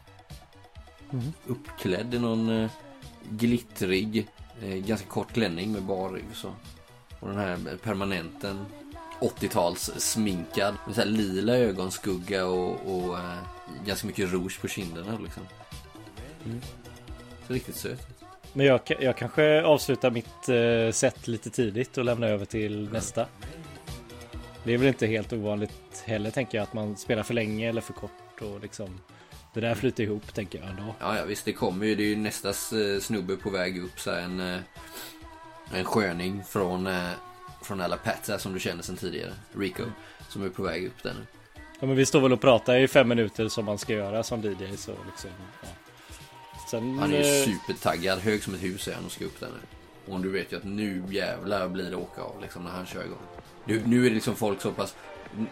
Uppklädd 1.48 2.14
i 2.14 2.20
någon 2.20 2.50
eh, 2.50 2.72
glittrig, 3.30 4.28
eh, 4.62 4.76
ganska 4.76 5.08
kort 5.08 5.34
klänning 5.34 5.72
med 5.72 5.84
bar 5.84 6.10
rygg 6.10 6.26
så. 6.34 6.54
Och 7.20 7.28
den 7.28 7.38
här 7.38 7.78
permanenten 7.84 8.66
80-tals 9.20 9.92
sminkad 9.98 10.76
med 10.86 10.96
så 10.96 11.02
här 11.02 11.08
lila 11.08 11.58
ögonskugga 11.58 12.46
och, 12.46 12.72
och 12.72 13.18
eh, 13.18 13.38
ganska 13.86 14.08
mycket 14.08 14.32
rouge 14.32 14.62
på 14.62 14.68
kinderna 14.68 15.20
liksom. 15.24 15.44
Så 17.48 17.54
riktigt 17.54 17.76
söt. 17.76 18.08
Men 18.54 18.66
jag, 18.66 18.82
jag 19.00 19.18
kanske 19.18 19.64
avslutar 19.64 20.12
mitt 20.12 20.50
eh, 20.50 20.92
set 20.92 21.28
lite 21.28 21.50
tidigt 21.50 21.98
och 21.98 22.06
lämnar 22.06 22.28
över 22.28 22.46
till 22.46 22.90
nästa. 22.92 23.26
Det 24.64 24.74
är 24.74 24.78
väl 24.78 24.88
inte 24.88 25.08
helt 25.08 25.34
ovanligt 25.34 26.04
heller 26.06 26.32
tänker 26.32 26.58
jag 26.58 26.64
att 26.64 26.74
man 26.74 26.98
spelar 26.98 27.24
för 27.24 27.34
länge 27.34 27.70
eller 27.70 27.82
för 27.82 27.94
kort 27.94 28.42
och 28.42 28.62
liksom 28.62 29.00
Det 29.54 29.62
där 29.62 29.76
flyter 29.76 30.04
ihop 30.04 30.34
tänker 30.34 30.60
jag 30.60 30.70
ändå. 30.70 30.96
Ja, 31.00 31.18
ja 31.18 31.26
visst 31.26 31.46
det 31.46 31.54
kommer 31.54 31.86
ju. 31.86 31.96
Det 31.96 32.04
är 32.04 32.08
ju 32.08 32.16
nästa 32.16 32.50
eh, 32.50 33.00
snubbe 33.02 33.36
på 33.36 33.50
väg 33.50 33.84
upp 33.84 34.00
så 34.00 34.12
här, 34.12 34.22
en, 34.22 34.40
eh, 34.40 34.60
en 35.74 35.86
sköning 35.86 36.44
från, 36.44 36.88
från 37.66 37.82
Alapata 37.82 38.40
som 38.40 38.54
du 38.54 38.60
känner 38.60 38.84
sedan 38.84 38.98
tidigare. 38.98 39.32
Rico. 39.58 39.84
Som 40.30 40.46
är 40.46 40.50
på 40.50 40.64
väg 40.64 40.86
upp 40.86 41.04
där 41.04 41.14
nu. 41.14 41.26
Ja 41.80 41.88
men 41.88 41.96
vi 41.96 42.06
står 42.06 42.22
väl 42.22 42.34
och 42.34 42.42
pratar 42.42 42.76
i 42.76 42.88
fem 42.88 43.08
minuter 43.08 43.48
som 43.48 43.66
man 43.66 43.78
ska 43.78 43.94
göra 43.94 44.24
som 44.24 44.42
DJ 44.42 44.78
så 44.78 44.92
liksom 45.06 45.30
ja. 45.62 45.68
Sen 46.72 47.00
Han 47.00 47.14
är 47.14 47.24
ju 47.24 47.42
eh, 47.42 47.46
supertaggad. 47.46 48.20
Hög 48.20 48.44
som 48.44 48.54
ett 48.54 48.64
hus 48.64 48.88
är 48.88 48.94
han 48.94 49.06
och 49.06 49.12
ska 49.12 49.26
upp 49.26 49.40
där 49.40 49.48
nu. 49.48 50.14
Och 50.14 50.20
du 50.20 50.30
vet 50.30 50.52
ju 50.52 50.58
att 50.58 50.64
nu 50.64 51.04
jävlar 51.10 51.68
blir 51.70 51.90
det 51.90 51.96
åka 51.96 52.22
av 52.22 52.42
liksom 52.42 52.64
när 52.64 52.72
han 52.72 52.86
kör 52.86 53.04
igång. 53.04 53.18
Nu, 53.66 53.82
nu 53.86 54.06
är 54.06 54.10
det 54.10 54.16
liksom 54.16 54.36
folk 54.36 54.62
så 54.62 54.72
pass... 54.72 54.96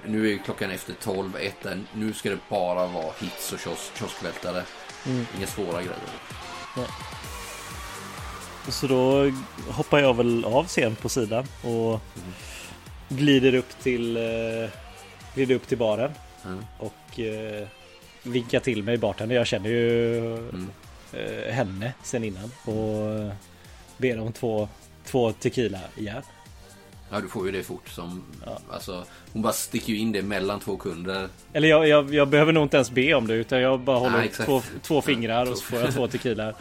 Nu 0.05 0.33
är 0.33 0.37
klockan 0.37 0.71
efter 0.71 0.93
12, 0.93 1.35
1 1.35 1.55
där. 1.63 1.81
Nu 1.93 2.13
ska 2.13 2.29
det 2.29 2.39
bara 2.49 2.87
vara 2.87 3.11
hits 3.19 3.53
och 3.53 3.59
kios, 3.59 3.91
kioskvältare. 3.95 4.63
Mm. 5.05 5.25
Inga 5.37 5.47
svåra 5.47 5.81
grejer. 5.81 5.99
Så 8.69 8.87
då 8.87 9.31
hoppar 9.69 9.99
jag 9.99 10.13
väl 10.17 10.45
av 10.45 10.67
scen 10.67 10.95
på 10.95 11.09
sidan 11.09 11.45
och 11.63 11.99
glider 13.09 13.55
upp 13.55 13.69
till 13.83 14.17
eh, 14.17 14.69
glider 15.35 15.55
upp 15.55 15.67
till 15.67 15.77
baren 15.77 16.11
Mm. 16.45 16.65
och 16.77 17.19
eh, 17.19 17.67
vinkar 18.23 18.59
till 18.59 18.83
mig 18.83 18.97
bartender. 18.97 19.35
Jag 19.35 19.47
känner 19.47 19.69
ju 19.69 20.17
Mm. 20.37 20.69
eh, 21.13 21.53
henne 21.53 21.93
sen 22.03 22.23
innan 22.23 22.51
och 22.65 23.31
ber 23.97 24.19
om 24.19 24.31
två, 24.33 24.69
två 25.05 25.31
tequila 25.31 25.79
igen. 25.97 26.21
Ja, 27.11 27.19
du 27.19 27.27
får 27.27 27.45
ju 27.45 27.51
det 27.51 27.63
fort 27.63 27.89
som... 27.89 28.23
Ja. 28.45 28.59
Alltså, 28.71 29.05
hon 29.33 29.41
bara 29.41 29.53
sticker 29.53 29.93
ju 29.93 29.99
in 29.99 30.11
det 30.11 30.21
mellan 30.21 30.59
två 30.59 30.77
kunder. 30.77 31.29
Eller 31.53 31.67
jag, 31.67 31.87
jag, 31.87 32.13
jag 32.13 32.27
behöver 32.27 32.51
nog 32.53 32.63
inte 32.65 32.77
ens 32.77 32.91
be 32.91 33.13
om 33.13 33.27
det 33.27 33.33
utan 33.33 33.61
jag 33.61 33.79
bara 33.79 33.97
håller 33.97 34.21
exakt. 34.21 34.47
två, 34.47 34.61
två 34.81 35.01
fingrar 35.01 35.51
och 35.51 35.57
så 35.57 35.63
får 35.63 35.79
jag 35.79 35.93
två 35.93 36.07
tequila. 36.11 36.53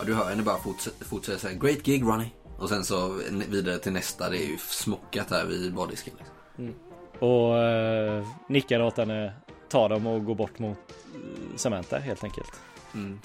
Ja, 0.00 0.06
du 0.06 0.14
hör 0.14 0.30
henne 0.30 0.42
bara 0.42 0.58
fortsätta, 0.58 1.04
fortsätta 1.04 1.38
säga 1.38 1.54
Great 1.54 1.82
gig 1.82 2.02
Ronnie. 2.02 2.30
Och 2.58 2.68
sen 2.68 2.84
så 2.84 3.20
vidare 3.48 3.78
till 3.78 3.92
nästa. 3.92 4.30
Det 4.30 4.36
är 4.36 4.46
ju 4.46 4.58
smockat 4.58 5.30
här 5.30 5.46
vid 5.46 5.74
bardisken. 5.74 6.14
Liksom. 6.18 6.74
Och 7.18 7.58
eh, 7.58 8.26
nickar 8.48 8.82
åt 8.82 8.96
henne, 8.96 9.32
tar 9.68 9.88
dem 9.88 10.06
och 10.06 10.24
går 10.24 10.34
bort 10.34 10.58
mot 10.58 10.78
eh, 11.14 11.56
Samantha 11.56 11.98
helt 11.98 12.24
enkelt. 12.24 12.52
Mm. 12.94 13.20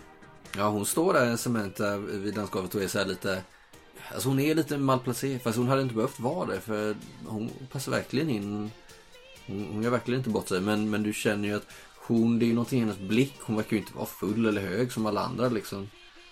Ja, 0.58 0.70
hon 0.70 0.86
står 0.86 1.14
där, 1.14 1.36
Samantha, 1.36 1.98
vid 1.98 2.36
dansgolvet 2.36 2.76
och 2.76 2.82
är 2.82 2.88
så 2.88 3.00
här 3.00 3.06
lite... 3.06 3.42
Alltså 4.14 4.30
hon 4.30 4.40
är 4.40 4.56
lite 4.56 4.78
malplacerad, 4.78 5.42
fast 5.42 5.58
hon 5.58 5.68
hade 5.68 5.82
inte 5.82 5.96
behövt 5.96 6.20
vara 6.20 6.46
det. 6.46 6.60
För 6.60 6.96
hon 7.26 7.50
passar 7.72 7.92
verkligen 7.92 8.30
in. 8.30 8.72
Hon, 9.48 9.68
hon 9.74 9.84
gör 9.84 9.92
verkligen 9.92 10.20
inte 10.20 10.30
bort 10.30 10.48
sig. 10.48 10.62
Men, 10.62 10.90
men 10.90 11.04
du 11.04 11.14
känner 11.14 11.48
ju 11.48 11.56
att 11.56 11.68
hon, 11.96 12.40
det 12.40 12.46
är 12.46 12.48
ju 12.48 12.54
någonting 12.54 12.80
i 12.80 12.82
hennes 12.82 13.00
blick. 13.00 13.36
Hon 13.42 13.56
verkar 13.56 13.72
ju 13.72 13.78
inte 13.78 13.96
vara 13.96 14.06
full 14.06 14.46
eller 14.46 14.62
hög 14.62 14.92
som 14.92 15.06
alla 15.06 15.22
andra 15.22 15.50
liksom. 15.50 15.90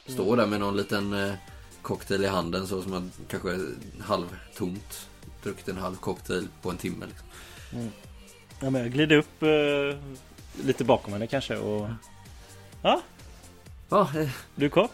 Står 0.08 0.38
där 0.38 0.46
med 0.46 0.60
någon 0.60 0.78
liten 0.78 1.14
eh, 1.14 1.34
cocktail 1.82 2.24
i 2.24 2.28
handen 2.28 2.68
så 2.68 2.82
som 2.82 2.92
man 2.92 3.12
kanske 3.28 3.58
halvtomt 4.02 5.08
druckit 5.44 5.68
en 5.68 5.78
halv 5.78 5.96
cocktail 5.96 6.48
på 6.62 6.70
en 6.70 6.78
timme. 6.78 7.06
Liksom. 7.06 7.28
Ja, 8.60 8.70
men 8.70 8.82
jag 8.82 8.92
glider 8.92 9.16
upp 9.18 9.44
eh, 9.44 10.00
lite 10.66 10.84
bakom 10.84 11.14
henne 11.14 11.28
kanske 11.28 11.58
och... 11.58 11.90
Ja, 12.82 13.02
Ja, 13.90 14.10
eh, 14.20 14.30
du 14.56 14.70
kom. 14.70 14.88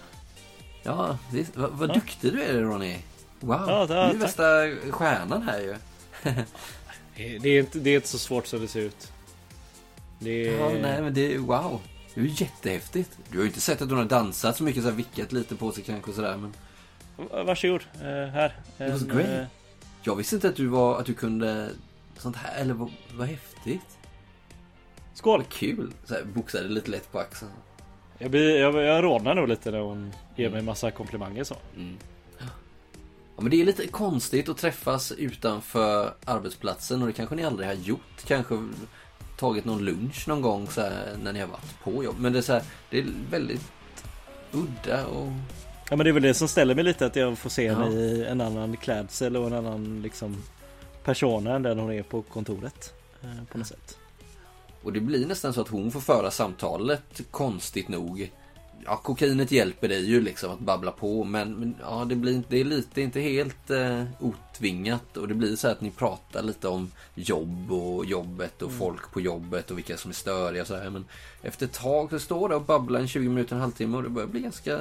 ja 0.84 1.18
visst. 1.31 1.57
Vad, 1.57 1.72
vad 1.72 1.90
Ja. 1.90 1.94
duktig 1.94 2.34
du 2.34 2.41
är 2.44 2.61
Ronny. 2.61 2.98
Wow, 3.40 3.65
Ja, 3.68 3.86
du 3.88 3.94
är 3.94 4.14
värsta 4.14 4.44
stjärnan 4.91 5.41
här 5.41 5.60
ju. 5.60 5.76
Det 7.41 7.49
är, 7.49 7.60
inte, 7.60 7.80
det 7.80 7.90
är 7.90 7.95
inte 7.95 8.07
så 8.07 8.18
svårt 8.19 8.48
som 8.48 8.60
det 8.61 8.68
ser 8.68 8.80
ut. 8.81 9.11
Det 10.19 10.48
är... 10.48 10.60
Ja, 10.60 10.69
nej 10.69 11.02
men 11.02 11.14
det 11.14 11.34
är 11.34 11.38
wow. 11.38 11.81
Det 12.19 12.23
är 12.25 12.27
ju 12.27 12.33
jättehäftigt. 12.45 13.17
Du 13.31 13.37
har 13.37 13.43
ju 13.43 13.47
inte 13.47 13.61
sett 13.61 13.81
att 13.81 13.89
hon 13.89 13.97
har 13.97 14.05
dansat 14.05 14.57
så 14.57 14.63
mycket, 14.63 14.83
så 14.83 14.89
här 14.89 14.95
vickat 14.95 15.31
lite 15.31 15.55
på 15.55 15.71
sig 15.71 15.83
kanske 15.83 16.09
och 16.11 16.15
sådär. 16.15 16.37
Men 16.37 16.53
Varsågod, 17.45 17.81
eh, 17.95 18.07
här. 18.31 18.55
It 18.79 18.91
was 18.91 19.01
En, 19.01 19.07
great. 19.07 19.27
eh, 19.29 19.43
jag 20.03 20.15
visste 20.15 20.35
inte 20.35 20.49
att 20.49 20.55
du 20.55 20.67
var, 20.67 20.99
att 20.99 21.05
du 21.05 21.13
kunde 21.13 21.69
sånt 22.17 22.35
här. 22.35 22.61
Eller 22.61 22.73
vad, 22.73 22.91
vad 23.13 23.27
häftigt. 23.27 23.97
skål! 25.13 25.43
Kul. 25.49 25.93
Så 26.05 26.13
här, 26.13 26.23
boxade 26.23 26.67
lite 26.69 26.91
lätt 26.91 27.11
på 27.11 27.19
axeln. 27.19 27.51
Jag, 28.17 28.31
blir, 28.31 28.59
jag, 28.59 28.75
jag 28.75 29.03
rodnar 29.03 29.35
nog 29.35 29.47
lite 29.47 29.71
när 29.71 29.79
hon 29.79 30.13
ger 30.35 30.49
mig 30.49 30.61
massa 30.61 30.91
komplimanger 30.91 31.43
så. 31.43 31.55
Mm. 31.75 31.97
Ja, 32.39 33.41
men 33.41 33.49
det 33.51 33.61
är 33.61 33.65
lite 33.65 33.87
konstigt 33.87 34.49
att 34.49 34.57
träffas 34.57 35.11
utanför 35.11 36.13
arbetsplatsen 36.25 37.01
och 37.01 37.07
det 37.07 37.13
kanske 37.13 37.35
ni 37.35 37.43
aldrig 37.43 37.67
har 37.67 37.75
gjort. 37.75 38.23
Kanske 38.27 38.67
tagit 39.40 39.66
någon 39.66 39.86
lunch 39.86 40.28
någon 40.28 40.41
gång 40.41 40.68
så 40.68 40.82
här, 40.82 41.18
när 41.24 41.34
ni 41.34 41.40
har 41.40 41.48
varit 41.48 41.80
på 41.84 42.03
jobb. 42.03 42.16
Men 42.20 42.34
det 42.34 42.40
är 42.40 42.44
så 42.44 42.53
här, 42.53 42.64
det 42.90 42.99
är 42.99 43.06
väldigt 43.32 43.72
udda 44.52 45.06
och 45.06 45.28
Ja 45.90 45.95
men 45.95 46.03
det 46.03 46.10
är 46.10 46.14
väl 46.14 46.24
det 46.24 46.34
som 46.34 46.48
ställer 46.48 46.76
mig 46.76 46.84
lite 46.84 47.06
att 47.06 47.16
jag 47.16 47.38
får 47.38 47.49
se 47.49 47.70
henne 47.74 47.86
Ja. 47.86 47.91
i 47.91 48.26
en 48.26 48.41
annan 48.41 48.78
klädsel 48.78 49.38
och 49.38 49.48
en 49.48 49.53
annan 49.53 50.02
liksom 50.02 50.44
persona 51.03 51.56
än 51.56 51.64
den 51.64 51.80
hon 51.80 51.91
är 51.94 52.03
på 52.03 52.22
kontoret. 52.22 52.94
eh, 53.22 53.30
På 53.52 53.57
något 53.57 53.68
sätt. 53.68 53.98
Och 54.84 54.94
det 54.94 54.99
blir 54.99 55.26
nästan 55.28 55.53
så 55.53 55.61
att 55.61 55.68
hon 55.68 55.91
får 55.91 55.99
föra 55.99 56.32
samtalet 56.32 57.22
konstigt 57.32 57.88
nog 57.88 58.32
ja, 58.85 58.97
kokainet 58.97 59.51
hjälper 59.51 59.88
dig 59.88 60.10
ju 60.10 60.22
liksom 60.22 60.51
att 60.51 60.60
babbla 60.60 60.91
på. 60.91 61.23
Men, 61.23 61.53
men 61.53 61.76
ja, 61.81 62.06
det, 62.10 62.15
blir, 62.15 62.43
det 62.49 62.57
är 62.57 62.65
lite, 62.65 63.01
inte 63.01 63.19
helt 63.19 63.69
eh, 63.69 64.03
otvingat. 64.19 65.18
Och 65.18 65.27
det 65.27 65.34
blir 65.34 65.56
så 65.56 65.68
att 65.68 65.81
ni 65.81 65.91
pratar 65.91 66.43
lite 66.43 66.68
om 66.68 66.91
jobb 67.15 67.72
och 67.72 68.06
jobbet 68.06 68.61
och 68.61 68.72
folk 68.72 69.11
på 69.11 69.22
jobbet 69.22 69.72
och 69.72 69.77
vilka 69.77 69.97
som 69.97 70.11
är 70.11 70.15
störiga 70.15 70.61
och 70.61 70.68
så 70.68 70.76
här. 70.76 70.89
Men 70.89 71.06
efter 71.41 71.65
ett 71.65 71.73
tag 71.73 72.10
så 72.10 72.19
står 72.19 72.49
det 72.49 72.56
och 72.56 72.65
babblar 72.65 72.99
en 72.99 73.07
20 73.07 73.30
minuter, 73.30 73.56
en 73.56 73.61
halvtimme 73.61 73.97
och 73.97 74.03
det 74.03 74.10
börjar 74.10 74.27
bli 74.27 74.39
ganska 74.39 74.80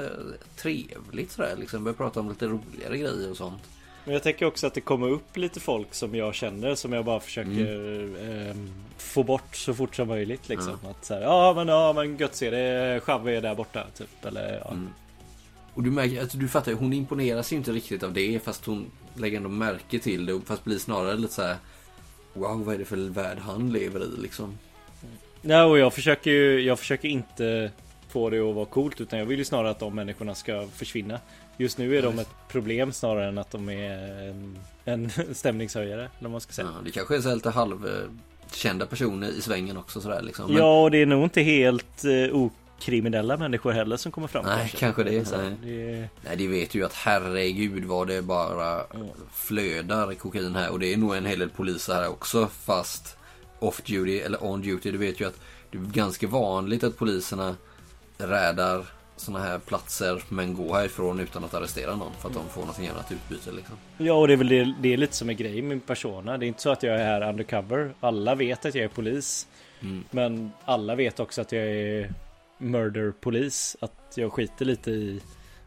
trevligt 0.56 1.32
sådär. 1.32 1.56
Liksom 1.58 1.84
börjar 1.84 1.96
prata 1.96 2.20
om 2.20 2.28
lite 2.28 2.46
roligare 2.46 2.98
grejer 2.98 3.30
och 3.30 3.36
sånt. 3.36 3.62
Men 4.08 4.14
jag 4.14 4.22
tänker 4.22 4.46
också 4.46 4.66
att 4.66 4.74
det 4.74 4.80
kommer 4.80 5.08
upp 5.08 5.36
lite 5.36 5.60
folk 5.60 5.94
som 5.94 6.14
jag 6.14 6.34
känner 6.34 6.74
som 6.74 6.92
jag 6.92 7.04
bara 7.04 7.20
försöker 7.20 7.50
Mm. 7.50 8.16
ehm, 8.50 8.70
få 8.96 9.22
bort 9.22 9.56
så 9.56 9.74
fort 9.74 9.96
som 9.96 10.08
möjligt 10.08 10.48
liksom. 10.48 10.72
Att 10.90 11.04
så 11.04 11.14
här, 11.14 11.20
ja 11.20 11.52
men 11.56 11.68
ja 11.68 11.92
men 11.92 12.16
gött 12.16 12.34
se 12.34 12.50
det, 12.50 13.00
Chavez 13.04 13.36
är 13.38 13.40
där 13.42 13.54
borta 13.54 13.86
typ. 13.94 14.24
Eller 14.24 14.60
ja. 14.64 14.70
Mm. 14.70 14.88
Och 15.74 15.82
du 15.82 15.90
märker, 15.90 16.20
alltså, 16.20 16.38
du 16.38 16.48
fattar 16.48 16.72
hon 16.72 16.92
imponeras 16.92 17.52
ju 17.52 17.56
inte 17.56 17.72
riktigt 17.72 18.02
av 18.02 18.12
det 18.12 18.44
fast 18.44 18.64
hon 18.64 18.90
lägger 19.14 19.36
ändå 19.36 19.48
märke 19.48 19.98
till 19.98 20.26
det. 20.26 20.40
Fast 20.46 20.64
blir 20.64 20.78
snarare 20.78 21.16
lite 21.16 21.34
så 21.34 21.42
här. 21.42 21.56
Wow, 22.34 22.64
vad 22.64 22.74
är 22.74 22.78
det 22.78 22.84
för 22.84 22.96
värld 22.96 23.38
han 23.38 23.72
lever 23.72 24.00
i 24.00 24.22
liksom? 24.22 24.58
Nej 25.42 25.62
och 25.62 25.78
jag 25.78 25.94
försöker 25.94 26.30
ju, 26.30 26.60
jag 26.60 26.78
försöker 26.78 27.08
inte 27.08 27.70
få 28.08 28.30
det 28.30 28.40
att 28.40 28.54
vara 28.54 28.66
coolt 28.66 29.00
utan 29.00 29.18
jag 29.18 29.26
vill 29.26 29.38
ju 29.38 29.44
snarare 29.44 29.70
att 29.70 29.78
de 29.78 29.94
människorna 29.94 30.34
ska 30.34 30.66
försvinna. 30.74 31.20
Just 31.58 31.78
nu 31.78 31.96
är 31.98 32.02
de 32.02 32.18
ett 32.18 32.30
problem 32.48 32.92
snarare 32.92 33.28
än 33.28 33.38
att 33.38 33.50
de 33.50 33.68
är 33.68 34.28
en, 34.28 34.58
en 34.84 35.10
stämningshöjare. 35.34 36.10
Vad 36.18 36.30
man 36.30 36.40
ska 36.40 36.52
säga. 36.52 36.68
Ja, 36.74 36.80
det 36.84 36.90
kanske 36.90 37.16
är 37.16 37.20
så 37.20 37.34
lite 37.34 37.50
halvkända 37.50 38.86
personer 38.86 39.28
i 39.28 39.40
svängen 39.40 39.76
också 39.76 40.00
sådär 40.00 40.22
liksom. 40.22 40.46
Men, 40.46 40.56
Ja, 40.56 40.82
och 40.82 40.90
det 40.90 41.02
är 41.02 41.06
nog 41.06 41.24
inte 41.24 41.42
helt 41.42 42.04
eh, 42.04 42.36
okriminella 42.36 43.36
människor 43.36 43.72
heller 43.72 43.96
som 43.96 44.12
kommer 44.12 44.28
fram. 44.28 44.44
Nej, 44.44 44.72
kanske 44.76 45.04
det, 45.04 45.24
Så, 45.24 45.36
nej. 45.36 45.56
det 45.62 46.08
Nej, 46.24 46.36
de 46.36 46.48
vet 46.48 46.74
ju 46.74 46.84
att 46.84 46.94
herregud 46.94 47.84
vad 47.84 48.08
det 48.08 48.22
bara 48.22 48.82
flödar 49.32 50.14
kokain 50.14 50.54
här. 50.54 50.70
Och 50.70 50.78
det 50.78 50.92
är 50.92 50.96
nog 50.96 51.16
en 51.16 51.26
hel 51.26 51.38
del 51.38 51.48
poliser 51.50 51.94
här 51.94 52.08
också. 52.08 52.46
Fast 52.46 53.16
off 53.58 53.82
duty 53.82 54.18
eller 54.18 54.44
on 54.44 54.62
duty. 54.62 54.90
Du 54.90 54.98
vet 54.98 55.20
ju 55.20 55.26
att 55.26 55.40
det 55.70 55.78
är 55.78 55.82
ganska 55.82 56.26
vanligt 56.26 56.84
att 56.84 56.96
poliserna 56.96 57.56
rädar 58.18 58.86
sådana 59.20 59.44
här 59.44 59.58
platser 59.58 60.22
men 60.28 60.54
går 60.54 60.74
härifrån 60.74 61.20
utan 61.20 61.44
att 61.44 61.54
arrestera 61.54 61.96
någon 61.96 62.12
för 62.20 62.28
att 62.28 62.34
de 62.34 62.48
får 62.48 62.66
något 62.66 62.78
annat 62.78 63.12
utbyte 63.12 63.52
liksom. 63.52 63.76
Ja, 63.98 64.12
och 64.14 64.26
det 64.28 64.32
är 64.32 64.36
väl 64.36 64.48
det, 64.48 64.74
det 64.80 64.92
är 64.92 64.96
lite 64.96 65.14
som 65.16 65.28
är 65.30 65.34
grejen 65.34 65.68
med 65.68 65.86
persona. 65.86 66.38
Det 66.38 66.46
är 66.46 66.48
inte 66.48 66.62
så 66.62 66.70
att 66.70 66.82
jag 66.82 66.94
är 67.00 67.04
här 67.04 67.28
undercover. 67.28 67.94
Alla 68.00 68.34
vet 68.34 68.64
att 68.66 68.74
jag 68.74 68.84
är 68.84 68.88
polis. 68.88 69.46
Mm. 69.80 70.04
Men 70.10 70.50
alla 70.64 70.94
vet 70.94 71.20
också 71.20 71.40
att 71.40 71.52
jag 71.52 71.64
är 71.66 72.12
murderpolis. 72.58 73.76
Att 73.80 74.12
jag 74.14 74.32
skiter 74.32 74.64
lite 74.64 74.90
i 74.90 75.20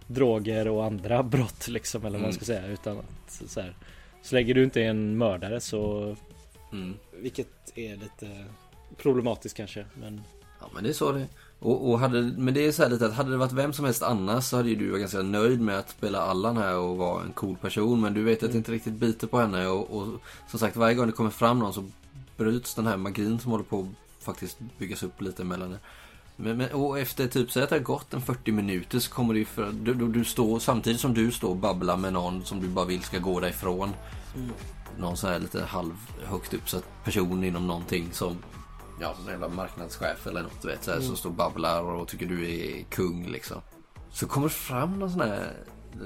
droger 0.07 0.67
och 0.67 0.85
andra 0.85 1.23
brott 1.33 1.67
liksom. 1.67 2.01
Eller 2.01 2.11
vad 2.11 2.21
man 2.21 2.29
Mm. 2.29 2.35
ska 2.35 2.45
säga. 2.45 2.67
Utan 2.67 2.97
att 2.99 3.31
så 3.49 3.61
här. 3.61 3.75
Så 4.21 4.35
länge 4.35 4.53
du 4.53 4.63
inte 4.63 4.81
är 4.81 4.89
en 4.89 5.17
mördare 5.17 5.59
så. 5.59 6.15
Mm. 6.71 6.93
Vilket 7.13 7.47
är 7.75 7.95
lite 7.95 8.45
problematiskt 8.97 9.57
kanske. 9.57 9.85
Men 9.93 10.21
Ja 10.59 10.69
men 10.73 10.83
det 10.83 10.89
är 10.89 10.93
så 10.93 11.11
det 11.11 11.25
och, 11.61 11.89
och 11.89 11.99
hade, 11.99 12.21
Men 12.21 12.53
det 12.53 12.67
är 12.67 12.71
så 12.71 12.83
här 12.83 12.89
lite 12.89 13.05
att 13.05 13.13
hade 13.13 13.31
det 13.31 13.37
varit 13.37 13.51
vem 13.51 13.73
som 13.73 13.85
helst 13.85 14.03
annars 14.03 14.43
så 14.43 14.57
hade 14.57 14.69
ju 14.69 14.75
du 14.75 14.89
varit 14.89 14.99
ganska 14.99 15.21
nöjd 15.21 15.61
med 15.61 15.79
att 15.79 15.89
spela 15.89 16.21
Allan 16.21 16.57
här 16.57 16.77
och 16.77 16.97
vara 16.97 17.23
en 17.23 17.31
cool 17.31 17.55
person. 17.57 18.01
Men 18.01 18.13
du 18.13 18.23
vet 18.23 18.43
att 18.43 18.51
det 18.51 18.57
inte 18.57 18.71
riktigt 18.71 18.93
biter 18.93 19.27
på 19.27 19.39
henne 19.39 19.67
och, 19.67 19.97
och 19.97 20.07
som 20.47 20.59
sagt 20.59 20.75
varje 20.75 20.95
gång 20.95 21.05
det 21.05 21.11
kommer 21.11 21.29
fram 21.29 21.59
någon 21.59 21.73
så 21.73 21.85
bryts 22.37 22.75
den 22.75 22.87
här 22.87 22.97
magin 22.97 23.39
som 23.39 23.51
håller 23.51 23.63
på 23.63 23.79
att 23.79 24.23
faktiskt 24.23 24.57
byggas 24.77 25.03
upp 25.03 25.21
lite 25.21 25.43
mellan 25.43 25.71
er. 25.71 25.79
Men, 26.35 26.57
men, 26.57 26.71
och 26.71 26.99
efter 26.99 27.27
typ, 27.27 27.51
säg 27.51 27.63
att 27.63 27.69
det 27.69 27.75
har 27.75 27.83
gått 27.83 28.13
en 28.13 28.21
40 28.21 28.51
minuter 28.51 28.99
så 28.99 29.11
kommer 29.11 29.33
det 29.33 29.39
ju 29.39 29.45
för, 29.45 29.71
du, 29.71 29.93
du, 29.93 30.07
du 30.07 30.25
står, 30.25 30.59
samtidigt 30.59 30.99
som 30.99 31.13
du 31.13 31.31
står 31.31 31.49
och 31.49 31.57
babblar 31.57 31.97
med 31.97 32.13
någon 32.13 32.45
som 32.45 32.61
du 32.61 32.67
bara 32.67 32.85
vill 32.85 33.01
ska 33.01 33.19
gå 33.19 33.39
därifrån. 33.39 33.89
Någon 34.97 35.17
så 35.17 35.27
här 35.27 35.39
lite 35.39 35.63
halv 35.63 35.93
högt 36.23 36.53
uppsatt 36.53 36.83
person 37.03 37.43
inom 37.43 37.67
någonting 37.67 38.09
som 38.11 38.37
Ja, 39.01 39.15
en 39.25 39.31
jävla 39.31 39.47
marknadschef 39.47 40.27
eller 40.27 40.43
något 40.43 40.61
du 40.61 40.67
vet 40.67 40.83
så 40.83 40.91
här, 40.91 40.99
som 41.01 41.15
står 41.15 41.29
och 41.29 41.35
babblar 41.35 41.83
och 41.83 42.07
tycker 42.07 42.25
du 42.25 42.49
är 42.55 42.83
kung 42.83 43.27
liksom. 43.27 43.61
Så 44.09 44.25
kommer 44.27 44.49
fram 44.49 44.99
någon 44.99 45.11
sån 45.11 45.21
här 45.21 45.53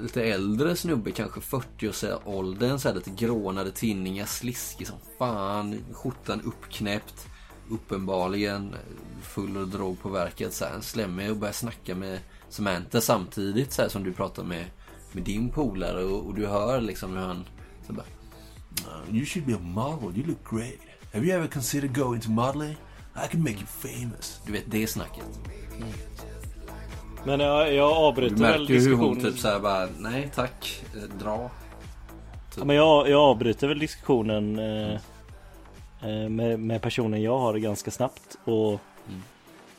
lite 0.02 0.22
äldre 0.22 0.76
snubbe, 0.76 1.10
kanske 1.10 1.40
40-årsåldern, 1.40 2.78
så 2.78 2.88
här 2.88 2.94
lite 2.94 3.10
grånade 3.10 3.70
tinningar, 3.70 4.26
sliskig 4.26 4.86
som 4.86 4.96
fan, 5.18 5.78
skjortan 5.92 6.40
uppknäppt. 6.42 7.26
Uppenbarligen 7.70 8.74
full 9.22 9.56
och 9.56 9.68
drog 9.68 10.02
på 10.02 10.08
verket 10.08 10.54
så 10.54 10.64
här, 10.64 10.80
slemmig 10.80 11.30
och 11.30 11.36
börjar 11.36 11.52
snacka 11.52 11.94
med 11.94 12.18
Samantha 12.48 13.00
samtidigt 13.00 13.72
så 13.72 13.82
här 13.82 13.88
som 13.88 14.04
du 14.04 14.12
pratar 14.12 14.42
med, 14.44 14.64
med 15.12 15.22
din 15.22 15.50
polare 15.50 16.04
och, 16.04 16.26
och 16.26 16.34
du 16.34 16.46
hör 16.46 16.80
liksom 16.80 17.10
hur 17.16 17.20
han 17.26 17.44
så 17.86 17.92
bara 17.92 18.06
"Uh, 18.86 19.16
You 19.16 19.26
should 19.26 19.46
be 19.46 19.54
a 19.54 19.60
model, 19.62 20.18
you 20.18 20.26
look 20.26 20.50
great. 20.50 20.80
Have 21.12 21.24
you 21.26 21.36
ever 21.36 21.46
considered 21.48 21.94
going 21.96 22.20
to 22.20 22.30
modeling? 22.30 22.76
I 23.24 23.28
can 23.30 23.40
make 23.42 23.54
you 23.56 23.66
famous. 23.66 24.40
Du 24.46 24.52
vet 24.52 24.64
det 24.66 24.86
snacket. 24.86 25.24
Men 27.24 27.40
jag, 27.40 27.74
jag 27.74 27.90
Du 27.90 27.94
avbryter 27.96 28.36
väl 28.36 28.60
märker 28.60 28.74
ju 28.74 28.80
hur 28.80 28.94
hon 28.94 29.14
diskussionen. 29.14 29.32
typ 29.32 29.40
såhär 29.42 29.60
bara, 29.60 29.88
nej 29.98 30.30
tack, 30.34 30.84
eh, 30.96 31.18
dra. 31.18 31.50
Ja, 32.58 32.64
men 32.64 32.76
jag, 32.76 33.08
jag 33.08 33.20
avbryter 33.20 33.68
väl 33.68 33.78
diskussionen 33.78 34.58
eh, 34.58 34.94
eh, 36.02 36.28
med, 36.28 36.60
med 36.60 36.82
personen 36.82 37.22
jag 37.22 37.38
har 37.38 37.54
ganska 37.54 37.90
snabbt 37.90 38.36
och, 38.44 38.80
Mm. 39.08 39.22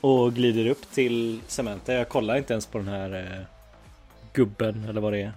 och 0.01 0.33
glider 0.33 0.67
upp 0.67 0.91
till 0.91 1.41
Cementa. 1.47 1.93
Jag 1.93 2.09
kollar 2.09 2.35
inte 2.37 2.53
ens 2.53 2.65
på 2.65 2.77
den 2.77 2.87
här 2.87 3.13
eh, 3.39 3.45
gubben 4.33 4.85
eller 4.89 5.01
vad 5.01 5.13
det 5.13 5.21
är. 5.21 5.33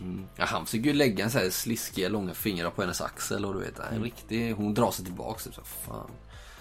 Mm. 0.00 0.24
Ja, 0.36 0.44
han 0.44 0.66
försöker 0.66 0.84
ju 0.86 0.92
lägga 0.92 1.24
en 1.24 1.30
så 1.30 1.38
här 1.38 1.50
sliskiga 1.50 2.08
långa 2.08 2.34
fingrar 2.34 2.70
på 2.70 2.82
hennes 2.82 3.00
axel 3.00 3.44
och 3.44 3.54
du 3.54 3.60
vet, 3.60 3.78
en 3.92 4.02
riktig, 4.02 4.52
hon 4.54 4.74
drar 4.74 4.90
sig 4.90 5.04
tillbaks 5.04 5.44
typ 5.44 5.54
så 5.54 5.60
här, 5.60 5.68
fan. 5.94 6.10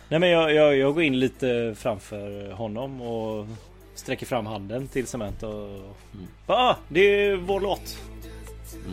Nej 0.10 0.20
men 0.20 0.30
jag, 0.30 0.54
jag, 0.54 0.78
jag 0.78 0.94
går 0.94 1.04
in 1.04 1.20
lite 1.20 1.76
framför 1.78 2.52
honom 2.52 3.02
och 3.02 3.48
sträcker 3.96 4.26
fram 4.26 4.46
handen 4.46 4.88
till 4.88 5.08
Cementa 5.08 5.48
och 5.48 5.96
Mm. 6.14 6.28
ah, 6.46 6.76
det 6.90 7.00
är 7.00 7.36
vår 7.36 7.60
låt. 7.62 7.98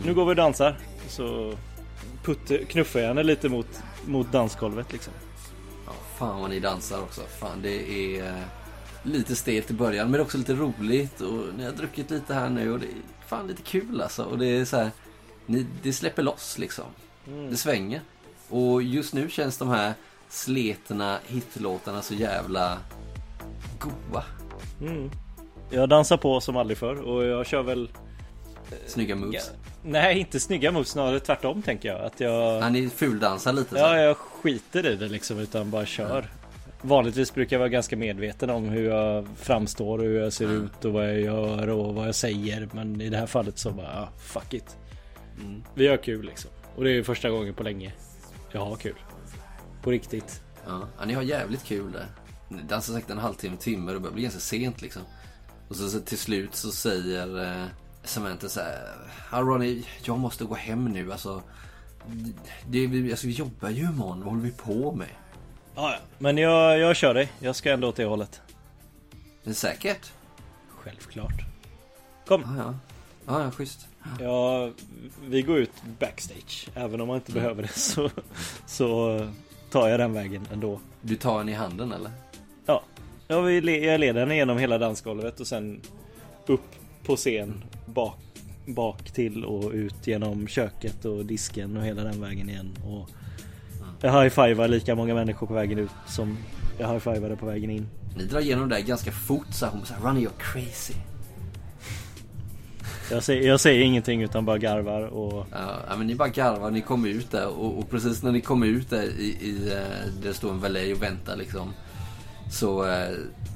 Nu 0.05 0.13
går 0.13 0.25
vi 0.25 0.31
och 0.31 0.35
dansar. 0.35 0.75
Så 1.07 1.53
putte, 2.23 2.57
knuffar 2.57 2.99
jag 2.99 3.07
henne 3.07 3.23
lite 3.23 3.49
mot, 3.49 3.67
mot 4.05 4.31
dansgolvet 4.31 4.91
liksom. 4.91 5.13
Ja, 5.85 5.91
fan 6.17 6.41
vad 6.41 6.49
ni 6.49 6.59
dansar 6.59 6.99
också. 7.01 7.21
Fan 7.21 7.61
det 7.61 7.91
är 7.91 8.25
eh, 8.27 8.33
lite 9.03 9.35
stelt 9.35 9.71
i 9.71 9.73
början 9.73 10.05
men 10.05 10.11
det 10.11 10.17
är 10.17 10.21
också 10.21 10.37
lite 10.37 10.53
roligt 10.53 11.21
och 11.21 11.41
ni 11.57 11.65
har 11.65 11.71
druckit 11.71 12.11
lite 12.11 12.33
här 12.33 12.49
nu 12.49 12.73
och 12.73 12.79
det 12.79 12.85
är 12.85 12.91
fan 13.27 13.47
lite 13.47 13.61
kul 13.61 14.01
alltså. 14.01 14.23
Och 14.23 14.37
det 14.37 14.45
är 14.47 14.65
så 14.65 14.77
här, 14.77 14.91
ni, 15.45 15.65
det 15.83 15.93
släpper 15.93 16.23
loss 16.23 16.57
liksom. 16.57 16.85
Det 17.49 17.57
svänger. 17.57 18.01
Och 18.49 18.83
just 18.83 19.13
nu 19.13 19.29
känns 19.29 19.57
de 19.57 19.69
här 19.69 19.93
sletna 20.29 21.19
hitlåtarna 21.27 22.01
så 22.01 22.13
jävla 22.13 22.77
goa. 23.79 24.23
Mm. 24.81 25.11
Jag 25.69 25.89
dansar 25.89 26.17
på 26.17 26.41
som 26.41 26.57
aldrig 26.57 26.77
förr 26.77 27.01
och 27.01 27.25
jag 27.25 27.45
kör 27.45 27.63
väl 27.63 27.89
Snygga 28.87 29.15
moves. 29.15 29.51
Nej 29.83 30.19
inte 30.19 30.39
snygga 30.39 30.71
moves 30.71 30.89
snarare 30.89 31.19
tvärtom 31.19 31.61
tänker 31.61 31.89
jag 31.89 32.01
att 32.01 32.19
jag 32.19 32.61
Han 32.61 32.75
är 32.75 32.89
fuldansar 32.89 33.53
lite 33.53 33.69
så. 33.69 33.77
Ja 33.77 33.97
jag 33.97 34.17
skiter 34.17 34.85
i 34.85 34.95
det 34.95 35.07
liksom 35.07 35.39
utan 35.39 35.71
bara 35.71 35.85
kör 35.85 36.29
Vanligtvis 36.81 37.33
brukar 37.33 37.55
jag 37.55 37.59
vara 37.59 37.69
ganska 37.69 37.97
medveten 37.97 38.49
om 38.49 38.69
hur 38.69 38.89
jag 38.89 39.27
framstår 39.37 39.97
och 39.97 40.03
hur 40.03 40.19
jag 40.19 40.33
ser 40.33 40.51
ut 40.51 40.85
och 40.85 40.93
vad 40.93 41.09
jag 41.09 41.21
gör 41.21 41.69
och 41.69 41.95
vad 41.95 42.07
jag 42.07 42.15
säger 42.15 42.69
Men 42.71 43.01
i 43.01 43.09
det 43.09 43.17
här 43.17 43.27
fallet 43.27 43.57
så 43.57 43.71
bara 43.71 43.87
ah, 43.87 44.09
fuck 44.19 44.53
it 44.53 44.77
Mm. 45.41 45.63
Vi 45.73 45.87
har 45.87 45.97
kul 45.97 46.25
liksom 46.25 46.51
Och 46.75 46.83
det 46.83 46.91
är 46.91 47.03
första 47.03 47.29
gången 47.29 47.53
på 47.53 47.63
länge 47.63 47.93
Jag 48.51 48.65
har 48.65 48.75
kul 48.75 48.95
På 49.85 49.91
riktigt 49.91 50.41
Ja, 50.67 50.87
ja, 50.99 51.05
ni 51.05 51.13
har 51.13 51.21
jävligt 51.21 51.63
kul 51.63 51.91
där. 51.91 52.05
Ni 52.49 52.61
dansar 52.61 52.93
säkert 52.93 53.09
en 53.09 53.17
halvtimme, 53.17 53.57
timme 53.57 53.87
och 53.87 53.93
det 53.93 53.99
börjar 53.99 54.13
bli 54.13 54.23
ganska 54.23 54.39
sent 54.39 54.81
liksom. 54.81 55.01
Och 55.67 55.75
så, 55.75 55.89
så 55.89 55.99
till 55.99 56.17
slut 56.17 56.55
så 56.55 56.71
säger 56.71 57.43
eh, 57.61 57.65
Samantha 58.03 58.49
så 58.49 58.59
här. 58.59 58.95
"Ja, 59.31 59.37
Ronny, 59.41 59.83
jag 60.03 60.19
måste 60.19 60.43
gå 60.45 60.55
hem 60.55 60.85
nu 60.85 61.11
alltså. 61.11 61.41
Det, 62.67 62.87
vi, 62.87 63.11
alltså, 63.11 63.27
vi 63.27 63.33
jobbar 63.33 63.69
ju 63.69 63.83
imorgon, 63.83 64.19
vad 64.19 64.29
håller 64.29 64.43
vi 64.43 64.51
på 64.51 64.91
med? 64.91 65.07
ja. 65.75 65.95
Men 66.17 66.37
jag, 66.37 66.79
jag 66.79 66.95
kör 66.95 67.13
dig 67.13 67.31
Jag 67.39 67.55
ska 67.55 67.71
ändå 67.71 67.87
åt 67.87 67.95
det 67.95 68.05
hållet 68.05 68.41
Är 69.43 69.49
det 69.49 69.53
säkert? 69.53 70.11
Självklart 70.69 71.41
Kom 72.27 72.41
Ja, 72.41 72.63
ja. 72.63 72.75
Ja, 73.27 73.43
ja, 73.43 73.51
schysst. 73.51 73.87
Ja, 74.19 74.71
vi 75.27 75.41
går 75.41 75.57
ut 75.57 75.71
backstage. 75.99 76.69
Även 76.75 77.01
om 77.01 77.07
man 77.07 77.15
inte 77.15 77.31
behöver 77.31 77.61
det 77.61 77.67
så, 77.79 78.09
så 78.65 79.19
tar 79.75 79.89
jag 79.89 79.99
den 79.99 80.13
vägen 80.13 80.47
ändå. 80.53 80.79
Du 81.01 81.15
tar 81.15 81.41
en 81.41 81.49
i 81.49 81.53
handen 81.53 81.91
eller? 81.91 82.11
Ja, 82.65 82.83
jag, 83.27 83.63
leder 83.63 84.19
henne 84.19 84.35
genom 84.35 84.57
hela 84.57 84.77
dansgolvet 84.77 85.39
och 85.39 85.47
sen 85.47 85.81
upp 86.47 86.75
på 87.05 87.15
scen 87.15 87.63
bak, 87.85 88.17
bak 88.65 89.11
till 89.11 89.45
och 89.45 89.71
ut 89.71 90.07
genom 90.07 90.47
köket 90.47 91.05
och 91.05 91.25
disken 91.25 91.77
och 91.77 91.83
hela 91.83 92.03
den 92.03 92.21
vägen 92.21 92.49
igen. 92.49 92.73
Och 92.85 93.09
jag 94.01 94.23
high-fivar 94.23 94.67
lika 94.67 94.95
många 94.95 95.13
människor 95.13 95.47
på 95.47 95.53
vägen 95.53 95.79
ut 95.79 95.91
som 96.07 96.37
Jag 96.77 96.87
high-fivade 96.87 97.35
på 97.35 97.45
vägen 97.45 97.69
in. 97.69 97.87
Ni 98.17 98.25
drar 98.25 98.39
igenom 98.39 98.69
det 98.69 98.75
där 98.75 98.81
ganska 98.81 99.11
fort 99.11 99.53
så 99.53 99.65
hon 99.65 99.85
säger 99.85 100.01
Ronny 100.01 100.25
you're 100.25 100.53
crazy. 100.53 100.93
Jag 103.11 103.23
säger, 103.23 103.47
jag 103.47 103.59
säger 103.59 103.85
ingenting 103.85 104.21
utan 104.21 104.45
bara 104.45 104.57
garvar 104.57 105.01
och... 105.01 105.47
Ja, 105.51 105.95
men 105.97 106.07
ni 106.07 106.15
bara 106.15 106.29
garvar, 106.29 106.71
ni 106.71 106.81
kommer 106.81 107.09
ut 107.09 107.31
där 107.31 107.47
och, 107.47 107.79
och 107.79 107.89
precis 107.89 108.23
när 108.23 108.31
ni 108.31 108.41
kommer 108.41 108.67
ut 108.67 108.89
där 108.89 109.03
i, 109.03 109.37
i 109.41 109.67
eh, 109.71 110.11
där 110.21 110.27
det 110.27 110.33
står 110.33 110.51
en 110.51 110.59
valet 110.59 110.95
och 110.95 111.03
väntar 111.03 111.35
liksom. 111.35 111.73
Så 112.51 112.85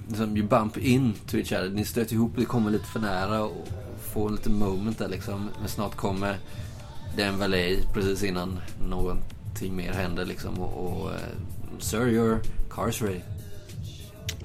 liksom, 0.08 0.38
you 0.38 0.48
bump 0.48 0.78
in 0.78 1.14
to 1.28 1.38
each 1.38 1.52
other. 1.52 1.70
Ni 1.70 1.86
stöter 1.86 2.14
ihop, 2.14 2.32
det 2.36 2.46
kommer 2.46 2.72
lite 2.72 2.86
för 2.86 3.00
nära 3.00 3.44
och 3.44 3.68
får 4.14 4.28
en 4.28 4.36
liten 4.36 4.60
moment 4.60 4.98
där 4.98 5.08
liksom. 5.08 5.50
Men 5.60 5.70
snart 5.70 5.96
kommer 5.96 6.38
det 7.16 7.24
en 7.24 7.40
valet 7.40 7.94
precis 7.94 8.24
innan 8.24 8.60
någonting 8.90 9.76
mer 9.76 9.94
händer 9.94 10.26
liksom. 10.26 10.60
Och, 10.60 11.02
och 11.02 11.12
eh, 11.12 11.20
Sir, 11.80 12.08
your 12.08 12.40
car's 12.70 13.06
ready. 13.06 13.22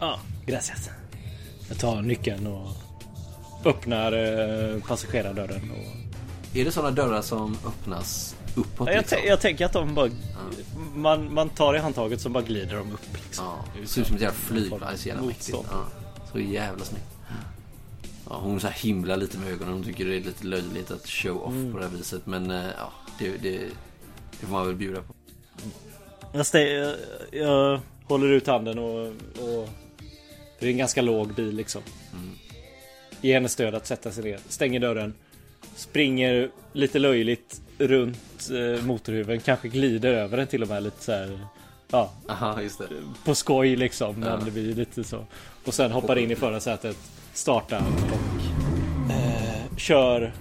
Ja, 0.01 0.20
gracias. 0.47 0.90
Jag 1.68 1.78
tar 1.78 2.02
nyckeln 2.02 2.47
och 2.47 2.68
öppnar 3.65 4.12
eh, 4.12 4.81
passagerardörren. 4.81 5.70
Och... 5.70 6.57
Är 6.57 6.65
det 6.65 6.70
sådana 6.73 6.91
dörrar 6.91 7.23
som 7.23 7.57
öppnas 7.66 8.36
uppåt 8.55 8.89
jag, 8.89 8.97
liksom? 8.99 9.19
jag 9.27 9.41
tänker 9.41 9.65
att 9.66 9.73
de 9.73 9.95
bara... 9.95 10.11
Man, 10.95 11.35
man 11.35 11.49
tar 11.49 11.74
i 11.77 11.78
handtaget 11.78 12.20
så 12.20 12.28
bara 12.28 12.43
glider 12.45 12.77
de 12.77 12.93
upp 12.93 13.01
liksom. 13.24 13.45
Ja, 13.45 13.65
det 13.81 13.86
ser 13.86 14.01
ut 14.01 14.07
som 14.07 14.16
ett 14.16 14.23
jävla 14.23 14.39
flygplan. 14.39 14.99
Så 14.99 15.09
jävla 15.09 15.23
mäktigt. 15.23 15.59
Ja, 15.70 15.85
så 16.32 16.41
jävla 16.41 16.85
snyggt. 16.85 17.05
Ja, 18.31 18.39
hon 18.43 18.61
så 18.61 18.69
himlar 18.69 19.16
lite 19.16 19.39
med 19.39 19.53
ögonen. 19.53 19.74
Hon 19.74 19.85
tycker 19.85 20.05
det 20.05 20.16
är 20.16 20.20
lite 20.20 20.47
löjligt 20.47 20.91
att 20.91 21.09
show 21.09 21.36
off 21.43 21.53
Mm. 21.53 21.73
på 21.73 21.78
det 21.78 21.85
här 21.85 21.93
viset. 21.93 22.27
Men 22.27 22.51
eh, 22.51 22.65
ja, 22.78 22.93
det, 23.19 23.28
det, 23.43 23.59
det 24.41 24.47
får 24.47 24.53
man 24.53 24.66
väl 24.66 24.77
bjuda 24.77 25.01
på. 25.03 25.15
Jag, 26.32 26.43
stä- 26.43 26.97
jag 27.32 27.81
håller 28.05 28.27
ut 28.28 28.47
handen 28.47 28.78
och, 28.78 29.07
och... 29.45 29.69
Det 30.61 30.66
är 30.66 30.70
en 30.70 30.77
ganska 30.78 31.03
låg 31.03 31.35
bil 31.35 31.57
liksom. 31.57 31.82
Mm. 32.12 32.31
Ger 33.24 33.34
henne 33.34 33.48
stöd 33.48 33.74
att 33.74 33.86
sätta 33.86 34.10
sig 34.10 34.24
ner. 34.24 34.38
Stänger 34.48 34.80
dörren. 34.80 35.14
Springer 35.76 36.51
lite 36.72 36.98
löjligt 36.98 37.60
runt 37.78 38.51
eh, 38.78 38.84
motorhuven. 38.84 39.40
Kanske 39.40 39.68
glider 39.68 40.12
över 40.12 40.36
den 40.36 40.46
till 40.46 40.62
och 40.62 40.68
med 40.68 40.82
lite 40.82 41.05
så 41.05 41.12
här. 41.12 41.38
Ja, 41.90 42.12
Aha, 42.28 42.62
just 42.62 42.78
det. 42.78 42.84
på 43.24 43.34
skoj 43.34 43.76
liksom. 43.76 44.14
Men 44.20 44.28
Ja. 44.28 44.40
det 44.44 44.51
blir 44.51 44.74
lite 44.74 45.05
så. 45.05 45.24
Och 45.64 45.74
sen 45.74 45.90
hoppar 45.92 46.18
in 46.18 46.30
i 46.30 46.34
förarsätet. 46.34 46.96
Startar 47.32 47.78
och 48.12 49.10
eh, 49.12 49.76
kör 49.76 50.32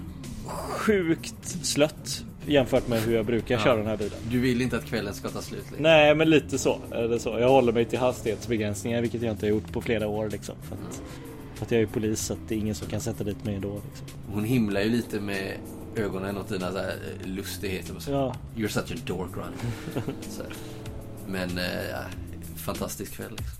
sjukt 0.69 1.65
slött 1.65 2.23
jämfört 2.47 2.87
med 2.87 3.01
hur 3.01 3.15
jag 3.15 3.25
brukar 3.25 3.59
köra 3.59 3.75
den 3.75 3.87
här 3.87 3.97
bilen. 3.97 4.17
Du 4.31 4.39
vill 4.39 4.61
inte 4.61 4.77
att 4.77 4.85
kvällen 4.85 5.13
ska 5.13 5.29
ta 5.29 5.41
slut? 5.41 5.59
Liksom. 5.65 5.83
Nej, 5.83 6.15
men 6.15 6.29
lite 6.29 6.57
så. 6.57 6.77
Eller 6.91 7.17
så. 7.17 7.39
Jag 7.39 7.49
håller 7.49 7.71
mig 7.73 7.85
till 7.85 7.99
hastighetsbegränsningar, 7.99 9.01
vilket 9.01 9.21
jag 9.21 9.31
inte 9.31 9.45
har 9.45 9.49
gjort 9.51 9.71
på 9.71 9.81
flera 9.81 10.07
år. 10.07 10.29
Liksom, 10.29 10.55
för, 10.69 10.75
att, 10.75 11.01
för 11.63 11.67
att 11.67 11.71
jag 11.71 11.81
är 11.81 11.93
polis, 11.93 12.19
så 12.19 12.33
att 12.33 12.39
det 12.47 12.55
är 12.55 12.59
ingen 12.59 12.75
som 12.75 12.87
kan 12.87 13.01
sätta 13.01 13.23
dit 13.23 13.45
mig 13.45 13.59
då. 13.59 13.81
Liksom. 13.89 14.07
Hon 14.33 14.43
himlar 14.43 14.81
ju 14.81 14.89
lite 14.89 15.19
med 15.19 15.57
ögonen 15.95 16.37
åt 16.37 16.49
dina 16.49 16.71
så 16.71 16.77
här, 16.77 16.97
eh, 17.21 17.27
lustigheter. 17.27 17.95
Så. 17.99 18.11
Ja. 18.11 18.35
You're 18.55 18.67
such 18.67 18.91
a 18.91 18.95
dork, 19.05 19.29
Ronny. 19.35 19.55
Men, 21.27 21.57
eh, 21.57 21.89
ja, 21.91 22.03
fantastisk 22.55 23.13
kväll 23.13 23.31
liksom. 23.31 23.57